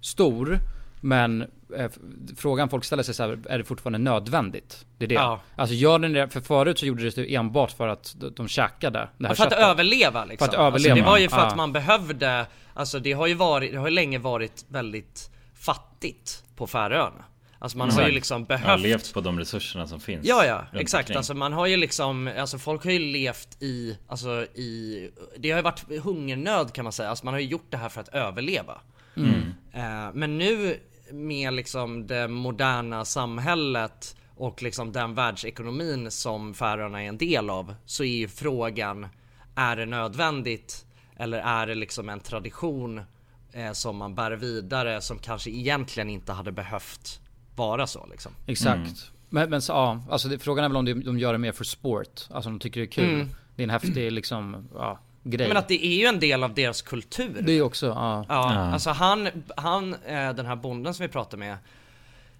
stor. 0.01 0.59
Men 1.01 1.41
eh, 1.77 1.91
frågan 2.37 2.69
folk 2.69 2.83
ställer 2.85 3.03
sig 3.03 3.13
så 3.13 3.23
här, 3.23 3.39
är 3.49 3.57
det 3.57 3.63
fortfarande 3.63 3.99
nödvändigt? 3.99 4.85
Det 4.97 5.05
är 5.05 5.09
det. 5.09 5.15
Ja. 5.15 5.41
Alltså 5.55 5.75
gör 5.75 5.99
den 5.99 6.13
det, 6.13 6.29
för 6.29 6.41
förut 6.41 6.79
så 6.79 6.85
gjorde 6.85 7.09
det 7.09 7.35
enbart 7.35 7.71
för 7.71 7.87
att 7.87 8.15
de, 8.19 8.29
de 8.35 8.47
käkade 8.47 8.99
det 9.17 9.27
här 9.27 9.31
Ja, 9.31 9.35
för 9.35 9.43
att 9.43 9.51
köttet. 9.51 9.65
överleva 9.65 10.25
liksom. 10.25 10.45
För 10.47 10.53
att 10.53 10.59
överleva. 10.67 10.93
Alltså, 10.93 11.03
det 11.05 11.09
var 11.11 11.17
ju 11.17 11.29
för 11.29 11.37
Ja. 11.37 11.45
att 11.47 11.57
man 11.57 11.73
behövde, 11.73 12.45
alltså 12.73 12.99
det 12.99 13.11
har 13.11 13.27
ju 13.27 13.33
varit, 13.33 13.71
det 13.71 13.77
har 13.77 13.87
ju 13.87 13.93
länge 13.93 14.19
varit 14.19 14.65
väldigt 14.69 15.29
fattigt 15.53 16.43
på 16.55 16.67
Färöarna. 16.67 17.23
Alltså 17.59 17.77
man 17.77 17.91
har 17.91 18.07
ju 18.07 18.11
liksom 18.11 18.41
Ja, 18.41 18.45
behövt 18.45 18.81
levt 18.81 19.13
på 19.13 19.21
de 19.21 19.39
resurserna 19.39 19.87
som 19.87 19.99
finns. 19.99 20.25
Ja 20.25 20.45
ja, 20.45 20.65
exakt. 20.73 21.03
omkring. 21.03 21.17
Alltså 21.17 21.33
man 21.33 21.53
har 21.53 21.65
ju 21.65 21.77
liksom, 21.77 22.31
alltså 22.37 22.57
folk 22.57 22.83
har 22.83 22.91
ju 22.91 22.99
levt 22.99 23.63
i, 23.63 23.97
alltså 24.07 24.29
i, 24.43 25.09
det 25.37 25.51
har 25.51 25.57
ju 25.57 25.63
varit 25.63 26.03
hungernöd 26.03 26.73
kan 26.73 26.83
man 26.83 26.93
säga. 26.93 27.09
Alltså 27.09 27.25
man 27.25 27.33
har 27.33 27.41
ju 27.41 27.47
gjort 27.47 27.67
det 27.69 27.77
här 27.77 27.89
för 27.89 28.01
att 28.01 28.09
överleva. 28.09 28.81
Mm. 29.17 29.53
Eh, 29.73 30.13
men 30.13 30.37
nu 30.37 30.79
med 31.11 31.53
liksom 31.53 32.07
det 32.07 32.27
moderna 32.27 33.05
samhället 33.05 34.15
och 34.35 34.63
liksom 34.63 34.91
den 34.91 35.15
världsekonomin 35.15 36.11
som 36.11 36.53
Färöarna 36.53 37.03
är 37.03 37.07
en 37.07 37.17
del 37.17 37.49
av 37.49 37.75
så 37.85 38.03
är 38.03 38.17
ju 38.17 38.27
frågan, 38.27 39.07
är 39.55 39.75
det 39.75 39.85
nödvändigt? 39.85 40.85
Eller 41.17 41.37
är 41.37 41.67
det 41.67 41.75
liksom 41.75 42.09
en 42.09 42.19
tradition 42.19 43.01
eh, 43.53 43.71
som 43.71 43.97
man 43.97 44.15
bär 44.15 44.31
vidare 44.31 45.01
som 45.01 45.19
kanske 45.19 45.49
egentligen 45.49 46.09
inte 46.09 46.33
hade 46.33 46.51
behövt 46.51 47.21
vara 47.55 47.87
så 47.87 48.05
liksom? 48.11 48.31
Exakt. 48.47 48.77
Mm. 48.77 48.93
Men, 49.29 49.49
men 49.49 49.61
så, 49.61 49.73
ja, 49.73 50.01
alltså 50.09 50.27
det, 50.27 50.39
frågan 50.39 50.65
är 50.65 50.69
väl 50.69 50.77
om 50.77 50.85
de, 50.85 50.93
de 50.93 51.19
gör 51.19 51.31
det 51.33 51.39
mer 51.39 51.51
för 51.51 51.63
sport. 51.63 52.21
Alltså 52.29 52.49
de 52.49 52.59
tycker 52.59 52.79
det 52.79 52.85
är 52.85 52.91
kul. 52.91 53.13
Mm. 53.13 53.29
Det 53.55 53.61
är 53.61 53.63
en 53.63 53.69
häftig 53.69 54.11
liksom, 54.11 54.69
ja, 54.73 54.99
grej. 55.23 55.47
Men 55.47 55.57
att 55.57 55.67
det 55.67 55.85
är 55.85 55.95
ju 55.99 56.05
en 56.05 56.19
del 56.19 56.43
av 56.43 56.53
deras 56.53 56.81
kultur. 56.81 57.41
det 57.41 57.51
är 57.51 57.61
också, 57.61 57.85
ja. 57.87 58.25
Ja, 58.29 58.53
Ja. 58.53 58.59
alltså 58.59 58.89
han, 58.89 59.29
han 59.57 59.93
eh, 59.93 60.33
den 60.33 60.45
här 60.45 60.55
bonden 60.55 60.93
som 60.93 61.03
vi 61.03 61.09
pratade 61.11 61.37
med 61.39 61.57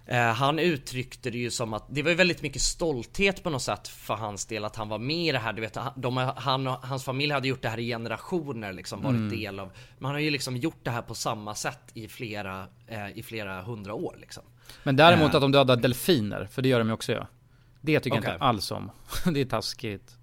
eh, 0.06 0.34
Han 0.34 0.58
uttryckte 0.58 1.30
det 1.30 1.38
ju 1.38 1.50
som 1.50 1.74
att 1.74 1.84
det 1.88 2.02
var 2.02 2.10
ju 2.10 2.16
väldigt 2.16 2.42
mycket 2.42 2.62
stolthet 2.62 3.42
på 3.42 3.50
något 3.50 3.62
sätt 3.62 3.88
för 3.88 4.14
hans 4.14 4.46
del 4.46 4.64
att 4.64 4.76
han 4.76 4.88
var 4.88 4.98
med 4.98 5.26
i 5.28 5.32
det 5.32 5.38
här. 5.38 5.52
Du 5.52 5.60
vet, 5.60 5.76
han, 5.76 5.92
de, 5.96 6.16
han 6.36 6.66
och 6.66 6.72
hans 6.86 7.04
familj 7.04 7.32
hade 7.32 7.48
gjort 7.48 7.62
det 7.62 7.68
här 7.68 7.78
i 7.78 7.86
generationer 7.88 8.72
liksom, 8.72 9.02
varit 9.02 9.16
Mm. 9.16 9.38
del 9.40 9.60
av. 9.60 9.70
Man 9.98 10.12
har 10.12 10.18
ju 10.18 10.30
liksom 10.30 10.56
gjort 10.56 10.80
det 10.82 10.90
här 10.90 11.02
på 11.02 11.14
samma 11.14 11.54
sätt 11.54 11.80
i 11.94 12.08
flera, 12.08 12.66
eh, 12.86 13.18
i 13.18 13.22
flera 13.22 13.62
hundra 13.62 13.94
år 13.94 14.16
liksom. 14.20 14.42
Men 14.82 14.96
däremot 14.96 15.30
Eh. 15.30 15.34
att 15.36 15.40
de 15.42 15.52
dödar 15.52 15.76
delfiner, 15.76 16.44
för 16.50 16.62
det 16.62 16.68
gör 16.68 16.78
de 16.78 16.88
ju 16.88 16.94
också 16.94 17.12
ja. 17.12 17.26
Det 17.80 18.00
tycker 18.00 18.16
jag 18.16 18.22
Okej. 18.22 18.32
inte 18.34 18.44
alls 18.44 18.70
om. 18.70 18.90
det 19.34 19.40
är 19.40 19.44
taskigt. 19.44 20.16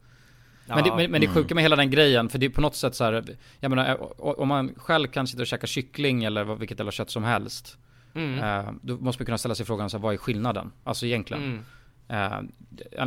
Ja, 0.67 0.75
Men, 0.75 0.83
det, 0.83 0.89
men, 0.95 1.11
men 1.11 1.21
det 1.21 1.27
Mm. 1.27 1.33
sjuka 1.35 1.55
med 1.55 1.61
hela 1.63 1.75
den 1.75 1.89
grejen, 1.91 2.29
för 2.29 2.37
det 2.39 2.45
är 2.45 2.49
på 2.49 2.61
något 2.61 2.75
sätt 2.75 2.95
så 2.95 3.03
här, 3.03 3.23
jag 3.59 3.69
menar, 3.69 3.89
eh, 3.89 3.95
om 4.17 4.47
man 4.47 4.73
själv 4.77 5.07
kan 5.07 5.27
sitta 5.27 5.41
och 5.41 5.47
käka 5.47 5.67
kyckling 5.67 6.23
eller 6.23 6.43
vad- 6.43 6.59
vilket 6.59 6.79
jävla 6.79 6.91
kött 6.91 7.09
som 7.09 7.23
helst. 7.23 7.77
mm. 8.15 8.39
Eh, 8.39 8.71
då 8.81 8.97
måste 8.97 9.21
man 9.21 9.25
kunna 9.25 9.37
ställa 9.37 9.55
sig 9.55 9.65
frågan, 9.65 9.89
så 9.89 9.97
här, 9.97 10.01
vad 10.01 10.13
är 10.13 10.17
skillnaden? 10.17 10.71
Alltså 10.83 11.05
egentligen. 11.05 11.63
Mm. 12.07 12.47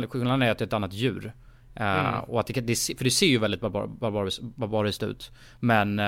Eh, 0.03 0.07
skillnaden 0.09 0.41
är 0.41 0.51
att 0.51 0.57
det 0.57 0.63
är 0.63 0.67
ett 0.67 0.73
annat 0.73 0.93
djur. 0.93 1.33
Eh, 1.75 2.07
Mm. 2.07 2.19
och 2.19 2.39
att 2.39 2.47
det, 2.47 2.61
det, 2.61 2.75
för 2.97 3.03
det 3.03 3.11
ser 3.11 3.27
ju 3.27 3.37
väldigt 3.37 3.61
barbar, 3.61 3.87
barbariskt, 3.87 4.41
barbariskt 4.41 5.03
ut. 5.03 5.31
Men 5.59 5.99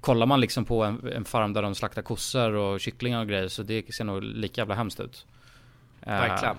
kollar 0.00 0.26
man 0.26 0.40
liksom 0.40 0.64
på 0.64 0.84
en, 0.84 1.12
en 1.12 1.24
farm 1.24 1.52
där 1.52 1.62
de 1.62 1.74
slaktar 1.74 2.02
kossor 2.02 2.52
och 2.52 2.80
kycklingar 2.80 3.20
och 3.20 3.28
grejer 3.28 3.48
så 3.48 3.62
det 3.62 3.94
ser 3.94 4.04
nog 4.04 4.22
lika 4.22 4.60
jävla 4.60 4.74
hemskt 4.74 5.00
ut. 5.00 5.26
Eh, 6.02 6.08
Verkligen. 6.12 6.56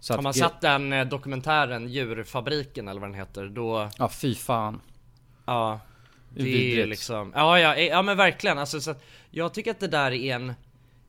Så 0.00 0.12
Har 0.12 0.18
att 0.18 0.22
man 0.24 0.32
det- 0.32 0.38
sett 0.38 0.60
den 0.60 0.92
eh, 0.92 1.06
dokumentären 1.06 1.88
Djurfabriken 1.88 2.88
eller 2.88 3.00
vad 3.00 3.10
den 3.10 3.14
heter 3.18 3.46
då 3.48 3.90
Ja 3.98 4.08
fy 4.08 4.34
fan. 4.34 4.80
Ja 5.46 5.80
Det 6.34 6.42
Det 6.42 6.48
är 6.48 6.52
vidrigt. 6.52 6.88
liksom, 6.88 7.32
ja 7.34 7.58
ja, 7.60 7.76
ja 7.76 8.02
men 8.02 8.16
verkligen 8.16 8.58
alltså, 8.58 8.80
så 8.80 8.94
Jag 9.30 9.54
tycker 9.54 9.70
att 9.70 9.80
det 9.80 9.88
där 9.88 10.12
är 10.12 10.34
en 10.34 10.52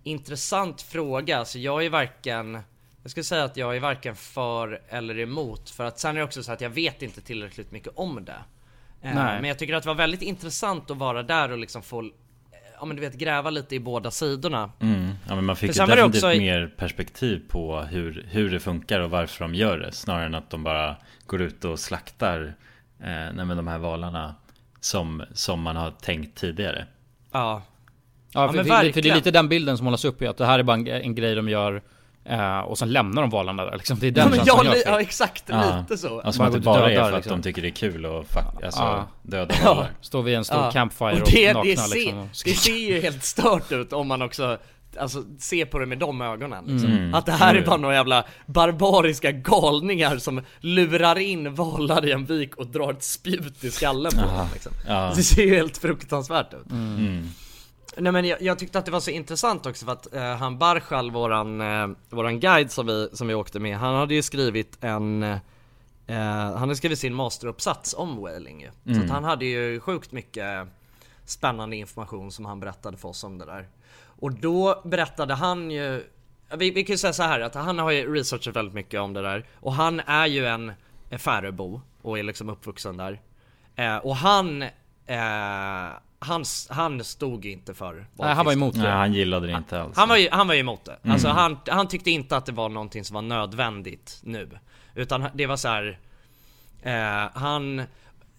intressant 0.03 0.81
fråga, 0.81 1.37
alltså 1.37 1.59
jag 1.59 1.85
är 1.85 1.89
varken 1.89 2.59
Jag 3.03 3.11
skulle 3.11 3.23
säga 3.23 3.43
att 3.43 3.57
jag 3.57 3.75
är 3.75 3.79
varken 3.79 4.15
för 4.15 4.81
eller 4.89 5.19
emot, 5.19 5.69
för 5.69 5.85
att 5.85 5.99
sen 5.99 6.15
är 6.15 6.19
det 6.19 6.25
också 6.25 6.43
så 6.43 6.51
att 6.51 6.61
jag 6.61 6.69
vet 6.69 7.01
inte 7.01 7.21
tillräckligt 7.21 7.71
mycket 7.71 7.93
om 7.95 8.25
det 8.25 8.31
Eh, 8.31 8.41
Nej. 9.01 9.13
Men 9.13 9.43
jag 9.43 9.59
tycker 9.59 9.73
att 9.73 9.83
det 9.83 9.89
var 9.89 9.95
väldigt 9.95 10.21
intressant 10.21 10.91
att 10.91 10.97
vara 10.97 11.23
där 11.23 11.51
och 11.51 11.57
liksom 11.57 11.81
få 11.81 12.09
Ja 12.79 12.85
men 12.85 12.95
du 12.95 13.01
vet 13.01 13.13
gräva 13.13 13.49
lite 13.49 13.75
i 13.75 13.79
båda 13.79 14.11
sidorna 14.11 14.71
Mm. 14.79 15.11
Ja 15.27 15.35
men 15.35 15.45
man 15.45 15.55
fick 15.55 15.75
ju 15.75 15.85
definitivt 15.85 16.23
också 16.23 16.27
mer 16.27 16.73
perspektiv 16.77 17.41
på 17.49 17.81
hur, 17.81 18.27
hur 18.29 18.49
det 18.49 18.59
funkar 18.59 18.99
och 18.99 19.09
varför 19.09 19.43
de 19.43 19.55
gör 19.55 19.77
det 19.77 19.91
Snarare 19.91 20.25
än 20.25 20.35
att 20.35 20.49
de 20.49 20.63
bara 20.63 20.95
går 21.25 21.41
ut 21.41 21.65
och 21.65 21.79
slaktar 21.79 22.55
eh, 22.99 23.33
nej, 23.33 23.55
de 23.55 23.67
här 23.67 23.77
valarna 23.77 24.35
som, 24.79 25.23
som 25.33 25.61
man 25.61 25.75
har 25.75 25.91
tänkt 25.91 26.37
tidigare 26.37 26.85
Ja 27.31 27.61
Ja, 28.33 28.47
för, 28.47 28.55
men 28.55 28.65
för, 28.65 28.91
för 28.91 29.01
det 29.01 29.09
är 29.09 29.15
lite 29.15 29.31
den 29.31 29.49
bilden 29.49 29.77
som 29.77 29.85
målas 29.85 30.05
upp 30.05 30.21
i 30.21 30.27
att 30.27 30.37
det 30.37 30.45
här 30.45 30.59
är 30.59 30.63
bara 30.63 30.73
en, 30.73 30.87
en 30.87 31.15
grej 31.15 31.35
de 31.35 31.49
gör 31.49 31.81
eh, 32.29 32.59
och 32.59 32.77
sen 32.77 32.91
lämnar 32.91 33.21
de 33.21 33.31
valarna 33.31 33.65
där 33.65 33.77
liksom. 33.77 33.99
Det 33.99 34.07
är 34.07 34.11
den 34.11 34.33
Ja, 34.45 34.63
jag, 34.63 34.65
jag 34.65 34.77
ja 34.85 35.01
exakt, 35.01 35.43
Ja. 35.47 35.77
lite 35.79 35.97
så 35.97 36.21
Alltså 36.21 36.39
Bara 36.39 36.47
att 36.47 36.53
det 36.53 36.59
bara 36.59 36.83
och 36.83 36.91
är 36.91 36.95
för 37.03 37.11
liksom. 37.17 37.33
att 37.33 37.43
de 37.43 37.49
tycker 37.49 37.61
det 37.61 37.67
är 37.67 37.71
kul 37.71 38.05
och 38.05 38.25
fak- 38.25 38.65
alltså, 38.65 38.81
Ja. 38.81 39.07
döda 39.23 39.55
Ja. 39.63 39.73
valar 39.73 39.89
Står 40.01 40.23
vid 40.23 40.35
en 40.35 40.45
stor 40.45 40.57
Ja. 40.57 40.71
campfire 40.71 41.13
och, 41.13 41.21
och 41.21 41.27
det, 41.31 41.53
nakna 41.53 41.63
det, 41.63 41.77
ser, 41.77 41.95
liksom. 41.99 42.19
och 42.19 42.27
det 42.45 42.53
ser 42.53 42.77
ju 42.89 43.01
helt 43.01 43.23
stört 43.23 43.71
ut 43.71 43.93
om 43.93 44.07
man 44.07 44.21
också 44.21 44.57
Alltså 44.99 45.23
ser 45.39 45.65
på 45.65 45.79
det 45.79 45.85
med 45.85 45.97
de 45.97 46.21
ögonen 46.21 46.65
liksom. 46.67 46.91
Mm. 46.91 47.13
Att 47.13 47.25
det 47.25 47.31
här 47.31 47.49
är 47.49 47.57
Mm. 47.57 47.65
bara 47.69 47.77
några 47.77 47.95
jävla 47.95 48.23
barbariska 48.45 49.31
galningar 49.31 50.17
som 50.17 50.41
lurar 50.59 51.17
in 51.19 51.55
valar 51.55 52.05
i 52.07 52.11
en 52.11 52.25
vik 52.25 52.55
och 52.55 52.67
drar 52.67 52.91
ett 52.91 53.03
spjut 53.03 53.63
i 53.63 53.71
skallen 53.71 54.11
på 54.11 54.17
dem 54.21 54.47
liksom. 54.53 54.71
Ja. 54.87 55.13
Det 55.15 55.23
ser 55.23 55.43
ju 55.43 55.55
helt 55.55 55.77
fruktansvärt 55.77 56.53
ut 56.53 56.71
Mm. 56.71 57.29
Nej 57.99 58.11
men 58.11 58.25
jag, 58.25 58.41
jag, 58.41 58.59
tyckte 58.59 58.79
att 58.79 58.85
det 58.85 58.91
var 58.91 58.99
så 58.99 59.11
intressant 59.11 59.65
också 59.65 59.85
för 59.85 59.91
att 59.91 60.13
eh, 60.13 60.35
han 60.35 60.57
Barshal, 60.57 61.11
våran, 61.11 61.61
eh, 61.61 61.87
våran 62.09 62.39
guide 62.39 62.71
som 62.71 62.87
vi, 62.87 63.09
som 63.13 63.27
vi 63.27 63.33
åkte 63.33 63.59
med, 63.59 63.77
han 63.77 63.95
hade 63.95 64.13
ju 64.13 64.21
skrivit 64.21 64.77
en 64.81 65.23
eh, 65.23 65.37
han 66.07 66.57
hade 66.57 66.75
skrivit 66.75 66.99
sin 66.99 67.13
masteruppsats 67.13 67.95
om 67.97 68.21
whaling 68.21 68.61
ju. 68.61 68.69
Mm. 68.85 68.99
Så 68.99 69.05
att 69.05 69.11
han 69.11 69.23
hade 69.23 69.45
ju 69.45 69.79
sjukt 69.79 70.11
mycket 70.11 70.67
spännande 71.25 71.75
information 71.75 72.31
som 72.31 72.45
han 72.45 72.59
berättade 72.59 72.97
för 72.97 73.09
oss 73.09 73.23
om 73.23 73.37
det 73.37 73.45
där. 73.45 73.67
Och 74.05 74.31
då 74.31 74.81
berättade 74.85 75.33
han 75.33 75.71
ju 75.71 76.03
vi, 76.55 76.71
vi 76.71 76.83
kan 76.83 76.93
ju 76.93 76.97
säga 76.97 77.13
så 77.13 77.23
här 77.23 77.39
att 77.39 77.55
han 77.55 77.79
har 77.79 77.91
ju 77.91 78.13
researchat 78.13 78.55
väldigt 78.55 78.73
mycket 78.73 78.99
om 78.99 79.13
det 79.13 79.21
där 79.21 79.45
och 79.53 79.73
han 79.73 79.99
är 79.99 80.25
ju 80.25 80.45
en 80.45 80.73
Färöbo 81.17 81.81
och 82.01 82.19
är 82.19 82.23
liksom 82.23 82.49
uppvuxen 82.49 82.97
där. 82.97 83.21
Eh, 83.75 83.97
och 83.97 84.15
han 84.15 84.61
eh, 85.05 85.89
han, 86.19 86.45
han 86.69 87.03
stod 87.03 87.45
inte 87.45 87.73
för 87.73 88.07
Nej 88.13 88.33
han 88.33 88.45
var 88.45 88.53
emot 88.53 88.73
det. 88.73 88.81
Nej 88.81 88.91
han 88.91 89.13
gillade 89.13 89.47
det 89.47 89.53
inte 89.53 89.81
alls. 89.81 89.97
Han 89.97 90.09
var 90.09 90.31
han 90.31 90.47
var 90.47 90.55
emot 90.55 90.85
det. 90.85 90.97
Mm. 91.03 91.13
Alltså 91.13 91.27
han, 91.27 91.57
han 91.67 91.87
tyckte 91.87 92.11
inte 92.11 92.37
att 92.37 92.45
det 92.45 92.51
var 92.51 92.69
någonting 92.69 93.03
som 93.03 93.13
var 93.13 93.21
nödvändigt 93.21 94.19
nu. 94.23 94.49
Utan 94.95 95.27
det 95.33 95.45
var 95.45 95.57
så 95.57 95.67
här, 95.67 95.99
eh, 96.81 97.29
han 97.33 97.83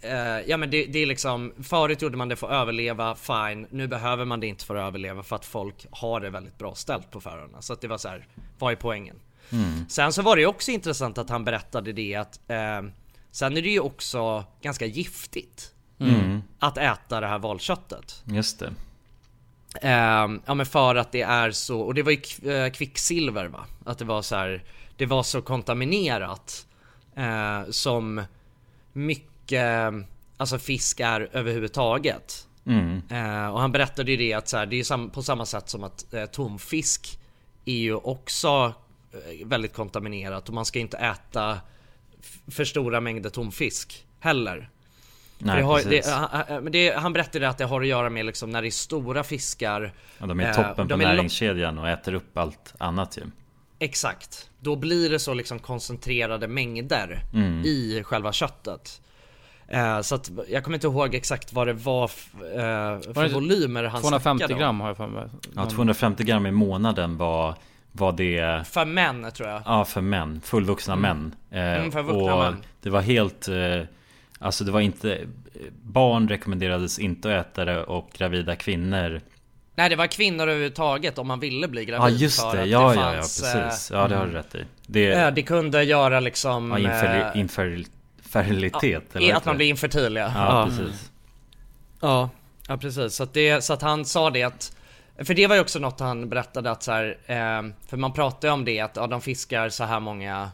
Uh, 0.04 0.50
ja 0.50 0.56
men 0.56 0.70
det, 0.70 0.84
det, 0.84 0.98
är 0.98 1.06
liksom, 1.06 1.52
förut 1.62 2.02
gjorde 2.02 2.16
man 2.16 2.28
det 2.28 2.36
för 2.36 2.46
att 2.46 2.52
överleva, 2.52 3.14
fine. 3.14 3.66
Nu 3.70 3.86
behöver 3.86 4.24
man 4.24 4.40
det 4.40 4.46
inte 4.46 4.64
för 4.64 4.76
att 4.76 4.88
överleva 4.88 5.22
för 5.22 5.36
att 5.36 5.44
folk 5.44 5.86
har 5.90 6.20
det 6.20 6.30
väldigt 6.30 6.58
bra 6.58 6.74
ställt 6.74 7.10
på 7.10 7.20
Färöarna. 7.20 7.62
Så 7.62 7.72
att 7.72 7.80
det 7.80 7.88
var 7.88 7.98
så 7.98 8.08
här, 8.08 8.26
vad 8.58 8.72
är 8.72 8.76
poängen? 8.76 9.16
Mm. 9.52 9.88
Sen 9.88 10.12
så 10.12 10.22
var 10.22 10.36
det 10.36 10.42
ju 10.42 10.48
också 10.48 10.70
intressant 10.70 11.18
att 11.18 11.30
han 11.30 11.44
berättade 11.44 11.92
det 11.92 12.14
att 12.14 12.40
uh, 12.50 12.90
Sen 13.30 13.56
är 13.56 13.62
det 13.62 13.70
ju 13.70 13.80
också 13.80 14.44
ganska 14.62 14.86
giftigt 14.86 15.72
mm. 16.00 16.42
Att 16.58 16.78
äta 16.78 17.20
det 17.20 17.26
här 17.26 17.38
valköttet. 17.38 18.22
Just 18.24 18.58
det. 18.58 18.72
Uh, 19.84 20.38
ja 20.46 20.54
men 20.54 20.66
för 20.66 20.94
att 20.94 21.12
det 21.12 21.22
är 21.22 21.50
så, 21.50 21.80
och 21.80 21.94
det 21.94 22.02
var 22.02 22.12
ju 22.12 22.70
kvicksilver 22.70 23.46
va? 23.46 23.66
Att 23.84 23.98
det 23.98 24.04
var 24.04 24.22
så 24.22 24.36
här, 24.36 24.62
det 24.96 25.06
var 25.06 25.22
så 25.22 25.42
kontaminerat 25.42 26.66
Som 27.70 28.22
mycket 28.92 29.94
alltså 30.38 30.58
fisk 30.58 31.00
är 31.00 31.28
överhuvudtaget. 31.32 32.48
Mm. 32.66 33.02
Eh, 33.10 33.48
och 33.48 33.60
han 33.60 33.72
berättade 33.72 34.10
ju 34.10 34.16
det 34.16 34.32
att 34.32 34.48
så 34.48 34.56
här, 34.56 34.66
det 34.66 34.76
är 34.76 35.08
på 35.08 35.22
samma 35.22 35.46
sätt 35.46 35.68
som 35.68 35.84
att 35.84 36.14
eh, 36.14 36.26
tomfisk 36.26 37.18
är 37.64 37.76
ju 37.76 37.94
också 37.94 38.74
eh, 39.12 39.46
väldigt 39.46 39.72
kontaminerat 39.72 40.48
och 40.48 40.54
man 40.54 40.64
ska 40.64 40.78
inte 40.78 40.96
äta 40.96 41.60
för 42.46 42.64
stora 42.64 43.00
mängder 43.00 43.30
tomfisk 43.30 44.06
heller. 44.20 44.70
Nej, 45.38 45.62
har, 45.62 45.80
det, 45.90 46.06
han, 46.06 46.72
det, 46.72 46.96
han 46.96 47.12
berättade 47.12 47.48
att 47.48 47.58
det 47.58 47.64
har 47.64 47.80
att 47.80 47.86
göra 47.86 48.10
med 48.10 48.26
liksom 48.26 48.50
när 48.50 48.62
det 48.62 48.68
är 48.68 48.70
stora 48.70 49.24
fiskar 49.24 49.92
ja, 50.18 50.26
De 50.26 50.40
är 50.40 50.54
toppen 50.54 50.90
eh, 50.90 50.96
på 50.96 50.96
näringskedjan 50.96 51.78
och 51.78 51.88
äter 51.88 52.14
upp 52.14 52.38
allt 52.38 52.74
annat 52.78 53.16
ju. 53.16 53.22
Exakt. 53.78 54.50
Då 54.60 54.76
blir 54.76 55.10
det 55.10 55.18
så 55.18 55.34
liksom 55.34 55.58
koncentrerade 55.58 56.48
mängder 56.48 57.22
mm. 57.34 57.62
i 57.64 58.02
själva 58.04 58.32
köttet. 58.32 59.00
Eh, 59.68 60.00
så 60.00 60.14
att 60.14 60.30
jag 60.48 60.64
kommer 60.64 60.76
inte 60.76 60.86
ihåg 60.86 61.14
exakt 61.14 61.52
vad 61.52 61.66
det 61.66 61.72
var 61.72 62.04
eh, 62.04 62.08
för 63.00 63.12
var 63.12 63.28
volymer 63.28 63.84
han 63.84 64.00
250 64.00 64.46
gram 64.46 64.80
har 64.80 64.88
jag 64.88 64.96
för 64.96 65.06
mig. 65.06 65.28
Ja 65.54 65.66
250 65.66 66.24
gram 66.24 66.46
i 66.46 66.50
månaden 66.50 67.16
var 67.16 67.54
var 67.92 68.12
det 68.12 68.66
För 68.68 68.84
män 68.84 69.30
tror 69.34 69.48
jag. 69.48 69.62
Ja 69.64 69.84
för 69.84 70.00
män, 70.00 70.40
fullvuxna 70.44 70.94
mm. 70.94 71.02
män. 71.18 71.34
Eh, 71.50 71.78
mm, 71.78 71.92
för 71.92 72.02
vuxna 72.02 72.34
och 72.34 72.44
män. 72.44 72.62
det 72.82 72.90
var 72.90 73.00
helt 73.00 73.48
eh, 73.48 73.54
Alltså 74.38 74.64
det 74.64 74.72
var 74.72 74.80
inte 74.80 75.26
Barn 75.82 76.28
rekommenderades 76.28 76.98
inte 76.98 77.38
att 77.38 77.46
äta 77.46 77.64
det 77.64 77.84
och 77.84 78.10
gravida 78.12 78.56
kvinnor 78.56 79.20
Nej 79.74 79.88
det 79.88 79.96
var 79.96 80.06
kvinnor 80.06 80.42
överhuvudtaget 80.42 81.18
om 81.18 81.26
man 81.26 81.40
ville 81.40 81.68
bli 81.68 81.84
gravid 81.84 82.14
Ja 82.14 82.18
just 82.18 82.52
det, 82.52 82.64
ja, 82.64 82.88
det 82.88 82.94
fanns, 82.94 83.42
ja 83.42 83.48
ja 83.48 83.62
precis 83.62 83.90
Ja 83.90 84.08
det 84.08 84.16
har 84.16 84.26
du 84.26 84.32
rätt 84.32 84.54
i 84.54 84.64
Det, 84.86 85.30
det 85.30 85.42
kunde 85.42 85.82
göra 85.84 86.20
liksom 86.20 86.70
Ja, 86.70 86.78
infer, 86.78 87.32
infer, 87.36 87.84
Fertilitet? 88.22 89.04
Ja, 89.12 89.20
eller 89.20 89.34
att 89.34 89.44
man 89.44 89.56
blir 89.56 89.66
infertil 89.66 90.16
ja. 90.16 90.32
Ja, 90.34 90.66
precis. 90.68 91.10
Ja, 92.00 92.30
ja 92.68 92.76
precis. 92.76 93.14
Så 93.14 93.22
att, 93.22 93.34
det, 93.34 93.64
så 93.64 93.72
att 93.72 93.82
han 93.82 94.04
sa 94.04 94.30
det 94.30 94.42
att 94.42 94.76
för 95.24 95.34
det 95.34 95.46
var 95.46 95.54
ju 95.54 95.60
också 95.60 95.78
något 95.78 96.00
han 96.00 96.28
berättade 96.28 96.70
att 96.70 96.82
så 96.82 96.92
här, 96.92 97.18
eh, 97.26 97.72
för 97.88 97.96
man 97.96 98.12
pratar 98.12 98.48
ju 98.48 98.54
om 98.54 98.64
det 98.64 98.80
att 98.80 98.96
ja, 98.96 99.06
de 99.06 99.20
fiskar 99.20 99.68
så 99.68 99.84
här 99.84 100.00
många 100.00 100.42
eh, 100.42 100.48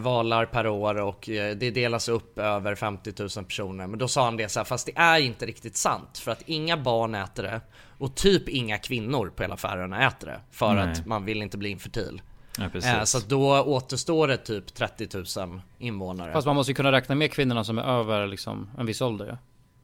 valar 0.00 0.44
per 0.44 0.66
år 0.66 1.00
och 1.00 1.28
eh, 1.28 1.56
det 1.56 1.70
delas 1.70 2.08
upp 2.08 2.38
över 2.38 2.74
50 2.74 3.12
000 3.18 3.44
personer. 3.44 3.86
Men 3.86 3.98
då 3.98 4.08
sa 4.08 4.24
han 4.24 4.36
det 4.36 4.48
så 4.48 4.60
här, 4.60 4.64
fast 4.64 4.86
det 4.86 4.92
är 4.96 5.18
inte 5.18 5.46
riktigt 5.46 5.76
sant 5.76 6.18
för 6.18 6.30
att 6.30 6.42
inga 6.46 6.76
barn 6.76 7.14
äter 7.14 7.42
det 7.42 7.60
och 7.98 8.14
typ 8.14 8.48
inga 8.48 8.78
kvinnor 8.78 9.32
på 9.36 9.42
hela 9.42 9.56
Färöarna 9.56 10.06
äter 10.06 10.26
det 10.26 10.40
för 10.50 10.74
Nej. 10.74 10.92
att 10.92 11.06
man 11.06 11.24
vill 11.24 11.42
inte 11.42 11.58
bli 11.58 11.68
infertil. 11.68 12.22
Ja, 12.58 12.64
eh, 12.64 13.04
så 13.04 13.18
då 13.18 13.60
återstår 13.62 14.28
det 14.28 14.36
typ 14.36 14.74
30 14.74 15.08
000 15.46 15.60
invånare. 15.78 16.32
Fast 16.32 16.46
man 16.46 16.56
måste 16.56 16.70
ju 16.70 16.74
kunna 16.74 16.92
räkna 16.92 17.14
med 17.14 17.32
kvinnorna 17.32 17.64
som 17.64 17.78
är 17.78 17.82
över 17.82 18.26
liksom 18.26 18.70
en 18.78 18.86
viss 18.86 19.00
ålder. 19.00 19.38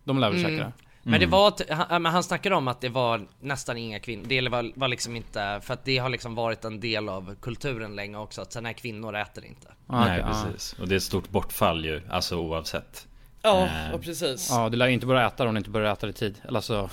De 0.05 0.19
lär 0.19 0.31
väl 0.31 0.39
mm. 0.39 0.51
käka 0.51 0.65
det. 0.65 0.73
Men 1.09 1.21
det 1.21 1.27
mm. 1.27 1.31
var, 1.31 1.75
han, 1.89 2.05
han 2.05 2.23
snackade 2.23 2.55
om 2.55 2.69
att 2.69 2.81
det 2.81 2.89
var 2.89 3.27
nästan 3.41 3.77
inga 3.77 4.01
kvinnor, 4.01 4.25
det 4.29 4.49
var, 4.49 4.73
var 4.75 4.89
liksom 4.89 5.17
inte, 5.17 5.61
för 5.63 5.75
att 5.75 5.85
det 5.85 5.99
har 5.99 6.09
liksom 6.09 6.35
varit 6.35 6.65
en 6.65 6.81
del 6.81 7.09
av 7.09 7.35
kulturen 7.43 7.97
länge 7.97 8.19
också, 8.19 8.43
att 8.43 8.53
sen 8.53 8.67
är 8.67 8.73
kvinnor 8.73 9.17
äter 9.17 9.45
inte. 9.45 9.69
Ah, 9.87 10.05
Nej 10.05 10.23
precis, 10.23 10.73
och 10.81 10.89
det 10.89 10.95
är 10.95 10.97
ett 10.97 11.03
stort 11.03 11.31
bortfall 11.31 11.85
ju, 11.85 12.03
alltså 12.11 12.37
oavsett. 12.37 13.07
Ja, 13.43 13.69
eh. 13.93 13.99
precis. 14.01 14.49
Ja, 14.51 14.69
du 14.69 14.77
lär 14.77 14.87
ju 14.87 14.93
inte 14.93 15.07
börja 15.07 15.27
äta 15.27 15.49
om 15.49 15.55
du 15.55 15.59
inte 15.59 15.71
börjar 15.71 15.93
äta 15.93 16.09
i 16.09 16.13
tid. 16.13 16.39
Eller 16.49 16.61
så... 16.61 16.91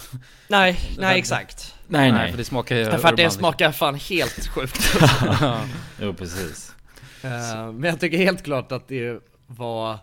Nej, 0.47 0.79
nej 0.97 1.19
exakt. 1.19 1.75
Nej, 1.87 2.11
nej. 2.11 2.31
För 2.31 2.37
det 2.37 2.45
smakar 2.45 2.75
ju... 2.75 2.85
För 2.85 3.07
att 3.07 3.17
det 3.17 3.29
smakar 3.29 3.71
fan 3.71 3.95
helt 3.95 4.47
sjukt. 4.55 4.97
jo, 6.01 6.13
precis. 6.13 6.75
Uh, 7.25 7.71
men 7.71 7.83
jag 7.83 7.99
tycker 7.99 8.17
helt 8.17 8.43
klart 8.43 8.71
att 8.71 8.87
det 8.87 9.19
var 9.47 9.99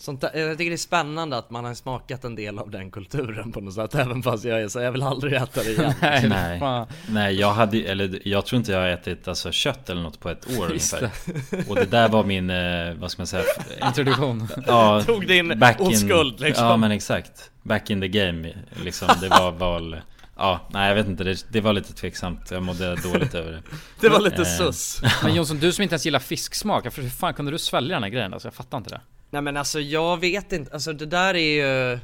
Sånt 0.00 0.20
där, 0.20 0.30
jag 0.34 0.58
tycker 0.58 0.70
det 0.70 0.74
är 0.74 0.76
spännande 0.76 1.36
att 1.38 1.50
man 1.50 1.64
har 1.64 1.74
smakat 1.74 2.24
en 2.24 2.34
del 2.34 2.58
av 2.58 2.70
den 2.70 2.90
kulturen 2.90 3.52
på 3.52 3.60
något 3.60 3.74
sätt 3.74 3.94
Även 4.00 4.22
fast 4.22 4.44
jag 4.44 4.62
är 4.62 4.68
så, 4.68 4.80
jag 4.80 4.92
vill 4.92 5.02
aldrig 5.02 5.32
äta 5.32 5.62
det 5.62 5.70
igen. 5.70 5.94
Nej, 6.00 6.28
nej. 6.28 6.86
nej 7.08 7.34
jag 7.34 7.52
hade, 7.52 7.78
eller 7.78 8.28
jag 8.28 8.46
tror 8.46 8.58
inte 8.58 8.72
jag 8.72 8.80
har 8.80 8.88
ätit 8.88 9.28
alltså, 9.28 9.52
kött 9.52 9.90
eller 9.90 10.02
något 10.02 10.20
på 10.20 10.28
ett 10.28 10.58
år 10.58 10.66
ungefär. 10.66 11.10
Och 11.68 11.74
det 11.74 11.84
där 11.84 12.08
var 12.08 12.24
min, 12.24 12.50
eh, 12.50 12.94
vad 12.94 13.10
ska 13.10 13.20
man 13.20 13.26
säga 13.26 13.44
Introduktion. 13.86 14.48
Ja, 14.66 15.02
Tog 15.02 15.26
din 15.26 15.62
oskuld 15.78 16.40
liksom. 16.40 16.66
Ja 16.66 16.76
men 16.76 16.90
exakt. 16.90 17.50
Back 17.62 17.90
in 17.90 18.00
the 18.00 18.08
game 18.08 18.52
liksom, 18.84 19.08
det 19.20 19.28
var 19.28 19.52
val 19.52 20.00
Ja, 20.36 20.60
nej 20.70 20.88
jag 20.88 20.94
vet 20.94 21.06
inte, 21.06 21.24
det, 21.24 21.46
det, 21.48 21.60
var 21.60 21.72
lite 21.72 21.92
tveksamt, 21.92 22.50
jag 22.50 22.62
mådde 22.62 22.96
dåligt 22.96 23.34
över 23.34 23.52
det. 23.52 23.62
Det 24.00 24.08
var 24.08 24.20
lite 24.20 24.42
eh. 24.42 24.58
sus. 24.58 25.02
Men 25.22 25.34
Jonsson, 25.34 25.58
du 25.58 25.72
som 25.72 25.82
inte 25.82 25.92
ens 25.92 26.04
gillar 26.04 26.18
fisksmak, 26.18 26.98
hur 26.98 27.08
fan 27.08 27.34
kunde 27.34 27.50
du 27.50 27.58
svälja 27.58 27.96
den 27.96 28.02
här 28.02 28.10
grejen? 28.10 28.32
Alltså 28.32 28.48
jag 28.48 28.54
fattar 28.54 28.78
inte 28.78 28.90
det 28.90 29.00
Nej 29.30 29.42
men 29.42 29.56
alltså 29.56 29.80
jag 29.80 30.20
vet 30.20 30.52
inte, 30.52 30.72
alltså 30.72 30.92
det 30.92 31.06
där 31.06 31.34
är 31.34 31.92
ju 31.92 31.98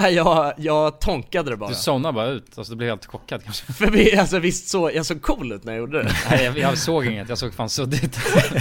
Nej 0.00 0.14
jag, 0.14 0.52
jag 0.56 1.00
tonkade 1.00 1.50
det 1.50 1.56
bara. 1.56 1.68
Du 1.68 1.74
zonade 1.74 2.12
bara 2.12 2.26
ut, 2.26 2.58
alltså 2.58 2.72
du 2.72 2.76
blev 2.76 2.88
helt 2.88 3.06
chockad 3.06 3.44
kanske. 3.44 3.72
För 3.72 3.86
vi, 3.90 4.16
alltså 4.16 4.38
visst 4.38 4.68
så, 4.68 4.90
jag 4.94 5.06
såg 5.06 5.22
cool 5.22 5.52
ut 5.52 5.64
när 5.64 5.72
jag 5.72 5.80
gjorde 5.80 6.02
det. 6.02 6.12
Nej 6.30 6.44
jag, 6.44 6.58
jag 6.58 6.78
såg 6.78 7.06
inget, 7.06 7.28
jag 7.28 7.38
såg 7.38 7.54
fan 7.54 7.68
suddigt 7.68 8.18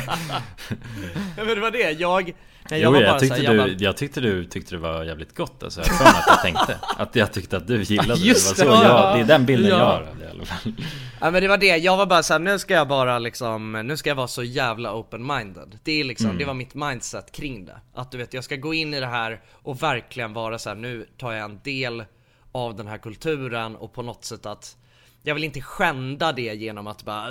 Ja 1.38 1.43
men 1.43 1.47
det 1.47 1.59
var 1.59 1.72
det, 1.72 1.91
jag 1.91 2.34
Nej, 2.70 2.82
jag, 2.82 2.95
jo, 2.95 3.01
jag, 3.01 3.20
tyckte 3.20 3.36
här, 3.36 3.41
du, 3.41 3.47
jag, 3.47 3.57
bara... 3.57 3.78
jag, 3.78 3.97
tyckte 3.97 4.22
du 4.22 4.45
tyckte 4.45 4.76
det 4.76 4.80
var 4.80 5.03
jävligt 5.03 5.36
gott 5.36 5.63
alltså, 5.63 5.80
jag 5.80 5.97
för 5.97 6.05
att 6.05 6.24
jag 6.28 6.41
tänkte 6.41 6.80
Att 6.97 7.16
jag 7.16 7.34
tyckte 7.34 7.57
att 7.57 7.68
du 7.68 7.84
gillade 7.84 8.20
Just 8.20 8.57
det, 8.57 8.63
det 8.63 8.70
var 8.70 8.78
så 8.78 8.84
ja. 8.84 9.09
jag, 9.09 9.18
det 9.18 9.24
är 9.24 9.38
den 9.38 9.45
bilden 9.45 9.70
ja. 9.70 9.78
jag 9.78 9.86
har 9.86 10.28
i 10.28 10.32
alla 10.32 10.45
fall 10.45 10.74
Ja 11.22 11.32
men 11.32 11.41
det 11.41 11.47
var 11.47 11.57
det, 11.57 11.78
jag 11.78 11.97
var 11.97 12.05
bara 12.05 12.24
såhär, 12.24 12.39
nu 12.39 12.59
ska 12.59 12.74
jag 12.74 12.88
bara 12.88 13.20
liksom, 13.20 13.72
nu 13.72 13.97
ska 13.97 14.09
jag 14.09 14.16
vara 14.16 14.28
så 14.28 14.43
jävla 14.43 14.93
open-minded 14.93 15.78
Det 15.84 15.99
är 15.99 16.03
liksom, 16.03 16.26
mm. 16.26 16.38
det 16.38 16.45
var 16.45 16.53
mitt 16.53 16.74
mindset 16.74 17.32
kring 17.32 17.66
det 17.66 17.80
Att 17.93 18.11
du 18.11 18.18
vet, 18.18 18.34
jag 18.34 18.43
ska 18.43 18.55
gå 18.55 18.74
in 18.74 18.93
i 18.93 18.99
det 18.99 19.07
här 19.07 19.41
och 19.51 19.84
verkligen 19.84 20.34
vara 20.34 20.59
så 20.59 20.70
här, 20.70 20.76
nu 20.76 21.05
tar 21.18 21.32
jag 21.32 21.45
en 21.45 21.59
del 21.63 22.03
av 22.51 22.76
den 22.76 22.88
här 22.88 22.97
kulturen 22.97 23.76
och 23.76 23.93
på 23.93 24.01
något 24.01 24.26
sätt 24.26 24.45
att 24.45 24.78
jag 25.26 25.36
vill 25.36 25.43
inte 25.43 25.61
skända 25.61 26.32
det 26.32 26.55
genom 26.55 26.88
att 26.88 27.03
bara 27.03 27.30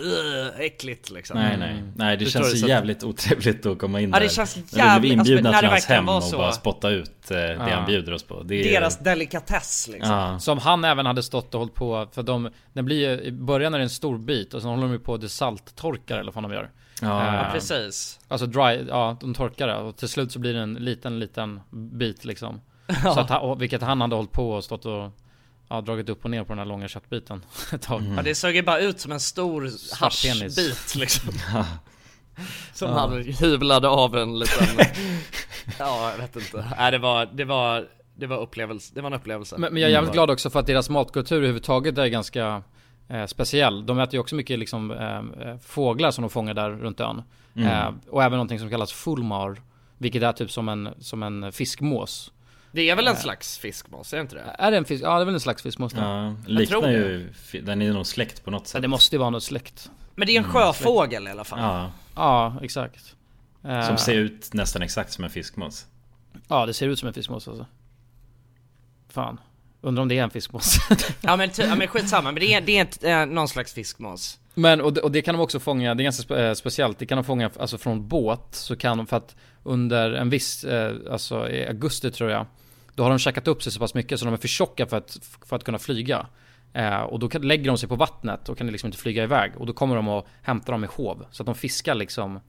äckligt 0.59 1.11
liksom. 1.11 1.38
Nej 1.38 1.57
nej, 1.59 1.82
nej 1.97 2.16
det 2.16 2.26
känns 2.26 2.61
så 2.61 2.66
jävligt 2.66 3.05
otrevligt 3.05 3.66
att 3.66 3.78
komma 3.78 4.01
in 4.01 4.11
ja, 4.11 4.18
där. 4.18 4.20
det 4.20 4.32
känns 4.32 4.57
jävligt, 4.57 4.76
När 4.76 4.95
vi 4.95 5.01
blir 5.01 5.12
inbjudna 5.12 5.49
alltså, 5.49 5.61
till 5.61 5.68
hans 5.70 5.86
hem 5.86 6.09
och 6.09 6.22
bara 6.32 6.53
spotta 6.53 6.90
ut 6.90 7.30
eh, 7.30 7.36
det 7.36 7.53
ja. 7.53 7.74
han 7.74 7.86
bjuder 7.86 8.12
oss 8.12 8.22
på. 8.22 8.42
Det 8.42 8.55
är... 8.55 8.80
Deras 8.80 8.99
delikatess 8.99 9.88
liksom. 9.92 10.14
Ja. 10.14 10.38
Som 10.38 10.59
han 10.59 10.84
även 10.84 11.07
hade 11.07 11.22
stått 11.22 11.55
och 11.55 11.61
hållit 11.61 11.74
på, 11.74 12.09
för 12.12 12.22
de, 12.22 12.51
det 12.72 12.82
blir 12.82 13.11
ju, 13.11 13.20
i 13.20 13.32
början 13.32 13.74
är 13.74 13.78
det 13.78 13.84
en 13.84 13.90
stor 13.90 14.18
bit 14.18 14.55
och 14.55 14.61
sen 14.61 14.70
håller 14.70 14.82
de 14.82 14.92
ju 14.92 14.99
på 14.99 15.14
att 15.14 15.30
salttorkar 15.30 16.18
eller 16.18 16.32
vad 16.32 16.45
de 16.45 16.53
gör. 16.53 16.70
Ja, 17.03 17.42
uh, 17.47 17.53
precis. 17.53 18.20
Alltså 18.28 18.47
dry, 18.47 18.86
ja 18.88 19.16
de 19.20 19.34
torkar 19.34 19.66
det 19.66 19.76
och 19.76 19.97
till 19.97 20.09
slut 20.09 20.32
så 20.32 20.38
blir 20.38 20.55
det 20.55 20.61
en 20.61 20.74
liten, 20.74 21.18
liten 21.18 21.61
bit 21.70 22.24
liksom. 22.24 22.61
Så 23.03 23.20
att, 23.20 23.61
vilket 23.61 23.82
han 23.82 24.01
hade 24.01 24.16
hållit 24.16 24.32
på 24.32 24.51
och 24.51 24.64
stått 24.64 24.86
och 24.86 25.11
ja, 25.75 25.81
dragit 25.81 26.09
upp 26.09 26.25
och 26.25 26.31
ner 26.31 26.45
på 26.45 26.49
den 26.49 26.59
här 26.59 26.66
långa 26.66 26.89
köttbiten 26.89 27.45
ett 27.72 27.83
tag. 27.83 28.01
Mm. 28.01 28.16
Ja, 28.16 28.22
det 28.22 28.35
såg 28.35 28.55
ju 28.55 28.62
bara 28.62 28.81
ut 28.81 29.01
som 29.01 29.12
en 29.12 29.20
stor 29.20 29.70
haschbit 30.01 30.95
liksom. 30.95 31.33
Som 32.72 32.91
ja. 32.91 32.99
han 32.99 33.22
hyvlade 33.22 33.89
av 33.89 34.16
en 34.16 34.39
liten... 34.39 34.66
ja, 35.79 36.11
jag 36.11 36.18
vet 36.18 36.37
inte. 36.37 36.64
Nej, 36.79 36.93
det 36.93 36.99
var, 36.99 37.27
det 37.27 37.45
var... 37.45 37.89
det 38.16 38.27
var 38.27 38.39
upplevelse, 38.39 38.93
det 38.95 39.01
var 39.01 39.11
en 39.11 39.16
upplevelse. 39.16 39.57
Men, 39.59 39.72
men 39.72 39.83
jag 39.83 39.89
är 39.89 39.93
jävligt 39.93 40.12
glad 40.12 40.31
också 40.31 40.51
för 40.51 40.61
att 40.61 40.66
deras 40.66 40.91
matkultur 40.91 41.37
överhuvudtaget 41.37 41.99
är 41.99 42.07
ganska 42.07 42.62
eh, 43.09 43.27
speciell. 43.27 43.87
De 43.87 43.99
äter 43.99 44.14
ju 44.14 44.20
också 44.20 44.35
mycket 44.35 44.59
liksom 44.59 44.91
eh, 44.91 45.49
eh 45.49 45.59
fåglar 45.59 46.11
som 46.11 46.22
de 46.22 46.31
fångar 46.31 46.55
där 46.55 46.70
runt 46.70 47.01
ön. 47.01 47.22
Mm. 47.57 47.68
Eh, 47.68 47.95
och 48.11 48.22
även 48.22 48.37
någonting 48.37 48.59
som 48.59 48.70
kallas 48.70 48.93
fulmar. 48.93 49.62
Vilket 49.99 50.22
är 50.22 50.33
typ 50.33 50.51
som 50.51 50.68
en, 50.68 50.89
som 50.99 51.22
en 51.22 51.53
fiskmås. 51.53 52.33
Det 52.75 52.91
är 52.91 52.97
väl 52.97 53.09
en 53.09 53.16
slags 53.16 53.59
fiskmås, 53.59 54.12
är 54.12 54.16
det 54.16 54.20
inte 54.20 54.35
det? 54.35 54.57
Är 54.59 54.70
det 54.70 54.77
en 54.77 54.85
fisk? 54.85 55.05
Ja 55.05 55.14
det 55.14 55.20
är 55.20 55.25
väl 55.25 55.35
en 55.35 55.41
slags 55.41 55.62
fiskmås. 55.62 55.93
Ja, 55.97 56.35
liknar 56.47 56.91
ju, 56.91 57.33
den 57.62 57.83
är 57.83 57.93
nog 57.93 58.07
släkt 58.07 58.45
på 58.45 58.51
något 58.51 58.66
sätt. 58.66 58.75
Ja, 58.75 58.81
det 58.81 58.89
måste 58.89 59.14
ju 59.16 59.20
vara 59.20 59.31
något 59.31 59.43
släkt. 59.43 59.91
Men 60.14 60.27
det 60.27 60.33
är 60.33 60.39
en 60.39 60.45
mm, 60.45 60.55
sjöfågel 60.55 61.29
i 61.29 61.31
alla 61.31 61.45
fall. 61.45 61.59
Ja, 61.59 61.93
ja 62.14 62.57
exakt. 62.62 63.16
Som 63.62 63.99
ser 63.99 64.14
ut 64.14 64.55
nästan 64.55 64.83
exakt 64.83 65.12
som 65.12 65.25
en 65.25 65.31
fiskmås. 65.31 65.87
Ja 66.49 66.66
det 66.66 66.75
ser 66.75 66.89
ut 66.89 66.99
som 66.99 67.09
en 67.09 67.14
fiskmås 67.14 67.49
alltså. 67.49 67.66
Fan. 69.09 69.41
Undrar 69.81 70.03
om 70.03 70.09
det 70.09 70.18
är 70.18 70.22
en 70.22 70.31
fiskmås. 70.31 70.77
ja 71.20 71.37
men, 71.37 71.51
ja, 71.59 71.75
men 71.75 71.89
skitsamma, 71.89 72.33
men 72.33 72.41
det 72.41 72.55
är, 72.55 72.61
det 72.61 72.79
är 72.79 72.83
ett, 72.83 73.05
eh, 73.05 73.27
någon 73.27 73.49
slags 73.49 73.72
fiskmås. 73.72 74.39
Men 74.55 74.81
och 74.81 74.93
det, 74.93 75.01
och 75.01 75.12
det, 75.12 75.22
kan 75.22 75.35
de 75.35 75.41
också 75.41 75.61
fånga, 75.61 75.95
det 75.95 76.03
är 76.03 76.05
ganska 76.05 76.22
spe, 76.22 76.45
eh, 76.45 76.55
speciellt, 76.55 76.99
det 76.99 77.07
kan 77.07 77.16
de 77.16 77.25
fånga 77.25 77.51
alltså 77.59 77.79
från 77.79 78.09
båt 78.09 78.49
så 78.51 78.77
kan 78.77 78.97
de 78.97 79.07
för 79.07 79.16
att 79.16 79.37
under 79.62 80.12
en 80.12 80.31
viss, 80.31 80.64
eh, 80.64 80.95
alltså 81.11 81.51
i 81.51 81.66
augusti 81.66 82.11
tror 82.11 82.31
jag, 82.31 82.47
då 82.95 83.03
har 83.03 83.11
de 83.11 83.18
käkat 83.18 83.49
upp 83.49 83.62
sig 83.62 83.72
så 83.72 83.78
pass 83.78 83.95
mycket 83.95 84.18
så 84.18 84.24
de 84.24 84.34
är 84.34 84.38
för 84.38 84.49
tjocka 84.49 84.86
för 84.86 84.97
att, 84.97 85.18
för 85.47 85.57
att 85.57 85.64
kunna 85.64 85.78
flyga. 85.78 86.26
Eh, 86.72 87.01
och 87.01 87.18
då 87.18 87.28
kan, 87.28 87.42
lägger 87.42 87.64
de 87.64 87.78
sig 87.78 87.88
på 87.88 87.97
vattnet 87.97 88.49
och 88.49 88.59
kan 88.59 88.66
liksom 88.66 88.86
inte 88.86 88.99
flyga 88.99 89.22
iväg 89.22 89.53
och 89.57 89.66
då 89.66 89.72
kommer 89.72 89.97
de 89.97 90.09
och 90.09 90.26
hämtar 90.42 90.72
dem 90.72 90.84
i 90.84 90.88
hov. 90.90 91.26
Så 91.30 91.42
att 91.42 91.47
de 91.47 91.55
fiskar 91.55 91.95
liksom 91.95 92.40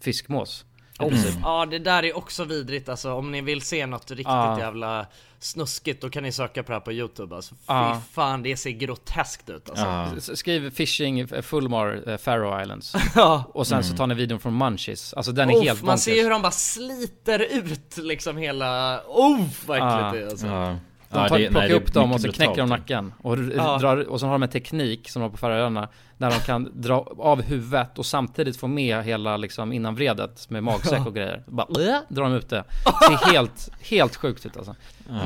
fiskmås. 0.00 0.64
Mm. 1.08 1.42
Ja 1.42 1.66
det 1.66 1.78
där 1.78 2.04
är 2.04 2.16
också 2.16 2.44
vidrigt 2.44 2.88
alltså, 2.88 3.12
om 3.12 3.32
ni 3.32 3.40
vill 3.40 3.62
se 3.62 3.86
något 3.86 4.10
riktigt 4.10 4.26
ah. 4.26 4.58
jävla 4.58 5.06
snuskigt 5.38 6.02
då 6.02 6.10
kan 6.10 6.22
ni 6.22 6.32
söka 6.32 6.62
på 6.62 6.72
det 6.72 6.78
här 6.78 6.80
på 6.80 6.92
youtube 6.92 7.36
alltså. 7.36 7.54
Fy 7.54 7.60
ah. 7.66 8.00
fan 8.12 8.42
det 8.42 8.56
ser 8.56 8.70
groteskt 8.70 9.50
ut 9.50 9.70
alltså. 9.70 9.84
Ah. 9.86 10.36
Skriv 10.36 10.70
fishing 10.70 11.28
Fulmar 11.42 12.08
uh, 12.08 12.16
Faroe 12.16 12.62
Islands. 12.62 12.94
Och 13.52 13.66
sen 13.66 13.78
mm. 13.78 13.90
så 13.90 13.96
tar 13.96 14.06
ni 14.06 14.14
videon 14.14 14.40
från 14.40 14.58
Munchies. 14.58 15.14
Alltså 15.14 15.32
den 15.32 15.50
är 15.50 15.56
Uff, 15.56 15.64
helt 15.64 15.82
Man 15.82 15.86
bonkers. 15.86 16.04
ser 16.04 16.22
hur 16.22 16.30
de 16.30 16.42
bara 16.42 16.52
sliter 16.52 17.38
ut 17.38 17.96
liksom 17.96 18.36
hela, 18.36 19.00
oh 19.06 19.40
vad 19.66 19.76
äckligt 19.76 20.12
det 20.12 20.26
är 20.26 20.30
alltså. 20.30 20.78
De 21.10 21.28
tar, 21.28 21.38
ja, 21.38 21.44
det, 21.44 21.50
plockar 21.50 21.68
nej, 21.68 21.76
upp 21.76 21.92
dem 21.92 22.12
och 22.12 22.20
så 22.20 22.32
knäcker 22.32 22.56
de 22.56 22.68
nacken 22.68 23.12
och, 23.22 23.38
ja. 23.56 23.78
drar, 23.78 24.08
och 24.08 24.20
så 24.20 24.26
har 24.26 24.32
de 24.32 24.42
en 24.42 24.48
teknik 24.48 25.10
som 25.10 25.20
de 25.20 25.24
har 25.24 25.30
på 25.30 25.36
Färöarna 25.36 25.88
Där 26.18 26.30
de 26.30 26.36
kan 26.36 26.70
dra 26.74 27.12
av 27.18 27.42
huvudet 27.42 27.98
och 27.98 28.06
samtidigt 28.06 28.56
få 28.56 28.66
med 28.66 29.04
hela 29.04 29.36
liksom 29.36 29.72
innanvredet 29.72 30.50
med 30.50 30.62
magsäck 30.62 31.06
och 31.06 31.14
grejer. 31.14 31.42
Bara 31.46 32.02
drar 32.08 32.22
de 32.22 32.34
ut 32.34 32.48
det. 32.48 32.64
Det 33.08 33.14
är 33.14 33.32
helt, 33.32 33.70
helt 33.80 34.16
sjukt 34.16 34.46
ut 34.46 34.56
alltså. 34.56 34.74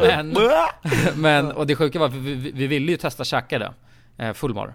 Men, 0.00 0.36
men 1.14 1.52
och 1.52 1.66
det 1.66 1.76
sjuka 1.76 1.98
var 1.98 2.06
att 2.06 2.14
vi, 2.14 2.34
vi, 2.34 2.50
vi 2.50 2.66
ville 2.66 2.92
ju 2.92 2.96
testa 2.96 3.24
käka 3.24 3.58
det 3.58 3.72
eh, 4.16 4.32
Fullmar 4.32 4.74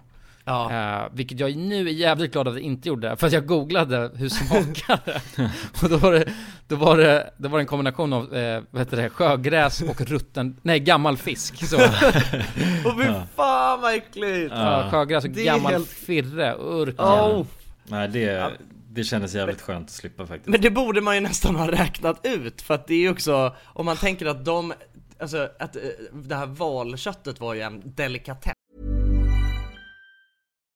Ja. 0.50 1.06
Uh, 1.06 1.16
vilket 1.16 1.40
jag 1.40 1.56
nu 1.56 1.88
är 1.88 1.92
jävligt 1.92 2.32
glad 2.32 2.48
att 2.48 2.54
jag 2.54 2.62
inte 2.62 2.88
gjorde, 2.88 3.16
för 3.16 3.26
att 3.26 3.32
jag 3.32 3.46
googlade 3.46 4.10
hur 4.14 4.28
smakar 4.28 5.00
det? 5.04 5.20
och 5.82 5.90
då 5.90 5.96
var 5.96 6.12
det, 6.12 6.32
då 6.68 6.76
var 6.76 6.96
det, 6.96 7.30
då 7.36 7.48
var 7.48 7.58
det 7.58 7.62
en 7.62 7.66
kombination 7.66 8.12
av, 8.12 8.34
eh, 8.34 8.62
vad 8.70 8.82
heter 8.82 8.96
det, 8.96 9.10
sjögräs 9.10 9.82
och 9.82 10.00
rutten, 10.00 10.56
nej 10.62 10.80
gammal 10.80 11.16
fisk 11.16 11.66
så. 11.66 11.76
och 12.84 13.00
fy 13.00 13.06
fan 13.36 13.80
vad 13.80 13.94
äckligt! 13.94 14.54
Ja, 14.54 14.88
sjögräs 14.90 15.24
och 15.24 15.30
gammal 15.30 15.72
helt... 15.72 15.88
firre, 15.88 16.54
urk. 16.58 17.00
Oh. 17.00 17.46
Nej 17.84 18.08
det, 18.08 18.52
det 18.88 19.04
kändes 19.04 19.34
jävligt 19.34 19.60
skönt 19.60 19.88
att 19.88 19.94
slippa 19.94 20.26
faktiskt. 20.26 20.48
Men 20.48 20.60
det 20.60 20.70
borde 20.70 21.00
man 21.00 21.14
ju 21.14 21.20
nästan 21.20 21.56
ha 21.56 21.70
räknat 21.70 22.20
ut, 22.22 22.62
för 22.62 22.74
att 22.74 22.86
det 22.86 22.94
är 22.94 23.00
ju 23.00 23.10
också, 23.10 23.54
om 23.64 23.86
man 23.86 23.96
tänker 23.96 24.26
att 24.26 24.44
de, 24.44 24.72
alltså 25.20 25.48
att 25.58 25.76
eh, 25.76 25.82
det 26.12 26.34
här 26.34 26.46
valköttet 26.46 27.40
var 27.40 27.54
ju 27.54 27.60
en 27.60 27.82
delikatess 27.84 28.59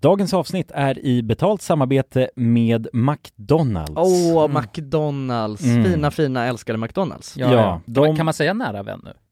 Dagens 0.00 0.34
avsnitt 0.34 0.70
är 0.74 0.98
i 0.98 1.22
betalt 1.22 1.62
samarbete 1.62 2.30
med 2.36 2.88
McDonalds. 2.92 3.92
Åh, 3.96 4.44
oh. 4.44 4.60
McDonalds! 4.60 5.64
Mm. 5.64 5.84
Fina, 5.84 6.10
fina, 6.10 6.44
älskade 6.44 6.78
McDonalds. 6.78 7.36
Ja, 7.36 7.52
ja 7.52 7.80
de... 7.86 8.16
kan 8.16 8.24
man 8.24 8.34
säga 8.34 8.54
nära 8.54 8.82
vän 8.82 9.00
nu? 9.04 9.12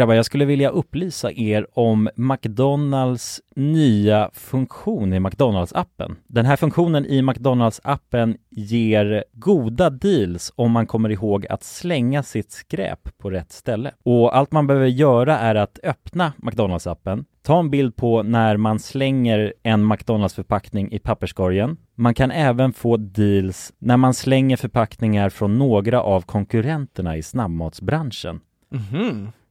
Grabbar, 0.00 0.14
jag 0.14 0.26
skulle 0.26 0.44
vilja 0.44 0.70
upplysa 0.70 1.32
er 1.32 1.66
om 1.72 2.08
McDonalds 2.16 3.40
nya 3.56 4.30
funktion 4.32 5.12
i 5.12 5.18
McDonalds-appen. 5.18 6.16
Den 6.26 6.46
här 6.46 6.56
funktionen 6.56 7.06
i 7.06 7.22
McDonalds-appen 7.22 8.36
ger 8.50 9.24
goda 9.32 9.90
deals 9.90 10.52
om 10.56 10.72
man 10.72 10.86
kommer 10.86 11.10
ihåg 11.10 11.46
att 11.46 11.62
slänga 11.64 12.22
sitt 12.22 12.52
skräp 12.52 13.18
på 13.18 13.30
rätt 13.30 13.52
ställe. 13.52 13.92
Och 14.02 14.36
allt 14.36 14.52
man 14.52 14.66
behöver 14.66 14.86
göra 14.86 15.38
är 15.38 15.54
att 15.54 15.78
öppna 15.82 16.32
McDonalds-appen, 16.36 17.24
ta 17.42 17.58
en 17.58 17.70
bild 17.70 17.96
på 17.96 18.22
när 18.22 18.56
man 18.56 18.78
slänger 18.78 19.52
en 19.62 19.92
McDonalds-förpackning 19.92 20.92
i 20.92 20.98
papperskorgen. 20.98 21.76
Man 21.94 22.14
kan 22.14 22.30
även 22.30 22.72
få 22.72 22.96
deals 22.96 23.72
när 23.78 23.96
man 23.96 24.14
slänger 24.14 24.56
förpackningar 24.56 25.28
från 25.28 25.58
några 25.58 26.02
av 26.02 26.20
konkurrenterna 26.20 27.16
i 27.16 27.22
snabbmatsbranschen. 27.22 28.40
Mhm. 28.70 29.32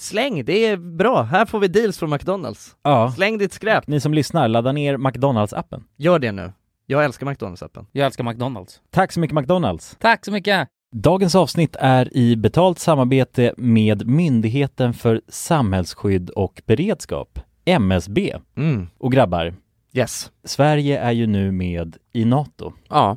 släng, 0.00 0.44
det 0.44 0.66
är 0.66 0.76
bra. 0.76 1.22
Här 1.22 1.46
får 1.46 1.60
vi 1.60 1.68
deals 1.68 1.98
från 1.98 2.10
McDonalds. 2.10 2.76
Ja. 2.82 3.12
Släng 3.16 3.38
ditt 3.38 3.52
skräp. 3.52 3.86
Ni 3.86 4.00
som 4.00 4.14
lyssnar, 4.14 4.48
ladda 4.48 4.72
ner 4.72 4.96
McDonalds-appen. 4.96 5.82
Gör 5.96 6.18
det 6.18 6.32
nu. 6.32 6.52
Jag 6.86 7.04
älskar 7.04 7.26
McDonalds-appen. 7.26 7.86
Jag 7.92 8.06
älskar 8.06 8.24
McDonalds. 8.24 8.80
Tack 8.90 9.12
så 9.12 9.20
mycket 9.20 9.34
McDonalds! 9.34 9.96
Tack 10.00 10.24
så 10.24 10.32
mycket! 10.32 10.68
Dagens 10.92 11.34
avsnitt 11.34 11.76
är 11.80 12.16
i 12.16 12.36
betalt 12.36 12.78
samarbete 12.78 13.54
med 13.56 14.06
Myndigheten 14.06 14.94
för 14.94 15.20
samhällsskydd 15.28 16.30
och 16.30 16.62
beredskap, 16.66 17.38
MSB. 17.64 18.36
Mm. 18.56 18.88
Och 18.98 19.12
grabbar, 19.12 19.54
Yes. 19.92 20.30
Sverige 20.44 20.98
är 21.00 21.12
ju 21.12 21.26
nu 21.26 21.52
med 21.52 21.96
i 22.12 22.24
NATO. 22.24 22.72
Ja. 22.88 23.16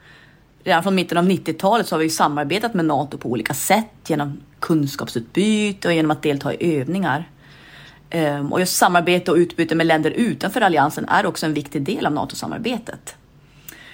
Redan 0.63 0.83
från 0.83 0.95
mitten 0.95 1.17
av 1.17 1.25
90-talet 1.29 1.87
så 1.87 1.95
har 1.95 1.99
vi 1.99 2.09
samarbetat 2.09 2.73
med 2.73 2.85
NATO 2.85 3.17
på 3.17 3.29
olika 3.29 3.53
sätt 3.53 3.85
genom 4.07 4.41
kunskapsutbyte 4.59 5.87
och 5.87 5.93
genom 5.93 6.11
att 6.11 6.21
delta 6.21 6.53
i 6.53 6.79
övningar. 6.79 7.29
Ehm, 8.09 8.53
och 8.53 8.59
just 8.59 8.77
samarbete 8.77 9.31
och 9.31 9.37
utbyte 9.37 9.75
med 9.75 9.87
länder 9.87 10.11
utanför 10.11 10.61
alliansen 10.61 11.05
är 11.09 11.25
också 11.25 11.45
en 11.45 11.53
viktig 11.53 11.81
del 11.81 12.05
av 12.05 12.13
NATO-samarbetet. 12.13 13.15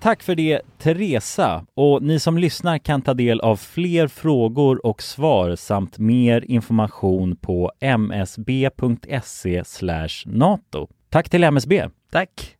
Tack 0.00 0.22
för 0.22 0.34
det 0.34 0.60
Teresa 0.78 1.66
och 1.74 2.02
ni 2.02 2.20
som 2.20 2.38
lyssnar 2.38 2.78
kan 2.78 3.02
ta 3.02 3.14
del 3.14 3.40
av 3.40 3.56
fler 3.56 4.08
frågor 4.08 4.86
och 4.86 5.02
svar 5.02 5.56
samt 5.56 5.98
mer 5.98 6.44
information 6.48 7.36
på 7.36 7.72
msb.se 7.80 9.62
nato. 10.26 10.88
Tack 11.10 11.30
till 11.30 11.44
MSB. 11.44 11.88
Tack. 12.12 12.54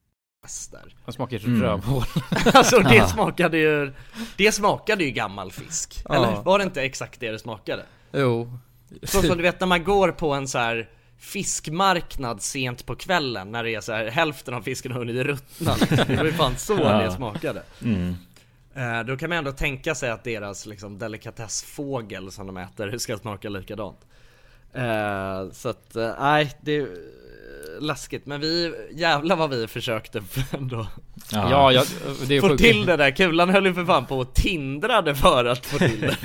Det 1.06 1.12
smakar 1.12 1.44
Mm. 1.46 1.62
rövhål. 1.62 2.02
Alltså 2.54 2.78
det 2.78 3.08
smakade 3.08 3.58
ju, 3.58 3.92
det 4.36 4.52
smakade 4.52 5.04
ju 5.04 5.10
gammal 5.10 5.52
fisk. 5.52 6.02
Ja. 6.08 6.14
Eller 6.14 6.42
var 6.42 6.58
det 6.58 6.64
inte 6.64 6.82
exakt 6.82 7.20
det 7.20 7.30
det 7.30 7.38
smakade? 7.38 7.82
Jo. 8.12 8.52
Så 9.02 9.22
som 9.22 9.36
du 9.36 9.42
vet 9.42 9.60
när 9.60 9.66
man 9.66 9.84
går 9.84 10.12
på 10.12 10.32
en 10.34 10.48
så 10.48 10.58
här 10.58 10.88
fiskmarknad 11.18 12.42
sent 12.42 12.86
på 12.86 12.94
kvällen 12.96 13.52
när 13.52 13.64
det 13.64 13.74
är 13.74 13.80
så 13.80 13.92
här 13.92 14.06
hälften 14.06 14.54
av 14.54 14.62
fisken 14.62 14.92
har 14.92 14.98
hunnit 14.98 15.26
ruttna. 15.26 15.74
Det 16.06 16.16
var 16.16 16.24
ju 16.24 16.32
fan 16.32 16.56
så 16.56 16.78
Ja. 16.82 16.98
det 17.02 17.12
smakade. 17.12 17.62
Mm. 17.84 18.14
Eh, 18.74 19.04
Då 19.06 19.16
kan 19.16 19.28
man 19.28 19.38
ändå 19.38 19.52
tänka 19.52 19.94
sig 19.94 20.10
att 20.10 20.24
deras 20.24 20.66
liksom 20.66 20.98
delikatessfågel 20.98 22.32
som 22.32 22.46
de 22.46 22.56
äter 22.56 22.98
ska 22.98 23.18
smaka 23.18 23.48
likadant. 23.48 23.98
Eh, 24.74 25.50
Så 25.52 25.68
att, 25.68 25.96
eh, 25.96 26.10
nej 26.20 26.52
det 26.60 26.76
är 26.76 26.88
läskigt 27.80 28.26
men 28.26 28.40
vi, 28.40 28.74
jävlar 28.92 29.36
vad 29.36 29.50
vi 29.50 29.66
försökte 29.66 30.22
ändå 30.52 30.86
Ja. 31.32 31.50
Ja, 31.50 31.72
jag- 31.72 31.86
det 32.28 32.36
är 32.36 32.40
Få 32.40 32.56
till 32.56 32.86
det 32.86 32.96
där, 32.96 33.10
kulan 33.10 33.50
höll 33.50 33.66
ju 33.66 33.74
för 33.74 33.84
fan 33.84 34.06
på 34.06 34.18
och 34.18 34.34
tindrade 34.34 35.14
för 35.14 35.44
att 35.44 35.66
få 35.66 35.78
till 35.78 36.00
det 36.00 36.16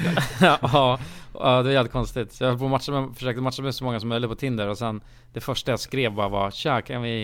ja, 0.62 1.00
ja, 1.34 1.64
det 1.64 1.70
är 1.70 1.74
jävligt 1.74 1.92
konstigt. 1.92 2.34
Så 2.34 2.44
jag 2.44 2.60
på 2.60 2.68
matcha 2.68 2.92
med, 2.92 3.16
försökte 3.16 3.42
matcha 3.42 3.62
med 3.62 3.76
så 3.76 3.84
många 3.84 4.00
som 4.00 4.10
möjligt 4.10 4.30
på 4.30 4.36
Tinder 4.36 4.68
och 4.68 4.78
sen 4.78 5.02
det 5.34 5.42
första 5.42 5.72
jag 5.72 5.80
skrev 5.80 6.12
bara 6.14 6.28
var 6.30 6.52
Tja, 6.52 6.82
kan 6.82 7.02
vi 7.02 7.24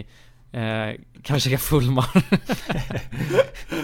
eh, 0.51 0.61
kan 1.23 1.33
vi 1.33 1.39
käka 1.39 1.57
fullmar? 1.57 2.05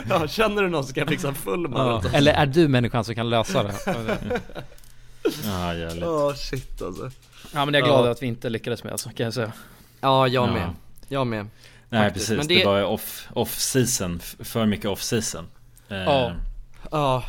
Ja, 0.10 0.28
känner 0.28 0.62
du 0.64 0.70
någon 0.70 0.84
som 0.84 0.94
kan 0.94 1.08
fixa 1.08 1.34
fullmar 1.34 1.86
ja. 2.04 2.04
Eller 2.14 2.34
är 2.34 2.46
du 2.46 2.68
människan 2.68 3.04
som 3.04 3.16
kan 3.16 3.30
lösa 3.30 3.64
det? 3.64 3.74
Ja, 5.44 5.76
jävligt. 5.76 6.04
Åh 6.06 6.34
shit 6.34 6.82
alltså 6.82 7.12
Ja 7.54 7.66
men 7.66 7.74
jag 7.74 7.82
är 7.84 7.86
glad 7.88 8.06
att 8.08 8.22
vi 8.24 8.28
inte 8.28 8.50
lyckades 8.50 8.84
med 8.84 8.92
alltså, 8.92 9.10
kan 9.10 9.24
jag 9.24 9.34
säga. 9.34 9.52
Ja, 10.02 10.28
jag 10.28 10.48
Ja. 10.50 10.54
med. 10.54 10.70
Jag 11.08 11.28
med. 11.28 11.48
Nej 11.90 12.04
Faktiskt. 12.08 12.28
precis, 12.28 12.38
Men 12.38 12.48
det... 12.48 12.56
det- 12.60 12.66
var 12.66 12.84
off, 12.84 13.28
off 13.34 13.56
season, 13.60 14.20
för 14.40 14.66
mycket 14.66 14.86
off 14.86 15.02
season 15.02 15.48
eh, 15.90 15.98
Ja. 16.92 17.24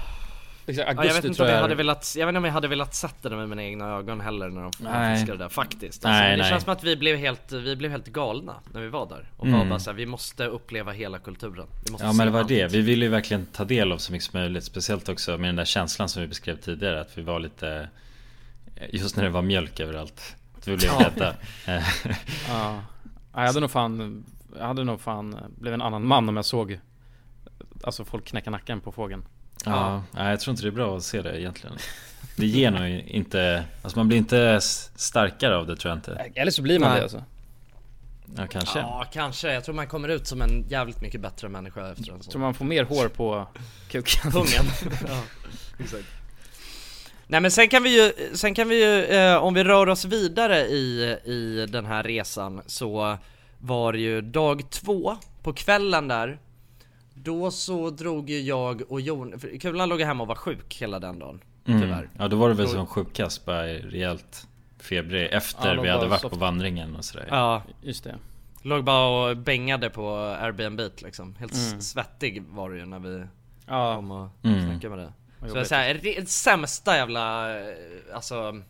Ja. 0.66 0.72
Exakt, 0.72 0.86
Ja, 0.88 0.92
jag 0.94 0.98
augusti 0.98 1.16
vet 1.16 1.24
inte 1.24 1.36
tror 1.36 1.46
om 1.46 1.50
jag 1.50 1.56
jag 1.56 1.62
hade 1.62 1.74
är- 1.74 1.76
velat, 1.76 2.14
jag 2.18 2.26
vet 2.26 2.30
inte 2.30 2.38
om 2.38 2.44
jag 2.44 2.52
hade 2.52 2.68
velat 2.68 2.94
sett 2.94 3.22
det 3.22 3.30
med 3.36 3.48
mina 3.48 3.62
egna 3.64 3.88
ögon 3.96 4.20
heller 4.20 4.48
när 4.48 4.62
de 4.62 4.72
fiskade 5.16 5.38
det 5.38 5.44
där 5.44 5.48
faktiskt 5.48 6.04
alltså, 6.04 6.08
Nej, 6.08 6.30
Det 6.30 6.42
nej. 6.42 6.50
känns 6.50 6.64
som 6.64 6.72
att 6.72 6.84
vi 6.84 6.96
blev 6.96 7.16
helt, 7.16 7.52
vi 7.52 7.76
blev 7.76 7.90
helt 7.90 8.06
galna 8.06 8.54
när 8.72 8.80
vi 8.80 8.88
var 8.88 9.06
där 9.06 9.30
och 9.36 9.46
Mm. 9.46 9.58
var 9.58 9.66
bara 9.66 9.78
såhär, 9.78 9.96
vi 9.96 10.06
måste 10.06 10.44
uppleva 10.46 10.92
hela 10.92 11.18
kulturen 11.18 11.66
vi 11.86 11.92
måste 11.92 12.06
Ja 12.06 12.12
men 12.12 12.26
det 12.26 12.32
var 12.32 12.40
allt. 12.40 12.48
det, 12.48 12.66
vi 12.72 12.80
ville 12.80 13.04
ju 13.04 13.10
verkligen 13.10 13.46
ta 13.46 13.64
del 13.64 13.92
av 13.92 13.98
så 13.98 14.12
mycket 14.12 14.30
som 14.30 14.40
möjligt 14.40 14.64
Speciellt 14.64 15.08
också 15.08 15.38
med 15.38 15.48
den 15.48 15.56
där 15.56 15.64
känslan 15.64 16.08
som 16.08 16.22
vi 16.22 16.28
beskrev 16.28 16.56
tidigare 16.56 17.00
Att 17.00 17.18
vi 17.18 17.22
var 17.22 17.40
lite 17.40 17.88
Just 18.90 19.16
när 19.16 19.24
det 19.24 19.30
var 19.30 19.42
mjölk 19.42 19.80
överallt 19.80 20.36
Att 20.58 20.68
vi 20.68 20.76
blev 20.76 20.90
Ja. 22.48 22.80
jag 23.34 23.40
hade 23.40 23.60
nog 23.60 23.70
fan 23.70 24.24
jag 24.58 24.66
hade 24.66 24.84
nog 24.84 25.00
fan 25.00 25.36
blivit 25.58 25.74
en 25.74 25.82
annan 25.82 26.06
man 26.06 26.28
om 26.28 26.36
jag 26.36 26.44
såg 26.44 26.80
Alltså 27.84 28.04
folk 28.04 28.24
knäcka 28.24 28.50
nacken 28.50 28.80
på 28.80 28.92
fågeln 28.92 29.24
Ja, 29.64 30.02
nej, 30.10 30.30
jag 30.30 30.40
tror 30.40 30.52
inte 30.52 30.62
det 30.62 30.68
är 30.68 30.72
bra 30.72 30.96
att 30.96 31.02
se 31.02 31.22
det 31.22 31.40
egentligen 31.40 31.76
Det 32.36 32.46
ger 32.46 32.70
nog 32.70 32.88
inte, 33.06 33.64
alltså 33.82 33.98
man 33.98 34.08
blir 34.08 34.18
inte 34.18 34.60
starkare 34.94 35.56
av 35.56 35.66
det 35.66 35.76
tror 35.76 35.90
jag 35.90 35.98
inte 35.98 36.30
Eller 36.34 36.50
så 36.50 36.62
blir 36.62 36.78
man 36.78 36.88
Nej. 36.88 36.98
det 36.98 37.02
alltså 37.02 37.24
Ja 38.34 38.46
kanske 38.46 38.78
Ja, 38.78 39.06
kanske. 39.12 39.52
Jag 39.52 39.64
tror 39.64 39.74
man 39.74 39.86
kommer 39.86 40.08
ut 40.08 40.26
som 40.26 40.42
en 40.42 40.64
jävligt 40.68 41.00
mycket 41.00 41.20
bättre 41.20 41.48
människa 41.48 41.90
efter 41.90 42.12
en 42.12 42.22
sån. 42.22 42.30
Tror 42.32 42.40
man 42.40 42.54
får 42.54 42.64
mer 42.64 42.84
hår 42.84 43.08
på 43.08 43.48
kuken 43.88 44.32
Pungen. 44.32 44.64
ja, 45.08 45.22
exakt. 45.78 46.04
Nej 47.26 47.40
men 47.40 47.50
sen 47.50 47.68
kan 47.68 47.82
vi 47.82 48.02
ju, 48.02 48.12
sen 48.34 48.54
kan 48.54 48.68
vi 48.68 48.84
ju, 48.84 49.04
eh, 49.04 49.36
om 49.36 49.54
vi 49.54 49.64
rör 49.64 49.88
oss 49.88 50.04
vidare 50.04 50.60
i, 50.60 51.16
i 51.24 51.66
den 51.68 51.86
här 51.86 52.02
resan 52.02 52.62
så 52.66 53.18
var 53.58 53.92
det 53.92 53.98
ju 53.98 54.20
dag 54.20 54.70
två 54.70 55.16
på 55.42 55.52
kvällen 55.52 56.08
där 56.08 56.38
Då 57.22 57.50
så 57.50 57.90
drog 57.90 58.30
ju 58.30 58.40
jag 58.40 58.82
och 58.92 59.00
Jon, 59.00 59.40
för 59.40 59.58
Kulan 59.58 59.88
låg 59.88 60.00
hemma 60.00 60.22
och 60.22 60.28
var 60.28 60.34
sjuk 60.34 60.74
hela 60.80 60.98
den 60.98 61.18
dagen 61.18 61.40
mm. 61.66 61.80
Tyvärr 61.80 62.08
Ja 62.18 62.28
då 62.28 62.36
var 62.36 62.48
det 62.48 62.54
väl 62.54 62.66
Då- 62.66 62.72
som 62.72 62.86
sjukast, 62.86 63.44
bara 63.44 63.62
rejält 63.66 64.46
febrig 64.78 65.22
Ja, 65.24 65.28
efter 65.36 65.76
de 65.76 65.82
vi 65.82 65.88
hade 65.88 66.02
var 66.02 66.08
varit 66.08 66.20
så- 66.20 66.28
på 66.28 66.36
vandringen 66.36 66.96
och 66.96 67.04
sådär 67.04 67.26
Ja, 67.30 67.62
just 67.82 68.04
det 68.04 68.16
Låg 68.62 68.84
bara 68.84 69.30
och 69.30 69.36
bängade 69.36 69.90
på 69.90 70.16
Airbnb 70.18 70.80
liksom, 70.98 71.34
helt 71.38 71.54
Mm. 71.54 71.80
svettig 71.80 72.42
var 72.42 72.70
det 72.70 72.76
ju 72.78 72.86
när 72.86 72.98
vi 72.98 73.24
Ja. 73.66 73.94
kom 73.96 74.10
och 74.10 74.28
Mm. 74.42 74.70
snackade 74.70 74.96
med 74.96 75.04
det 75.06 75.12
Vad 75.52 75.66
Så 75.66 75.74
här, 75.74 76.00
det 76.02 76.28
sämsta 76.28 76.96
jävla, 76.96 77.56
eh, 77.60 77.74
alltså 78.14 78.60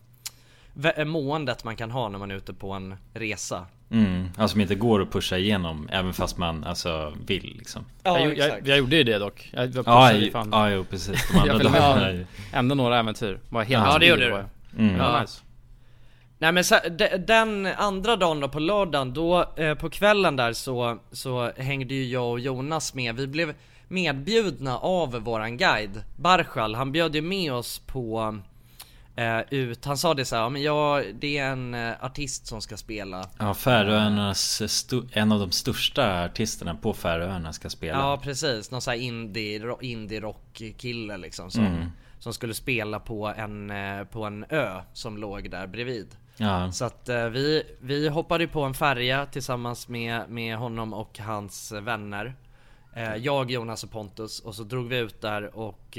måendet 1.07 1.65
man 1.65 1.77
kan 1.77 1.91
ha 1.91 2.09
när 2.09 2.19
man 2.19 2.31
är 2.31 2.35
ute 2.35 2.55
på 2.55 2.73
en 2.73 2.95
resa 3.15 3.67
Mm, 3.91 4.29
alltså 4.39 4.53
som 4.53 4.61
inte 4.61 4.75
går 4.75 5.03
att 5.03 5.13
pusha 5.13 5.37
igenom 5.39 5.89
även 5.93 6.13
fast 6.13 6.39
man 6.39 6.65
alltså 6.65 7.13
vill 7.27 7.55
liksom 7.59 7.85
Ja, 8.03 8.19
jag, 8.21 8.37
jag, 8.39 8.69
jag 8.69 8.79
gjorde 8.79 8.97
ju 8.97 9.03
det 9.05 9.19
dock 9.19 9.51
Jag 9.53 9.67
var 9.69 9.83
Ja, 9.87 10.07
pushade 10.07 10.25
ju- 10.25 10.31
fan. 10.31 10.49
ja, 10.53 10.71
jo, 10.71 10.85
precis. 10.85 11.29
De 11.33 11.39
andra 11.39 11.53
Jag 11.53 11.61
följde 11.63 11.79
dagarna 11.81 12.25
ändå 12.53 12.75
några 12.75 12.99
äventyr 12.99 13.39
Var 13.49 13.65
helt 13.65 13.87
Ja, 13.87 13.99
det 13.99 14.07
gjorde 14.07 14.29
du. 14.29 14.45
Mm. 14.83 14.97
Ja. 14.97 15.21
nice 15.21 15.43
Nej 16.39 16.53
men 16.53 16.65
så, 16.65 16.77
de, 16.99 17.09
den 17.27 17.67
andra 17.67 18.17
dagen 18.17 18.41
då 18.41 18.49
på 18.49 18.59
lördagen, 18.61 19.13
då 19.15 19.45
eh, 19.57 19.75
på 19.75 19.91
kvällen 19.91 20.37
där 20.37 20.53
så, 20.53 20.99
så 21.13 21.51
hängde 21.57 21.95
ju 21.95 22.05
jag 22.05 22.31
och 22.31 22.41
Jonas 22.41 22.95
med 22.95 23.17
Vi 23.17 23.27
blev 23.27 23.55
medbjudna 23.89 24.79
av 24.79 25.13
våran 25.13 25.57
guide 25.57 26.03
Barshal, 26.17 26.75
han 26.75 26.93
bjöd 26.93 27.15
ju 27.15 27.23
med 27.23 27.53
oss 27.53 27.79
på 27.79 28.39
eh, 29.17 29.41
ut, 29.51 29.85
han 29.85 29.99
sa 29.99 30.15
det 30.15 30.25
så 30.25 30.37
här, 30.37 30.43
ja, 30.43 30.49
men 30.49 30.63
jag, 30.63 31.05
det 31.15 31.39
är 31.39 31.47
en 31.51 31.75
eh, 31.75 32.05
artist 32.05 32.47
som 32.47 32.61
ska 32.63 32.77
spela. 32.77 33.29
Ja, 33.39 33.55
Färöarnas, 33.55 34.63
en 35.13 35.33
av 35.33 35.41
de 35.41 35.51
största 35.51 36.25
artisterna 36.25 36.75
på 36.75 36.93
Färöarna 36.95 37.53
ska 37.53 37.71
spela. 37.71 37.99
Ja 37.99 38.21
precis, 38.23 38.71
någon 38.71 38.83
sån 38.83 38.91
här 38.93 38.99
indie, 39.01 39.77
indie 39.81 40.21
rock 40.21 40.63
kille 40.79 41.17
liksom 41.17 41.51
som, 41.51 41.67
Mm. 41.67 41.91
som 42.19 42.33
skulle 42.33 42.55
spela 42.55 43.01
på 43.01 43.27
en, 43.27 43.71
eh, 43.71 44.05
på 44.05 44.25
en 44.25 44.45
ö 44.49 44.81
som 44.93 45.19
låg 45.19 45.51
där 45.51 45.67
bredvid. 45.67 46.17
Ja. 46.37 46.73
Så 46.73 46.85
att 46.85 47.09
eh, 47.09 47.27
vi, 47.29 47.63
vi 47.81 48.09
hoppade 48.09 48.49
på 48.49 48.63
en 48.63 48.75
färja 48.75 49.27
tillsammans 49.27 49.89
med, 49.89 50.29
med 50.29 50.57
honom 50.57 50.95
och 50.95 51.19
hans 51.19 51.73
vänner. 51.73 52.35
Eh, 52.95 53.15
Jag, 53.17 53.51
Jonas 53.51 53.85
och 53.85 53.91
Pontus. 53.91 54.41
Och 54.41 54.55
så 54.55 54.63
drog 54.63 54.89
vi 54.89 54.99
ut 54.99 55.21
där 55.21 55.57
och 55.57 55.99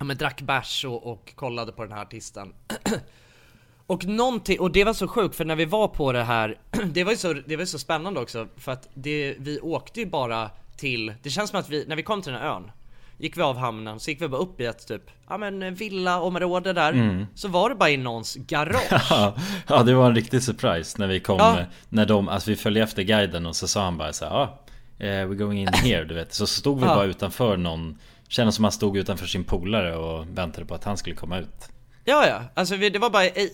ja, 0.00 0.04
men 0.04 0.16
drack 0.16 0.40
bärs 0.42 0.84
och, 0.84 1.06
och 1.06 1.32
kollade 1.34 1.72
på 1.72 1.82
den 1.84 1.92
här 1.92 2.02
artisten 2.02 2.52
Och 3.86 4.04
någonting, 4.04 4.60
och 4.60 4.70
det 4.72 4.84
var 4.84 4.92
så 4.92 5.08
sjukt 5.08 5.36
för 5.36 5.44
när 5.44 5.56
vi 5.56 5.64
var 5.64 5.88
på 5.88 6.12
det 6.12 6.22
här 6.22 6.58
Det 6.86 7.04
var 7.04 7.12
ju 7.12 7.18
så, 7.18 7.32
det 7.32 7.56
var 7.56 7.64
så 7.64 7.78
spännande 7.78 8.20
också 8.20 8.48
för 8.56 8.72
att 8.72 8.88
det, 8.94 9.34
vi 9.38 9.60
åkte 9.60 10.00
ju 10.00 10.06
bara 10.06 10.50
till 10.76 11.14
Det 11.22 11.30
känns 11.30 11.50
som 11.50 11.60
att 11.60 11.68
vi, 11.68 11.84
när 11.88 11.96
vi 11.96 12.02
kom 12.02 12.22
till 12.22 12.32
den 12.32 12.40
här 12.42 12.48
ön 12.48 12.70
Gick 13.18 13.36
vi 13.36 13.42
av 13.42 13.56
hamnen, 13.56 14.00
så 14.00 14.10
gick 14.10 14.22
vi 14.22 14.28
bara 14.28 14.40
upp 14.40 14.60
i 14.60 14.64
ett 14.64 14.86
typ, 14.88 15.02
ja 15.28 15.38
men 15.38 15.74
villaområde 15.74 16.72
där 16.72 16.92
Mm. 16.92 17.26
Så 17.34 17.48
var 17.48 17.68
det 17.68 17.74
bara 17.74 17.90
i 17.90 17.96
någons 17.96 18.34
garage 18.34 18.92
Ja, 19.68 19.82
det 19.82 19.94
var 19.94 20.06
en 20.06 20.14
riktig 20.14 20.42
surprise 20.42 20.96
när 20.98 21.06
vi 21.06 21.20
kom 21.20 21.36
Ja. 21.38 21.58
När 21.88 22.06
de, 22.06 22.28
alltså 22.28 22.50
vi 22.50 22.56
följde 22.56 22.80
efter 22.82 23.02
guiden 23.02 23.46
och 23.46 23.56
så 23.56 23.68
sa 23.68 23.84
han 23.84 23.98
bara 23.98 24.12
så 24.12 24.24
här, 24.24 24.32
ja 24.32 24.58
eh, 24.98 25.06
We're 25.28 25.34
going 25.34 25.60
in 25.60 25.68
here 25.72 26.04
du 26.04 26.14
vet 26.14 26.34
Så 26.34 26.46
stod 26.46 26.80
vi 26.80 26.86
Ja. 26.86 26.94
bara 26.94 27.04
utanför 27.04 27.56
någon 27.56 27.98
Kändes 28.30 28.54
som 28.54 28.64
han 28.64 28.72
stod 28.72 28.96
utanför 28.96 29.26
sin 29.26 29.44
polare 29.44 29.96
och 29.96 30.26
väntade 30.34 30.66
på 30.66 30.74
att 30.74 30.84
han 30.84 30.96
skulle 30.96 31.16
komma 31.16 31.38
ut 31.38 31.68
Ja 32.04 32.26
ja, 32.26 32.42
alltså 32.54 32.76
det 32.76 32.98
var 32.98 33.10
bara 33.10 33.24
i, 33.26 33.50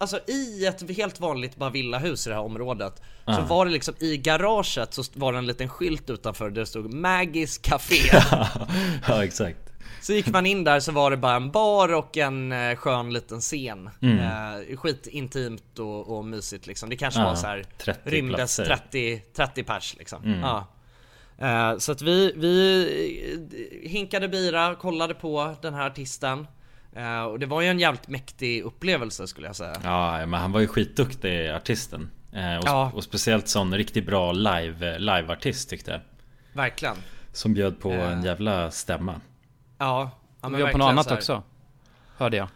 alltså, 0.00 0.20
i 0.26 0.66
ett 0.66 0.96
helt 0.96 1.20
vanligt 1.20 1.56
bara 1.56 1.70
villahus 1.70 2.26
i 2.26 2.30
det 2.30 2.36
här 2.36 2.42
området 2.42 2.96
Så 2.96 3.02
Ja. 3.32 3.40
var 3.48 3.66
det 3.66 3.72
liksom 3.72 3.94
i 4.00 4.16
garaget 4.16 4.94
så 4.94 5.02
var 5.14 5.32
det 5.32 5.38
en 5.38 5.46
liten 5.46 5.68
skylt 5.68 6.10
utanför 6.10 6.50
där 6.50 6.60
det 6.60 6.66
stod 6.66 6.94
Maggis 6.94 7.58
Café 7.58 7.94
Ja 9.08 9.24
exakt 9.24 9.58
Så 10.02 10.12
gick 10.12 10.26
man 10.28 10.46
in 10.46 10.64
där 10.64 10.80
så 10.80 10.92
var 10.92 11.10
det 11.10 11.16
bara 11.16 11.36
en 11.36 11.50
bar 11.50 11.94
och 11.94 12.16
en 12.16 12.52
eh, 12.52 12.76
skön 12.76 13.12
liten 13.12 13.40
scen 13.40 13.90
Mm. 14.02 14.18
eh, 14.18 14.76
Skitintimt 14.76 15.78
och, 15.78 16.16
och 16.18 16.24
mysigt 16.24 16.66
liksom 16.66 16.88
Det 16.90 16.96
kanske 16.96 17.20
Ja, 17.20 17.26
var 17.26 17.34
så 17.34 17.46
här 17.46 17.64
30 17.78 18.10
rymdes 18.10 18.36
platser. 18.36 18.64
30, 18.64 19.22
30 19.36 19.62
pers 19.64 19.94
liksom 19.98 20.24
Mm. 20.24 20.40
ja. 20.40 20.66
Eh, 21.38 21.78
Så 21.78 21.92
att 21.92 22.02
vi, 22.02 22.32
vi 22.36 23.80
eh, 23.82 23.90
hinkade 23.90 24.28
bira, 24.28 24.74
kollade 24.74 25.14
på 25.14 25.54
den 25.62 25.74
här 25.74 25.86
artisten. 25.86 26.46
Eh, 26.96 27.22
Och 27.22 27.38
det 27.38 27.46
var 27.46 27.60
ju 27.60 27.68
en 27.68 27.78
jävligt 27.78 28.08
mäktig 28.08 28.62
upplevelse 28.62 29.26
skulle 29.26 29.46
jag 29.46 29.56
säga. 29.56 29.76
Ja 29.84 30.26
men 30.26 30.40
han 30.40 30.52
var 30.52 30.60
ju 30.60 30.66
skitduktig 30.66 31.48
artisten. 31.50 32.10
Eh, 32.32 32.56
och, 32.56 32.64
Ja. 32.66 32.90
och 32.94 33.04
speciellt 33.04 33.48
sån 33.48 33.74
riktigt 33.74 34.06
bra 34.06 34.32
live, 34.32 34.98
liveartist 34.98 35.70
tyckte 35.70 35.90
jag. 35.90 36.00
Verkligen. 36.52 36.96
Som 37.32 37.54
bjöd 37.54 37.80
på 37.80 37.92
Eh. 37.92 38.12
en 38.12 38.22
jävla 38.24 38.70
stämma. 38.70 39.20
Ja, 39.78 40.10
ja 40.42 40.48
Vi 40.48 40.62
var 40.62 40.72
på 40.72 40.78
något 40.78 40.88
annat 40.90 41.10
också 41.12 41.42
Hörde 42.16 42.36
jag. 42.36 42.48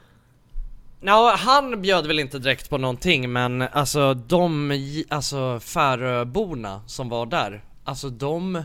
Ja, 1.01 1.35
han 1.39 1.83
bjöd 1.83 2.07
väl 2.07 2.18
inte 2.18 2.39
direkt 2.39 2.70
på 2.70 2.78
någonting 2.78 3.33
men 3.33 3.62
alltså 3.62 4.14
de, 4.14 5.05
alltså 5.09 5.61
Färöborna 5.61 6.80
som 6.87 7.09
var 7.09 7.26
där 7.26 7.64
Alltså 7.85 8.09
de 8.11 8.62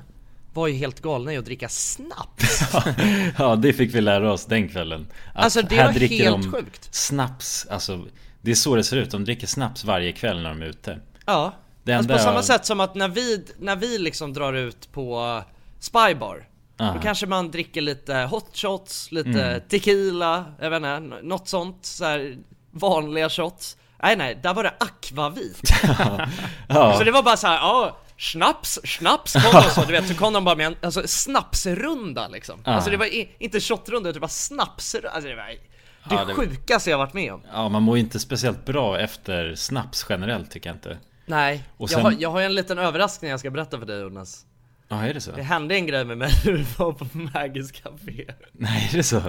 var 0.54 0.68
ju 0.68 0.74
helt 0.74 1.02
galna 1.02 1.34
i 1.34 1.38
att 1.38 1.46
dricka 1.46 1.70
snaps 1.70 2.62
Ja 3.38 3.56
det 3.56 3.74
fick 3.74 3.96
vi 3.96 4.02
lära 4.02 4.32
oss 4.34 4.46
den 4.46 4.70
kvällen 4.70 5.08
Att 5.34 5.44
Alltså, 5.44 5.62
det 5.62 5.76
här 5.76 5.86
var 5.86 5.94
dricker 5.94 6.24
helt 6.24 6.44
de 6.44 6.52
sjukt. 6.52 6.90
Snaps, 6.96 7.68
alltså 7.70 8.06
Det 8.42 8.52
är 8.52 8.56
så 8.56 8.76
det 8.76 8.84
ser 8.84 8.98
ut, 8.98 9.12
de 9.12 9.26
dricker 9.26 9.48
snaps 9.48 9.84
varje 9.84 10.12
kväll 10.12 10.42
när 10.42 10.50
de 10.50 10.62
är 10.62 10.66
ute 10.66 11.00
Ja, 11.26 11.54
Det 11.84 11.94
alltså 11.94 12.14
på 12.14 12.20
samma 12.20 12.42
sätt 12.44 12.66
som 12.66 12.80
att 12.80 12.96
när 12.96 13.08
vi, 13.10 13.46
när 13.60 13.76
vi 13.76 13.98
liksom 13.98 14.34
drar 14.34 14.54
ut 14.54 14.92
på 14.92 15.42
Spybar 15.80 16.48
Ja. 16.80 16.92
Då 16.96 17.00
kanske 17.02 17.26
man 17.26 17.52
dricker 17.52 17.82
lite 17.82 18.14
hot 18.16 18.58
shots, 18.58 19.12
lite 19.12 19.44
Mm. 19.44 19.62
tequila, 19.70 20.46
jag 20.62 20.70
vet 20.70 20.78
inte, 20.78 21.00
något 21.24 21.48
sånt 21.48 21.86
så 21.86 22.06
här 22.06 22.38
vanliga 22.72 23.30
shots 23.30 23.78
Nej 24.04 24.16
nej, 24.16 24.40
där 24.44 24.54
var 24.54 24.64
det 24.64 24.74
akvavit 24.80 25.72
Ja. 26.68 26.98
Så 26.98 27.04
det 27.04 27.12
var 27.12 27.24
bara 27.24 27.38
så 27.38 27.48
här, 27.48 27.56
ja 27.56 27.98
Snaps, 28.20 28.80
snaps 28.84 29.34
kom 29.52 29.52
de 29.62 29.70
så, 29.70 29.82
du 29.86 29.92
vet, 29.92 30.08
så 30.08 30.14
kom 30.16 30.34
de 30.34 30.44
bara 30.44 30.56
med 30.56 30.68
en 30.68 30.76
alltså, 30.82 31.04
snapsrunda 31.08 32.28
liksom 32.28 32.60
Ja. 32.66 32.72
Alltså 32.72 32.90
det 32.92 32.98
var 32.98 33.06
i, 33.06 33.30
inte 33.40 33.60
shotrunda, 33.60 34.12
det 34.12 34.20
var 34.20 34.28
snapsrunda, 34.28 35.10
alltså 35.10 35.30
det 35.30 35.36
var 35.36 35.44
det, 35.48 36.16
Ja, 36.16 36.26
det- 36.26 36.34
sjukaste 36.34 36.90
jag 36.90 36.98
varit 36.98 37.14
med 37.14 37.34
om 37.34 37.42
Ja 37.54 37.70
man 37.70 37.84
mår 37.84 37.98
ju 37.98 38.04
inte 38.04 38.20
speciellt 38.20 38.66
bra 38.66 39.00
efter 39.00 39.56
snaps 39.56 40.06
generellt 40.10 40.52
tycker 40.52 40.70
jag 40.70 40.76
inte 40.76 40.98
Nej, 41.26 41.64
Och 41.78 41.84
jag, 41.84 41.90
sen- 41.90 42.02
har, 42.02 42.14
jag 42.20 42.30
har 42.32 42.42
en 42.42 42.56
liten 42.56 42.78
överraskning 42.78 43.32
jag 43.32 43.40
ska 43.40 43.50
berätta 43.52 43.80
för 43.80 43.86
dig 43.86 44.02
Jonas 44.02 44.46
Ja 44.90 45.06
är 45.06 45.14
det 45.14 45.22
så? 45.22 45.32
Det 45.32 45.42
hände 45.44 45.76
en 45.76 45.88
grej 45.88 46.06
med 46.06 46.18
mig 46.18 46.32
när 46.46 46.52
vi 46.54 46.66
var 46.78 46.92
på 46.94 47.08
Maggis 47.12 47.72
Café 47.72 48.26
Nej 48.52 48.90
är 48.92 48.98
det 48.98 49.04
så? 49.04 49.16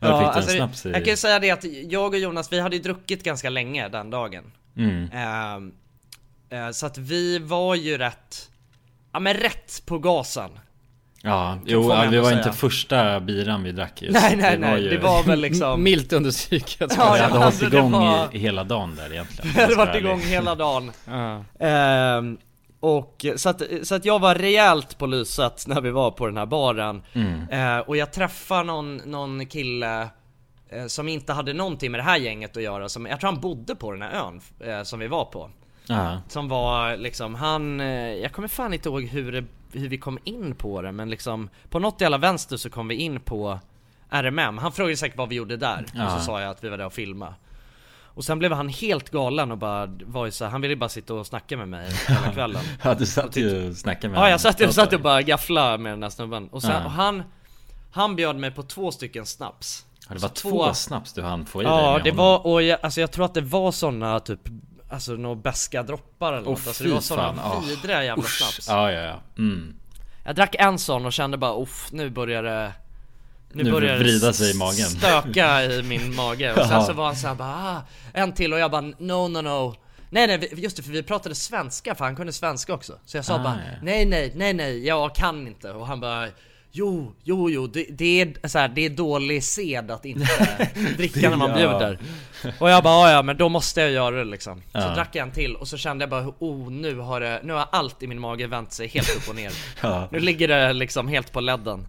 Ja, 0.00 0.08
Ja, 0.08 0.20
du 0.20 0.24
alltså, 0.26 0.50
snaps 0.56 0.86
i? 0.86 0.88
jag 0.90 0.98
kan 1.04 1.10
ju 1.10 1.16
säga 1.16 1.38
det 1.38 1.50
att 1.50 1.64
jag 1.64 2.12
och 2.12 2.18
Jonas, 2.18 2.52
vi 2.52 2.60
hade 2.60 2.76
ju 2.76 2.82
druckit 2.82 3.22
ganska 3.24 3.50
länge 3.50 3.88
den 3.88 4.10
dagen 4.10 4.52
Mm. 4.76 5.04
Eh, 5.04 5.72
Så 6.72 6.86
att 6.86 6.98
vi 6.98 7.38
var 7.38 7.74
ju 7.74 7.98
rätt, 7.98 8.50
ja 9.12 9.20
men 9.20 9.34
rätt 9.34 9.82
på 9.86 9.98
gasen. 9.98 10.50
Ja, 11.24 11.58
jo 11.66 11.90
ja, 11.90 12.04
det 12.10 12.20
var 12.20 12.28
säga. 12.30 12.38
inte 12.38 12.52
första 12.52 13.20
biran 13.20 13.62
vi 13.62 13.72
drack 13.72 14.02
just. 14.02 14.20
Nej, 14.22 14.36
nej, 14.36 14.56
det 14.56 14.66
var 14.66 14.72
nej, 14.72 14.82
det 14.88 14.98
var 14.98 15.22
väl 15.22 15.40
liksom- 15.40 15.82
Milt 15.84 16.12
understryket 16.12 16.94
Ja, 16.98 17.12
Vi 17.12 17.18
ja, 17.18 17.24
hade 17.24 17.24
hållit 17.32 17.44
alltså, 17.44 17.66
det 17.70 17.76
igång 17.76 17.92
var- 17.92 18.28
i, 18.32 18.38
hela 18.38 18.64
dagen 18.64 18.96
där 18.96 19.12
egentligen 19.12 19.50
Vi 19.56 19.60
hade 19.62 19.74
varit 19.74 19.96
igång 19.96 20.20
hela 20.20 20.54
dagen. 20.54 20.92
Ja. 21.04 21.44
Ehm, 21.66 22.38
Och 22.80 23.26
så 23.36 23.48
att, 23.48 23.62
så 23.82 23.94
att 23.94 24.04
jag 24.04 24.18
var 24.18 24.34
rejält 24.34 24.98
på 24.98 25.06
lyset 25.06 25.64
när 25.66 25.80
vi 25.80 25.90
var 25.90 26.10
på 26.10 26.26
den 26.26 26.36
här 26.36 26.46
baren. 26.46 27.02
Mm. 27.12 27.48
Eh, 27.48 27.78
Och 27.78 27.96
jag 27.96 28.12
träffade 28.12 28.62
någon, 28.64 28.96
någon 28.96 29.46
kille 29.46 30.08
eh, 30.68 30.86
Som 30.86 31.08
inte 31.08 31.32
hade 31.32 31.52
någonting 31.52 31.90
med 31.90 32.00
det 32.00 32.04
här 32.04 32.18
gänget 32.18 32.56
att 32.56 32.62
göra 32.62 32.88
som, 32.88 33.06
Jag 33.06 33.20
tror 33.20 33.30
han 33.32 33.40
bodde 33.40 33.74
på 33.74 33.92
den 33.92 34.02
här 34.02 34.10
ön 34.26 34.40
eh, 34.60 34.82
som 34.82 34.98
vi 34.98 35.08
var 35.08 35.24
på 35.24 35.50
Ja. 35.86 36.20
Som 36.28 36.48
var 36.48 36.96
liksom, 36.96 37.34
han, 37.34 37.80
eh, 37.80 37.86
jag 38.14 38.32
kommer 38.32 38.48
fan 38.48 38.74
inte 38.74 38.88
ihåg 38.88 39.02
hur, 39.04 39.32
det, 39.32 39.44
hur 39.72 39.88
vi 39.88 39.98
kom 39.98 40.18
in 40.24 40.54
på 40.54 40.82
det 40.82 40.92
men 40.92 41.10
liksom 41.10 41.48
På 41.70 41.78
något 41.78 42.00
jävla 42.00 42.18
vänster 42.18 42.56
så 42.56 42.70
kom 42.70 42.88
vi 42.88 42.94
in 42.94 43.20
på 43.20 43.58
RMM, 44.10 44.58
han 44.58 44.72
frågade 44.72 44.96
säkert 44.96 45.18
vad 45.18 45.28
vi 45.28 45.34
gjorde 45.34 45.56
där 45.56 45.84
Ja. 45.94 46.04
och 46.04 46.10
så 46.20 46.24
sa 46.26 46.40
jag 46.40 46.50
att 46.50 46.64
vi 46.64 46.68
var 46.68 46.78
där 46.78 46.86
och 46.86 46.92
filmade 46.92 47.34
Och 48.14 48.24
sen 48.24 48.38
blev 48.38 48.52
han 48.52 48.68
helt 48.68 49.10
galen 49.10 49.52
och 49.52 49.58
bara 49.58 49.86
var 50.04 50.24
ju 50.26 50.30
så 50.32 50.44
här, 50.44 50.50
han 50.50 50.60
ville 50.60 50.76
bara 50.76 50.88
sitta 50.88 51.14
och 51.14 51.26
snacka 51.26 51.56
med 51.56 51.68
mig 51.68 51.90
hela 52.08 52.32
kvällen 52.32 52.62
Ja 52.82 52.94
du 52.94 53.06
satt 53.06 53.36
ju 53.36 53.68
och 53.70 53.76
snackade 53.76 54.08
med 54.08 54.16
Ja 54.18 54.20
jag 54.22 54.26
honom. 54.28 54.38
satt, 54.38 54.60
jag 54.60 54.74
satt 54.74 54.92
och 54.92 55.00
bara 55.00 55.22
gaffla 55.22 55.78
med 55.78 55.92
den 55.92 56.02
här 56.02 56.10
snubben 56.10 56.48
och 56.48 56.62
sen, 56.62 56.84
och 56.84 56.90
han 56.90 57.22
Han 57.92 58.16
bjöd 58.16 58.36
mig 58.36 58.50
på 58.50 58.62
två 58.62 58.90
stycken 58.92 59.26
snaps 59.26 59.86
Ja, 60.08 60.14
det 60.14 60.20
var 60.22 60.28
Så 60.28 60.34
två 60.34 60.74
snaps 60.74 61.12
du 61.12 61.22
hann 61.22 61.46
få 61.46 61.60
i 61.62 61.64
dig 61.64 61.72
Ja 61.72 61.98
det 62.04 62.10
honom. 62.10 62.16
var, 62.16 62.46
och 62.46 62.62
jag, 62.62 62.78
alltså 62.82 63.00
jag 63.00 63.12
tror 63.12 63.24
att 63.24 63.34
det 63.34 63.40
var 63.40 63.72
såna 63.72 64.20
typ 64.20 64.40
Alltså 64.92 65.12
några 65.12 65.36
beska 65.36 65.82
droppar 65.82 66.32
eller 66.32 66.48
Åh, 66.48 66.50
något, 66.50 66.66
alltså 66.66 66.84
det 66.84 66.90
var. 67.16 67.34
Ja. 67.36 67.62
vidriga 67.68 68.04
jävla 68.04 68.22
Usch. 68.24 68.38
snaps 68.38 68.68
Ja 68.68 68.92
ja 68.92 69.00
ja, 69.00 69.20
mm. 69.38 69.74
Jag 70.24 70.34
drack 70.36 70.54
en 70.58 70.78
sån 70.78 71.06
och 71.06 71.12
kände 71.12 71.36
bara 71.36 71.62
uff, 71.62 71.88
nu 71.92 72.10
börjar 72.10 72.42
det 72.42 72.72
Nu 73.52 73.72
börjar 73.72 73.92
det 73.92 73.98
vrida 73.98 74.32
sig 74.32 74.50
i 74.50 74.58
magen. 74.58 74.88
Stöka 74.88 75.64
i 75.64 75.82
min 75.82 76.14
mage 76.14 76.52
och 76.52 76.66
sen 76.68 76.82
så 76.84 76.92
var 76.92 77.06
han 77.06 77.16
såhär 77.16 77.34
bara 77.34 77.54
ah, 77.76 77.82
En 78.12 78.32
till 78.32 78.52
och 78.52 78.58
jag 78.58 78.70
bara 78.70 78.80
no 78.80 79.28
no 79.28 79.40
no 79.42 79.74
Nej 80.10 80.26
nej 80.26 80.48
just 80.56 80.76
det 80.76 80.82
för 80.82 80.90
vi 80.92 81.02
pratade 81.02 81.34
svenska 81.34 81.94
för 81.94 82.04
han 82.04 82.16
kunde 82.16 82.32
svenska 82.32 82.74
också 82.74 82.98
Så 83.04 83.16
jag 83.16 83.24
sa 83.24 83.34
Ah, 83.34 83.38
bara 83.38 83.58
nej 83.82 84.04
nej 84.04 84.32
nej 84.34 84.52
nej 84.54 84.86
jag 84.86 85.14
kan 85.14 85.46
inte 85.46 85.70
och 85.72 85.86
han 85.86 86.00
bara 86.00 86.28
Jo, 86.74 87.12
jo, 87.24 87.50
jo, 87.50 87.66
det, 87.66 87.86
det 87.90 88.20
är 88.20 88.48
så 88.48 88.58
här, 88.58 88.68
det 88.68 88.86
är 88.86 88.90
dålig 88.90 89.44
sed 89.44 89.90
att 89.90 90.04
inte 90.04 90.26
dricka 90.96 91.30
när 91.30 91.36
man 91.36 91.50
Ja. 91.50 91.56
bjuder 91.56 91.98
Och 92.58 92.70
jag 92.70 92.82
bara 92.82 93.08
"Ja, 93.10 93.16
ja 93.16 93.22
men 93.22 93.36
då 93.36 93.48
måste 93.48 93.80
jag 93.80 93.90
göra 93.90 94.16
det 94.16 94.24
liksom 94.24 94.58
Så 94.58 94.78
Ja. 94.78 94.94
drack 94.94 95.08
jag 95.12 95.26
en 95.26 95.32
till 95.34 95.56
och 95.56 95.68
så 95.68 95.76
kände 95.76 96.02
jag 96.02 96.10
bara 96.10 96.32
oh 96.38 96.70
nu 96.70 96.96
har 96.98 97.20
det, 97.20 97.40
nu 97.44 97.52
har 97.52 97.66
allt 97.72 98.02
i 98.02 98.06
min 98.06 98.20
mage 98.20 98.46
vänt 98.46 98.72
sig 98.72 98.86
helt 98.88 99.16
upp 99.16 99.28
och 99.28 99.34
ner 99.34 99.52
Ja. 99.82 100.08
Nu 100.12 100.20
ligger 100.20 100.48
det 100.48 100.72
liksom 100.72 101.08
helt 101.08 101.32
på 101.32 101.40
ledden 101.40 101.86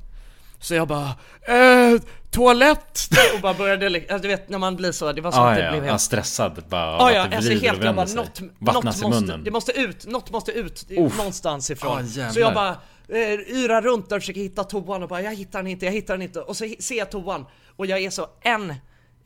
Så 0.59 0.75
jag 0.75 0.87
bara 0.87 1.07
eh, 1.47 2.01
toalett! 2.31 2.99
Och 3.35 3.41
bara 3.41 3.53
började, 3.53 3.85
alltså, 3.85 4.17
du 4.17 4.27
vet 4.27 4.49
när 4.49 4.57
man 4.57 4.75
blir 4.75 4.91
så, 4.91 5.11
det 5.11 5.21
var 5.21 5.31
som 5.31 5.41
Ah, 5.43 5.49
att 5.49 5.55
det 5.57 5.63
ja, 5.65 5.71
blev 5.71 5.83
ja. 5.85 5.89
helt 5.91 6.01
stressad 6.01 6.63
bara 6.69 6.85
av 6.91 6.99
Ja, 6.99 7.07
att 7.09 7.15
ja, 7.15 7.27
det 7.29 7.35
alltså 7.35 7.51
helt 7.51 7.79
och 7.79 7.85
jag 7.85 7.95
bara 7.95 8.05
vänder 8.05 8.23
sig. 8.35 8.45
något, 8.59 8.73
något 8.83 9.01
måste, 9.01 9.37
det 9.37 9.51
måste 9.51 9.71
ut, 9.71 10.05
något 10.07 10.31
måste 10.31 10.51
ut 10.51 10.85
Uff. 10.97 11.17
någonstans 11.17 11.71
ifrån 11.71 11.97
Ah. 12.21 12.29
Så 12.31 12.39
jag 12.39 12.53
bara 12.53 12.75
Eh, 13.13 13.39
yrar 13.55 13.81
runt 13.81 14.09
där 14.09 14.15
och 14.15 14.21
försöker 14.21 14.41
hitta 14.41 14.63
toan 14.63 15.03
och 15.03 15.09
bara 15.09 15.21
jag 15.21 15.35
hittar 15.35 15.59
den 15.59 15.71
inte, 15.71 15.85
jag 15.85 15.93
hittar 15.93 16.13
den 16.13 16.21
inte. 16.21 16.41
Och 16.41 16.57
så 16.57 16.73
ser 16.79 16.95
jag 16.95 17.11
toan 17.11 17.45
och 17.75 17.85
jag 17.85 17.99
är 18.03 18.09
så 18.09 18.27
en 18.41 18.73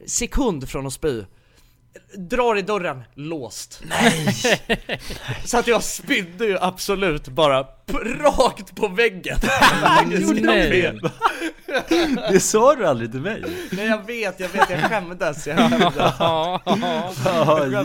sekund 0.06 0.70
från 0.70 0.88
att 0.88 0.94
spy. 0.94 1.24
Drar 2.18 2.58
i 2.58 2.62
dörren, 2.62 3.04
låst. 3.16 3.82
Nej! 3.90 4.36
så 5.46 5.58
att 5.58 5.68
jag 5.68 5.84
spydde 5.84 6.46
ju 6.46 6.58
absolut 6.62 7.28
bara 7.28 7.66
rakt 8.22 8.76
på 8.76 8.88
väggen. 8.88 9.38
Nej. 10.42 11.00
Det? 12.32 12.40
Sa 12.40 12.76
du 12.76 12.88
aldrig 12.88 13.12
till 13.12 13.22
mig. 13.22 13.44
Nej 13.72 13.86
jag 13.88 14.06
vet, 14.06 14.40
jag 14.40 14.50
vet, 14.50 14.70
jag 14.70 14.80
skämdes, 14.82 15.48
jag 15.48 15.58
skämdes. 15.58 15.94
Ja, 16.20 16.62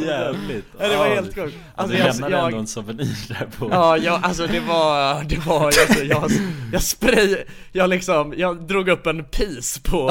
jävligt. 0.06 0.64
Ja, 0.80 0.88
det 0.88 0.96
var 0.96 1.06
helt 1.08 1.34
sjukt. 1.34 1.56
Alltså, 1.56 1.58
Alltså, 1.74 1.96
du 1.96 1.98
jag- 1.98 2.06
lämnade 2.12 2.32
jag- 2.36 2.44
ändå 2.46 2.58
en 2.58 2.66
souvenir 2.66 3.16
där 3.28 3.48
på 3.58 3.68
Ja, 3.70 3.96
jag, 3.96 4.20
alltså 4.24 4.46
det 4.46 4.60
var, 4.60 5.22
det 5.24 5.38
var, 5.46 5.64
alltså, 5.66 6.04
jag, 6.04 6.30
jag 6.72 6.82
spray, 6.82 7.36
jag 7.72 7.90
liksom, 7.90 8.34
jag 8.36 8.66
drog 8.68 8.88
upp 8.88 9.06
en 9.06 9.24
pis 9.24 9.78
på 9.78 10.10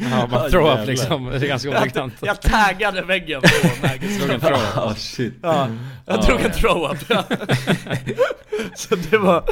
Ja, 0.00 0.26
man 0.30 0.50
throw 0.50 0.80
up 0.80 0.86
liksom, 0.86 1.26
det 1.26 1.36
är 1.36 1.46
ganska 1.48 1.68
jag, 1.68 1.80
oviktigt 1.82 2.22
jag 2.22 2.40
taggade 2.40 3.02
väggen 3.02 3.40
på 3.42 3.48
throw 4.40 4.52
up. 4.54 4.62
Ja, 4.74 4.94
shit 4.94 5.34
Ja, 5.42 5.68
jag 6.06 6.16
Ja, 6.16 6.22
drog 6.22 6.40
en 6.40 6.52
throw 6.52 6.90
up. 6.90 6.98
Så 8.74 8.94
det 8.96 9.18
var, 9.18 9.44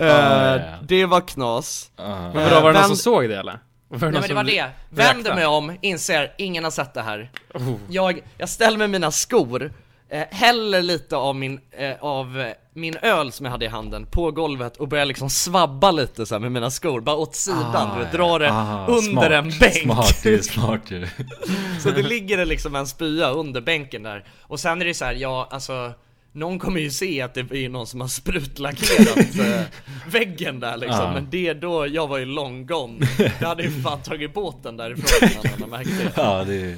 eh, 0.00 0.06
ja. 0.06 0.58
det 0.82 1.06
var 1.06 1.20
knas 1.20 1.90
Men 1.96 2.32
vadå, 2.32 2.60
var 2.60 2.72
det 2.72 2.78
någon 2.78 2.88
som 2.88 2.96
såg 2.96 3.28
det 3.28 3.38
eller? 3.38 3.58
Var 3.88 4.10
Nej 4.10 4.20
men 4.20 4.28
det 4.28 4.34
var 4.34 4.44
det, 4.44 4.70
vänder 4.90 5.34
mig 5.34 5.46
om, 5.46 5.76
inser, 5.80 6.32
ingen 6.38 6.64
har 6.64 6.70
sett 6.70 6.94
det 6.94 7.02
här 7.02 7.30
Oh. 7.54 7.74
jag, 7.88 8.20
jag 8.38 8.48
ställer 8.48 8.78
med 8.78 8.90
mina 8.90 9.10
skor, 9.10 9.72
eh, 10.08 10.24
häller 10.30 10.82
lite 10.82 11.16
av 11.16 11.36
min, 11.36 11.60
eh, 11.70 11.92
av 12.00 12.40
eh, 12.40 12.52
min 12.74 12.96
öl 13.02 13.32
som 13.32 13.46
jag 13.46 13.50
hade 13.50 13.64
i 13.64 13.68
handen 13.68 14.06
på 14.06 14.30
golvet 14.30 14.76
och 14.76 14.88
börjar 14.88 15.04
liksom 15.04 15.30
svabba 15.30 15.90
lite 15.90 16.26
så 16.26 16.38
med 16.38 16.52
mina 16.52 16.70
skor, 16.70 17.00
bara 17.00 17.16
åt 17.16 17.34
sidan, 17.34 17.90
du 17.98 18.04
vet, 18.04 18.12
drar 18.12 18.38
det 18.38 18.52
Ah, 18.52 18.86
under 18.86 19.02
smart. 19.10 19.30
en 19.32 19.50
bänk. 19.60 19.82
Smart, 19.82 20.26
är 20.26 20.38
smart 20.42 20.90
ju. 20.90 21.06
Så 21.82 21.90
det 21.90 22.02
ligger 22.02 22.36
det 22.36 22.44
liksom 22.44 22.74
en 22.74 22.86
spya 22.86 23.30
under 23.30 23.60
bänken 23.60 24.02
där. 24.02 24.24
Och 24.42 24.60
sen 24.60 24.82
är 24.82 24.86
det 24.86 24.94
så 24.94 25.04
här, 25.04 25.14
ja 25.14 25.48
alltså 25.50 25.92
Någon 26.32 26.58
kommer 26.58 26.80
ju 26.80 26.90
se 26.90 27.22
att 27.22 27.34
det 27.34 27.40
är 27.40 27.68
någon 27.68 27.86
som 27.86 28.00
har 28.00 28.08
sprutlackerat 28.08 29.16
eh, 29.40 29.62
väggen 30.10 30.60
där 30.60 30.76
liksom. 30.76 31.00
Ja. 31.00 31.12
Men 31.12 31.26
det 31.30 31.52
då, 31.54 31.86
jag 31.86 32.06
var 32.08 32.18
ju 32.18 32.24
long 32.24 32.66
gone. 32.66 33.06
Jag 33.40 33.48
hade 33.48 33.62
ju 33.62 33.82
fan 33.82 34.02
tagit 34.02 34.34
båten 34.34 34.76
därifrån 34.76 35.28
innan 35.44 35.60
man 35.60 35.70
märkte 35.70 36.04
det. 36.04 36.12
Ja, 36.22 36.44
det 36.44 36.54
är... 36.54 36.76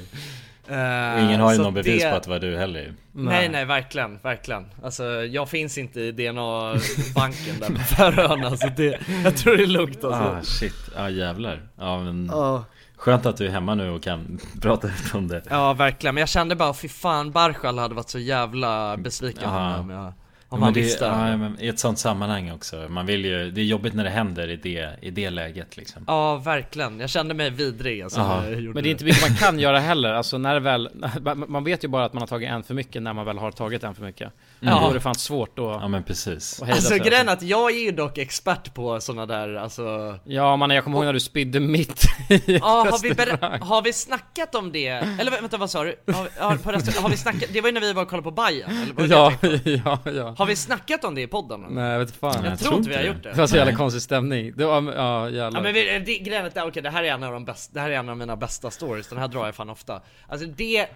Eh, 0.69 1.25
Ingen 1.25 1.39
har 1.41 1.51
ju 1.51 1.57
så 1.57 1.63
någon 1.63 1.73
bevis 1.73 2.03
det- 2.03 2.09
på 2.09 2.15
att 2.15 2.23
det 2.23 2.29
var 2.29 2.39
du 2.39 2.57
heller. 2.57 2.93
Nej 3.11 3.49
nej. 3.49 3.65
verkligen, 3.65 4.19
verkligen. 4.23 4.65
Alltså 4.83 5.03
jag 5.05 5.49
finns 5.49 5.77
inte 5.77 6.01
i 6.01 6.11
DNA-banken 6.11 7.59
där 7.59 7.67
på 7.69 7.75
Färöarna 7.95 8.57
så 8.57 8.67
det, 8.77 8.99
jag 9.23 9.37
tror 9.37 9.57
det 9.57 9.63
är 9.63 9.67
lugnt 9.67 10.03
alltså. 10.03 10.21
Ah 10.23 10.41
shit, 10.43 10.75
ja 10.95 11.09
jävlar. 11.09 11.61
Ja 11.77 11.99
men 12.03 12.29
Ja. 12.31 12.63
Skönt 12.97 13.25
att 13.25 13.37
du 13.37 13.45
är 13.45 13.49
hemma 13.51 13.75
nu 13.75 13.89
och 13.89 14.03
kan 14.03 14.39
prata 14.61 14.87
ut 14.87 14.93
om 15.13 15.27
det. 15.27 15.41
Ja 15.49 15.73
verkligen, 15.73 16.15
men 16.15 16.19
jag 16.21 16.29
kände 16.29 16.55
bara 16.55 16.73
fy 16.73 16.87
fan 16.89 17.31
Barshal 17.31 17.77
hade 17.79 17.95
varit 17.95 18.09
så 18.09 18.19
jävla 18.19 18.97
besviken 18.97 19.49
om 19.49 19.89
jag 19.89 20.13
Om 20.49 20.61
Ja, 20.61 20.71
det, 20.71 20.81
visste 20.81 21.05
ja, 21.05 21.37
men 21.37 21.57
I 21.61 21.67
ett 21.67 21.79
sånt 21.79 21.99
sammanhang 21.99 22.51
också. 22.51 22.75
Man 22.89 23.05
vill 23.05 23.25
ju, 23.25 23.51
det 23.51 23.61
är 23.61 23.65
jobbigt 23.65 23.93
när 23.93 24.03
det 24.03 24.09
händer 24.09 24.47
i 24.49 24.55
det, 24.55 24.89
i 25.01 25.11
det 25.11 25.29
läget 25.29 25.77
liksom. 25.77 26.03
Ja 26.07 26.35
verkligen, 26.37 26.99
jag 26.99 27.09
kände 27.09 27.33
mig 27.33 27.49
vidrig 27.49 28.01
alltså, 28.01 28.19
Ja. 28.19 28.41
Men 28.73 28.83
det 28.83 28.89
är 28.89 28.91
inte 28.91 29.05
mycket 29.05 29.29
man 29.29 29.37
kan 29.37 29.59
göra 29.59 29.79
heller, 29.79 30.13
alltså 30.13 30.37
när 30.37 30.59
väl, 30.59 30.89
man- 31.21 31.45
man 31.51 31.63
vet 31.63 31.83
ju 31.83 31.87
bara 31.87 32.05
att 32.05 32.13
man 32.13 32.21
har 32.21 32.27
tagit 32.27 32.49
en 32.49 32.63
för 32.63 32.73
mycket 32.73 33.01
när 33.03 33.13
man 33.13 33.25
väl 33.25 33.37
har 33.37 33.51
tagit 33.51 33.83
en 33.83 33.95
för 33.95 34.03
mycket. 34.03 34.33
Ja. 34.59 34.79
Då 34.83 34.89
är 34.89 34.93
det 34.93 34.99
fan 34.99 35.15
svårt 35.15 35.59
att 35.59 35.65
Ja 35.65 35.87
men 35.87 36.03
precis. 36.03 36.61
Alltså 36.61 36.81
sig. 36.81 36.99
grejen 36.99 37.29
är 37.29 37.33
att 37.33 37.41
jag 37.43 37.71
är 37.71 37.79
ju 37.85 37.91
dock 37.91 38.17
expert 38.17 38.73
på 38.73 38.99
såna 39.01 39.25
där 39.25 39.55
alltså 39.55 40.15
Ja 40.23 40.55
man, 40.55 40.69
jag 40.69 40.83
kommer 40.83 40.97
ihåg 40.97 41.05
när 41.05 41.13
du 41.13 41.19
spydde 41.19 41.59
mitt 41.59 42.03
i 42.29 42.57
Ja, 42.61 42.87
har 42.91 43.03
vi, 43.03 43.09
ber- 43.09 43.59
har 43.65 43.81
vi 43.81 43.93
snackat 43.93 44.55
om 44.55 44.71
det? 44.71 44.87
Eller 44.87 45.31
vä- 45.31 45.41
vänta 45.41 45.57
vad 45.57 45.69
sa 45.69 45.83
du? 45.83 45.95
Har, 46.13 46.29
har, 46.49 46.57
på 46.57 46.71
restaurang, 46.71 47.03
har 47.03 47.09
vi 47.09 47.17
snackat, 47.17 47.49
det 47.53 47.61
var 47.61 47.69
ju 47.69 47.73
när 47.73 47.81
vi 47.81 47.93
var 47.93 48.01
och 48.01 48.09
kollade 48.09 48.23
på 48.23 48.31
Bajen, 48.31 48.69
eller 48.83 48.93
vad 48.93 49.07
Ja, 49.07 49.31
tänkte 49.41 49.71
ja, 49.85 49.99
ja 50.05 50.33
Har 50.37 50.45
vi 50.45 50.55
snackat 50.55 51.03
om 51.03 51.15
det 51.15 51.21
i 51.21 51.27
podden? 51.27 51.65
Nej 51.69 51.91
jag 51.91 51.99
vet 51.99 52.11
fan. 52.11 52.45
Jag 52.45 52.59
tror 52.59 52.75
inte 52.75 52.89
vi 52.89 52.95
har 52.95 53.03
gjort 53.03 53.23
det. 53.23 53.29
Det. 53.29 53.37
Var 53.37 53.47
så 53.47 53.55
jävla 53.55 53.75
konstig 53.75 54.01
stämning, 54.01 54.53
det 54.55 54.65
var, 54.65 54.93
ja 54.93 55.29
jävlar. 55.29 55.59
Ja 55.59 55.63
men 55.63 55.73
vi, 55.73 55.99
det, 55.99 56.17
grejen 56.17 56.45
är 56.45 56.47
att, 56.47 56.67
okej 56.67 56.83
det 56.83 56.89
här 56.89 57.03
är 57.03 57.11
en 57.11 57.23
av 57.23 57.33
de 57.33 57.45
bästa, 57.45 57.73
det 57.73 57.79
här 57.79 57.89
är 57.89 57.95
en 57.95 58.09
av 58.09 58.17
mina 58.17 58.35
bästa 58.35 58.71
stories, 58.71 59.07
den 59.07 59.17
här 59.17 59.27
drar 59.27 59.45
jag 59.45 59.55
fan 59.55 59.69
ofta. 59.69 60.01
Alltså 60.27 60.47
det, 60.47 60.79
eh, 60.79 60.87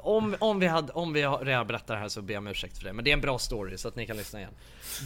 om, 0.00 0.36
om 0.38 0.60
vi 0.60 0.66
hade, 0.66 0.92
om 0.92 1.12
vi 1.12 1.22
har 1.22 1.38
redan 1.38 1.66
berättat 1.66 1.86
det 1.86 1.96
här 1.96 2.08
så 2.08 2.22
ber 2.22 2.34
jag 2.34 2.40
om 2.40 2.46
ursäkt 2.46 2.78
för 2.78 2.84
det, 2.84 2.92
men 2.92 3.04
det 3.04 3.10
är 3.10 3.12
en 3.12 3.20
bra 3.20 3.38
story 3.38 3.78
så 3.78 3.88
att 3.88 3.96
ni 3.96 4.06
kan 4.06 4.16
lyssna 4.16 4.38
igen. 4.38 4.52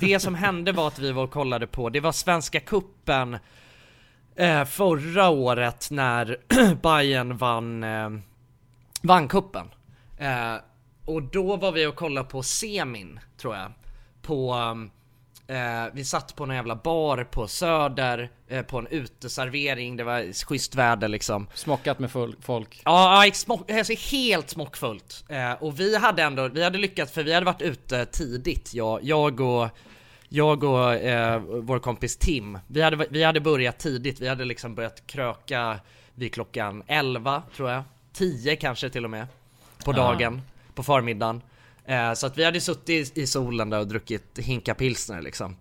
Det 0.00 0.20
som 0.20 0.34
hände 0.34 0.72
var 0.72 0.88
att 0.88 0.98
vi 0.98 1.12
var 1.12 1.22
och 1.22 1.30
kollade 1.30 1.66
på, 1.66 1.90
det 1.90 2.00
var 2.00 2.12
Svenska 2.12 2.60
Kuppen 2.60 3.38
eh, 4.36 4.64
Förra 4.64 5.28
året 5.28 5.88
när 5.90 6.36
Bayern 6.82 7.36
vann, 7.36 7.84
eh, 7.84 8.10
vann 9.02 9.28
kuppen 9.28 9.66
eh, 10.18 10.54
Och 11.06 11.22
då 11.22 11.56
var 11.56 11.72
vi 11.72 11.86
och 11.86 11.96
kollade 11.96 12.28
på 12.28 12.42
semin, 12.42 13.20
tror 13.36 13.56
jag. 13.56 13.72
På 14.22 14.54
Eh, 15.48 15.92
vi 15.92 16.04
satt 16.04 16.36
på 16.36 16.44
en 16.44 16.50
jävla 16.50 16.76
bar 16.76 17.24
på 17.24 17.48
Söder, 17.48 18.30
eh, 18.48 18.62
på 18.62 18.78
en 18.78 18.86
uteservering, 18.86 19.96
det 19.96 20.04
var 20.04 20.46
schysst 20.46 20.74
väder 20.74 21.08
liksom. 21.08 21.46
Smockat 21.54 21.98
med 21.98 22.10
folk. 22.40 22.82
Ja, 22.84 23.30
smock, 23.32 23.70
alltså 23.70 23.92
helt 24.10 24.50
smockfullt. 24.50 25.24
Eh, 25.28 25.52
och 25.52 25.80
vi 25.80 25.96
hade 25.96 26.22
ändå, 26.22 26.48
vi 26.48 26.64
hade 26.64 26.78
lyckats 26.78 27.12
för 27.12 27.22
vi 27.22 27.34
hade 27.34 27.46
varit 27.46 27.62
ute 27.62 28.06
tidigt, 28.06 28.74
jag, 28.74 29.00
jag 29.02 29.40
och 29.40 29.68
jag 30.28 30.64
och 30.64 30.94
eh, 30.94 31.38
vår 31.38 31.78
kompis 31.78 32.16
Tim, 32.16 32.58
vi 32.66 32.82
hade, 32.82 33.06
vi 33.10 33.24
hade 33.24 33.40
börjat 33.40 33.78
tidigt, 33.78 34.20
vi 34.20 34.28
hade 34.28 34.44
liksom 34.44 34.74
börjat 34.74 35.06
kröka 35.06 35.80
vid 36.14 36.34
klockan 36.34 36.82
11 36.86 37.42
tror 37.56 37.70
jag. 37.70 37.82
10 38.12 38.56
kanske 38.56 38.90
till 38.90 39.04
och 39.04 39.10
med 39.10 39.26
På 39.84 39.92
Ah. 39.92 40.55
På 40.76 40.82
förmiddagen. 40.82 41.42
Eh, 41.84 42.12
Så 42.12 42.26
att 42.26 42.38
vi 42.38 42.44
hade 42.44 42.60
suttit 42.60 43.16
i, 43.16 43.20
i 43.22 43.26
solen 43.26 43.70
där 43.70 43.78
och 43.80 43.86
druckit 43.88 44.38
hinka 44.38 44.74
pilsner 44.74 45.22
liksom. 45.22 45.56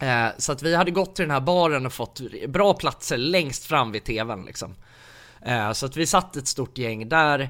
Eh, 0.00 0.26
Så 0.38 0.52
att 0.52 0.62
vi 0.62 0.74
hade 0.76 0.90
gått 0.90 1.16
till 1.16 1.22
den 1.22 1.30
här 1.30 1.40
baren 1.40 1.86
och 1.86 1.92
fått 1.92 2.20
bra 2.48 2.74
platser 2.74 3.16
längst 3.18 3.64
fram 3.64 3.92
vid 3.92 4.04
tvn 4.04 4.44
liksom. 4.44 4.74
Eh, 5.42 5.72
Så 5.72 5.86
att 5.86 5.96
vi 5.96 6.06
satt 6.06 6.36
ett 6.36 6.48
stort 6.48 6.78
gäng 6.78 7.08
där 7.08 7.40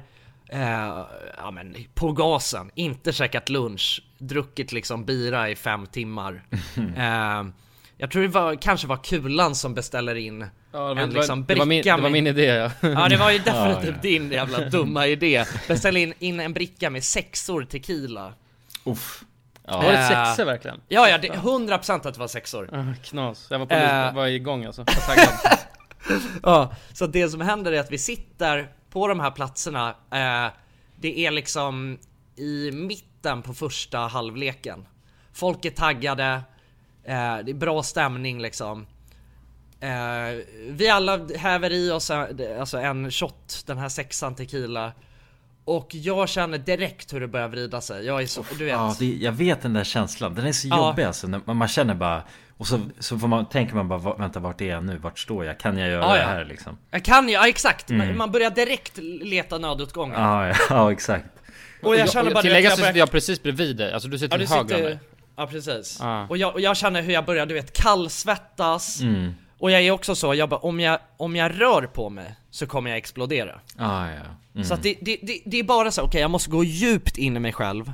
eh, 0.49 1.05
Ja 1.37 1.51
men 1.53 1.75
på 1.93 2.11
gasen, 2.11 2.71
inte 2.75 3.13
käkat 3.13 3.49
lunch 3.49 4.01
Druckit 4.17 4.71
liksom 4.71 5.05
bira 5.05 5.49
i 5.49 5.55
fem 5.55 5.87
timmar. 5.87 6.43
Eh, 6.97 7.43
Jag 7.97 8.11
tror 8.11 8.21
det 8.21 8.27
var, 8.27 8.55
kanske 8.55 8.87
var 8.87 8.97
Kulan 9.03 9.55
som 9.55 9.73
beställer 9.73 10.15
in 10.15 10.41
Ja, 10.71 10.79
det 10.79 10.93
var- 10.95 11.01
en 11.01 11.09
liksom 11.09 11.45
det 11.45 11.55
var 11.55 11.65
min- 11.65 11.81
bricka 11.81 11.95
det 11.97 12.03
var 12.03 12.09
min 12.09 12.27
idé, 12.27 12.45
ja. 12.45 12.71
Ja 12.81 13.09
det 13.09 13.17
var 13.17 13.31
ju 13.31 13.37
Ja, 13.45 13.53
definitivt 13.53 13.95
ja. 13.95 14.01
din 14.09 14.31
jävla 14.31 14.59
dumma 14.69 15.07
idé 15.07 15.45
Beställa 15.67 15.99
in, 15.99 16.13
in 16.19 16.39
en 16.39 16.53
bricka 16.53 16.89
med 16.89 17.03
sexor 17.03 17.63
tequila 17.63 18.33
Uff 18.83 19.23
Var 19.67 19.83
det 19.83 19.97
Eh, 19.97 20.07
sexor 20.25 20.45
verkligen? 20.45 20.81
Ja 20.87 21.09
ja, 21.09 21.17
det, 21.17 21.27
100% 21.29 21.95
att 22.07 22.13
det 22.13 22.19
var 22.19 22.27
sexor 22.27 22.69
Ah, 22.73 22.93
Knas, 23.03 23.47
jag 23.49 23.59
var, 23.59 23.65
på, 23.65 23.73
Eh. 23.75 24.13
var 24.13 24.27
igång 24.27 24.65
alltså, 24.65 24.83
jag 24.87 25.05
taggad 25.05 25.59
Ja, 26.43 26.73
så 26.93 27.07
det 27.07 27.29
som 27.29 27.41
händer 27.41 27.71
är 27.71 27.79
att 27.79 27.91
vi 27.91 27.97
sitter 27.97 28.69
på 28.89 29.07
de 29.07 29.19
här 29.19 29.31
platserna, 29.31 29.89
eh, 29.89 30.51
det 30.95 31.19
är 31.25 31.31
liksom 31.31 31.97
i 32.35 32.71
mitten 32.71 33.41
på 33.41 33.53
första 33.53 33.97
halvleken. 33.99 34.85
Folk 35.33 35.65
är 35.65 35.69
taggade, 35.69 36.41
eh, 37.05 37.37
det 37.45 37.51
är 37.51 37.53
bra 37.53 37.83
stämning 37.83 38.41
liksom. 38.41 38.85
Eh, 39.79 39.89
vi 40.69 40.89
alla 40.89 41.27
häver 41.37 41.73
i 41.73 41.91
oss 41.91 42.09
eh, 42.09 42.25
alltså 42.59 42.77
en 42.77 43.11
shot, 43.11 43.63
den 43.65 43.77
här 43.77 43.89
sexan 43.89 44.35
tequila. 44.35 44.91
Och 45.65 45.87
jag 45.91 46.29
känner 46.29 46.57
direkt 46.57 47.13
hur 47.13 47.19
det 47.21 47.27
börjar 47.27 47.47
vrida 47.47 47.81
sig. 47.81 48.05
Jag 48.05 48.21
är 48.21 48.27
så, 48.27 48.45
du 48.57 48.65
vet. 48.65 48.73
Ja, 48.73 48.95
det, 48.99 49.05
jag 49.15 49.31
vet 49.31 49.61
den 49.61 49.73
där 49.73 49.83
känslan. 49.83 50.35
Den 50.35 50.45
är 50.47 50.51
så 50.51 50.67
Ja. 50.67 50.87
jobbig 50.89 51.03
alltså. 51.03 51.27
När 51.27 51.41
man, 51.45 51.57
man 51.57 51.67
känner 51.67 51.93
bara 51.95 52.23
och 52.57 52.67
så, 52.67 52.79
så 52.99 53.19
får 53.19 53.27
man, 53.27 53.45
tänker 53.49 53.75
man 53.75 53.87
bara, 53.87 53.99
"Va- 53.99 54.15
vänta 54.19 54.39
vart 54.39 54.61
är 54.61 54.65
jag 54.65 54.83
nu? 54.83 54.97
Vart 54.97 55.19
står 55.19 55.45
jag? 55.45 55.59
Kan 55.59 55.77
jag 55.77 55.89
göra 55.89 56.01
Ja, 56.01 56.13
det 56.13 56.19
ja. 56.19 56.27
här 56.27 56.45
liksom? 56.45 56.77
Jag 56.91 57.03
kan 57.05 57.27
ju, 57.27 57.33
ja 57.33 57.47
exakt. 57.47 57.89
Mm. 57.89 58.17
Man- 58.17 58.31
börjar 58.31 58.49
direkt 58.49 58.97
leta 59.21 59.57
nödutgångar. 59.57 60.21
Ja, 60.21 60.47
ja, 60.47 60.55
ja 60.69 60.91
exakt. 60.91 61.25
Och 61.83 61.95
jag 61.95 62.11
känner 62.11 62.31
bara 62.33 62.41
Tillägga 62.41 62.71
att 62.71 62.79
så 62.79 62.85
jag 62.85 62.97
jag 62.97 63.11
precis 63.11 63.43
bredvid 63.43 63.77
dig, 63.77 63.93
alltså 63.93 64.09
du 64.09 64.19
sitter 64.19 64.39
Ja, 64.39 64.45
du 64.47 64.53
höger 64.55 64.75
sitter, 64.75 64.99
ja 65.35 65.47
precis. 65.47 65.97
Ja. 66.01 66.27
Och, 66.29 66.37
jag, 66.37 66.53
och 66.53 66.61
jag 66.61 66.77
känner 66.77 67.01
hur 67.01 67.13
jag 67.13 67.25
börjar, 67.25 67.45
du 67.45 67.53
vet, 67.53 67.73
kallsvettas. 67.73 69.01
Mm. 69.01 69.33
Och 69.59 69.71
jag 69.71 69.81
är 69.81 69.91
också 69.91 70.15
så, 70.15 70.33
jag 70.35 70.49
bara, 70.49 70.59
om 70.59 70.79
jag, 70.79 70.99
om 71.17 71.35
jag 71.35 71.61
rör 71.61 71.81
på 71.81 72.09
mig 72.09 72.35
så 72.51 72.67
kommer 72.67 72.89
jag 72.89 72.97
explodera. 72.97 73.59
Ah, 73.77 74.07
ja. 74.09 74.21
Mm. 74.55 74.65
Så 74.67 74.73
att 74.73 74.83
det, 74.83 74.95
det, 75.01 75.17
det, 75.21 75.41
det 75.45 75.59
är 75.59 75.63
bara 75.63 75.91
så, 75.91 76.01
okej 76.01 76.21
jag 76.21 76.31
måste 76.31 76.49
gå 76.51 76.63
djupt 76.63 77.17
in 77.17 77.37
i 77.37 77.39
mig 77.39 77.53
själv 77.53 77.91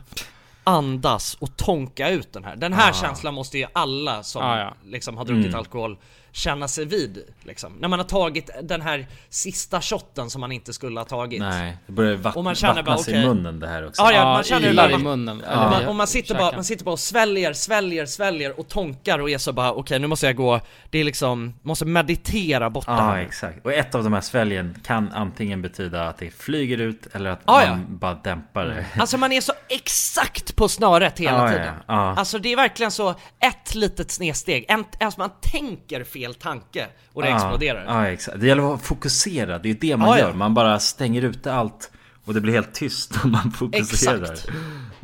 Andas 0.64 1.36
och 1.40 1.58
tonka 1.58 2.10
ut 2.10 2.34
den 2.34 2.44
här. 2.44 2.56
Den 2.56 2.74
här 2.74 2.90
Ah. 2.90 2.94
känslan 2.94 3.34
måste 3.34 3.58
ju 3.58 3.66
alla 3.74 4.24
som 4.24 4.42
Ah, 4.44 4.60
ja. 4.60 4.74
liksom 4.86 5.18
har 5.18 5.26
druckit 5.26 5.46
Mm. 5.46 5.60
alkohol 5.60 5.98
känna 6.32 6.68
sig 6.68 6.86
vid 6.86 7.24
liksom. 7.44 7.74
När 7.80 7.88
man 7.88 8.00
har 8.00 8.06
tagit 8.06 8.50
den 8.64 8.82
här 8.82 9.08
sista 9.30 9.82
shotten 9.82 10.30
som 10.30 10.42
man 10.42 10.52
inte 10.52 10.74
skulle 10.74 11.00
ha 11.00 11.06
tagit 11.06 11.40
Nej, 11.40 11.78
det 11.88 11.92
börjar 11.94 12.16
vatt, 12.16 12.36
Och 12.36 12.44
man 12.44 12.56
känner 12.56 12.84
bara, 12.84 12.96
vattnas 12.96 13.08
i 13.10 13.14
munnen 13.26 13.60
det 13.60 13.68
här 13.68 13.88
också. 13.88 14.02
Ja, 14.02 14.12
ja, 14.14 14.24
man 14.24 14.44
känner 14.44 14.74
man- 14.74 14.92
i 14.92 14.98
munnen. 14.98 15.42
Och 15.42 15.48
Eller 15.48 15.70
man, 15.70 15.86
och 15.88 15.96
man, 15.96 16.08
sitter 16.08 16.36
bara, 16.36 16.52
man 16.52 16.64
sitter 16.64 16.86
bara 16.86 16.92
och 16.92 17.00
sväljer, 17.00 17.54
sväljer, 17.54 18.06
sväljer 18.06 18.60
och 18.60 18.68
tonkar 18.68 19.20
och 19.20 19.30
är 19.30 19.38
så 19.38 19.54
bara 19.54 19.74
okej 19.74 20.00
nu 20.00 20.08
måste 20.08 20.26
jag 20.26 20.36
gå 20.36 20.60
Det 20.90 21.00
är 21.00 21.04
liksom, 21.04 21.54
måste 21.62 21.86
meditera 21.86 22.70
bort 22.70 22.86
det 22.86 22.92
Ja, 22.92 22.98
här 23.02 23.18
exakt. 23.18 23.66
Och 23.66 23.74
ett 23.74 23.96
av 23.96 24.04
de 24.04 24.14
här 24.14 24.22
sväljen 24.22 24.76
kan 24.84 25.12
antingen 25.12 25.62
betyda 25.62 26.08
att 26.08 26.18
det 26.18 26.30
flyger 26.32 26.78
ut 26.78 27.08
eller 27.14 27.30
att 27.30 27.42
Ah, 27.46 27.54
man 27.68 27.80
ja. 27.80 27.86
bara 27.90 28.14
dämpar 28.14 28.66
det. 28.66 28.86
Alltså 29.02 29.18
man 29.18 29.32
är 29.32 29.42
så 29.42 29.54
exakt 29.70 30.56
på 30.56 30.68
snöret 30.68 31.20
hela 31.20 31.38
Ja, 31.38 31.44
ja, 31.46 31.52
tiden 31.52 31.74
ja. 31.88 32.16
Alltså 32.18 32.40
det 32.40 32.52
är 32.52 32.56
verkligen 32.56 32.92
så, 32.92 33.10
ett 33.40 33.76
litet 33.76 34.12
snedsteg, 34.12 34.66
en, 34.68 34.86
alltså 35.00 35.20
man 35.20 35.30
tänker 35.42 36.04
fel 36.04 36.21
tanke 36.30 36.88
och 37.14 37.22
det 37.22 37.30
Ja, 37.30 37.36
exploderar 37.36 37.86
Ja, 37.88 38.08
exakt. 38.08 38.40
Det 38.40 38.48
gäller 38.48 38.62
att 38.62 38.68
vara 38.70 38.78
fokuserad. 38.78 39.64
Det 39.64 39.70
är 39.70 39.74
det 39.74 39.98
man 39.98 40.08
Ja, 40.08 40.20
ja. 40.20 40.26
gör. 40.28 40.34
Man 40.34 40.54
bara 40.54 40.80
stänger 40.80 41.22
ute 41.22 41.54
allt 41.54 41.92
och 42.26 42.34
det 42.34 42.42
blir 42.42 42.54
helt 42.54 42.74
tyst 42.74 43.12
om 43.24 43.32
man 43.32 43.52
fokuserar. 43.52 44.22
Exakt. 44.32 44.48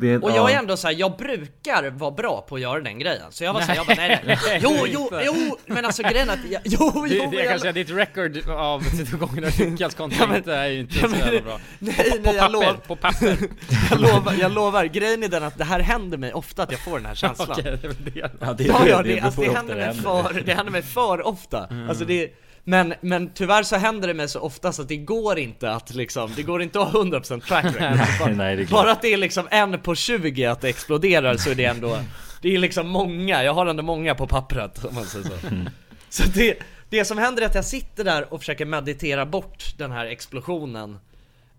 Det 0.00 0.10
är, 0.12 0.24
Och 0.24 0.30
ja. 0.30 0.36
jag 0.36 0.50
är 0.52 0.58
ändå 0.58 0.76
så 0.76 0.86
här, 0.88 0.94
jag 0.94 1.16
brukar 1.16 1.90
vara 1.90 2.10
bra 2.10 2.40
på 2.48 2.54
att 2.54 2.60
göra 2.60 2.80
den 2.80 2.98
grejen 2.98 3.22
Så 3.30 3.44
jag 3.44 3.52
var 3.52 3.60
såhär, 3.60 3.74
jag 3.76 3.86
bara 3.86 3.94
nej, 3.96 4.20
nej. 4.26 4.38
Nej, 4.46 4.60
Jo, 4.62 4.76
jo, 4.86 5.10
jo, 5.24 5.56
men 5.66 5.84
alltså 5.84 6.02
grejen 6.02 6.28
är 6.30 6.32
att 6.32 6.50
jag, 6.50 6.60
jo, 6.64 6.78
jo, 6.94 7.02
Det, 7.08 7.14
det, 7.14 7.18
men 7.26 7.32
jag 7.32 7.42
kan 7.42 7.52
jag- 7.52 7.60
säga, 7.60 7.72
ditt 7.72 7.90
record 7.90 8.48
av 8.50 8.82
gångerna 9.18 9.48
du 9.58 9.70
lyckats 9.70 9.94
kontra 9.94 10.26
Ja, 10.30 10.36
inte 10.36 10.54
är 10.54 10.66
ju 10.66 10.80
inte 10.80 10.94
Ja, 10.98 11.02
så 11.02 11.08
men- 11.08 11.18
jävla 11.20 11.40
bra. 11.40 11.60
Nej, 11.78 11.94
på, 11.96 12.02
nej, 12.02 12.20
på 12.22 12.28
jag 12.34 12.38
papper, 12.38 12.52
lov- 12.52 12.76
på 12.86 12.96
papper. 12.96 13.36
jag 13.90 14.00
lovar, 14.00 14.34
jag 14.40 14.52
lovar, 14.52 14.84
grejen 14.84 15.22
är 15.22 15.28
den 15.28 15.42
att 15.42 15.58
det 15.58 15.64
här 15.64 15.80
händer 15.80 16.18
mig 16.18 16.32
ofta 16.32 16.62
att 16.62 16.70
jag 16.72 16.80
får 16.80 16.96
den 16.98 17.06
här 17.06 17.14
känslan 17.24 17.48
Okej, 17.50 17.64
det 17.82 17.84
är 17.84 17.88
väl 17.88 18.04
det. 18.14 18.30
Ja, 18.40 18.52
det, 18.52 18.64
Ja, 18.64 19.02
det 19.02 19.14
det, 19.14 19.20
alltså, 19.20 19.40
det, 19.40 19.50
händer 19.56 19.74
mig 19.76 19.94
för, 19.94 20.42
det 20.46 20.54
händer 20.54 20.72
mig 20.72 20.82
för 20.82 21.26
ofta. 21.26 21.66
Mm. 21.70 21.88
Alltså 21.88 22.04
det, 22.04 22.30
men, 22.68 22.94
men 23.00 23.30
tyvärr 23.34 23.62
så 23.62 23.76
händer 23.76 24.08
det 24.08 24.14
mig 24.14 24.28
så 24.28 24.40
ofta 24.40 24.72
så 24.72 24.82
att 24.82 24.88
det 24.88 24.96
går 24.96 25.38
inte 25.38 25.70
att 25.70 25.94
liksom, 25.94 26.32
det 26.36 26.42
går 26.42 26.62
inte 26.62 26.80
att 26.80 26.92
ha 26.92 27.02
100% 27.02 27.40
track 27.40 27.64
record. 27.64 28.18
Bara, 28.20 28.32
nej, 28.32 28.66
bara 28.66 28.92
att 28.92 29.02
det 29.02 29.12
är 29.12 29.16
liksom 29.16 29.48
en 29.50 29.80
på 29.80 29.94
20 29.94 30.44
att 30.44 30.60
det 30.60 30.68
exploderar 30.68 31.36
så 31.36 31.50
är 31.50 31.54
det 31.54 31.64
ändå, 31.64 31.98
det 32.42 32.54
är 32.54 32.58
liksom 32.58 32.88
många, 32.88 33.44
jag 33.44 33.54
har 33.54 33.66
ändå 33.66 33.82
många 33.82 34.14
på 34.14 34.26
pappret 34.26 34.84
om 34.84 34.94
man 34.94 35.04
säger 35.04 35.24
så. 35.24 35.46
Mm. 35.46 35.68
Så 36.08 36.22
det, 36.34 36.58
det 36.88 37.04
som 37.04 37.18
händer 37.18 37.42
är 37.42 37.46
att 37.46 37.54
jag 37.54 37.64
sitter 37.64 38.04
där 38.04 38.32
och 38.32 38.40
försöker 38.40 38.64
meditera 38.64 39.26
bort 39.26 39.74
den 39.78 39.92
här 39.92 40.06
explosionen. 40.06 40.98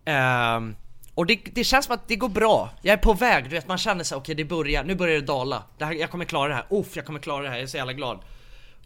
Ehm, 0.06 0.76
och 1.16 1.26
det, 1.26 1.40
det 1.54 1.64
känns 1.64 1.86
som 1.86 1.96
att 1.96 2.08
det 2.08 2.16
går 2.16 2.30
bra. 2.30 2.70
Jag 2.82 2.94
är 2.94 2.98
på 2.98 3.14
väg, 3.14 3.44
du 3.44 3.50
vet 3.50 3.68
man 3.68 3.78
känner 3.78 4.04
sig 4.04 4.18
okej 4.18 4.36
det 4.36 4.46
börjar, 4.46 4.84
nu 4.84 4.96
börjar 4.96 5.16
det 5.16 5.26
dala. 5.26 5.64
Det 5.78 5.86
här, 5.86 5.94
jag 5.94 6.10
kommer 6.10 6.26
klara 6.26 6.48
det 6.48 6.56
här, 6.56 6.66
uff 6.70 6.96
jag 6.96 7.06
kommer 7.06 7.20
klara 7.20 7.44
det 7.44 7.50
här, 7.50 7.56
jag 7.56 7.64
är 7.64 7.68
så 7.68 7.78
jävla 7.78 7.94
glad. 7.94 8.20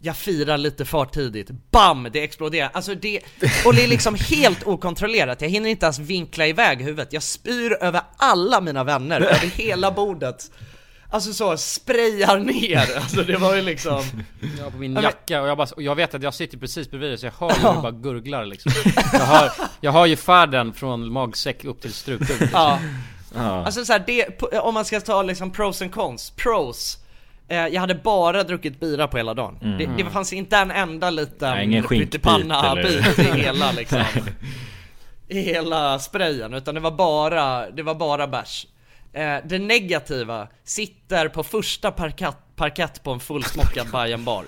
Jag 0.00 0.16
firar 0.16 0.58
lite 0.58 0.84
för 0.84 1.04
tidigt, 1.04 1.50
BAM! 1.70 2.08
Det 2.12 2.22
exploderar. 2.24 2.70
Alltså 2.72 2.94
det, 2.94 3.20
och 3.64 3.74
det 3.74 3.84
är 3.84 3.88
liksom 3.88 4.14
helt 4.14 4.66
okontrollerat, 4.66 5.40
jag 5.40 5.48
hinner 5.48 5.70
inte 5.70 5.86
ens 5.86 5.98
vinkla 5.98 6.46
iväg 6.46 6.82
huvudet. 6.82 7.12
Jag 7.12 7.22
spyr 7.22 7.76
över 7.80 8.00
alla 8.16 8.60
mina 8.60 8.84
vänner, 8.84 9.20
över 9.20 9.46
hela 9.46 9.90
bordet. 9.90 10.50
Alltså 11.10 11.32
så, 11.32 11.56
sprayar 11.56 12.38
ner, 12.38 12.96
alltså 12.96 13.22
det 13.22 13.36
var 13.36 13.54
ju 13.54 13.62
liksom 13.62 14.02
Jag 14.58 14.72
på 14.72 14.78
min 14.78 14.94
jacka 14.94 15.42
och 15.42 15.48
jag, 15.48 15.56
bara, 15.56 15.68
och 15.76 15.82
jag 15.82 15.94
vet 15.94 16.14
att 16.14 16.22
jag 16.22 16.34
sitter 16.34 16.58
precis 16.58 16.90
bredvid 16.90 17.10
dig 17.10 17.18
så 17.18 17.26
jag 17.26 17.32
hör 17.40 17.48
ju 17.50 17.60
hur 17.68 17.74
det 17.74 17.80
bara 17.82 17.92
gurglar 17.92 18.44
liksom 18.44 18.72
jag 19.12 19.18
har, 19.20 19.52
jag 19.80 19.92
har 19.92 20.06
ju 20.06 20.16
färden 20.16 20.72
från 20.72 21.12
magsäck 21.12 21.64
upp 21.64 21.80
till 21.82 21.92
struptugg 21.92 22.40
liksom. 22.40 22.48
Ja. 22.60 22.78
Ja. 23.36 23.64
Alltså 23.64 23.84
så 23.84 23.92
här, 23.92 24.04
det, 24.06 24.24
på- 24.24 24.46
om 24.46 24.74
man 24.74 24.84
ska 24.84 25.00
ta 25.00 25.22
liksom 25.22 25.50
pros 25.50 25.82
and 25.82 25.92
cons, 25.92 26.30
pros 26.30 26.98
eh, 26.98 27.03
Jag 27.48 27.80
hade 27.80 27.94
bara 27.94 28.42
druckit 28.42 28.80
bira 28.80 29.08
på 29.08 29.16
hela 29.16 29.34
dagen. 29.34 29.58
Mm. 29.62 29.78
det, 29.78 30.02
det 30.04 30.10
fanns 30.10 30.32
inte 30.32 30.56
en 30.56 30.70
enda 30.70 31.10
liten 31.10 31.50
Nej, 31.50 31.64
ingen 31.64 31.84
pyttipanna 31.84 32.80
i 32.82 33.00
hela 33.42 33.72
liksom. 33.72 34.02
I 35.28 35.40
hela 35.40 35.98
sprayen, 35.98 36.54
utan 36.54 36.74
det 36.74 36.80
var 36.80 36.90
bara, 36.90 37.70
det 37.70 37.82
var 37.82 37.94
bara 37.94 38.26
bärs. 38.26 38.66
Eh, 39.12 39.36
Det 39.44 39.58
negativa, 39.58 40.48
sitter 40.64 41.28
på 41.28 41.42
första 41.42 41.90
parkett, 41.90 42.36
parkett 42.56 43.02
på 43.02 43.12
en 43.12 43.20
fullsmockad 43.20 43.90
Bajen 43.90 44.24
bar 44.24 44.44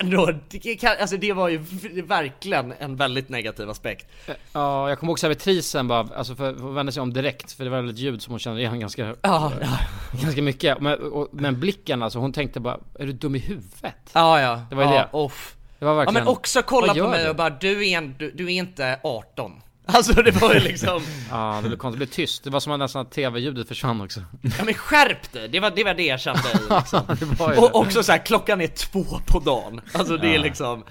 Ändå, 0.00 0.32
det, 0.48 0.76
kan, 0.76 0.96
alltså 1.00 1.16
det 1.16 1.32
var 1.32 1.48
ju 1.48 1.58
verkligen 2.02 2.72
en 2.78 2.96
väldigt 2.96 3.28
negativ 3.28 3.70
aspekt 3.70 4.06
Ja, 4.52 4.88
jag 4.88 4.98
kommer 4.98 5.10
ihåg 5.10 5.18
servitrisen 5.18 5.88
bara, 5.88 6.08
alltså 6.16 6.34
för, 6.34 6.54
för 6.54 6.72
vända 6.72 6.92
sig 6.92 7.00
om 7.02 7.12
direkt 7.12 7.52
För 7.52 7.64
det 7.64 7.70
var 7.70 7.80
väl 7.80 7.90
ett 7.90 7.98
ljud 7.98 8.22
som 8.22 8.32
hon 8.32 8.38
kände 8.38 8.60
igen 8.60 8.80
ganska, 8.80 9.06
Ja, 9.22 9.52
ja. 9.60 9.78
ganska 10.22 10.42
mycket 10.42 10.80
men, 10.80 10.98
och, 11.12 11.28
men 11.32 11.60
blicken 11.60 12.02
alltså, 12.02 12.18
hon 12.18 12.32
tänkte 12.32 12.60
bara 12.60 12.78
Är 12.98 13.06
du 13.06 13.12
dum 13.12 13.34
i 13.34 13.38
huvudet? 13.38 14.10
Ja 14.12 14.40
ja, 14.40 14.62
Det 14.70 14.76
var 14.76 14.82
ju 14.84 14.90
ja, 14.90 14.96
det. 14.96 15.08
Off. 15.12 15.56
Det 15.78 15.84
var 15.84 15.92
Ja 15.92 15.96
verkligen 15.96 16.24
men 16.24 16.32
också 16.32 16.62
kolla 16.62 16.94
på 16.94 17.08
mig 17.08 17.24
du? 17.24 17.30
och 17.30 17.36
bara 17.36 17.50
du 17.50 17.88
är, 17.88 17.98
en, 17.98 18.14
du, 18.18 18.30
du 18.30 18.44
är 18.44 18.50
inte 18.58 19.00
18 19.02 19.52
Alltså 19.86 20.12
det 20.12 20.30
var 20.30 20.54
ju 20.54 20.60
liksom 20.60 21.02
Ja, 21.30 21.60
det 21.62 21.68
blev 21.68 21.78
konstigt, 21.78 22.00
det 22.00 22.06
blev 22.06 22.14
tyst. 22.14 22.44
Det 22.44 22.50
var 22.50 22.60
som 22.60 22.72
att 22.72 22.78
nästan 22.78 23.02
att 23.02 23.12
tv-ljudet 23.12 23.68
försvann 23.68 24.00
också. 24.00 24.20
Ja 24.42 24.64
men 24.64 24.74
skärp 24.74 25.32
dig, 25.32 25.48
det 25.48 25.60
var 25.60 25.70
det, 25.70 25.84
var 25.84 25.94
det 25.94 26.06
jag 26.06 26.20
kände 26.20 26.42
liksom. 26.78 27.00
det 27.38 27.58
Och 27.58 27.74
också 27.74 28.02
så 28.02 28.12
här, 28.12 28.26
klockan 28.26 28.60
är 28.60 28.66
två 28.66 29.04
på 29.26 29.38
dagen. 29.38 29.80
Alltså 29.92 30.16
det 30.16 30.34
är 30.34 30.38
liksom 30.38 30.84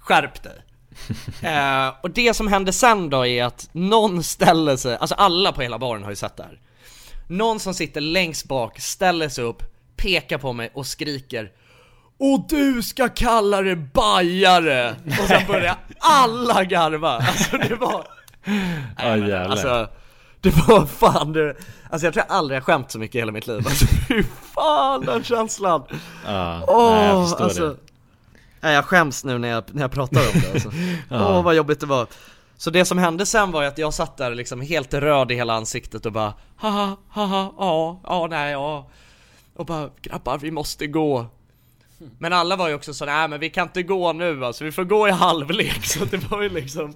Skärp 0.00 0.42
dig. 0.42 0.62
Eh, 1.42 1.88
Och 2.02 2.10
det 2.10 2.34
som 2.34 2.48
hände 2.48 2.72
sen 2.72 3.10
då 3.10 3.26
är 3.26 3.44
att 3.44 3.68
någon 3.72 4.22
ställer 4.22 4.76
sig, 4.76 4.96
alltså 4.96 5.14
alla 5.14 5.52
på 5.52 5.62
hela 5.62 5.78
baren 5.78 6.02
har 6.02 6.10
ju 6.10 6.16
sett 6.16 6.36
det 6.36 6.42
här. 6.42 6.60
Någon 7.28 7.60
som 7.60 7.74
sitter 7.74 8.00
längst 8.00 8.48
bak 8.48 8.80
ställer 8.80 9.28
sig 9.28 9.44
upp, 9.44 9.62
pekar 9.96 10.38
på 10.38 10.52
mig 10.52 10.70
och 10.74 10.86
skriker 10.86 11.50
och 12.18 12.46
du 12.48 12.82
ska 12.82 13.08
kalla 13.08 13.62
det 13.62 13.76
bajare! 13.76 14.96
Och 15.20 15.28
sen 15.28 15.46
börjar 15.46 15.76
alla 15.98 16.64
garva, 16.64 17.10
alltså 17.10 17.56
det 17.56 17.74
var... 17.74 18.06
Ja 18.98 19.16
jävlar. 19.16 19.44
Alltså, 19.44 19.88
det 20.40 20.50
var 20.68 20.86
fan 20.86 21.32
det, 21.32 21.54
alltså 21.90 22.06
jag 22.06 22.14
tror 22.14 22.24
jag 22.28 22.36
aldrig 22.36 22.56
har 22.56 22.62
skämt 22.64 22.90
så 22.90 22.98
mycket 22.98 23.14
i 23.14 23.18
hela 23.18 23.32
mitt 23.32 23.46
liv 23.46 23.62
Alltså 23.66 23.86
fy 24.08 24.22
fan 24.54 25.00
den 25.06 25.24
känslan! 25.24 25.82
ja, 26.26 26.64
Åh, 26.68 26.92
nej, 26.94 27.06
jag 27.06 27.28
förstår 27.28 27.44
alltså, 27.44 27.68
det. 27.68 27.76
Nej 28.60 28.74
jag 28.74 28.84
skäms 28.84 29.24
nu 29.24 29.38
när 29.38 29.48
jag, 29.48 29.64
när 29.72 29.82
jag 29.82 29.90
pratar 29.92 30.20
om 30.20 30.40
det 30.40 30.52
alltså. 30.52 30.68
Åh 31.10 31.18
Ja. 31.18 31.42
vad 31.42 31.54
jobbigt 31.54 31.80
det 31.80 31.86
var 31.86 32.06
Så 32.56 32.70
det 32.70 32.84
som 32.84 32.98
hände 32.98 33.26
sen 33.26 33.50
var 33.50 33.62
ju 33.62 33.68
att 33.68 33.78
jag 33.78 33.94
satt 33.94 34.16
där 34.16 34.34
liksom 34.34 34.60
helt 34.60 34.94
röd 34.94 35.32
i 35.32 35.34
hela 35.34 35.54
ansiktet 35.54 36.06
och 36.06 36.12
bara 36.12 36.34
Haha, 36.56 36.96
haha, 37.08 37.52
ja, 37.58 38.00
ja, 38.04 38.26
nej, 38.30 38.52
ja 38.52 38.90
Och 39.56 39.66
bara 39.66 39.90
grabbar 40.02 40.38
vi 40.38 40.50
måste 40.50 40.86
gå 40.86 41.26
Men 42.18 42.32
alla 42.32 42.56
var 42.56 42.68
ju 42.68 42.74
också 42.74 42.94
så 42.94 43.04
nej 43.04 43.28
men 43.28 43.40
vi 43.40 43.50
kan 43.50 43.66
inte 43.66 43.82
gå 43.82 44.12
nu 44.12 44.44
alltså, 44.44 44.64
vi 44.64 44.72
får 44.72 44.84
gå 44.84 45.08
i 45.08 45.10
halvlek 45.10 45.84
så 45.86 46.04
det 46.04 46.30
var 46.30 46.42
ju 46.42 46.48
liksom 46.48 46.94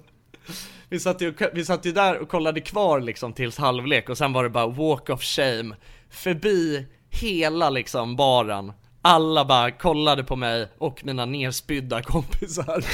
vi 0.89 0.99
satt, 0.99 1.21
ju, 1.21 1.33
vi 1.53 1.65
satt 1.65 1.85
ju 1.85 1.91
där 1.91 2.17
och 2.17 2.29
kollade 2.29 2.61
kvar 2.61 2.99
liksom 3.01 3.33
tills 3.33 3.57
halvlek 3.57 4.09
och 4.09 4.17
sen 4.17 4.33
var 4.33 4.43
det 4.43 4.49
bara 4.49 4.67
walk 4.67 5.09
of 5.09 5.21
shame. 5.23 5.75
Förbi 6.09 6.87
hela 7.09 7.69
liksom 7.69 8.15
baren. 8.15 8.73
Alla 9.01 9.45
bara 9.45 9.71
kollade 9.71 10.23
på 10.23 10.35
mig 10.35 10.67
och 10.77 11.05
mina 11.05 11.25
nerspydda 11.25 12.01
kompisar. 12.01 12.85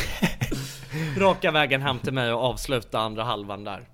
Raka 1.20 1.52
vägen 1.52 1.82
hem 1.82 2.00
till 2.00 2.14
mig 2.14 2.34
och 2.34 2.44
avsluta 2.44 3.00
andra 3.00 3.24
halvan 3.24 3.64
där. 3.64 3.88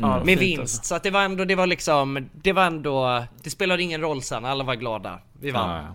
Ja, 0.00 0.24
Med 0.24 0.38
fint 0.38 0.58
vinst, 0.58 0.84
så 0.84 0.94
att 0.94 1.02
det 1.02 1.10
var 1.10 1.22
ändå, 1.22 1.44
det 1.44 1.54
var 1.54 1.66
liksom, 1.66 2.28
det 2.32 2.52
var 2.52 2.64
ändå 2.64 3.24
Det 3.42 3.50
spelade 3.50 3.82
ingen 3.82 4.00
roll 4.00 4.22
sen, 4.22 4.44
alla 4.44 4.64
var 4.64 4.74
glada. 4.74 5.18
Vi 5.40 5.50
vann. 5.50 5.70
Ja, 5.70 5.94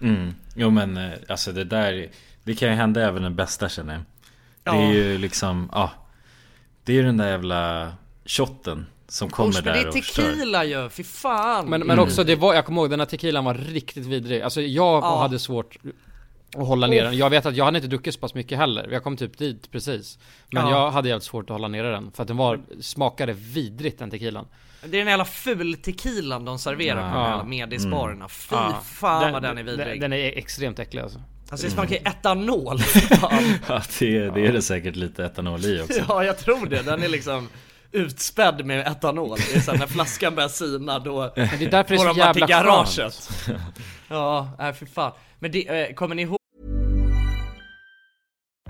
ja. 0.00 0.06
Mm. 0.06 0.34
Jo 0.54 0.70
men 0.70 0.96
eh, 0.96 1.12
alltså 1.28 1.52
det 1.52 1.64
där 1.64 2.08
Det 2.44 2.54
kan 2.54 2.68
ju 2.68 2.74
hända 2.74 3.02
även 3.08 3.22
den 3.22 3.34
bästa 3.36 3.68
känner 3.68 3.94
jag. 3.94 4.02
Det 4.62 4.70
är 4.70 4.84
Ja. 4.84 4.92
ju 4.92 5.18
liksom, 5.18 5.68
ja 5.72 5.90
Det 6.84 6.92
är 6.92 6.96
ju 6.96 7.02
den 7.02 7.16
där 7.16 7.30
jävla 7.30 7.92
shotten 8.26 8.86
som 9.08 9.30
kommer 9.30 9.48
Usch, 9.50 9.54
men 9.54 9.64
det 9.64 9.72
där 9.72 9.84
är 9.84 9.88
och 9.88 9.94
tequila 9.94 10.64
ju, 10.64 10.88
fy 10.88 11.04
fan! 11.04 11.66
Men, 11.68 11.80
men 11.86 11.98
också 11.98 12.24
det 12.24 12.36
var, 12.36 12.54
jag 12.54 12.64
kommer 12.66 12.82
ihåg 12.82 12.90
den 12.90 13.00
här 13.00 13.06
tequilan 13.06 13.44
var 13.44 13.54
riktigt 13.54 14.06
vidrig. 14.06 14.42
Alltså 14.42 14.60
jag 14.62 15.02
Ja. 15.02 15.18
hade 15.20 15.38
svårt 15.38 15.76
att 16.56 16.66
hålla 16.66 16.86
ner 16.86 17.04
den. 17.04 17.16
Jag 17.16 17.30
vet 17.30 17.46
att 17.46 17.56
jag 17.56 17.64
hade 17.64 17.78
inte 17.78 17.88
druckit 17.88 18.14
så 18.14 18.20
pass 18.20 18.34
mycket 18.34 18.58
heller. 18.58 18.88
Jag 18.92 19.02
kom 19.04 19.16
typ 19.16 19.38
dit 19.38 19.70
precis. 19.70 20.18
Men 20.50 20.62
Ja. 20.68 20.70
jag 20.70 20.90
hade 20.90 21.08
jävligt 21.08 21.24
svårt 21.24 21.44
att 21.44 21.54
hålla 21.54 21.68
nere 21.68 21.90
den. 21.90 22.12
För 22.12 22.22
att 22.22 22.28
den 22.28 22.36
var, 22.36 22.60
smakade 22.80 23.32
vidrigt 23.32 23.98
den 23.98 24.10
tequilan. 24.10 24.46
Det 24.86 24.96
är 24.96 25.00
den 25.00 25.08
jävla 25.08 25.24
ful 25.24 25.74
tequilan 25.74 26.44
de 26.44 26.58
serverar 26.58 27.10
på 27.10 27.16
de 27.16 27.22
Ja. 27.22 27.28
jävla 27.28 27.44
medisbarerna. 27.44 28.28
Fy 28.28 28.54
Ja. 28.56 28.80
fan 28.84 29.32
vad 29.32 29.42
den 29.42 29.58
är 29.58 29.62
vidrig. 29.62 29.86
Den, 30.00 30.10
den 30.10 30.12
är 30.12 30.38
extremt 30.38 30.78
äcklig 30.78 31.02
alltså. 31.02 31.20
Alltså 31.50 31.66
det 31.66 31.72
smakar 31.72 31.90
ju 31.94 32.00
etanol. 32.04 32.78
Ja, 33.68 33.82
det, 33.98 34.16
är- 34.16 34.30
det 34.30 34.46
är 34.46 34.52
det 34.52 34.62
säkert 34.62 34.96
lite 34.96 35.24
etanol 35.24 35.64
i 35.64 35.80
också. 35.82 36.00
Ja, 36.08 36.24
jag 36.24 36.38
tror 36.38 36.66
det. 36.66 36.82
Den 36.82 37.02
är 37.02 37.08
liksom 37.08 37.48
utspädd 37.92 38.64
med 38.66 38.86
etanol. 38.86 39.38
Det 39.52 39.56
är 39.56 39.60
så 39.60 39.70
här, 39.70 39.78
när 39.78 39.86
flaskan 39.86 40.34
börjar 40.34 40.48
sina 40.48 40.98
då 40.98 41.32
det 41.34 41.40
är 41.42 41.70
därför 41.70 41.88
det 41.88 41.94
är 41.94 41.98
så 41.98 42.04
går 42.04 42.04
de 42.06 42.16
bara 42.18 42.26
jävla 42.26 42.32
till 42.32 42.46
garaget. 42.46 43.30
Ja, 44.08 44.50
nej 44.58 44.72
för 44.72 44.86
fan. 44.86 45.12
Men 45.38 45.50
det, 45.52 45.68
eh, 45.88 45.94
kommer 45.94 46.14
ni 46.14 46.22
ihåg 46.22 46.38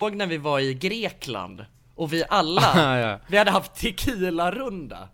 ihåg 0.00 0.14
när 0.16 0.26
vi 0.26 0.36
var 0.36 0.60
i 0.60 0.74
Grekland? 0.74 1.64
Och 1.94 2.12
vi 2.12 2.24
alla, 2.28 2.98
Ja. 3.00 3.18
vi 3.26 3.38
hade 3.38 3.50
haft 3.50 3.74
tequila-runda. 3.74 5.08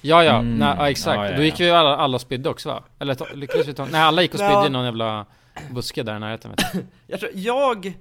Ja 0.00 0.24
ja, 0.24 0.38
Mm. 0.38 0.58
nej, 0.58 0.74
ja 0.78 0.90
exakt. 0.90 1.16
Ja, 1.16 1.30
ja, 1.30 1.36
Då 1.36 1.42
gick 1.42 1.60
ja. 1.60 1.64
vi 1.64 1.70
alla, 1.70 1.96
alla 1.96 2.14
och 2.14 2.20
spydde 2.20 2.48
också 2.48 2.68
va? 2.68 2.82
Eller 2.98 3.34
lyckades 3.36 3.68
vi 3.68 3.74
ta, 3.74 3.84
nej 3.84 4.00
alla 4.00 4.22
gick 4.22 4.34
och 4.34 4.40
Ja. 4.40 4.48
spydde 4.50 4.66
i 4.66 4.70
någon 4.70 4.84
jävla 4.84 5.26
buske 5.70 6.02
där 6.02 6.16
i 6.16 6.20
närheten 6.20 6.50
vet 6.50 6.72
du. 6.72 6.86
Jag 7.06 7.20
tror, 7.20 7.32
jag... 7.34 7.92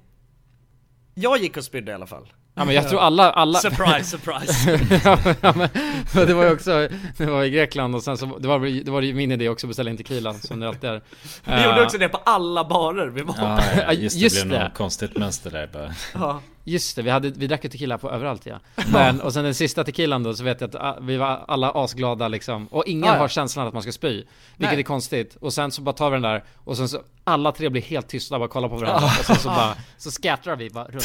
Jag 1.17 1.38
gick 1.38 1.57
och 1.57 1.63
spydde 1.63 1.91
i 1.91 1.95
alla 1.95 2.07
fall. 2.07 2.27
Ja 2.58 2.66
men 2.66 2.76
jag 2.76 2.89
tror 2.89 2.99
alla, 2.99 3.32
alla 3.32 3.60
Surprise, 3.60 4.03
surprise. 4.18 4.80
ja, 5.06 5.18
ja, 5.41 5.53
men, 5.56 5.70
men 6.16 6.28
det 6.28 6.34
var 6.34 6.43
ju 6.43 6.51
också, 6.51 6.88
det 7.18 7.26
var 7.26 7.43
i 7.43 7.49
Grekland 7.49 7.95
och 7.95 8.03
sen 8.03 8.18
så, 8.18 8.38
det 8.39 8.47
var, 8.47 8.84
det 8.84 8.91
var 8.91 9.01
ju 9.01 9.14
min 9.14 9.32
idé 9.32 9.49
också 9.49 9.68
att 9.68 9.70
beställa 9.70 9.89
in 9.89 9.97
tequila 9.97 10.34
som 10.34 10.60
det 10.60 10.68
alltid 10.68 10.89
är 10.89 11.01
Vi 11.43 11.64
gjorde 11.64 11.84
också 11.84 11.97
det 11.97 12.10
på 12.10 12.18
alla 12.18 12.64
barer 12.64 13.08
vi 13.08 13.22
var 13.22 13.36
Ja, 13.38 13.60
ja, 13.88 13.93
just 13.93 14.16
det, 14.16 14.22
Just 14.24 14.43
blev 14.43 14.60
det. 14.60 14.64
något 14.64 14.74
konstigt 14.74 15.18
mönster 15.18 15.51
där 15.51 15.70
bara. 15.74 15.93
Ja. 16.14 16.41
Just 16.64 16.95
det, 16.95 17.01
vi, 17.01 17.10
hade, 17.10 17.30
vi 17.30 17.47
drack 17.47 17.64
ju 17.64 17.70
tequila 17.70 17.97
på 17.97 18.12
överallt 18.12 18.45
ja. 18.45 18.60
Men, 18.93 19.22
och 19.22 19.34
sen 19.34 19.43
den 19.43 19.56
sista 19.56 19.84
tequilan 19.84 20.24
då 20.24 20.34
så 20.34 20.43
vet 20.43 20.62
jag 20.62 20.68
att 20.68 20.76
ah, 20.76 20.97
vi 21.01 21.18
var 21.18 21.45
alla 21.47 21.72
asglada 21.72 22.28
liksom 22.28 22.68
Och 22.68 22.84
ingen 22.86 23.08
Ja, 23.08 23.14
ja. 23.14 23.20
har 23.20 23.28
känslan 23.28 23.68
att 23.68 23.74
man 23.74 23.82
ska 23.84 23.91
spy 23.91 24.14
Vilket 24.58 24.72
Nej. 24.72 24.80
är 24.80 24.84
konstigt 24.84 25.36
Och 25.41 25.53
sen 25.53 25.72
så 25.72 25.82
bara 25.82 25.93
tar 25.95 26.10
vi 26.10 26.16
den 26.16 26.22
där 26.22 26.43
Och 26.64 26.78
sen 26.78 26.89
så 26.89 27.01
alla 27.28 27.51
tre 27.51 27.69
blir 27.69 27.82
helt 27.82 28.07
tysta 28.09 28.36
och 28.36 28.39
bara 28.39 28.49
kollar 28.49 28.69
på 28.69 28.76
varandra 28.76 29.05
Och 29.19 29.26
sen 29.26 29.36
så 29.36 29.47
bara 29.49 29.76
Så 29.97 30.11
scattrar 30.11 30.55
vi 30.55 30.69
bara 30.69 30.86
runt 30.86 31.03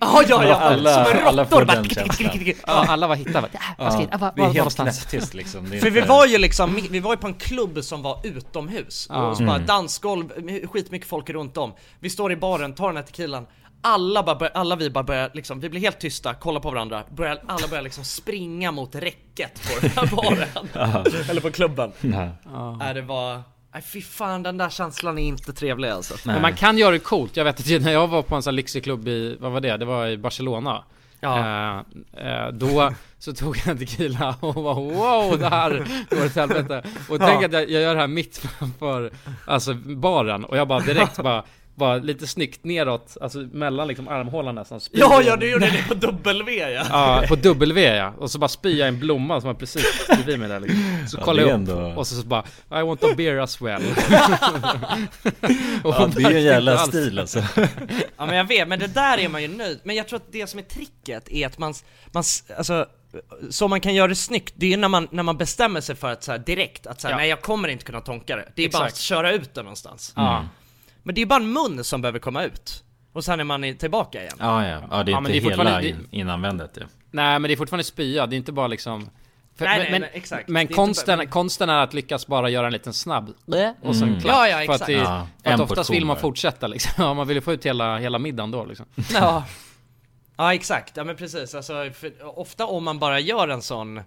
Ja, 0.00 0.22
ja, 0.28 0.44
ja. 0.44 0.54
Alla- 0.54 1.04
Som 1.04 1.26
alla 1.26 1.44
får 1.46 1.64
bara. 1.64 1.74
den 1.74 1.88
känslan. 1.88 2.30
Ja, 2.66 2.84
alla 2.88 3.06
var 3.06 3.16
hittade 3.16 3.40
bara, 3.40 3.48
"Ah, 3.78 3.84
vad 3.84 3.92
ska 3.92 4.18
vad- 4.18 4.36
det 4.36 4.42
är 4.42 4.44
helt 4.44 4.56
någonstans?" 4.56 4.98
knäpptyst 5.04 5.34
liksom. 5.34 5.66
För 5.66 5.90
vi 5.90 6.00
var 6.00 6.26
ju 6.26 6.38
liksom, 6.38 6.78
vi 6.90 7.00
var 7.00 7.12
ju 7.12 7.16
på 7.16 7.26
en 7.26 7.34
klubb 7.34 7.84
som 7.84 8.02
var 8.02 8.20
utomhus. 8.24 9.06
Ja. 9.10 9.26
Och 9.26 9.36
så 9.36 9.44
bara 9.44 9.56
Mm. 9.56 9.66
dansgolv, 9.66 10.28
skitmycket 10.72 11.08
folk 11.08 11.30
runt 11.30 11.56
om. 11.56 11.72
Vi 12.00 12.10
står 12.10 12.32
i 12.32 12.36
baren, 12.36 12.74
tar 12.74 12.86
den 12.86 12.96
här 12.96 13.02
tequilan. 13.04 13.46
Alla, 13.84 14.22
bara, 14.22 14.36
bör- 14.36 14.50
alla 14.54 14.76
vi 14.76 14.90
bara 14.90 15.04
börjar 15.04 15.30
liksom, 15.34 15.60
vi 15.60 15.68
blir 15.68 15.80
helt 15.80 16.00
tysta, 16.00 16.34
kollar 16.34 16.60
på 16.60 16.70
varandra. 16.70 17.02
Börjar, 17.10 17.42
alla 17.48 17.68
börjar 17.68 17.82
liksom 17.82 18.04
springa 18.04 18.70
mot 18.72 18.94
räcket 18.94 19.62
på 19.62 19.80
den 19.80 19.90
här 19.90 20.06
baren. 20.16 20.68
Eller 21.30 21.40
på 21.40 21.50
klubben. 21.50 21.92
Ja. 22.00 22.76
Nej 22.78 22.94
det 22.94 23.02
var, 23.02 23.42
nej 23.72 23.82
fy 23.82 24.02
fan 24.02 24.42
den 24.42 24.58
där 24.58 24.70
känslan 24.70 25.18
är 25.18 25.22
inte 25.22 25.52
trevlig 25.52 25.88
alltså. 25.88 26.14
Nej. 26.24 26.34
Men 26.34 26.42
man 26.42 26.54
kan 26.54 26.78
göra 26.78 26.90
det 26.90 26.98
coolt, 26.98 27.36
jag 27.36 27.44
vet 27.44 27.60
att 27.60 27.82
när 27.82 27.92
jag 27.92 28.08
var 28.08 28.22
på 28.22 28.36
en 28.36 28.42
sån 28.42 28.50
här 28.50 28.56
lyxig 28.56 28.84
klubb 28.84 29.08
i, 29.08 29.36
vad 29.40 29.52
var 29.52 29.60
det? 29.60 29.76
Det 29.76 29.84
var 29.84 30.06
i 30.06 30.18
Barcelona 30.18 30.84
Ja. 31.20 31.38
Eh, 31.38 32.26
eh, 32.26 32.48
Då 32.52 32.92
så 33.18 33.32
tog 33.32 33.56
jag 33.56 33.66
en 33.68 33.78
tequila 33.78 34.34
och 34.40 34.54
bara 34.54 34.74
wow 34.74 35.38
det 35.38 35.48
här 35.48 35.86
går 36.10 36.24
åt 36.26 36.34
helvete 36.36 36.82
Och 37.08 37.16
Ja. 37.20 37.26
tänk 37.26 37.44
att 37.44 37.52
jag, 37.52 37.62
jag 37.70 37.82
gör 37.82 37.94
det 37.94 38.00
här 38.00 38.06
mitt 38.08 38.38
framför 38.38 39.10
Alltså 39.46 39.74
baren 39.74 40.44
och 40.44 40.56
jag 40.56 40.68
bara 40.68 40.80
direkt 40.80 41.16
bara 41.16 41.42
bara 41.74 41.96
lite 41.96 42.26
snyggt 42.26 42.64
neråt, 42.64 43.16
alltså 43.20 43.38
mellan 43.38 43.88
liksom 43.88 44.08
armhålan 44.08 44.54
nästan 44.54 44.80
Ja, 44.90 45.22
ja 45.22 45.36
du 45.36 45.50
gjorde 45.50 45.66
det 45.66 45.84
på 45.88 45.94
W 45.94 46.52
ja. 46.70 46.84
Ja, 46.90 47.22
på 47.28 47.34
W 47.36 47.80
ja, 47.96 48.14
och 48.18 48.30
så 48.30 48.38
bara 48.38 48.48
spyr 48.48 48.78
jag 48.78 48.88
en 48.88 48.98
blomma 49.00 49.40
som 49.40 49.46
var 49.48 49.54
precis 49.54 50.06
bredvid 50.08 50.38
mig 50.38 50.48
där 50.48 50.60
liksom. 50.60 51.04
Så 51.08 51.18
Ja, 51.26 51.32
är 51.32 51.36
jag 51.38 51.46
upp, 51.46 51.52
ändå- 51.54 51.92
och 51.96 52.06
så, 52.06 52.14
så 52.14 52.26
bara 52.26 52.44
I 52.80 52.82
want 52.82 53.04
a 53.04 53.08
beer 53.16 53.38
as 53.38 53.60
well 53.62 53.82
Och 55.84 55.94
Ja, 55.98 56.08
det 56.16 56.22
är 56.24 56.30
ju 56.30 56.36
en 56.36 56.42
jävla 56.44 56.78
stil 56.78 57.18
alltså. 57.18 57.38
Ja 58.16 58.26
men 58.26 58.36
jag 58.36 58.44
vet, 58.48 58.68
men 58.68 58.78
det 58.78 58.86
där 58.86 59.18
är 59.18 59.28
man 59.28 59.42
ju 59.42 59.48
nöjd 59.48 59.80
Men 59.84 59.96
jag 59.96 60.08
tror 60.08 60.16
att 60.16 60.32
det 60.32 60.46
som 60.46 60.58
är 60.58 60.62
tricket 60.64 61.28
är 61.32 61.46
att 61.46 61.58
man, 61.58 61.74
man 62.12 62.24
alltså 62.56 62.86
så 63.50 63.68
man 63.68 63.80
kan 63.80 63.94
göra 63.94 64.08
det 64.08 64.14
snyggt, 64.14 64.54
det 64.56 64.66
är 64.66 64.70
ju 64.70 64.76
när 64.76 64.88
man, 64.88 65.08
när 65.10 65.22
man 65.22 65.36
bestämmer 65.36 65.80
sig 65.80 65.96
för 65.96 66.12
att 66.12 66.24
så 66.24 66.32
här, 66.32 66.38
direkt 66.38 66.86
att 66.86 67.00
så 67.00 67.06
här, 67.08 67.14
Ja. 67.14 67.18
nej 67.18 67.28
jag 67.28 67.42
kommer 67.42 67.68
inte 67.68 67.84
kunna 67.84 68.00
tonka 68.00 68.36
det 68.36 68.48
Det 68.56 68.64
är 68.64 68.68
bara 68.70 68.82
att 68.82 68.88
Exakt. 68.88 69.02
köra 69.02 69.32
ut 69.32 69.54
det 69.54 69.62
någonstans 69.62 70.12
Ja. 70.16 70.44
Men 71.02 71.14
det 71.14 71.20
är 71.22 71.26
bara 71.26 71.40
en 71.42 71.52
mun 71.52 71.84
som 71.84 72.00
behöver 72.02 72.18
komma 72.18 72.44
ut 72.44 72.84
Och 73.12 73.24
sen 73.24 73.40
är 73.40 73.44
man 73.44 73.74
tillbaka 73.78 74.20
igen 74.20 74.36
Ja, 74.38 74.66
ja. 74.68 74.80
Ja, 74.90 75.02
det 75.02 75.10
är 75.10 75.12
Ja, 75.12 75.20
men 75.20 75.32
inte 75.32 75.32
det 75.32 75.38
är 75.38 75.50
hela 75.50 75.62
fortfarande- 75.64 75.88
in- 75.88 76.08
innanvändet 76.10 76.70
ja. 76.80 76.86
Nej 77.10 77.38
men 77.38 77.42
det 77.48 77.54
är 77.54 77.56
fortfarande 77.56 77.84
spya, 77.84 78.26
det 78.26 78.34
är 78.34 78.38
inte 78.38 78.52
bara 78.52 78.66
liksom 78.66 79.10
för, 79.56 79.64
Nej, 79.64 79.78
men, 79.78 79.82
nej, 79.82 79.90
men, 79.92 80.00
nej, 80.00 80.10
exakt. 80.14 80.48
men 80.48 80.66
konsten, 80.68 81.18
bara- 81.18 81.26
konsten 81.28 81.68
är 81.70 81.82
att 81.82 81.94
lyckas 81.94 82.26
bara 82.26 82.48
göra 82.50 82.66
en 82.66 82.72
liten 82.72 82.92
snabb 82.92 83.32
och 83.82 83.96
sen 83.96 84.08
Mm. 84.08 84.20
klapp. 84.20 84.34
Ja, 84.36 84.48
ja, 84.48 84.56
För 84.56 84.62
att, 84.62 84.80
exakt. 84.80 84.86
det, 84.86 84.92
Ja, 84.92 85.26
för 85.42 85.50
en 85.50 85.54
att 85.54 85.60
oftast 85.70 85.90
vill 85.90 86.04
man 86.06 86.16
fortsätta 86.16 86.66
liksom, 86.66 86.92
ja, 87.04 87.14
man 87.14 87.26
vill 87.28 87.36
ju 87.36 87.40
få 87.40 87.52
ut 87.52 87.66
hela, 87.66 87.98
hela 87.98 88.18
middagen 88.18 88.50
då 88.50 88.64
liksom 88.64 88.86
Ja 89.12 89.44
Ja 90.36 90.54
exakt, 90.54 90.96
ja 90.96 91.04
men 91.04 91.16
precis, 91.16 91.54
alltså 91.54 91.90
ofta 92.22 92.66
om 92.66 92.84
man 92.84 92.98
bara 92.98 93.20
gör 93.20 93.48
en 93.48 93.62
sån 93.62 94.00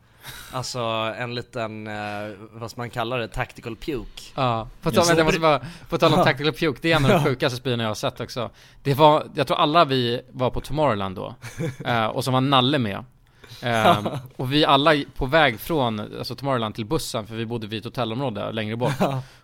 Alltså 0.52 0.80
en 1.18 1.36
liten, 1.36 1.88
eh, 1.88 2.36
vad 2.52 2.72
ska 2.72 2.82
man 2.82 2.90
kalla 2.90 3.18
det, 3.18 3.28
tactical 3.28 3.76
puke. 3.76 4.22
Ja, 4.36 4.68
på 4.82 4.92
tal, 4.92 5.06
vänta, 5.06 5.20
jag 5.20 5.26
måste 5.26 5.40
bara, 5.40 5.62
på 5.90 5.98
tal 5.98 6.14
om 6.14 6.24
tactical 6.24 6.54
puke, 6.54 6.80
det 6.82 6.92
är 6.92 6.96
en 6.96 7.06
av 7.06 7.12
de 7.12 7.24
sjukaste 7.26 7.58
spyorna 7.58 7.84
jag 7.84 7.90
har 7.90 7.96
sett 7.96 8.20
också. 8.20 8.50
Det 8.84 8.94
var, 8.94 9.28
jag 9.36 9.48
tror 9.48 9.58
alla 9.58 9.86
vi 9.86 10.22
var 10.32 10.50
på 10.50 10.62
Tomorrowland 10.62 11.16
då, 11.16 11.36
eh, 11.86 12.06
och 12.06 12.24
som 12.24 12.34
var 12.34 12.42
Nalle 12.42 12.80
med. 12.80 13.04
Eh, 13.62 14.08
och 14.38 14.54
vi 14.54 14.66
alla 14.66 14.96
på 15.16 15.26
väg 15.26 15.60
från 15.60 16.00
alltså 16.00 16.36
Tomorrowland 16.36 16.76
till 16.76 16.86
bussen, 16.86 17.28
för 17.28 17.36
vi 17.36 17.46
bodde 17.46 17.68
vid 17.68 17.80
ett 17.80 17.86
hotellområde 17.86 18.52
längre 18.52 18.76
bort. 18.76 18.94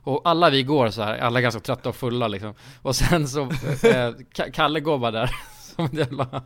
Och 0.03 0.21
alla 0.25 0.49
vi 0.49 0.63
går 0.63 0.89
så 0.89 1.03
här, 1.03 1.17
alla 1.17 1.41
ganska 1.41 1.61
trötta 1.61 1.89
och 1.89 1.95
fulla 1.95 2.27
liksom. 2.27 2.53
Och 2.81 2.95
sen 2.95 3.27
så, 3.27 3.41
eh, 3.41 3.47
Ka- 4.35 4.51
Kalle 4.53 4.79
går 4.79 4.97
bara 4.97 5.11
där 5.11 5.35
som 5.75 5.85
en 5.85 5.97
jävla 5.97 6.41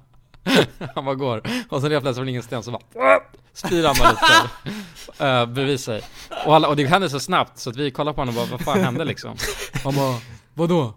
Han 0.96 1.06
bara 1.06 1.16
går, 1.16 1.42
och 1.70 1.82
sen 1.82 1.90
plötsligt 1.90 2.16
från 2.16 2.30
ingenstans 2.30 2.66
så 2.66 2.72
bara 2.72 3.20
Spyr 3.54 3.84
han 3.84 3.96
bara 4.00 4.12
lite 4.12 5.26
uh, 5.26 5.54
bredvid 5.54 5.80
sig 5.80 6.02
och, 6.46 6.56
alla, 6.56 6.68
och 6.68 6.76
det 6.76 6.86
hände 6.86 7.10
så 7.10 7.20
snabbt 7.20 7.60
så 7.60 7.70
att 7.70 7.76
vi 7.76 7.92
kollade 7.92 8.16
på 8.16 8.22
honom 8.22 8.38
och 8.38 8.48
bara, 8.48 8.52
vad 8.52 8.62
fan 8.62 8.84
hände 8.84 9.06
liksom? 9.06 9.36
Han 9.84 9.96
bara, 9.96 10.16
vadå? 10.54 10.94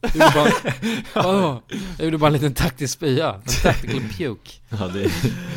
Jag 0.00 0.10
gjorde 0.14 0.32
bara, 0.34 0.52
vadå? 1.22 1.62
Jag 1.98 2.04
gjorde 2.04 2.18
bara 2.18 2.26
en 2.26 2.32
liten 2.32 2.54
taktisk 2.54 2.94
spya, 2.94 3.34
en 3.34 3.42
tactical 3.62 4.00
puke. 4.00 4.50
Ja 4.68 4.86
det, 4.94 5.10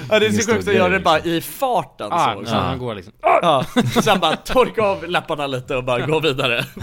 Ja 0.09 0.19
det 0.19 0.25
är 0.25 0.31
så 0.31 0.51
sjukt 0.51 0.67
att 0.67 0.73
göra 0.73 0.89
det 0.89 0.99
bara 0.99 1.19
i 1.19 1.41
farten 1.41 2.07
Ah, 2.11 2.33
så. 2.35 2.45
så 2.45 2.55
han 2.55 2.79
går 2.79 2.95
liksom. 2.95 3.13
Ja, 3.21 3.65
sen 4.03 4.19
bara 4.19 4.35
torka 4.35 4.81
av 4.83 5.07
läpparna 5.09 5.47
lite 5.47 5.75
och 5.75 5.83
bara 5.83 6.05
gå 6.05 6.19
vidare. 6.19 6.65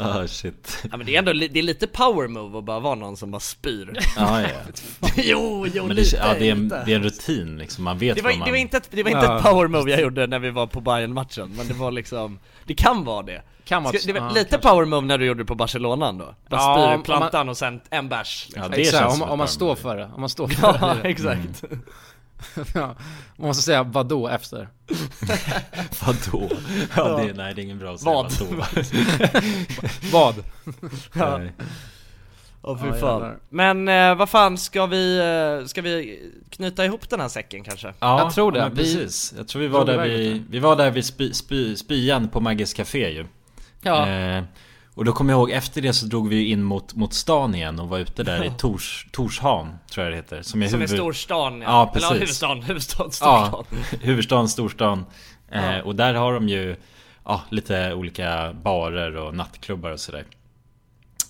Ah 0.00 0.26
shit. 0.26 0.78
Ja 0.90 0.96
men 0.96 1.06
det 1.06 1.14
är 1.14 1.18
ändå, 1.18 1.32
det 1.32 1.58
är 1.58 1.62
lite 1.62 1.86
power 1.86 2.28
move 2.28 2.58
att 2.58 2.64
bara 2.64 2.80
vara 2.80 2.94
någon 2.94 3.16
som 3.16 3.30
bara 3.30 3.40
spyr. 3.40 3.98
Ja 4.16 4.42
ja. 4.42 4.48
Jo, 5.16 5.66
jo 5.74 5.86
Men 5.86 5.96
lite, 5.96 6.16
det, 6.16 6.22
ja, 6.26 6.34
det, 6.38 6.48
är 6.48 6.52
en, 6.52 6.62
lite. 6.62 6.82
det 6.86 6.92
är 6.92 6.96
en 6.96 7.02
rutin 7.02 7.58
liksom, 7.58 7.84
man 7.84 7.98
vet 7.98 8.16
Det 8.16 8.22
var, 8.22 8.30
vad 8.30 8.38
man 8.38 8.46
det 8.46 8.52
var 8.52 8.58
inte 8.58 8.76
ett, 8.76 8.88
det 8.90 9.02
var 9.02 9.10
inte 9.10 9.24
Ja. 9.26 9.36
ett 9.38 9.42
power 9.44 9.68
move 9.68 9.90
jag 9.90 10.00
gjorde 10.00 10.26
när 10.26 10.38
vi 10.38 10.50
var 10.50 10.66
på 10.66 10.80
bayern 10.80 11.12
matchen 11.14 11.52
men 11.56 11.68
det 11.68 11.74
var 11.74 11.90
liksom 11.90 12.38
Det 12.64 12.74
kan 12.74 13.04
vara 13.04 13.22
det 13.22 13.42
Kan 13.68 13.82
vara 13.82 13.98
Ska- 13.98 14.12
det 14.12 14.20
var 14.20 14.26
ja, 14.26 14.32
lite 14.34 14.58
power 14.58 14.84
move 14.84 15.06
när 15.06 15.18
du 15.18 15.26
gjorde 15.26 15.42
det 15.42 15.46
på 15.46 15.54
Barcelona 15.54 16.12
då? 16.12 16.34
Bara 16.48 16.60
Ja, 16.60 16.92
spyr 16.94 17.04
plantan 17.04 17.48
och 17.48 17.56
sen 17.56 17.80
en 17.90 18.08
bärs 18.08 18.46
liksom. 18.46 18.62
Ja 18.62 18.68
det 18.68 18.80
Exakt, 18.80 18.98
känns 19.04 19.22
om, 19.22 19.30
om 19.30 19.38
man 19.38 19.48
står 19.48 19.74
för 19.74 19.96
det, 19.96 20.10
om 20.14 20.20
man 20.20 20.28
står 20.30 20.48
för 20.48 20.78
Ja, 20.80 20.94
det 21.02 21.08
exakt 21.08 21.64
ja, 22.74 22.94
Man 23.36 23.46
måste 23.46 23.62
säga 23.62 23.82
vadå 23.82 24.28
efter 24.28 24.68
Vadå? 26.06 26.48
Ja, 26.96 27.08
det, 27.08 27.32
nej 27.32 27.54
det 27.54 27.60
är 27.60 27.64
ingen 27.64 27.78
bra 27.78 27.94
att 27.94 28.00
säga 28.00 28.12
Vad? 28.12 28.32
Vad? 30.12 30.34
Ja. 31.14 31.38
Nej. 31.38 31.52
Åh 32.62 32.78
fy 32.82 32.86
Ja, 32.88 32.94
fan. 32.94 33.36
Men 33.48 33.88
eh, 33.88 34.14
vad 34.14 34.28
fan, 34.28 34.58
ska 34.58 34.86
vi, 34.86 35.18
eh, 35.60 35.66
ska 35.66 35.82
vi 35.82 36.20
knyta 36.50 36.84
ihop 36.84 37.10
den 37.10 37.20
här 37.20 37.28
säcken 37.28 37.64
kanske? 37.64 37.94
Ja, 37.98 38.18
Jag 38.20 38.34
tror 38.34 38.52
det. 38.52 38.68
Vi- 38.70 38.76
precis. 38.76 39.34
Jag 39.36 39.48
tror 39.48 39.62
vi 39.62 39.68
var 39.68 39.84
drog 39.84 39.98
där 39.98 40.06
lite. 40.06 40.44
vi 40.50 40.58
var 40.58 40.76
där 40.76 40.90
vid 40.90 41.04
spy, 41.04 41.32
spy, 41.32 41.76
spyan 41.76 42.28
på 42.28 42.40
Maggis 42.40 42.74
Café 42.74 43.10
ju. 43.10 43.26
Ja, 43.82 44.08
Eh, 44.08 44.44
och 44.94 45.04
då 45.04 45.12
kommer 45.12 45.32
jag 45.32 45.38
ihåg, 45.38 45.50
efter 45.50 45.82
det 45.82 45.92
så 45.92 46.06
drog 46.06 46.28
vi 46.28 46.44
in 46.50 46.62
mot, 46.62 46.94
mot 46.94 47.14
stan 47.14 47.54
igen 47.54 47.80
och 47.80 47.88
var 47.88 47.98
ute 47.98 48.22
där 48.22 48.44
i 48.44 48.50
Tors, 48.58 49.06
Torshavn, 49.12 49.68
tror 49.90 50.04
jag 50.04 50.12
det 50.12 50.16
heter. 50.16 50.42
Som 50.42 50.62
är, 50.62 50.68
Som 50.68 50.82
är 50.82 50.86
huvud- 50.86 51.00
storstan 51.00 51.52
Ja, 51.52 51.56
Eller 51.56 51.66
ja, 51.66 51.90
precis. 51.94 52.10
huvudstaden, 52.12 52.62
huvudstaden, 52.62 53.10
Ja, 53.20 53.46
storstan 53.64 53.78
huvudstaden, 54.00 54.48
storstan. 54.48 55.04
Eh, 55.50 55.64
Ja. 55.76 55.82
Och 55.82 55.96
där 55.96 56.14
har 56.14 56.32
de 56.34 56.48
ju 56.48 56.76
ja, 57.24 57.42
lite 57.50 57.92
olika 57.94 58.52
barer 58.52 59.16
och 59.16 59.34
nattklubbar 59.34 59.90
och 59.90 60.00
sådär. 60.00 60.24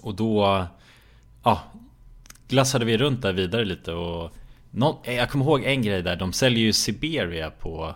Och 0.03 0.15
då 0.15 0.67
ja, 1.45 1.61
glassade 2.49 2.85
vi 2.85 2.97
runt 2.99 3.23
där 3.23 3.33
vidare 3.33 3.65
lite 3.65 3.93
och 3.93 4.33
nå- 4.71 5.01
eh, 5.05 5.15
jag 5.15 5.31
kommer 5.31 5.45
ihåg 5.45 5.65
en 5.65 5.83
grej 5.83 6.03
där, 6.03 6.17
de 6.17 6.33
säljer 6.33 6.65
ju 6.65 6.73
Siberia 6.73 7.51
på, 7.51 7.95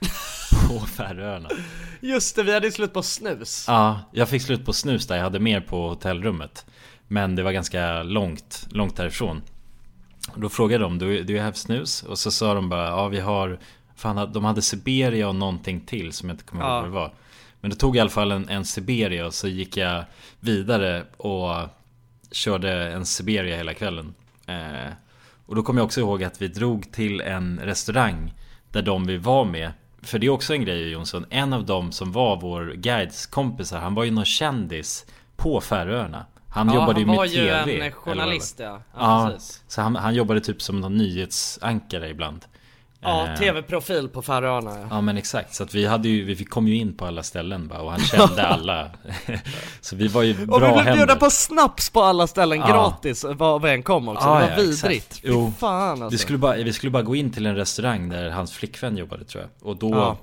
på 0.68 0.78
Färöarna. 0.86 1.48
Just 2.00 2.36
det, 2.36 2.42
vi 2.42 2.54
hade 2.54 2.72
slut 2.72 2.92
på 2.92 3.02
snus 3.02 3.64
Ja, 3.68 4.00
jag 4.12 4.28
fick 4.28 4.42
slut 4.42 4.64
på 4.64 4.72
snus 4.72 5.06
där, 5.06 5.16
jag 5.16 5.22
hade 5.22 5.40
mer 5.40 5.60
på 5.60 5.88
hotellrummet. 5.88 6.66
Men 7.08 7.36
det 7.36 7.42
var 7.42 7.52
ganska 7.52 8.02
långt, 8.02 8.66
långt 8.70 8.96
därifrån. 8.96 9.42
Då 10.34 10.48
frågade 10.48 10.84
de, 10.84 10.98
du, 10.98 11.22
du 11.22 11.40
have 11.40 11.54
snus? 11.54 12.02
Och 12.02 12.18
så 12.18 12.30
sa 12.30 12.54
de 12.54 12.68
bara, 12.68 12.86
ja 12.88 13.08
vi 13.08 13.20
har 13.20 13.58
Fan, 13.96 14.32
de 14.32 14.44
hade 14.44 14.62
Siberia 14.62 15.28
och 15.28 15.34
någonting 15.34 15.80
till 15.80 16.12
som 16.12 16.28
jag 16.28 16.34
inte 16.34 16.44
kommer 16.44 16.62
ihåg 16.62 16.70
Ja. 16.70 16.74
vad 16.80 16.84
det 16.84 16.94
var. 16.94 17.12
Men 17.60 17.70
det 17.70 17.76
tog 17.76 17.96
i 17.96 18.00
alla 18.00 18.10
fall 18.10 18.32
en, 18.32 18.48
en 18.48 18.64
Siberia 18.64 19.26
och 19.26 19.34
så 19.34 19.48
gick 19.48 19.76
jag 19.76 20.04
vidare 20.40 21.04
och 21.16 21.68
körde 22.32 22.72
en 22.92 23.06
Siberia 23.06 23.56
hela 23.56 23.74
kvällen. 23.74 24.14
Eh, 24.46 24.92
och 25.46 25.54
då 25.54 25.62
kommer 25.62 25.80
jag 25.80 25.84
också 25.86 26.00
ihåg 26.00 26.24
att 26.24 26.42
vi 26.42 26.48
drog 26.48 26.92
till 26.92 27.20
en 27.20 27.60
restaurang 27.62 28.32
där 28.72 28.82
de 28.82 29.06
vi 29.06 29.16
var 29.16 29.44
med 29.44 29.72
för 30.08 30.18
det 30.18 30.26
är 30.26 30.30
också 30.30 30.54
en 30.54 30.64
grej 30.64 30.90
Jonsson, 30.90 31.26
en 31.30 31.52
av 31.52 31.66
dem 31.66 31.92
som 31.92 32.12
var 32.12 32.40
vår 32.40 32.72
guides 32.76 33.26
kompisar, 33.26 33.78
han 33.78 33.94
var 33.94 34.04
ju 34.04 34.10
någon 34.10 34.24
kändis 34.24 35.06
på 35.36 35.60
Färöarna. 35.60 36.26
Han 36.48 36.68
Ja, 36.68 36.74
jobbade 36.74 37.00
ju 37.00 37.06
han 37.06 37.10
med 37.10 37.16
var 37.16 37.24
ju 37.24 37.30
TV. 37.36 37.48
en 37.50 37.68
eller 37.68 37.78
vad 37.78 37.86
det 37.86 37.90
journalist, 37.92 38.58
var. 38.60 38.66
ja. 38.66 38.80
Ja, 38.94 39.30
Ja, 39.32 39.38
så 39.68 39.80
han, 39.82 39.96
han 39.96 40.14
jobbade 40.14 40.40
typ 40.40 40.62
som 40.62 40.80
någon 40.80 40.96
nyhetsankare 40.96 42.08
ibland. 42.08 42.44
Ja, 43.00 43.26
Eh, 43.28 43.38
tv-profil 43.38 44.08
på 44.08 44.22
Färöarna 44.22 44.70
ja. 44.80 44.86
Ja 44.90 45.00
men 45.00 45.16
exakt, 45.16 45.54
så 45.54 45.62
att 45.62 45.74
vi 45.74 45.86
hade 45.86 46.08
ju, 46.08 46.34
vi 46.34 46.44
kom 46.44 46.68
ju 46.68 46.74
in 46.76 46.94
på 46.96 47.06
alla 47.06 47.22
ställen 47.22 47.68
bara 47.68 47.80
och 47.80 47.90
han 47.90 48.00
kände 48.00 48.46
alla 48.46 48.90
Så 49.80 49.96
vi 49.96 50.08
var 50.08 50.22
ju 50.22 50.46
bra 50.46 50.56
Och 50.56 50.62
vi 50.78 50.82
blev 50.82 50.96
bjuda 50.96 51.16
på 51.16 51.30
snaps 51.30 51.90
på 51.90 52.02
alla 52.02 52.26
ställen 52.26 52.58
Ja. 52.58 52.66
gratis 52.68 53.24
vad 53.28 53.62
vi 53.62 53.70
än 53.70 53.82
kom 53.82 54.08
också, 54.08 54.28
Ja, 54.28 54.34
det 54.34 54.40
var 54.40 54.50
ja, 54.50 54.56
vidrigt 54.56 54.82
exakt. 54.84 55.14
Fy 55.22 55.28
Jo, 55.28 55.52
fan 55.58 55.90
alltså 55.90 56.08
vi, 56.08 56.18
skulle 56.18 56.38
bara, 56.38 56.54
vi 56.56 56.72
skulle 56.72 56.90
bara 56.90 57.02
gå 57.02 57.16
in 57.16 57.30
till 57.32 57.46
en 57.46 57.56
restaurang 57.56 58.08
där 58.08 58.30
hans 58.30 58.52
flickvän 58.52 58.96
jobbade 58.96 59.24
tror 59.24 59.42
jag 59.44 59.68
Och 59.70 59.76
då 59.76 59.90
Ja. 59.90 60.16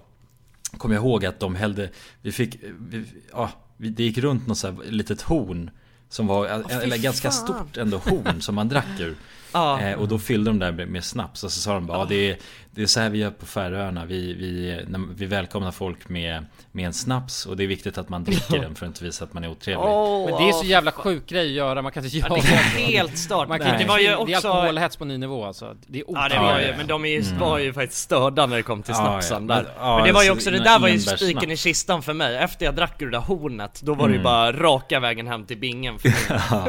kom 0.77 0.91
jag 0.91 1.01
ihåg 1.03 1.25
att 1.25 1.39
de 1.39 1.55
hällde 1.55 1.89
Vi 2.21 2.31
fick, 2.31 2.55
vi, 2.79 3.05
ja, 3.31 3.49
det 3.77 4.03
gick 4.03 4.17
runt 4.17 4.47
något 4.47 4.57
så 4.57 4.67
här 4.67 4.75
litet 4.89 5.21
horn 5.21 5.69
Som 6.09 6.27
var, 6.27 6.63
fy 6.69 6.73
eller 6.75 6.97
ganska 6.97 7.31
fan. 7.31 7.43
stort 7.43 7.77
ändå 7.77 7.97
horn 7.97 8.41
som 8.41 8.55
man 8.55 8.69
drack 8.69 8.99
ur 8.99 9.15
Ja. 9.55 9.81
eh, 9.81 9.93
Och 9.99 10.07
då 10.07 10.19
fyllde 10.19 10.49
de 10.49 10.59
där 10.59 10.71
med, 10.71 10.87
med 10.87 11.03
snaps 11.03 11.43
och 11.43 11.51
så 11.51 11.59
sa 11.59 11.73
de 11.73 11.85
bara 11.85 11.97
ja, 11.97 12.05
det, 12.09 12.29
är, 12.31 12.37
det 12.71 12.81
är 12.81 12.85
så 12.85 12.99
här 12.99 13.09
vi 13.09 13.17
gör 13.17 13.29
på 13.29 13.45
Färöarna 13.45 14.05
vi, 14.05 14.33
vi, 14.33 14.79
när, 14.87 15.01
vi 15.15 15.25
välkomnar 15.25 15.71
folk 15.71 16.09
med, 16.09 16.45
med 16.71 16.85
en 16.85 16.93
snaps 16.93 17.45
Och 17.45 17.57
det 17.57 17.63
är 17.63 17.67
viktigt 17.67 17.97
att 17.97 18.09
man 18.09 18.23
dricker 18.23 18.59
den 18.61 18.75
för 18.75 18.85
att 18.85 18.89
inte 18.89 19.03
visa 19.03 19.23
att 19.23 19.33
man 19.33 19.43
är 19.43 19.47
otrevlig 19.49 19.85
Åh, 19.87 20.29
Men 20.29 20.41
det 20.43 20.49
är 20.49 20.51
så 20.53 20.65
ja. 20.65 20.69
jävla 20.69 20.91
sjuk 20.91 21.25
grej 21.29 21.45
att 21.45 21.51
göra, 21.51 21.81
man 21.81 21.91
kan 21.91 22.05
inte 22.05 22.17
göra 22.17 22.27
Ja, 22.37 22.43
det 22.75 22.81
är 22.81 22.87
helt 22.87 23.17
stört. 23.17 23.47
Man 23.47 23.59
kan 23.59 23.67
Nej. 23.67 23.73
inte, 23.75 23.83
Det 23.83 23.89
var 23.89 23.97
ju 23.99 24.03
det 24.05 24.11
är 24.11 24.17
också- 24.37 24.47
alkoholhets 24.49 24.97
på 24.97 25.05
ny 25.05 25.17
nivå 25.17 25.45
alltså 25.45 25.75
Det 25.87 25.99
är 25.99 26.03
Ja 26.07 26.29
det 26.29 26.39
var 26.39 26.45
ju, 26.45 26.53
otrevligt 26.55 26.77
men 26.77 26.87
de 26.87 27.05
är 27.05 27.09
ju, 27.09 27.21
Mm. 27.21 27.39
var 27.39 27.59
ju 27.59 27.73
faktiskt 27.73 28.01
störda 28.01 28.45
när 28.45 28.55
det 28.55 28.63
kom 28.63 28.83
till 28.83 28.93
Ja, 28.97 29.05
snapsen 29.21 29.47
ja. 29.49 29.55
där 29.55 29.63
Men- 29.63 29.71
ja, 29.79 29.95
Men 29.97 30.07
det 30.07 30.13
var 30.13 30.23
ju 30.23 30.31
också, 30.31 30.51
det 30.51 30.59
där 30.59 30.79
var 30.79 30.87
ju 30.87 30.99
spiken 30.99 31.51
i 31.51 31.57
kistan 31.57 32.01
för 32.01 32.13
mig 32.13 32.37
Efter 32.37 32.65
jag 32.65 32.75
drack 32.75 33.01
ur 33.01 33.05
det 33.05 33.11
där 33.11 33.19
hornet, 33.23 33.81
då 33.83 33.93
var 33.93 34.07
det 34.07 34.13
ju 34.13 34.19
Mm. 34.19 34.23
bara 34.23 34.51
raka 34.53 34.99
vägen 34.99 35.27
hem 35.27 35.45
till 35.45 35.57
bingen 35.57 35.99
för 35.99 36.09
mig. 36.09 36.41
ja, 36.51 36.67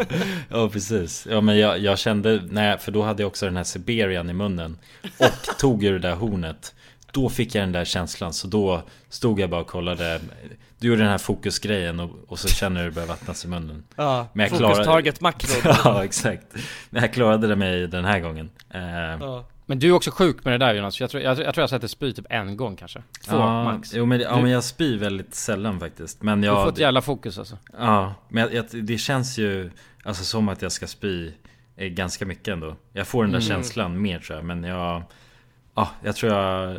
ja 0.62 0.68
precis. 0.68 1.26
Ja 1.30 1.40
men 1.40 1.58
jag, 1.58 1.78
jag 1.78 1.98
kände, 1.98 2.40
för 2.82 2.92
då 2.92 3.02
hade 3.02 3.22
jag 3.22 3.26
också 3.28 3.46
den 3.46 3.56
här 3.56 3.64
Siberian 3.64 4.30
i 4.30 4.32
munnen 4.32 4.78
Och 5.18 5.58
tog 5.58 5.84
ur 5.84 5.92
det 5.92 5.98
där 5.98 6.14
hornet. 6.14 6.74
Då 7.12 7.28
fick 7.28 7.54
jag 7.54 7.62
den 7.62 7.72
där 7.72 7.84
känslan 7.84 8.32
så 8.32 8.46
då 8.46 8.82
stod 9.08 9.40
jag 9.40 9.50
bara 9.50 9.60
och 9.60 9.66
kollade. 9.66 10.20
Du 10.78 10.88
gjorde 10.88 11.00
den 11.02 11.10
här 11.10 11.18
fokusgrejen 11.18 12.00
och, 12.00 12.10
och 12.28 12.38
så 12.38 12.48
känner 12.48 12.82
du 12.82 12.88
det 12.88 12.94
börjar 12.94 13.08
vattnas 13.08 13.44
i 13.44 13.48
munnen. 13.48 13.84
Ja, 13.96 14.28
Men 14.32 14.48
jag 14.48 14.58
klarade- 14.58 14.84
target, 14.84 15.20
makro. 15.20 15.48
Ja 15.84 16.04
exakt. 16.04 16.46
Men 16.90 17.02
jag 17.02 17.12
klarade 17.12 17.46
det 17.46 17.56
mig 17.56 17.86
den 17.86 18.04
här 18.04 18.20
gången. 18.20 18.50
Eh, 18.70 18.80
Ja. 19.20 19.44
Men 19.68 19.78
du 19.78 19.88
är 19.88 19.92
också 19.92 20.10
sjuk 20.10 20.44
med 20.44 20.60
det 20.60 20.66
där 20.66 20.74
Jonas, 20.74 21.00
jag 21.00 21.10
tror 21.10 21.22
jag, 21.22 21.38
jag, 21.38 21.54
tror 21.54 21.62
jag 21.62 21.70
sett 21.70 21.80
dig 21.80 21.88
spy 21.88 22.12
typ 22.12 22.26
en 22.30 22.56
gång 22.56 22.76
kanske. 22.76 23.02
Två 23.26 23.36
ja, 23.36 23.64
max. 23.64 23.94
Jo 23.94 24.06
men, 24.06 24.20
ja 24.20 24.36
Du- 24.36 24.42
men 24.42 24.50
jag 24.50 24.64
spyr 24.64 24.98
väldigt 24.98 25.34
sällan 25.34 25.80
faktiskt 25.80 26.22
Men 26.22 26.40
Du 26.40 26.46
jag 26.46 26.64
får 26.64 26.72
ett 26.72 26.78
jävla 26.78 27.00
fokus 27.02 27.38
alltså. 27.38 27.58
Ja, 27.78 28.14
men 28.28 28.42
jag, 28.42 28.54
jag, 28.54 28.84
det 28.84 28.98
känns 28.98 29.38
ju 29.38 29.70
Alltså 30.04 30.24
som 30.24 30.48
att 30.48 30.62
jag 30.62 30.72
ska 30.72 30.86
spy 30.86 31.32
Ganska 31.76 32.26
mycket 32.26 32.48
ändå 32.48 32.76
Jag 32.92 33.06
får 33.06 33.22
den 33.24 33.32
där 33.32 33.38
Mm. 33.38 33.48
känslan 33.48 34.02
mer 34.02 34.18
tror 34.18 34.38
jag 34.38 34.44
Men 34.44 34.64
jag 34.64 35.02
Ja, 35.74 35.88
jag 36.04 36.16
tror 36.16 36.32
jag 36.32 36.76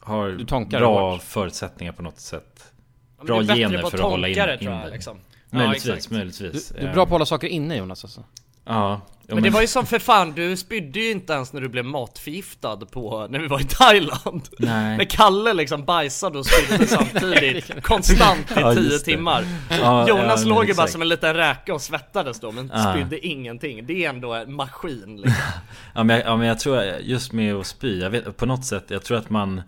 Har 0.00 0.64
bra 0.80 1.10
hårt. 1.12 1.22
förutsättningar 1.22 1.92
på 1.92 2.02
något 2.02 2.20
sätt 2.20 2.72
Ja, 3.18 3.24
Bra 3.24 3.42
gener 3.42 3.78
för 3.82 3.98
att 3.98 4.02
hålla 4.04 4.28
in, 4.28 4.34
det, 4.34 4.58
in 4.60 4.70
det 4.70 4.90
liksom. 4.90 5.18
Ja, 5.50 5.58
Möjligtvis, 5.58 5.92
exakt. 5.94 6.10
möjligtvis 6.12 6.68
Du, 6.68 6.74
du 6.74 6.80
är 6.84 6.88
Eh, 6.88 6.94
bra 6.94 7.02
på 7.04 7.08
att 7.08 7.10
hålla 7.10 7.26
saker 7.26 7.48
inne 7.48 7.76
Jonas 7.76 8.04
alltså 8.04 8.24
Ja 8.64 9.00
jo, 9.28 9.34
Men 9.34 9.42
det 9.44 9.50
var 9.50 9.60
ju 9.60 9.66
som 9.66 9.86
för 9.86 9.98
fan, 9.98 10.32
du 10.32 10.56
spydde 10.56 11.00
ju 11.00 11.10
inte 11.10 11.32
ens 11.32 11.52
när 11.52 11.60
du 11.60 11.68
blev 11.68 11.84
matförgiftad 11.84 12.76
på, 12.76 13.26
när 13.30 13.38
vi 13.38 13.46
var 13.46 13.60
i 13.60 13.64
Thailand 13.64 14.48
Nej. 14.58 14.96
När 14.96 15.04
Kalle 15.04 15.52
liksom 15.52 15.84
bajsade 15.84 16.38
och 16.38 16.46
spydde 16.46 16.86
samtidigt, 16.86 17.82
konstant 17.82 18.50
i 18.50 18.54
Ja, 18.60 18.74
tio 18.74 18.98
timmar 18.98 19.44
Ja, 19.70 20.08
Jonas 20.08 20.42
ja, 20.42 20.48
låg 20.48 20.58
men 20.58 20.68
ju 20.68 20.74
bara 20.74 20.86
som 20.86 21.02
en 21.02 21.08
liten 21.08 21.34
räka 21.34 21.74
och 21.74 21.82
svettades 21.82 22.40
då, 22.40 22.52
men 22.52 22.70
Ja. 22.74 22.92
spydde 22.92 23.26
ingenting 23.26 23.86
Det 23.86 24.04
är 24.04 24.08
ändå 24.08 24.34
en 24.34 24.54
maskin 24.54 25.16
liksom. 25.16 25.42
Ja 25.94 26.04
men, 26.04 26.16
jag, 26.16 26.26
ja 26.26 26.36
men 26.36 26.46
jag 26.46 26.58
tror 26.58 26.82
just 27.00 27.32
med 27.32 27.54
att 27.54 27.66
spy, 27.66 28.00
jag 28.00 28.10
vet 28.10 28.36
på 28.36 28.46
något 28.46 28.64
sätt, 28.64 28.84
jag 28.88 29.02
tror 29.04 29.18
att 29.18 29.30
man 29.30 29.62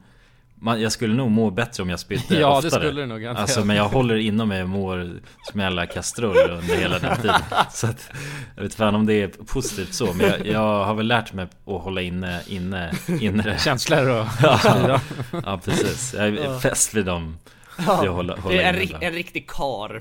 man, 0.63 0.81
jag 0.83 0.93
skulle 0.93 1.15
nog 1.15 1.31
må 1.31 1.51
bättre 1.51 1.83
om 1.83 1.91
jag 1.91 2.01
spydde 2.01 2.23
Ja, 2.41 2.49
det 2.49 2.67
oftare. 2.67 2.71
skulle 2.71 3.01
du 3.01 3.07
nog 3.07 3.21
garanterat. 3.21 3.43
Alltså 3.49 3.65
men 3.65 3.77
jag 3.77 3.89
håller 3.89 4.17
inom 4.17 4.49
mig 4.49 4.63
och 4.63 4.69
mår 4.69 5.21
som 5.43 5.61
en 5.61 5.65
jävla 5.67 5.87
kastrull 5.87 6.51
under 6.51 6.77
hela 6.77 6.99
den 6.99 7.17
tiden. 7.17 7.41
Så 7.71 7.87
att, 7.87 8.11
jag 8.57 8.63
vet 8.63 8.75
fan 8.75 8.95
om 8.95 9.07
det 9.07 9.15
är 9.23 9.29
positivt 9.29 9.95
så 9.95 10.13
Men 10.13 10.27
jag, 10.31 10.47
jag 10.47 10.85
har 10.85 10.95
väl 10.95 11.07
lärt 11.07 11.33
mig 11.33 11.45
att 11.45 11.83
hålla 11.83 12.01
inne, 12.01 12.41
inne, 12.47 12.93
inne 13.21 13.43
det 13.43 13.59
Känslor 13.65 14.09
och 14.09 14.27
ja, 14.43 15.01
ja 15.45 15.61
precis, 15.65 16.15
jag 16.19 16.27
är 16.29 16.33
Ja. 16.45 16.61
fäst 16.61 16.95
vid 16.95 17.05
dem. 17.07 17.39
Ja, 17.87 17.93
hålla, 17.95 18.37
hålla 18.37 18.55
det 18.57 18.63
är 18.63 18.73
en, 18.73 18.81
ri- 18.81 18.97
en 19.01 19.13
riktig 19.13 19.51
kar 19.51 20.01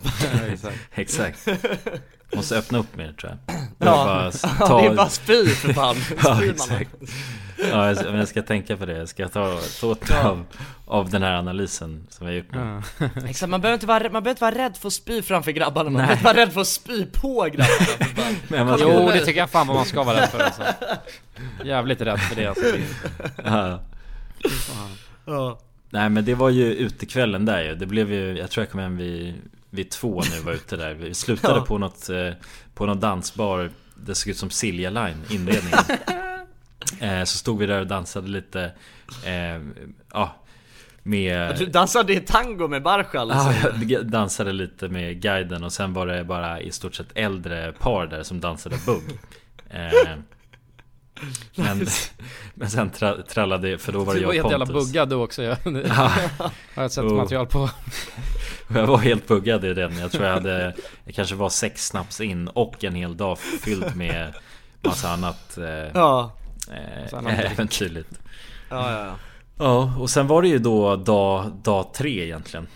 Exakt. 0.94 1.48
Måste 2.36 2.58
öppna 2.58 2.78
upp 2.78 2.96
mer 2.98 3.14
tror 3.22 3.38
jag. 3.46 3.56
Ja, 3.58 3.66
bara 3.78 4.32
ja, 4.60 4.82
det 4.82 4.88
är 4.88 4.96
bara 4.96 5.10
spy 5.10 5.48
för 5.48 5.74
fan, 5.74 5.96
Ja 6.24 6.36
spyr 6.36 6.56
man. 6.58 6.86
Ja, 7.72 7.88
jag, 7.88 8.06
men 8.06 8.16
jag 8.16 8.28
ska 8.28 8.42
tänka 8.42 8.78
på 8.78 8.86
det. 8.86 8.98
Jag 8.98 9.10
ska 9.10 9.28
ta, 9.28 9.60
ta 9.82 9.88
åt 9.88 10.12
av, 10.12 10.46
av 10.86 11.10
den 11.10 11.24
här 11.24 11.34
analysen 11.34 12.08
som 12.10 12.28
vi 12.28 12.34
har 12.34 12.38
gjort 12.38 12.54
nu. 12.54 12.82
Exakt, 13.30 13.50
man 13.50 13.62
behöver 13.62 13.74
inte 13.74 13.86
vara, 13.88 14.00
man 14.04 14.12
behöver 14.12 14.30
inte 14.30 14.42
vara 14.44 14.56
rädd 14.56 14.78
för 14.78 14.88
att 14.88 14.94
spy 14.94 15.22
framför 15.22 15.52
grabbarna, 15.52 15.90
man 15.90 16.02
Nej. 16.02 16.08
behöver 16.08 16.14
inte 16.18 16.24
vara 16.34 16.38
rädd 16.46 16.54
för 16.54 16.62
att 16.62 16.68
spy 16.68 17.06
på 17.06 17.44
grabbarna 17.44 18.38
Men 18.48 18.66
man 18.68 18.78
ska- 18.78 18.88
Jo 18.94 19.10
det 19.14 19.26
tycker 19.26 19.40
jag 19.40 19.50
fan 19.50 19.68
vad 19.68 19.76
man 19.76 19.86
ska 19.86 20.04
vara 20.04 20.22
rädd 20.22 20.30
för 20.30 20.40
alltså. 20.40 20.64
Jävligt 21.66 22.02
rädd 22.02 22.20
för 22.20 22.36
det 22.36 22.46
alltså. 22.48 22.66
Ja. 23.46 23.80
Ja. 25.26 25.60
Nej 25.90 26.10
men 26.10 26.26
det 26.26 26.36
var 26.36 26.50
ju 26.50 26.74
utekvällen 26.74 27.46
där 27.46 27.64
ju. 27.64 27.76
Det 27.76 27.86
blev 27.86 28.12
ju, 28.14 28.38
jag 28.38 28.50
tror 28.52 28.64
jag 28.66 28.72
kom 28.72 28.80
hem 28.80 28.98
vid, 28.98 29.34
vid 29.70 29.90
två 29.92 30.22
när 30.32 30.38
vi 30.38 30.44
var 30.44 30.54
ute 30.54 30.76
där. 30.76 30.94
Vi 30.94 31.14
slutade 31.14 31.56
Ja. 31.60 31.66
på 31.66 31.78
något, 31.78 32.10
eh, 32.10 32.30
på 32.74 32.86
någon 32.86 33.00
dansbar. 33.00 33.70
Det 33.96 34.16
såg 34.16 34.30
ut 34.32 34.38
som 34.38 34.50
Silja 34.50 34.90
Line, 34.90 35.18
inredningen. 35.30 35.80
eh, 37.00 37.24
så 37.24 37.38
stod 37.38 37.60
vi 37.60 37.66
där 37.66 37.80
och 37.80 37.88
dansade 37.88 38.28
lite. 38.28 38.72
Eh, 39.26 39.62
ja, 40.14 40.36
med... 41.04 41.58
Du 41.58 41.66
dansade 41.66 42.14
i 42.14 42.20
tango 42.20 42.68
med 42.68 42.84
Barshal 42.84 43.30
Ja, 43.30 43.52
liksom. 43.52 43.90
jag 43.90 44.06
dansade 44.06 44.52
lite 44.52 44.88
med 44.88 45.22
guiden 45.22 45.64
och 45.64 45.74
sen 45.74 45.94
var 45.94 46.08
det 46.08 46.24
bara 46.24 46.62
i 46.62 46.72
stort 46.72 46.96
sett 46.96 47.08
äldre 47.16 47.72
par 47.72 48.08
där 48.08 48.24
som 48.24 48.40
dansade 48.40 48.76
bugg. 48.86 49.04
Eh, 49.70 50.10
men, 51.56 51.88
men 52.54 52.70
sen 52.70 52.90
tra, 52.90 53.18
trallade, 53.22 53.78
för 53.78 53.92
då 53.92 54.04
var 54.04 54.14
det 54.14 54.20
Du 54.20 54.26
var 54.26 54.34
jag 54.34 54.44
helt 54.44 54.46
och 54.46 54.52
jävla 54.52 54.66
Pontus. 54.66 54.88
buggad 54.92 55.10
du 55.10 55.16
också 55.16 55.44
ja. 55.44 55.56
Ja. 55.88 56.12
Har 56.76 56.82
jag 56.84 56.92
sett 56.92 57.04
Och- 57.04 57.12
material 57.12 57.48
på. 57.48 57.60
Och 57.60 57.70
Jag 58.76 58.88
var 58.88 58.98
helt 58.98 59.28
buggad 59.28 59.66
i 59.66 59.74
den. 59.74 59.98
Jag 60.00 60.12
tror 60.12 60.26
jag 60.26 60.34
hade 60.34 60.76
Jag 61.06 61.16
kanske 61.16 61.36
var 61.36 61.50
sex 61.50 61.88
snaps 61.88 62.22
in 62.22 62.48
och 62.48 62.84
en 62.84 62.96
hel 62.96 63.18
dag 63.18 63.40
fylld 63.40 63.96
med 63.96 64.34
Massa 64.82 65.10
annat 65.10 65.58
eh, 65.58 65.66
Ja. 65.94 66.32
Eh. 66.72 67.52
Äventyrligt 67.52 68.10
Ja, 68.70 68.92
ja, 68.92 69.06
ja. 69.06 69.16
Ja 69.58 69.94
och 70.00 70.10
sen 70.10 70.28
var 70.28 70.42
det 70.42 70.48
ju 70.48 70.60
då 70.60 70.96
dag, 70.96 71.52
dag 71.64 71.94
tre 71.94 72.24
egentligen 72.24 72.68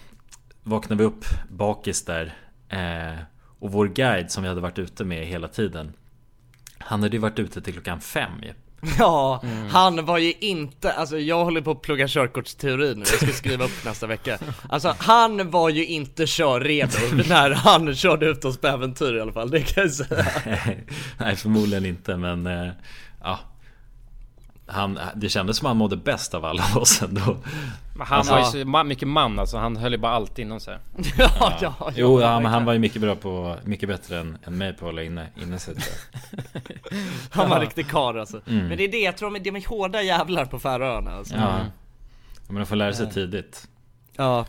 Vaknade 0.63 0.95
vi 1.03 1.07
upp 1.07 1.25
bakis 1.49 2.05
där 2.05 2.33
eh, 2.69 3.19
Och 3.59 3.71
vår 3.71 3.87
guide 3.87 4.31
som 4.31 4.43
vi 4.43 4.49
hade 4.49 4.61
varit 4.61 4.79
ute 4.79 5.03
med 5.03 5.25
hela 5.27 5.47
tiden 5.47 5.93
Han 6.77 7.03
hade 7.03 7.15
ju 7.15 7.21
varit 7.21 7.39
ute 7.39 7.61
till 7.61 7.73
klockan 7.73 8.01
fem 8.01 8.31
ju 8.43 8.53
Ja, 8.99 9.39
Mm. 9.43 9.67
han 9.67 10.05
var 10.05 10.17
ju 10.17 10.33
inte, 10.39 10.93
alltså 10.93 11.17
jag 11.19 11.43
håller 11.43 11.61
på 11.61 11.71
att 11.71 11.81
plugga 11.81 12.07
körkortsteori 12.07 12.95
nu, 12.95 12.99
jag 12.99 13.07
ska 13.07 13.27
skriva 13.27 13.65
upp 13.65 13.85
nästa 13.85 14.07
vecka 14.07 14.37
Alltså 14.69 14.95
han 14.99 15.51
var 15.51 15.69
ju 15.69 15.85
inte 15.85 16.23
körredo 16.27 17.23
när 17.29 17.51
han 17.51 17.95
körde 17.95 18.25
ut 18.25 18.45
oss 18.45 18.57
på 18.57 18.67
äventyr 18.67 19.13
i 19.13 19.21
alla 19.21 19.31
fall, 19.33 19.49
det 19.51 19.61
kan 19.61 19.83
jag 19.83 19.91
säga 19.91 20.25
Nej 21.17 21.35
förmodligen 21.35 21.85
inte 21.85 22.17
men 22.17 22.47
eh, 22.47 22.69
Ja 23.23 23.39
han, 24.67 24.99
det 25.15 25.29
kändes 25.29 25.57
som 25.57 25.65
han 25.67 25.77
mådde 25.77 25.97
bäst 25.97 26.33
av 26.33 26.45
alla 26.45 26.63
oss 26.75 27.01
ändå 27.01 27.37
Men 27.97 28.07
han 28.07 28.17
Alltså- 28.17 28.33
var 28.33 28.39
ju 28.39 28.63
så 28.65 28.83
mycket 28.83 29.07
man 29.07 29.39
alltså, 29.39 29.57
han 29.57 29.77
höll 29.77 29.91
ju 29.91 29.97
bara 29.97 30.11
allt 30.11 30.39
inom 30.39 30.59
sig. 30.59 30.77
Ja, 31.17 31.29
ja, 31.61 31.73
ja, 31.79 31.91
Jo, 31.95 32.21
ja, 32.21 32.39
men 32.39 32.51
han 32.51 32.65
var 32.65 32.73
ju 32.73 32.79
mycket 32.79 33.01
bra 33.01 33.15
på, 33.15 33.57
mycket 33.63 33.89
bättre 33.89 34.19
än, 34.19 34.37
än 34.43 34.57
mig 34.57 34.73
på 34.73 34.77
att 34.85 34.91
hålla 34.91 35.03
inne, 35.03 35.27
inne 35.41 35.59
sig. 35.59 35.75
Han 37.31 37.49
var 37.49 37.57
Ja. 37.57 37.63
riktig 37.63 37.87
karl 37.89 38.19
alltså. 38.19 38.41
Mm. 38.47 38.67
Men 38.67 38.77
det 38.77 38.83
är 38.83 38.91
det, 38.91 38.97
jag 38.99 39.17
tror 39.17 39.31
de 39.31 39.35
är, 39.39 39.43
de 39.51 39.55
är 39.55 39.67
hårda 39.69 40.01
jävlar 40.01 40.45
på 40.45 40.59
Färöarna 40.59 41.11
alltså. 41.11 41.35
Ja. 41.35 41.57
Men 42.47 42.55
de 42.55 42.65
får 42.65 42.75
lära 42.75 42.93
sig 42.93 43.05
Ja. 43.05 43.11
tidigt. 43.11 43.67
Ja. 44.15 44.45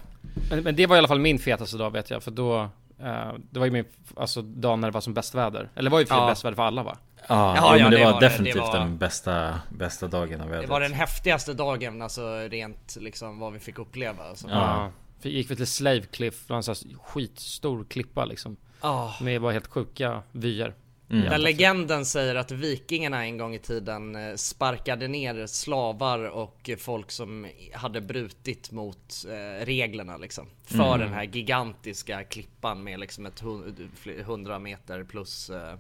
Men, 0.51 0.63
men 0.63 0.77
det 0.77 0.87
var 0.87 0.97
i 0.97 0.99
alla 0.99 1.09
fall 1.09 1.19
min 1.21 1.39
fetaste 1.39 1.77
dag 1.77 1.91
vet 1.91 2.11
jag, 2.11 2.23
för 2.23 2.31
då 2.31 2.61
eh, 3.03 3.33
Det 3.51 3.59
var 3.59 3.67
ju 3.67 3.73
min, 3.73 3.85
alltså 4.17 4.43
dag 4.43 4.79
när 4.79 4.89
det 4.89 4.93
var 4.95 5.01
som 5.01 5.15
bäst 5.15 5.35
väder. 5.35 5.71
Eller 5.75 5.91
det 5.91 5.93
var 5.93 6.01
ju 6.01 6.07
för 6.07 6.15
Ja. 6.15 6.27
bäst 6.27 6.45
väder 6.45 6.55
för 6.57 6.63
alla 6.63 6.83
va? 6.83 6.97
Ja, 7.29 7.57
Ja, 7.57 7.77
ja, 7.77 7.83
men 7.83 7.91
det, 7.93 7.99
det 7.99 8.05
var, 8.05 8.13
var 8.13 8.21
det. 8.21 8.29
definitivt 8.29 8.55
Det 8.55 8.61
var- 8.61 8.79
den 8.79 8.99
bästa, 8.99 9.61
bästa 9.71 10.07
dagen 10.07 10.41
av 10.41 10.49
Det 10.51 10.67
var 10.67 10.81
den 10.81 10.93
häftigaste 10.93 11.55
dagen, 11.55 12.03
alltså 12.03 12.37
rent 12.51 12.97
liksom 13.01 13.39
vad 13.39 13.53
vi 13.53 13.59
fick 13.59 13.79
uppleva 13.79 14.25
alltså. 14.25 14.49
Ja. 14.51 14.91
Vi 15.23 15.31
gick 15.31 15.51
vi 15.51 15.57
till 15.57 15.67
Slave 15.67 16.01
Cliff, 16.01 16.51
en 16.51 16.63
sån 16.63 16.75
här 16.75 16.99
skitstor 16.99 17.85
klippa 17.89 18.25
liksom. 18.25 18.57
Ja. 18.83 19.15
Med 19.21 19.41
bara 19.43 19.53
helt 19.53 19.67
sjuka 19.67 20.23
vyer. 20.33 20.75
Mm. 21.11 21.29
Där 21.31 21.39
legenden 21.39 22.07
säger 22.07 22.35
att 22.35 22.51
vikingarna 22.51 23.25
en 23.25 23.39
gång 23.39 23.55
i 23.55 23.59
tiden 23.59 24.17
eh, 24.17 24.35
sparkade 24.35 25.09
ner 25.09 25.47
slavar 25.47 26.19
och 26.31 26.71
folk 26.79 27.11
som 27.11 27.47
hade 27.75 28.01
brutit 28.01 28.73
mot 28.73 29.25
eh, 29.29 29.65
reglerna 29.65 30.17
liksom. 30.17 30.47
För 30.65 30.75
Mm. 30.95 31.01
den 31.01 31.13
här 31.13 31.23
gigantiska 31.25 32.25
klippan 32.25 32.85
med 32.85 33.01
liksom 33.01 33.27
ett 33.27 33.41
hun- 33.43 33.89
fl- 34.05 34.21
100 34.21 34.59
meter 34.59 35.05
plus 35.05 35.51
eh, 35.51 35.75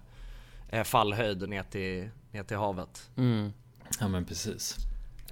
fallhöjd 0.84 1.48
ner 1.48 1.62
till, 1.62 2.08
ner 2.32 2.42
till 2.42 2.56
havet. 2.56 3.10
Mm. 3.16 3.52
Ja 4.00 4.08
men 4.08 4.24
precis. 4.24 4.76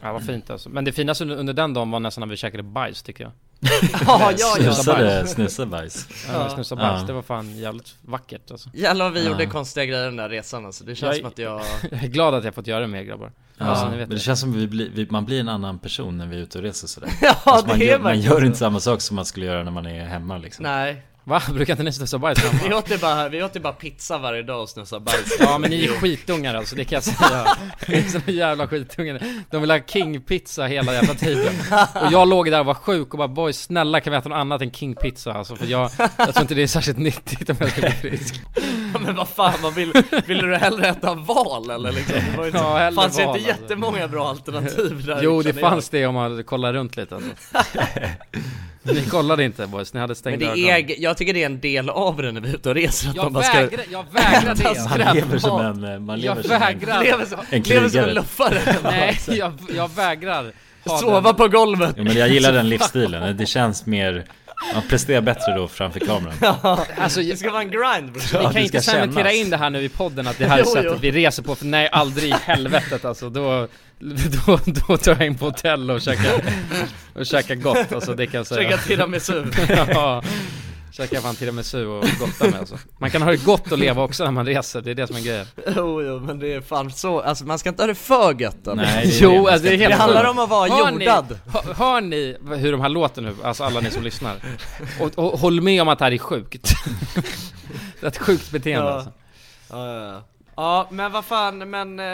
Ja 0.01 0.13
vad 0.13 0.25
fint 0.27 0.51
alltså. 0.51 0.69
Men 0.69 0.85
det 0.85 0.93
finaste 0.93 1.25
under, 1.25 1.37
under 1.37 1.53
den 1.53 1.75
dagen 1.75 1.91
var 1.91 2.01
nästan 2.01 2.21
när 2.21 2.27
vi 2.29 2.37
käkade 2.37 2.63
bajs 2.63 3.03
tycker 3.03 3.25
jag. 3.25 3.33
Ja, 4.07 4.33
ja, 4.39 4.57
ja. 4.61 4.73
Snusade, 4.73 5.27
snusade 5.27 5.71
bajs. 5.71 6.09
Ja, 6.33 6.49
snusa 6.51 6.77
bajs. 6.77 7.01
Ja. 7.01 7.07
Det 7.07 7.13
var 7.13 7.23
fan 7.23 7.57
jävligt 7.59 7.95
vackert 8.03 8.51
alltså. 8.51 8.71
Jävlar 8.75 9.11
vi 9.11 9.25
Ja. 9.25 9.31
gjorde 9.31 9.47
konstiga 9.47 9.87
grejer 9.87 10.05
den 10.05 10.17
där 10.17 10.29
resan 10.29 10.67
alltså. 10.67 10.85
Det 10.85 10.95
känns 10.95 11.11
Jag- 11.11 11.17
som 11.17 11.27
att 11.29 11.39
jag... 11.39 11.63
Jag 11.91 12.05
är 12.05 12.09
glad 12.09 12.35
att 12.35 12.45
jag 12.45 12.55
fått 12.55 12.67
göra 12.67 12.81
det 12.81 12.87
med 12.87 13.01
er 13.01 13.05
grabbar. 13.05 13.33
Ja, 13.59 13.65
Alltså, 13.65 13.87
men 13.87 13.99
det 13.99 14.05
det. 14.07 14.19
känns 14.19 14.41
som 14.41 14.51
att 14.51 14.57
vi 14.57 14.67
blir, 14.67 14.91
vi, 14.95 15.07
man 15.11 15.25
blir 15.25 15.41
en 15.41 15.49
annan 15.49 15.79
person 15.79 16.19
när 16.19 16.27
vi 16.27 16.37
är 16.37 16.41
ute 16.41 16.59
och 16.59 16.65
reser 16.65 16.89
sådär. 16.89 17.11
Ja, 17.23 17.37
Alltså, 17.45 17.67
man, 17.67 17.79
det 17.79 17.85
är 17.85 17.91
gör, 17.91 17.99
man 17.99 18.21
gör 18.21 18.45
inte 18.45 18.59
samma 18.59 18.81
sak 18.81 19.01
som 19.01 19.17
man 19.17 19.25
skulle 19.25 19.47
göra 19.47 19.63
när 19.63 19.71
man 19.71 19.87
är 19.87 20.05
hemma 20.05 20.39
liksom. 20.39 20.63
Nej. 20.63 21.03
Va? 21.25 21.43
Brukar 21.53 21.73
inte 21.73 21.83
ni 21.83 21.93
snusa 21.93 22.19
bajs 22.19 22.39
Vi 22.45 22.49
hemma? 22.49 22.77
åt 22.77 22.91
ju 22.91 22.99
bara, 22.99 23.29
vi 23.29 23.43
åt 23.43 23.57
ju 23.57 23.61
bara 23.61 23.73
pizza 23.73 24.19
varje 24.19 24.43
dag 24.43 24.63
och 24.63 24.69
snusade 24.69 25.01
bajs. 25.01 25.37
Ja 25.41 25.59
men 25.59 25.71
ni 25.71 25.85
är 25.85 25.89
skitungar 25.89 26.55
alltså, 26.55 26.77
det 26.77 26.85
kan 26.85 26.97
jag 26.97 27.03
säga. 27.03 27.57
Ni 27.89 27.95
är 27.95 28.03
såna 28.09 28.25
jävla 28.27 28.69
skitungar. 28.69 29.23
De 29.51 29.61
vill 29.61 29.71
ha 29.71 29.79
king-pizza 29.79 30.67
hela 30.67 30.95
jävla 30.95 31.15
tiden. 31.15 31.55
Och 31.95 32.13
jag 32.13 32.29
låg 32.29 32.51
där 32.51 32.61
och 32.61 32.67
var 32.67 32.75
sjuk 32.75 33.15
och 33.15 33.19
bara 33.19 33.29
boy 33.29 33.53
snälla 33.53 34.01
kan 34.01 34.11
vi 34.11 34.17
äta 34.19 34.29
något 34.29 34.37
annat 34.37 34.63
än 34.63 34.71
king-pizza 34.71 35.33
alltså 35.33 35.57
för 35.57 35.67
jag, 35.67 35.91
jag 35.99 36.35
tror 36.35 36.41
inte 36.41 36.55
det 36.55 36.63
är 36.63 36.67
särskilt 36.67 36.99
nyttigt 36.99 37.51
om 37.51 37.57
jag 37.61 37.71
ska 37.71 37.81
bli 37.81 37.91
frisk. 37.91 38.41
Ja, 38.95 38.99
men 39.01 39.15
vad 39.17 39.29
fan, 39.29 39.53
vad 39.63 39.75
vill, 39.75 39.93
ville 40.27 40.47
du 40.47 40.57
hellre 40.57 40.87
äta 40.89 41.15
val 41.15 41.71
eller 41.71 41.93
liksom? 41.93 42.17
Det 42.33 42.37
var 42.39 42.47
inte, 42.47 42.59
Ja, 42.59 42.91
fanns 42.95 42.97
val, 42.97 43.07
inte 43.09 43.23
alltså. 43.23 43.49
jättemånga 43.63 44.09
bra 44.09 44.29
alternativ 44.29 45.03
där 45.07 45.19
Jo 45.23 45.43
det 45.43 45.49
jag. 45.49 45.61
fanns 45.61 45.89
det 45.89 46.07
om 46.07 46.15
man 46.15 46.45
kollar 46.45 46.73
runt 46.73 46.97
lite 46.97 47.15
alltså. 47.15 47.31
Ni 48.83 49.05
kollade 49.07 49.45
inte 49.45 49.67
boys, 49.67 49.95
ni 49.95 50.01
hade 50.01 50.11
Men 50.11 50.17
stängt 50.17 50.41
det 50.41 50.47
ögonen. 50.47 50.69
är, 50.91 51.03
jag 51.03 51.17
tycker 51.17 51.35
det 51.35 51.43
är 51.43 51.47
en 51.47 51.61
del 51.61 51.91
av 51.91 52.17
det 52.23 52.33
när 52.33 52.41
vi 52.41 52.49
är 52.51 52.55
ute 52.55 52.69
och 52.69 52.75
reser 52.75 53.09
att 53.11 53.17
Jag 53.17 53.25
man 53.25 53.33
bara 53.33 53.45
ska 53.45 53.59
vägrar, 53.59 53.85
jag 53.91 54.05
vägrar 54.13 54.55
det! 54.75 54.89
Man 54.99 55.15
lever 55.15 55.39
som 55.39 55.61
en, 55.61 55.85
eh, 55.95 55.99
man 56.01 56.21
Jag 56.21 56.37
lever 56.37 56.43
som 56.43 56.51
vägrar. 56.61 56.95
en, 56.97 57.03
Lever 57.05 57.25
som, 57.27 57.39
en 57.51 57.63
lever 57.63 57.81
som 57.81 57.85
en 57.87 57.91
krigare. 57.91 58.13
luffare 58.15 58.61
Nej, 58.83 59.19
jag, 59.29 59.53
jag 59.77 59.91
vägrar 59.97 60.53
Sova 61.01 61.21
den. 61.21 61.35
på 61.35 61.49
golvet 61.49 61.95
Jo, 61.99 62.05
men 62.05 62.17
jag 62.17 62.29
gillar 62.29 62.53
den 62.53 62.69
livsstilen. 62.69 63.37
Det 63.37 63.47
känns 63.47 63.87
mer... 63.87 64.25
Man 64.75 64.83
presterar 64.89 65.21
bättre 65.21 65.55
då 65.57 65.69
framför 65.69 66.01
kameran. 66.01 66.35
Alltså, 66.99 67.21
Det 67.21 67.37
ska 67.37 67.51
vara 67.51 67.63
en 67.63 67.71
grind 67.71 68.13
bror. 68.13 68.25
Ja, 68.33 68.39
Vi 68.49 68.55
kan 68.55 68.63
inte 68.63 68.81
cementera 68.81 69.33
in 69.33 69.51
det 69.51 69.57
här 69.57 69.71
nu 69.71 69.83
i 69.83 69.89
podden 69.89 70.27
att 70.27 70.39
det 70.39 70.47
här 70.47 70.59
är 70.59 70.65
sättet 70.65 71.01
vi 71.01 71.11
reser 71.11 71.43
på 71.43 71.55
för 71.55 71.67
nej 71.67 71.89
aldrig 71.93 72.31
i 72.31 72.35
helvetet 72.45 73.05
alltså. 73.05 73.31
Då 73.31 73.69
då, 74.47 74.59
då 74.89 74.97
tar 74.97 75.13
jag 75.13 75.27
in 75.27 75.39
på 75.39 75.45
hotell 75.45 75.91
och 75.91 76.01
käkar 76.01 76.33
och 77.15 77.27
käkar 77.27 77.55
gott 77.55 77.93
alltså 77.93 78.15
det 78.15 78.27
kan 78.27 78.39
jag 78.39 78.47
säga. 78.47 78.71
Käka 78.71 78.83
tiramisu 78.83 79.45
Ja, 79.89 80.23
käkar 80.97 81.21
fan 81.21 81.35
tiramisu 81.35 81.87
och 81.87 82.05
gotta 82.21 82.51
med 82.51 82.61
alltså 82.61 82.79
Man 82.99 83.11
kan 83.11 83.23
ha 83.23 83.31
det 83.31 83.45
gott 83.45 83.73
att 83.73 83.79
leva 83.79 84.03
också 84.03 84.25
när 84.25 84.31
man 84.31 84.47
reser, 84.47 84.81
det 84.81 84.91
är 84.91 84.95
det 84.95 85.07
som 85.07 85.17
är 85.17 85.21
grejen 85.21 85.47
Jo, 85.77 86.03
jo, 86.03 86.21
men 86.21 86.39
det 86.39 86.53
är 86.53 86.61
fan 86.61 86.91
så, 86.91 87.21
alltså 87.21 87.45
man 87.45 87.59
ska 87.59 87.69
inte 87.69 87.83
ha 87.83 87.87
det 87.87 87.95
för 87.95 88.41
gött 88.41 88.69
alltså. 88.69 88.75
Nej, 88.75 89.07
det. 89.07 89.19
Jo, 89.21 89.47
alltså 89.49 89.69
det 89.69 89.75
är 89.75 89.79
helt 89.79 89.91
Det 89.91 89.97
handlar 89.97 90.25
om 90.25 90.39
att 90.39 90.49
vara 90.51 90.69
Hör 90.69 90.91
jordad 90.91 91.27
Ni, 91.31 91.53
hör, 91.53 91.75
hör 91.75 92.01
ni 92.01 92.37
hur 92.57 92.73
de 92.73 92.81
här 92.81 92.89
låter 92.89 93.23
nu? 93.23 93.37
Alltså 93.43 93.65
alla 93.65 93.81
ni 93.81 93.91
som 93.91 94.03
lyssnar 94.03 94.37
och, 95.01 95.19
och 95.19 95.39
håll 95.41 95.61
med 95.61 95.83
om 95.83 95.89
att 95.89 95.99
det 95.99 96.05
här 96.05 96.13
är 96.13 96.19
sjukt 96.19 96.63
Det 98.01 98.07
är 98.07 98.09
ett 98.09 98.19
sjukt 98.19 98.51
beteende 98.51 98.89
Ja. 98.91 98.95
alltså 98.95 99.13
Ja, 99.71 99.87
ja, 99.87 100.13
ja. 100.13 100.23
Ja, 100.57 100.89
men 100.91 101.13
vad 101.13 101.25
fan, 101.25 101.71
men 101.71 101.99
eh, 102.01 102.05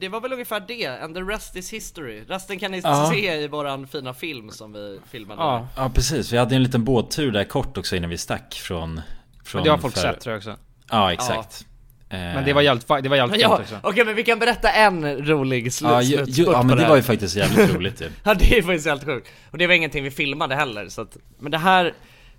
det 0.00 0.08
var 0.08 0.20
väl 0.20 0.32
ungefär 0.32 0.60
det, 0.68 0.86
and 0.86 1.14
the 1.14 1.20
rest 1.20 1.56
is 1.56 1.72
history. 1.72 2.22
Resten 2.28 2.58
kan 2.58 2.70
ni 2.70 2.80
Ja. 2.84 3.10
se 3.14 3.32
i 3.34 3.48
våran 3.48 3.86
fina 3.86 4.14
film 4.14 4.50
som 4.50 4.72
vi 4.72 4.98
filmade. 5.10 5.42
Ja, 5.42 5.68
Ja 5.76 5.90
precis, 5.94 6.32
vi 6.32 6.36
hade 6.38 6.54
en 6.56 6.62
liten 6.62 6.84
båttur 6.84 7.32
där 7.32 7.44
kort 7.44 7.78
också 7.78 7.96
innan 7.96 8.10
vi 8.10 8.18
stack 8.18 8.54
från... 8.54 9.00
från 9.44 9.58
men 9.58 9.64
det 9.64 9.70
har 9.70 9.78
folk 9.78 9.94
för- 9.94 10.00
sett 10.00 10.20
tror 10.20 10.32
jag 10.32 10.38
också 10.38 10.56
Ja 10.90 11.12
exakt. 11.12 11.66
Eh, 12.08 12.18
Men 12.18 12.44
det 12.44 12.52
var 12.52 12.62
jävligt, 12.62 12.88
det 13.02 13.08
var 13.08 13.16
jävligt 13.16 13.40
ja, 13.40 13.58
också 13.58 13.78
okej 13.82 14.04
men 14.04 14.14
vi 14.14 14.24
kan 14.24 14.38
berätta 14.38 14.70
en 14.70 15.26
rolig 15.26 15.72
slut, 15.72 15.90
Ja, 15.90 16.02
ju, 16.02 16.24
ju, 16.28 16.44
ja 16.44 16.62
men 16.62 16.76
det 16.76 16.88
var 16.88 16.96
ju 16.96 17.02
faktiskt 17.02 17.36
jävligt 17.36 17.74
roligt 17.74 18.00
ju. 18.00 18.10
Ja 18.24 18.34
det 18.34 18.58
är 18.58 18.62
faktiskt 18.62 18.86
helt 18.86 19.04
sjukt. 19.04 19.28
Och 19.50 19.58
det 19.58 19.66
var 19.66 19.74
ingenting 19.74 20.04
vi 20.04 20.10
filmade 20.10 20.54
heller 20.54 20.88
så 20.88 21.02
att, 21.02 21.16
Men 21.38 21.52
det 21.52 21.58
här, 21.58 21.92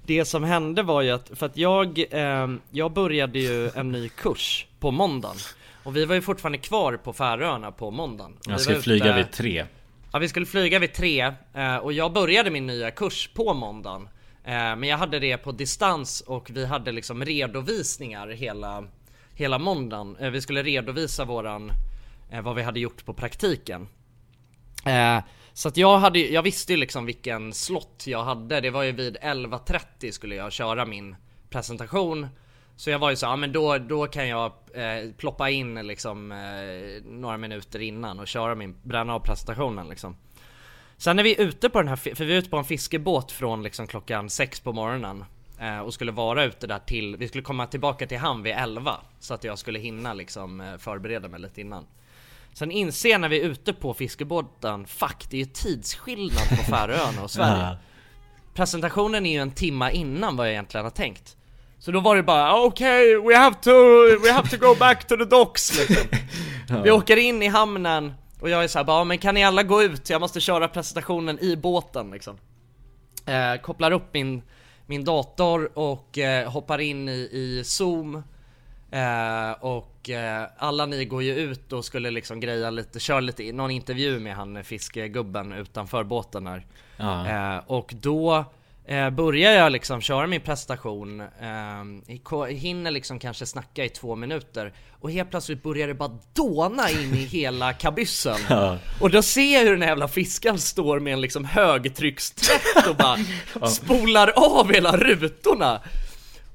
det 0.05 0.25
som 0.25 0.43
hände 0.43 0.83
var 0.83 1.01
ju 1.01 1.11
att, 1.11 1.31
för 1.35 1.45
att 1.45 1.57
jag, 1.57 1.99
eh, 2.11 2.47
jag 2.71 2.93
började 2.93 3.39
ju 3.39 3.69
en 3.75 3.91
ny 3.91 4.09
kurs 4.09 4.65
på 4.85 4.91
måndagen. 4.91 5.37
Och 5.83 5.95
vi 5.95 6.05
var 6.05 6.15
ju 6.15 6.21
fortfarande 6.21 6.57
kvar 6.57 6.97
på 6.97 7.13
Färöarna 7.13 7.71
på 7.71 7.91
måndagen. 7.91 8.37
Jag 8.45 8.51
var 8.51 8.81
flyga 8.81 9.05
ute- 9.05 9.17
vid 9.17 9.31
tre. 9.31 9.65
Ja 10.13 10.19
vi 10.19 10.29
skulle 10.29 10.45
flyga 10.45 10.79
vid 10.79 10.93
tre 10.93 11.33
eh, 11.53 11.77
och 11.77 11.93
jag 11.93 12.13
började 12.13 12.51
min 12.51 12.67
nya 12.67 12.91
kurs 12.91 13.29
på 13.33 13.53
måndagen. 13.53 14.09
Eh, 14.43 14.53
men 14.53 14.83
jag 14.83 14.97
hade 14.97 15.19
det 15.19 15.37
på 15.37 15.51
distans 15.51 16.21
och 16.21 16.49
vi 16.49 16.65
hade 16.65 16.91
liksom 16.91 17.25
redovisningar 17.25 18.27
hela, 18.27 18.83
hela 19.33 19.59
måndagen. 19.59 20.17
Eh, 20.19 20.29
vi 20.29 20.41
skulle 20.41 20.63
redovisa 20.63 21.25
våran, 21.25 21.71
vad 22.43 22.55
vi 22.55 22.63
hade 22.63 22.79
gjort 22.79 23.05
på 23.05 23.13
praktiken. 23.13 23.87
Så 25.53 25.67
att 25.67 25.77
jag 25.77 25.97
hade 25.97 26.19
jag 26.19 26.41
visste 26.41 26.73
ju 26.73 26.77
liksom 26.77 27.05
vilken 27.05 27.53
slott 27.53 28.03
jag 28.07 28.23
hade. 28.23 28.61
Det 28.61 28.69
var 28.69 28.83
ju 28.83 28.91
vid 28.91 29.17
11.30 29.17 30.11
skulle 30.11 30.35
jag 30.35 30.51
köra 30.51 30.85
min 30.85 31.15
presentation. 31.49 32.27
Så 32.75 32.89
jag 32.89 32.99
var 32.99 33.09
ju 33.09 33.15
så, 33.15 33.25
ja 33.25 33.35
men 33.35 33.51
då, 33.51 33.77
då 33.77 34.07
kan 34.07 34.27
jag 34.27 34.51
eh, 34.73 35.11
ploppa 35.17 35.49
in 35.49 35.87
liksom 35.87 36.31
eh, 36.31 37.03
några 37.11 37.37
minuter 37.37 37.81
innan 37.81 38.19
och 38.19 38.27
köra 38.27 38.55
min, 38.55 38.75
bränna 38.83 39.13
av 39.13 39.19
presentationen 39.19 39.89
liksom. 39.89 40.15
Sen 40.97 41.15
när 41.15 41.23
vi 41.23 41.35
är 41.35 41.41
ute 41.41 41.69
på 41.69 41.79
den 41.79 41.87
här, 41.87 41.95
för 41.95 42.25
vi 42.25 42.33
är 42.33 42.37
ute 42.37 42.49
på 42.49 42.57
en 42.57 42.65
fiskebåt 42.65 43.31
från 43.31 43.63
liksom 43.63 43.87
klockan 43.87 44.29
6 44.29 44.59
på 44.59 44.73
morgonen 44.73 45.25
eh, 45.59 45.79
och 45.79 45.93
skulle 45.93 46.11
vara 46.11 46.43
ute 46.43 46.67
där 46.67 46.79
till, 46.79 47.15
vi 47.17 47.27
skulle 47.27 47.43
komma 47.43 47.67
tillbaka 47.67 48.07
till 48.07 48.17
hamn 48.17 48.43
vid 48.43 48.53
11 48.53 48.99
så 49.19 49.33
att 49.33 49.43
jag 49.43 49.59
skulle 49.59 49.79
hinna 49.79 50.13
liksom 50.13 50.61
eh, 50.61 50.77
förbereda 50.77 51.27
mig 51.27 51.39
lite 51.39 51.61
innan. 51.61 51.85
Sen 52.53 52.71
inser 52.71 53.19
när 53.19 53.29
vi 53.29 53.41
är 53.41 53.45
ute 53.45 53.73
på 53.73 53.93
fiskebåten, 53.93 54.87
fuck 54.87 55.29
det 55.29 55.37
är 55.37 55.39
ju 55.39 55.45
tidsskillnad 55.45 56.49
på 56.49 56.55
Färöarna 56.55 57.23
och 57.23 57.31
Sverige. 57.31 57.77
Presentationen 58.53 59.25
är 59.25 59.31
ju 59.31 59.39
en 59.39 59.51
timma 59.51 59.91
innan 59.91 60.35
vad 60.35 60.47
jag 60.47 60.51
egentligen 60.51 60.85
har 60.85 60.91
tänkt. 60.91 61.37
Så 61.85 61.91
då 61.91 61.99
var 61.99 62.15
det 62.15 62.23
bara 62.23 62.63
okej, 62.63 63.15
we 63.15 63.37
have 63.37 63.55
to, 63.61 63.71
we 64.23 64.31
have 64.31 64.49
to 64.49 64.57
go 64.57 64.75
back 64.79 65.07
to 65.07 65.17
the 65.17 65.25
docks 65.25 65.79
liksom. 65.79 66.07
Vi 66.83 66.91
åker 66.91 67.17
in 67.17 67.43
i 67.43 67.47
hamnen 67.47 68.13
och 68.39 68.49
jag 68.49 68.63
är 68.63 68.67
såhär 68.67 68.83
bara, 68.83 69.03
men 69.03 69.17
kan 69.17 69.35
ni 69.35 69.43
alla 69.43 69.63
gå 69.63 69.83
ut? 69.83 70.09
Jag 70.09 70.21
måste 70.21 70.39
köra 70.39 70.67
presentationen 70.67 71.39
i 71.39 71.55
båten 71.55 72.11
liksom. 72.11 72.37
Eh, 73.25 73.61
kopplar 73.61 73.91
upp 73.91 74.13
min, 74.13 74.41
min 74.85 75.03
dator 75.03 75.69
och 75.73 76.17
eh, 76.17 76.51
hoppar 76.51 76.81
in 76.81 77.09
i, 77.09 77.29
i 77.31 77.63
zoom 77.65 78.15
eh, 78.91 79.51
och 79.59 80.09
eh, 80.09 80.47
alla 80.57 80.85
ni 80.85 81.05
går 81.05 81.23
ju 81.23 81.35
ut 81.35 81.73
och 81.73 81.85
skulle 81.85 82.11
liksom 82.11 82.39
greja 82.39 82.69
lite, 82.69 82.99
köra 82.99 83.19
lite, 83.19 83.51
någon 83.51 83.71
intervju 83.71 84.19
med 84.19 84.35
han 84.35 84.63
fiskegubben 84.63 85.53
utanför 85.53 86.03
båten 86.03 86.43
där. 86.43 86.65
Ja. 86.97 87.27
Eh, 87.27 87.61
och 87.67 87.93
då 87.95 88.45
eh, 88.87 89.09
börjar 89.09 89.51
jag 89.51 89.71
liksom 89.71 90.01
köra 90.01 90.27
min 90.27 90.41
prestation, 90.41 91.21
eh, 91.21 92.45
hinner 92.49 92.91
liksom 92.91 93.19
kanske 93.19 93.45
snacka 93.45 93.85
i 93.85 93.89
två 93.89 94.15
minuter 94.15 94.73
och 95.01 95.11
helt 95.11 95.29
plötsligt 95.29 95.63
börjar 95.63 95.87
det 95.87 95.93
bara 95.93 96.19
dåna 96.33 96.89
in 96.89 97.13
i 97.13 97.25
hela 97.25 97.73
kabyssen. 97.73 98.37
Ja. 98.49 98.77
Och 99.01 99.09
då 99.09 99.21
ser 99.21 99.53
jag 99.53 99.63
hur 99.63 99.71
den 99.71 99.81
här 99.81 99.89
jävla 99.89 100.07
fiskaren 100.07 100.59
står 100.59 100.99
med 100.99 101.13
en 101.13 101.21
liksom 101.21 101.45
högtryckstvätt 101.45 102.87
och 102.89 102.95
bara 102.95 103.17
Ja. 103.61 103.67
spolar 103.67 104.33
av 104.35 104.73
hela 104.73 104.97
rutorna. 104.97 105.81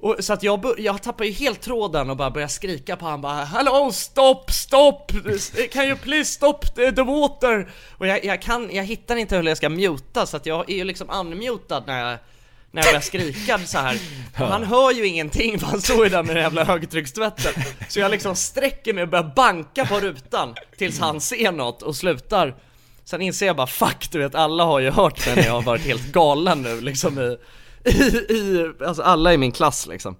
Och, 0.01 0.15
så 0.19 0.33
att 0.33 0.43
jag, 0.43 0.65
jag 0.77 1.03
tappar 1.03 1.25
ju 1.25 1.31
helt 1.31 1.61
tråden 1.61 2.09
och 2.09 2.17
bara 2.17 2.31
börjar 2.31 2.47
skrika 2.47 2.95
på 2.95 3.05
han 3.05 3.21
bara 3.21 3.43
Hallå 3.43 3.91
stopp, 3.93 4.51
stopp! 4.51 5.11
Can 5.71 5.85
you 5.85 5.97
please 5.97 6.33
stop 6.33 6.59
the, 6.75 6.91
the 6.91 7.03
water? 7.03 7.71
Och 7.97 8.07
jag, 8.07 8.25
jag 8.25 8.41
kan, 8.41 8.69
jag 8.71 8.83
hittar 8.83 9.15
inte 9.15 9.35
hur 9.35 9.43
jag 9.43 9.57
ska 9.57 9.69
muta 9.69 10.25
så 10.25 10.37
att 10.37 10.45
jag 10.45 10.69
är 10.69 10.75
ju 10.75 10.83
liksom 10.83 11.09
unmutad 11.09 11.83
när 11.87 12.09
jag 12.09 12.17
när 12.73 12.81
jag 12.81 12.91
börjar 12.91 13.01
skrika 13.01 13.59
så 13.59 13.77
här. 13.77 13.99
Och 14.33 14.47
han 14.47 14.63
hör 14.63 14.91
ju 14.91 15.07
ingenting 15.07 15.59
för 15.59 15.67
han 15.67 15.81
står 15.81 16.03
ju 16.03 16.09
där 16.09 16.23
med 16.23 16.35
den 16.35 16.43
jävla 16.43 16.63
högtryckstvätten 16.63 17.63
Så 17.89 17.99
jag 17.99 18.11
liksom 18.11 18.35
sträcker 18.35 18.93
mig 18.93 19.03
och 19.03 19.09
börjar 19.09 19.31
banka 19.35 19.85
på 19.85 19.99
rutan 19.99 20.55
Tills 20.77 20.99
han 20.99 21.21
ser 21.21 21.51
något 21.51 21.81
och 21.81 21.95
slutar 21.95 22.55
Sen 23.03 23.21
inser 23.21 23.45
jag 23.45 23.55
bara 23.55 23.67
fuck 23.67 24.11
du 24.11 24.19
vet 24.19 24.35
alla 24.35 24.63
har 24.63 24.79
ju 24.79 24.91
hört 24.91 25.25
mig 25.25 25.35
när 25.35 25.45
jag 25.45 25.53
har 25.53 25.61
varit 25.61 25.81
helt 25.81 26.11
galen 26.11 26.61
nu 26.61 26.81
liksom 26.81 27.19
i, 27.19 27.37
i, 27.89 28.33
i 28.33 28.73
alltså 28.85 29.01
alla 29.01 29.33
i 29.33 29.37
min 29.37 29.51
klass 29.51 29.87
liksom. 29.87 30.15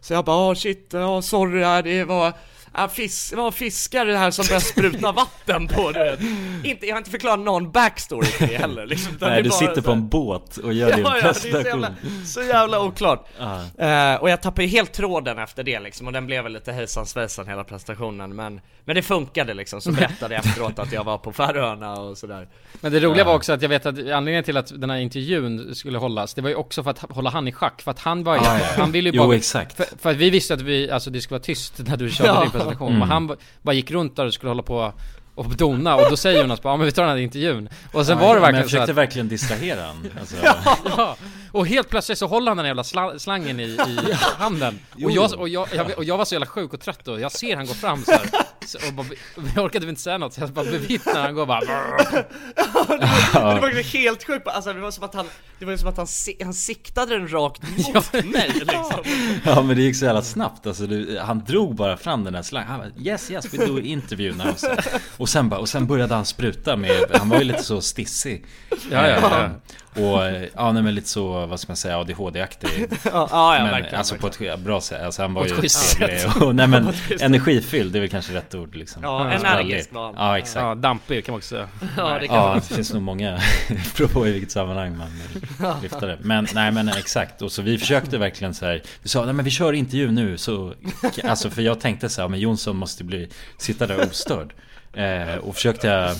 Så 0.00 0.12
jag 0.12 0.24
bara 0.24 0.50
oh, 0.50 0.54
shit, 0.54 0.94
oh, 0.94 1.20
sorry 1.20 1.82
det 1.82 2.04
var 2.04 2.32
Ja, 2.76 2.88
fis, 2.88 3.30
det 3.30 3.36
var 3.36 3.50
fiskare 3.50 4.12
här 4.12 4.30
som 4.30 4.44
började 4.46 4.64
spruta 4.64 5.12
vatten 5.16 5.68
på 5.68 5.90
det 5.92 6.18
inte, 6.64 6.86
Jag 6.86 6.94
har 6.94 6.98
inte 6.98 7.10
förklarat 7.10 7.38
någon 7.40 7.70
backstory 7.72 8.26
till 8.26 8.48
det 8.48 8.56
heller 8.56 8.86
liksom, 8.86 9.16
Nej 9.20 9.30
det 9.36 9.42
du 9.42 9.50
sitter 9.50 9.74
så 9.74 9.82
på 9.82 9.90
en 9.92 10.08
båt 10.08 10.56
och 10.56 10.72
gör 10.72 10.96
din 10.96 11.04
Ja, 11.04 11.16
ja, 11.16 11.22
det 11.22 11.28
är 11.28 11.32
så 11.32 11.48
jävla, 11.68 11.94
så 12.26 12.42
jävla 12.42 12.80
oklart. 12.80 13.26
Ja. 13.38 13.60
Eh, 13.86 14.20
och 14.20 14.30
jag 14.30 14.42
tappade 14.42 14.62
ju 14.62 14.68
helt 14.68 14.92
tråden 14.92 15.38
efter 15.38 15.62
det 15.62 15.80
liksom 15.80 16.06
och 16.06 16.12
den 16.12 16.26
blev 16.26 16.42
väl 16.44 16.52
lite 16.52 16.72
hejsan 16.72 17.06
svejsan 17.06 17.46
hela 17.48 17.64
presentationen 17.64 18.36
men 18.36 18.60
Men 18.84 18.96
det 18.96 19.02
funkade 19.02 19.54
liksom, 19.54 19.80
så 19.80 19.92
berättade 19.92 20.34
jag 20.34 20.46
efteråt 20.46 20.78
att 20.78 20.92
jag 20.92 21.04
var 21.04 21.18
på 21.18 21.32
Färöarna 21.32 21.92
och 22.00 22.18
sådär 22.18 22.48
Men 22.80 22.92
det 22.92 23.00
roliga 23.00 23.24
var 23.24 23.34
också 23.34 23.52
att 23.52 23.62
jag 23.62 23.68
vet 23.68 23.86
att 23.86 23.98
anledningen 23.98 24.44
till 24.44 24.56
att 24.56 24.80
den 24.80 24.90
här 24.90 24.98
intervjun 24.98 25.74
skulle 25.74 25.98
hållas, 25.98 26.34
det 26.34 26.42
var 26.42 26.48
ju 26.48 26.54
också 26.54 26.82
för 26.82 26.90
att 26.90 26.98
hålla 26.98 27.30
han 27.30 27.48
i 27.48 27.52
schack, 27.52 27.82
för 27.82 27.90
att 27.90 27.98
han 27.98 28.24
var 28.24 28.34
ju, 28.34 28.40
Ah, 28.40 28.58
ja. 28.58 28.66
han 28.78 28.92
ville 28.92 29.10
ju 29.10 29.16
Jo, 29.16 29.26
bara 29.26 29.36
exakt. 29.36 29.76
För, 29.76 29.86
för 29.98 30.10
att 30.10 30.16
vi 30.16 30.30
visste 30.30 30.54
att 30.54 30.60
vi, 30.60 30.90
alltså 30.90 31.10
det 31.10 31.20
skulle 31.20 31.38
vara 31.38 31.44
tyst 31.44 31.74
när 31.86 31.96
du 31.96 32.10
körde 32.10 32.28
Ja. 32.28 32.40
din 32.40 32.50
presentation, 32.64 32.88
Mm. 32.88 32.98
men 33.00 33.08
han 33.08 33.36
bara 33.62 33.72
gick 33.74 33.90
runt 33.90 34.16
där 34.16 34.26
och 34.26 34.34
skulle 34.34 34.50
hålla 34.50 34.62
på 34.62 34.92
och 35.34 35.56
dona 35.56 35.94
och 35.96 36.10
då 36.10 36.16
säger 36.16 36.40
Jonas 36.42 36.62
bara 36.62 36.72
ja 36.72 36.76
men 36.76 36.86
vi 36.86 36.92
tar 36.92 37.02
den 37.02 37.10
här 37.10 37.18
intervjun. 37.18 37.68
Och 37.92 38.06
sen 38.06 38.18
Ja, 38.18 38.24
var 38.26 38.34
det 38.34 38.40
men 38.40 38.42
verkligen 38.42 38.54
jag 38.60 38.64
så 38.64 38.70
försökte 38.70 38.92
att, 38.92 38.96
verkligen 38.98 39.28
distrahera 39.28 39.80
han 39.86 40.10
alltså, 40.20 40.36
ja, 40.96 41.16
och 41.54 41.66
helt 41.66 41.88
plötsligt 41.88 42.18
så 42.18 42.26
håller 42.26 42.50
han 42.50 42.56
den 42.56 42.66
jävla 42.66 42.82
sla- 42.82 43.18
slangen 43.18 43.60
i, 43.60 43.62
i 43.62 43.98
handen. 44.38 44.78
Och, 45.04 45.10
jag, 45.10 45.32
och, 45.38 45.48
jag, 45.48 45.68
jag, 45.74 45.90
och 45.98 46.04
jag 46.04 46.18
var 46.18 46.24
så 46.24 46.34
jävla 46.34 46.46
sjuk 46.46 46.72
och 46.72 46.80
trött 46.80 47.00
då, 47.04 47.20
jag 47.20 47.32
ser 47.32 47.56
han 47.56 47.66
gå 47.66 47.74
fram 47.74 48.04
så 48.04 48.10
här, 48.12 48.20
så, 48.66 48.78
och 48.88 48.94
bara, 48.94 49.06
jag 49.56 49.64
orkade 49.64 49.88
inte 49.88 50.00
säga 50.00 50.18
något 50.18 50.32
så 50.34 50.40
jag 50.40 50.50
bara 50.50 50.64
bevittnar 50.64 51.22
han 51.22 51.34
går 51.34 51.46
bara 51.46 51.60
Det 53.54 53.60
var 53.60 53.70
ju 53.70 53.82
helt 53.82 54.24
sjukt, 54.26 54.48
alltså 54.48 54.72
det 54.72 54.80
var 54.80 54.90
som 54.90 55.04
att 55.04 55.14
han, 55.14 55.26
det 55.58 55.64
var 55.64 55.72
ju 55.72 55.78
som 55.78 55.88
att 55.88 55.96
han, 55.96 56.06
han 56.44 56.54
siktade 56.54 57.18
den 57.18 57.28
rakt 57.32 57.62
mot 57.62 58.12
mig 58.12 58.48
liksom. 58.54 59.02
Ja. 59.44 59.62
Men 59.62 59.76
det 59.76 59.82
gick 59.82 59.96
så 59.96 60.04
jävla 60.04 60.22
snabbt. 60.22 60.66
Alltså, 60.66 60.86
du, 60.86 61.18
Han 61.18 61.44
drog 61.44 61.74
bara 61.74 61.96
fram 61.96 62.24
den 62.24 62.32
där 62.32 62.42
slangen. 62.42 62.68
Han 62.70 62.78
bara 62.80 62.90
yes 63.04 63.30
yes 63.30 63.54
we 63.54 63.66
do 63.66 63.78
interview 63.80 64.44
now. 64.44 64.54
Så. 64.56 64.68
Och 65.16 65.28
sen 65.28 65.48
bara, 65.48 65.60
och 65.60 65.68
sen 65.68 65.86
började 65.86 66.14
han 66.14 66.24
spruta 66.24 66.76
med 66.76 67.04
Han 67.14 67.28
var 67.28 67.38
ju 67.38 67.44
lite 67.44 67.62
så 67.62 67.80
stissig. 67.80 68.44
Ja, 68.90 69.08
ja, 69.08 69.18
ja. 69.22 69.44
Eh, 69.44 69.50
Och 70.10 70.24
eh, 70.26 70.48
ja 70.54 70.72
nej, 70.72 70.82
men 70.82 70.94
lite 70.94 71.08
så, 71.08 71.43
vad 71.46 71.60
ska 71.60 71.70
man 71.70 71.76
säga, 71.76 71.98
ADHD-aktig 71.98 72.68
Ja, 73.04 73.28
ja, 73.30 73.58
Men 73.62 73.70
verkligen, 73.70 73.94
alltså 73.98 74.14
på 74.14 74.26
ett 74.26 74.58
bra 74.60 74.80
sätt, 74.80 75.02
alltså 75.04 75.22
han 75.22 75.34
var 75.34 75.44
ju 75.46 75.50
trevlig 75.68 76.42
och, 76.42 76.54
nej 76.54 76.66
men 76.68 76.92
energifylld, 77.20 77.92
det 77.92 77.98
är 77.98 78.00
väl 78.00 78.10
kanske 78.10 78.34
rätt 78.34 78.54
ord 78.54 78.74
liksom. 78.76 79.02
Ja, 79.02 79.32
Sprallig. 79.38 79.60
energisk 79.64 79.92
var 79.92 80.04
han. 80.04 80.14
Ja 80.16 80.38
exakt. 80.38 80.62
Ja, 80.64 80.74
dampig 80.74 81.24
kan 81.24 81.32
man 81.32 81.38
också 81.38 81.48
säga. 81.48 81.68
Ja, 81.96 82.18
det 82.20 82.26
kan 82.26 82.36
Ja, 82.36 82.46
man. 82.48 82.58
det 82.68 82.74
finns 82.74 82.92
nog 82.92 83.02
många, 83.02 83.40
beror 83.96 84.08
på 84.08 84.28
i 84.28 84.32
vilket 84.32 84.50
sammanhang 84.50 84.96
man 84.96 85.08
lyfta 85.82 86.06
det. 86.06 86.18
Men 86.20 86.46
nej 86.54 86.72
men 86.72 86.88
exakt, 86.88 87.42
och 87.42 87.52
så 87.52 87.62
vi 87.62 87.78
försökte 87.78 88.18
verkligen 88.18 88.54
så 88.54 88.66
här. 88.66 88.82
Vi 89.02 89.08
sa, 89.08 89.24
nej 89.24 89.34
men 89.34 89.44
vi 89.44 89.50
kör 89.50 89.72
intervju 89.72 90.10
nu. 90.10 90.38
Så 90.38 90.74
Alltså 91.24 91.50
för 91.50 91.62
jag 91.62 91.80
tänkte 91.80 92.08
så 92.08 92.20
här, 92.20 92.28
men 92.28 92.40
Jonsson 92.40 92.76
måste 92.76 93.04
bli, 93.04 93.28
sitta 93.58 93.86
där 93.86 94.00
ostörd. 94.10 94.52
Eh, 94.92 95.34
Och 95.36 95.54
försökte 95.54 95.86
jag 95.86 96.16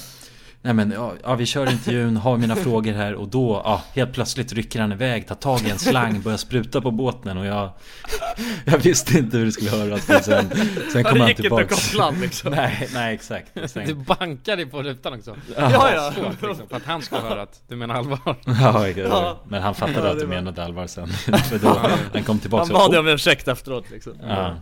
Nej 0.64 0.74
men 0.74 0.90
ja, 0.90 1.12
ja, 1.22 1.34
vi 1.34 1.46
kör 1.46 1.70
intervjun, 1.70 2.16
har 2.16 2.36
mina 2.36 2.56
frågor 2.56 2.92
här 2.92 3.14
och 3.14 3.28
då, 3.28 3.62
ja, 3.64 3.82
helt 3.94 4.12
plötsligt 4.12 4.52
rycker 4.52 4.80
han 4.80 4.92
iväg, 4.92 5.26
tar 5.28 5.34
tag 5.34 5.60
i 5.60 5.70
en 5.70 5.78
slang, 5.78 6.20
börjar 6.20 6.38
spruta 6.38 6.80
på 6.80 6.90
båten 6.90 7.38
och 7.38 7.46
jag 7.46 7.70
Jag 8.64 8.78
visste 8.78 9.18
inte 9.18 9.36
hur 9.36 9.44
det 9.46 9.52
skulle 9.52 9.70
höras 9.70 10.08
men 10.08 10.22
sen, 10.22 10.50
sen 10.50 11.02
Ja, 11.02 11.02
kom 11.02 11.02
det 11.02 11.08
han 11.08 11.18
gick 11.18 11.28
inte 11.28 11.42
tillbaks 11.42 11.72
att 11.72 11.92
koppla 11.92 12.10
liksom. 12.10 12.52
Nej, 12.56 12.88
nej 12.94 13.14
exakt 13.14 13.46
Sen- 13.70 13.86
Du 13.86 13.94
bankade 13.94 14.66
på 14.66 14.82
rutan 14.82 15.14
också 15.14 15.36
Ja, 15.56 15.90
ja. 15.94 16.12
Svårt, 16.12 16.48
liksom, 16.48 16.68
För 16.68 16.76
att 16.76 16.84
han 16.86 17.02
skulle 17.02 17.20
höra 17.20 17.42
att 17.42 17.60
du 17.68 17.76
menar 17.76 17.94
allvar 17.94 18.18
Ja, 18.46 18.88
ja, 18.88 18.92
Ja. 18.96 19.40
men 19.48 19.62
han 19.62 19.74
fattade 19.74 19.98
Ja, 20.06 20.12
att 20.12 20.18
det 20.18 20.24
du 20.24 20.28
menade 20.28 20.64
allvar 20.64 20.86
sen 20.86 21.08
För 21.48 21.58
då, 21.58 21.80
han 22.12 22.22
kom 22.24 22.38
tillbaka 22.38 22.64
Han 22.76 22.90
bad 22.90 22.98
om 22.98 23.08
ursäkt 23.08 23.48
efteråt 23.48 23.90
liksom 23.90 24.12
Ja. 24.28 24.54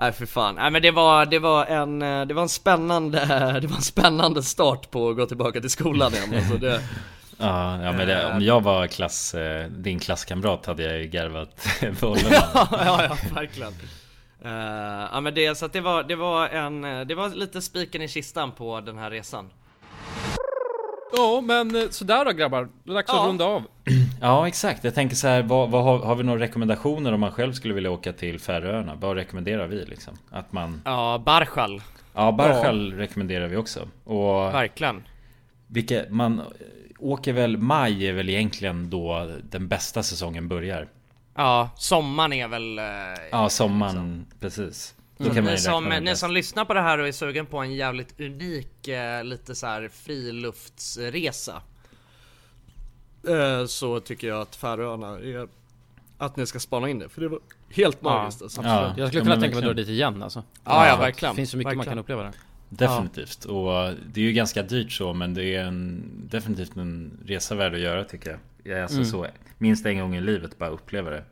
Nej 0.00 0.12
för 0.12 0.26
fan, 0.26 0.54
nej 0.54 0.70
men 0.70 0.82
det 0.82 0.90
var, 0.90 1.26
det 1.26 1.38
var 1.38 1.66
en, 1.66 2.02
eh, 2.02 2.26
det 2.26 2.34
var 2.34 2.42
en 2.42 2.48
spännande, 2.48 3.18
det 3.62 3.66
var 3.66 3.76
en 3.76 3.82
spännande 3.82 4.42
start 4.42 4.90
på 4.90 5.08
att 5.10 5.16
gå 5.16 5.26
tillbaka 5.26 5.60
till 5.60 5.70
skolan 5.70 6.12
igen. 6.14 6.34
Alltså 6.34 6.56
det, 6.56 6.80
Ja, 7.38 7.82
ja 7.82 7.92
men 7.92 8.06
det, 8.06 8.22
Eh. 8.22 8.36
om 8.36 8.42
jag 8.42 8.60
var 8.62 8.86
klass, 8.86 9.34
eh, 9.34 9.66
din 9.68 9.98
klasskamrat 10.00 10.66
hade 10.66 10.82
jag 10.82 10.98
ju 10.98 11.06
garvat 11.08 11.66
bollen. 12.00 12.22
Ja, 12.30 12.68
ja, 12.70 13.04
ja 13.04 13.16
verkligen. 13.34 13.72
Eh, 14.44 15.08
Ja 15.12 15.20
men 15.20 15.34
det, 15.34 15.54
så 15.58 15.66
att 15.66 15.72
det 15.72 15.80
var, 15.80 16.02
det 16.02 16.16
var 16.16 16.48
en, 16.48 16.82
det 17.08 17.14
var 17.14 17.28
lite 17.28 17.62
spiken 17.62 18.02
i 18.02 18.08
kistan 18.08 18.52
på 18.52 18.80
den 18.80 18.98
här 18.98 19.10
resan 19.10 19.50
Ja 21.16 21.40
men 21.40 21.76
eh, 21.76 21.88
sådär 21.90 22.24
då 22.24 22.30
grabbar, 22.32 22.68
det 22.84 22.90
är 22.90 22.94
dags 22.94 23.10
Ja. 23.12 23.20
att 23.22 23.28
runda 23.28 23.44
av. 23.44 23.62
Ja 24.20 24.48
exakt, 24.48 24.84
jag 24.84 24.94
tänker 24.94 25.16
så 25.16 25.28
här, 25.28 25.42
vad, 25.42 25.70
vad 25.70 25.84
har, 25.84 25.98
har 25.98 26.14
vi 26.16 26.22
några 26.24 26.40
rekommendationer 26.40 27.12
om 27.12 27.20
man 27.20 27.32
själv 27.32 27.52
skulle 27.52 27.74
vilja 27.74 27.90
åka 27.90 28.12
till 28.12 28.40
Färöarna? 28.40 28.94
Vad 28.94 29.16
rekommenderar 29.16 29.66
vi 29.66 29.84
liksom? 29.84 30.18
Att 30.30 30.52
man 30.52 30.82
Ja, 30.84 31.22
Barschal 31.26 31.82
Ja, 32.14 32.32
Barschal 32.32 32.92
rekommenderar 32.92 33.48
vi 33.48 33.56
också. 33.56 33.88
Och 34.04 34.54
Verkligen. 34.54 35.02
Vilka, 35.66 36.02
man 36.10 36.42
åker 36.98 37.32
väl, 37.32 37.56
maj 37.56 38.06
är 38.06 38.12
väl 38.12 38.28
egentligen 38.28 38.90
då 38.90 39.30
den 39.50 39.68
bästa 39.68 40.02
säsongen 40.02 40.48
börjar. 40.48 40.88
Ja, 41.36 41.70
sommaren 41.76 42.32
är 42.32 42.48
väl 42.48 42.78
eh, 42.78 42.84
Ja, 43.30 43.48
sommaren, 43.48 44.26
precis 44.40 44.94
Då 45.22 45.26
Så 45.26 45.34
kan 45.34 45.44
man 45.44 45.50
ni, 45.52 45.56
ju 45.58 45.62
som, 45.62 45.84
ni 45.84 46.16
som 46.16 46.30
lyssnar 46.30 46.64
på 46.64 46.74
det 46.74 46.80
här 46.80 46.98
och 46.98 47.08
är 47.08 47.12
sugen 47.12 47.46
på 47.46 47.58
en 47.58 47.74
jävligt 47.74 48.20
unik, 48.20 48.88
eh, 48.88 49.24
lite 49.24 49.54
så 49.54 49.66
här 49.66 49.88
friluftsresa 49.88 51.62
eh, 53.28 53.66
Så 53.66 54.00
tycker 54.00 54.28
jag 54.28 54.40
att 54.40 54.56
Färöarna 54.56 55.08
är 55.18 55.48
Att 56.18 56.36
ni 56.36 56.46
ska 56.46 56.58
spana 56.60 56.88
in 56.88 56.98
det, 56.98 57.08
för 57.08 57.20
det 57.20 57.28
var 57.28 57.38
helt 57.70 58.02
magiskt 58.02 58.42
alltså. 58.42 58.60
Absolut. 58.60 58.98
Jag 58.98 59.08
skulle 59.08 59.20
Ja, 59.20 59.24
kunna 59.24 59.34
men 59.34 59.40
tänka 59.40 59.54
mig 59.56 59.58
att 59.68 59.76
dra 59.76 59.82
dit 59.82 59.88
igen 59.88 60.22
alltså 60.22 60.42
Ja, 60.64 60.86
ja, 60.86 60.92
att 60.94 61.00
verkligen. 61.00 61.34
Det 61.34 61.36
finns 61.36 61.50
så 61.50 61.56
mycket 61.56 61.66
man 61.68 61.76
Verkligen. 61.76 61.96
kan 61.96 61.98
uppleva 62.04 62.22
där 62.22 62.32
Definitivt. 62.68 63.44
Och 63.44 63.94
det 64.12 64.20
är 64.20 64.24
ju 64.24 64.32
ganska 64.32 64.62
dyrt 64.62 64.92
så 64.92 65.12
men 65.12 65.34
det 65.34 65.54
är 65.54 65.64
en, 65.64 66.02
definitivt 66.30 66.76
en 66.76 67.18
resa 67.26 67.54
värd 67.54 67.74
att 67.74 67.80
göra 67.80 68.04
tycker 68.04 68.30
jag. 68.30 68.38
jag 68.62 68.78
är 68.78 68.82
alltså 68.82 68.96
Mm. 68.98 69.10
så, 69.10 69.26
minst 69.58 69.86
en 69.86 69.98
gång 69.98 70.16
i 70.16 70.20
livet 70.20 70.58
bara 70.58 70.70
uppleva 70.70 71.10
det. 71.10 71.24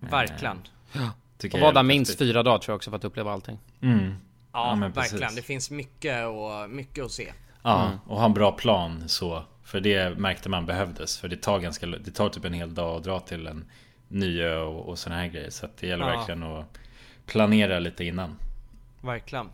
Verkligen. 0.00 0.58
Eh, 0.94 1.08
tycker 1.38 1.56
Och 1.56 1.60
jag 1.60 1.64
var 1.64 1.70
är 1.72 1.74
där 1.74 1.82
minst 1.82 2.18
fyra 2.18 2.42
dagar 2.42 2.58
tror 2.58 2.72
jag 2.72 2.76
också 2.76 2.90
för 2.90 2.96
att 2.96 3.04
uppleva 3.04 3.32
allting. 3.32 3.58
Mm. 3.80 4.14
Ja, 4.52 4.74
men 4.74 4.92
precis. 4.92 5.12
verkligen. 5.12 5.34
Det 5.34 5.42
finns 5.42 5.70
mycket, 5.70 6.26
och, 6.26 6.70
mycket 6.70 7.04
att 7.04 7.10
se. 7.12 7.32
Ja, 7.62 7.86
Mm. 7.86 7.98
och 8.06 8.18
ha 8.18 8.24
en 8.24 8.34
bra 8.34 8.52
plan 8.52 9.08
så. 9.08 9.42
För 9.64 9.80
det 9.80 10.18
märkte 10.18 10.48
man 10.48 10.66
behövdes. 10.66 11.18
För 11.18 11.28
det 11.28 11.36
tar 11.36 11.58
ganska, 11.58 11.86
det 11.86 12.10
tar 12.10 12.28
typ 12.28 12.44
en 12.44 12.52
hel 12.52 12.74
dag 12.74 12.96
att 12.96 13.04
dra 13.04 13.20
till 13.20 13.46
en 13.46 13.64
ny 14.08 14.40
ö 14.42 14.58
och, 14.60 14.88
och 14.88 14.98
såna 14.98 15.16
här 15.16 15.26
grejer. 15.26 15.50
Så 15.50 15.66
att 15.66 15.76
det 15.76 15.86
gäller 15.86 16.08
Ja. 16.10 16.16
verkligen 16.16 16.42
att 16.42 16.78
planera 17.26 17.78
lite 17.78 18.04
innan. 18.04 18.36
Verkligen. 19.00 19.48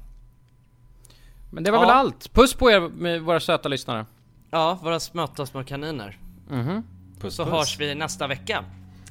Men 1.51 1.65
det 1.65 1.71
var 1.71 1.79
Ja. 1.79 1.81
väl 1.83 1.91
allt. 1.91 2.33
Puss 2.33 2.55
på 2.55 2.71
er 2.71 2.81
med 2.81 3.23
våra 3.23 3.41
söta 3.41 3.69
lyssnare. 3.69 4.07
Ja, 4.51 4.79
våra 4.83 5.01
smarta 5.01 5.47
små 5.47 5.65
kaniner. 5.65 6.19
Mhm. 6.51 6.83
Puss, 7.21 7.35
Så 7.35 7.45
puss. 7.45 7.53
hörs 7.55 7.81
vi 7.81 7.95
nästa 7.95 8.27
vecka. 8.27 8.65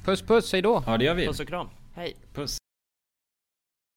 Puss 0.04 0.22
puss, 0.22 0.52
hej 0.52 0.62
då. 0.62 0.82
Ja 0.86 0.98
det 0.98 1.04
gör 1.04 1.14
vi. 1.14 1.26
Puss 1.26 1.40
och 1.40 1.48
kram. 1.48 1.68
Hej. 1.94 2.16
Puss. 2.34 2.58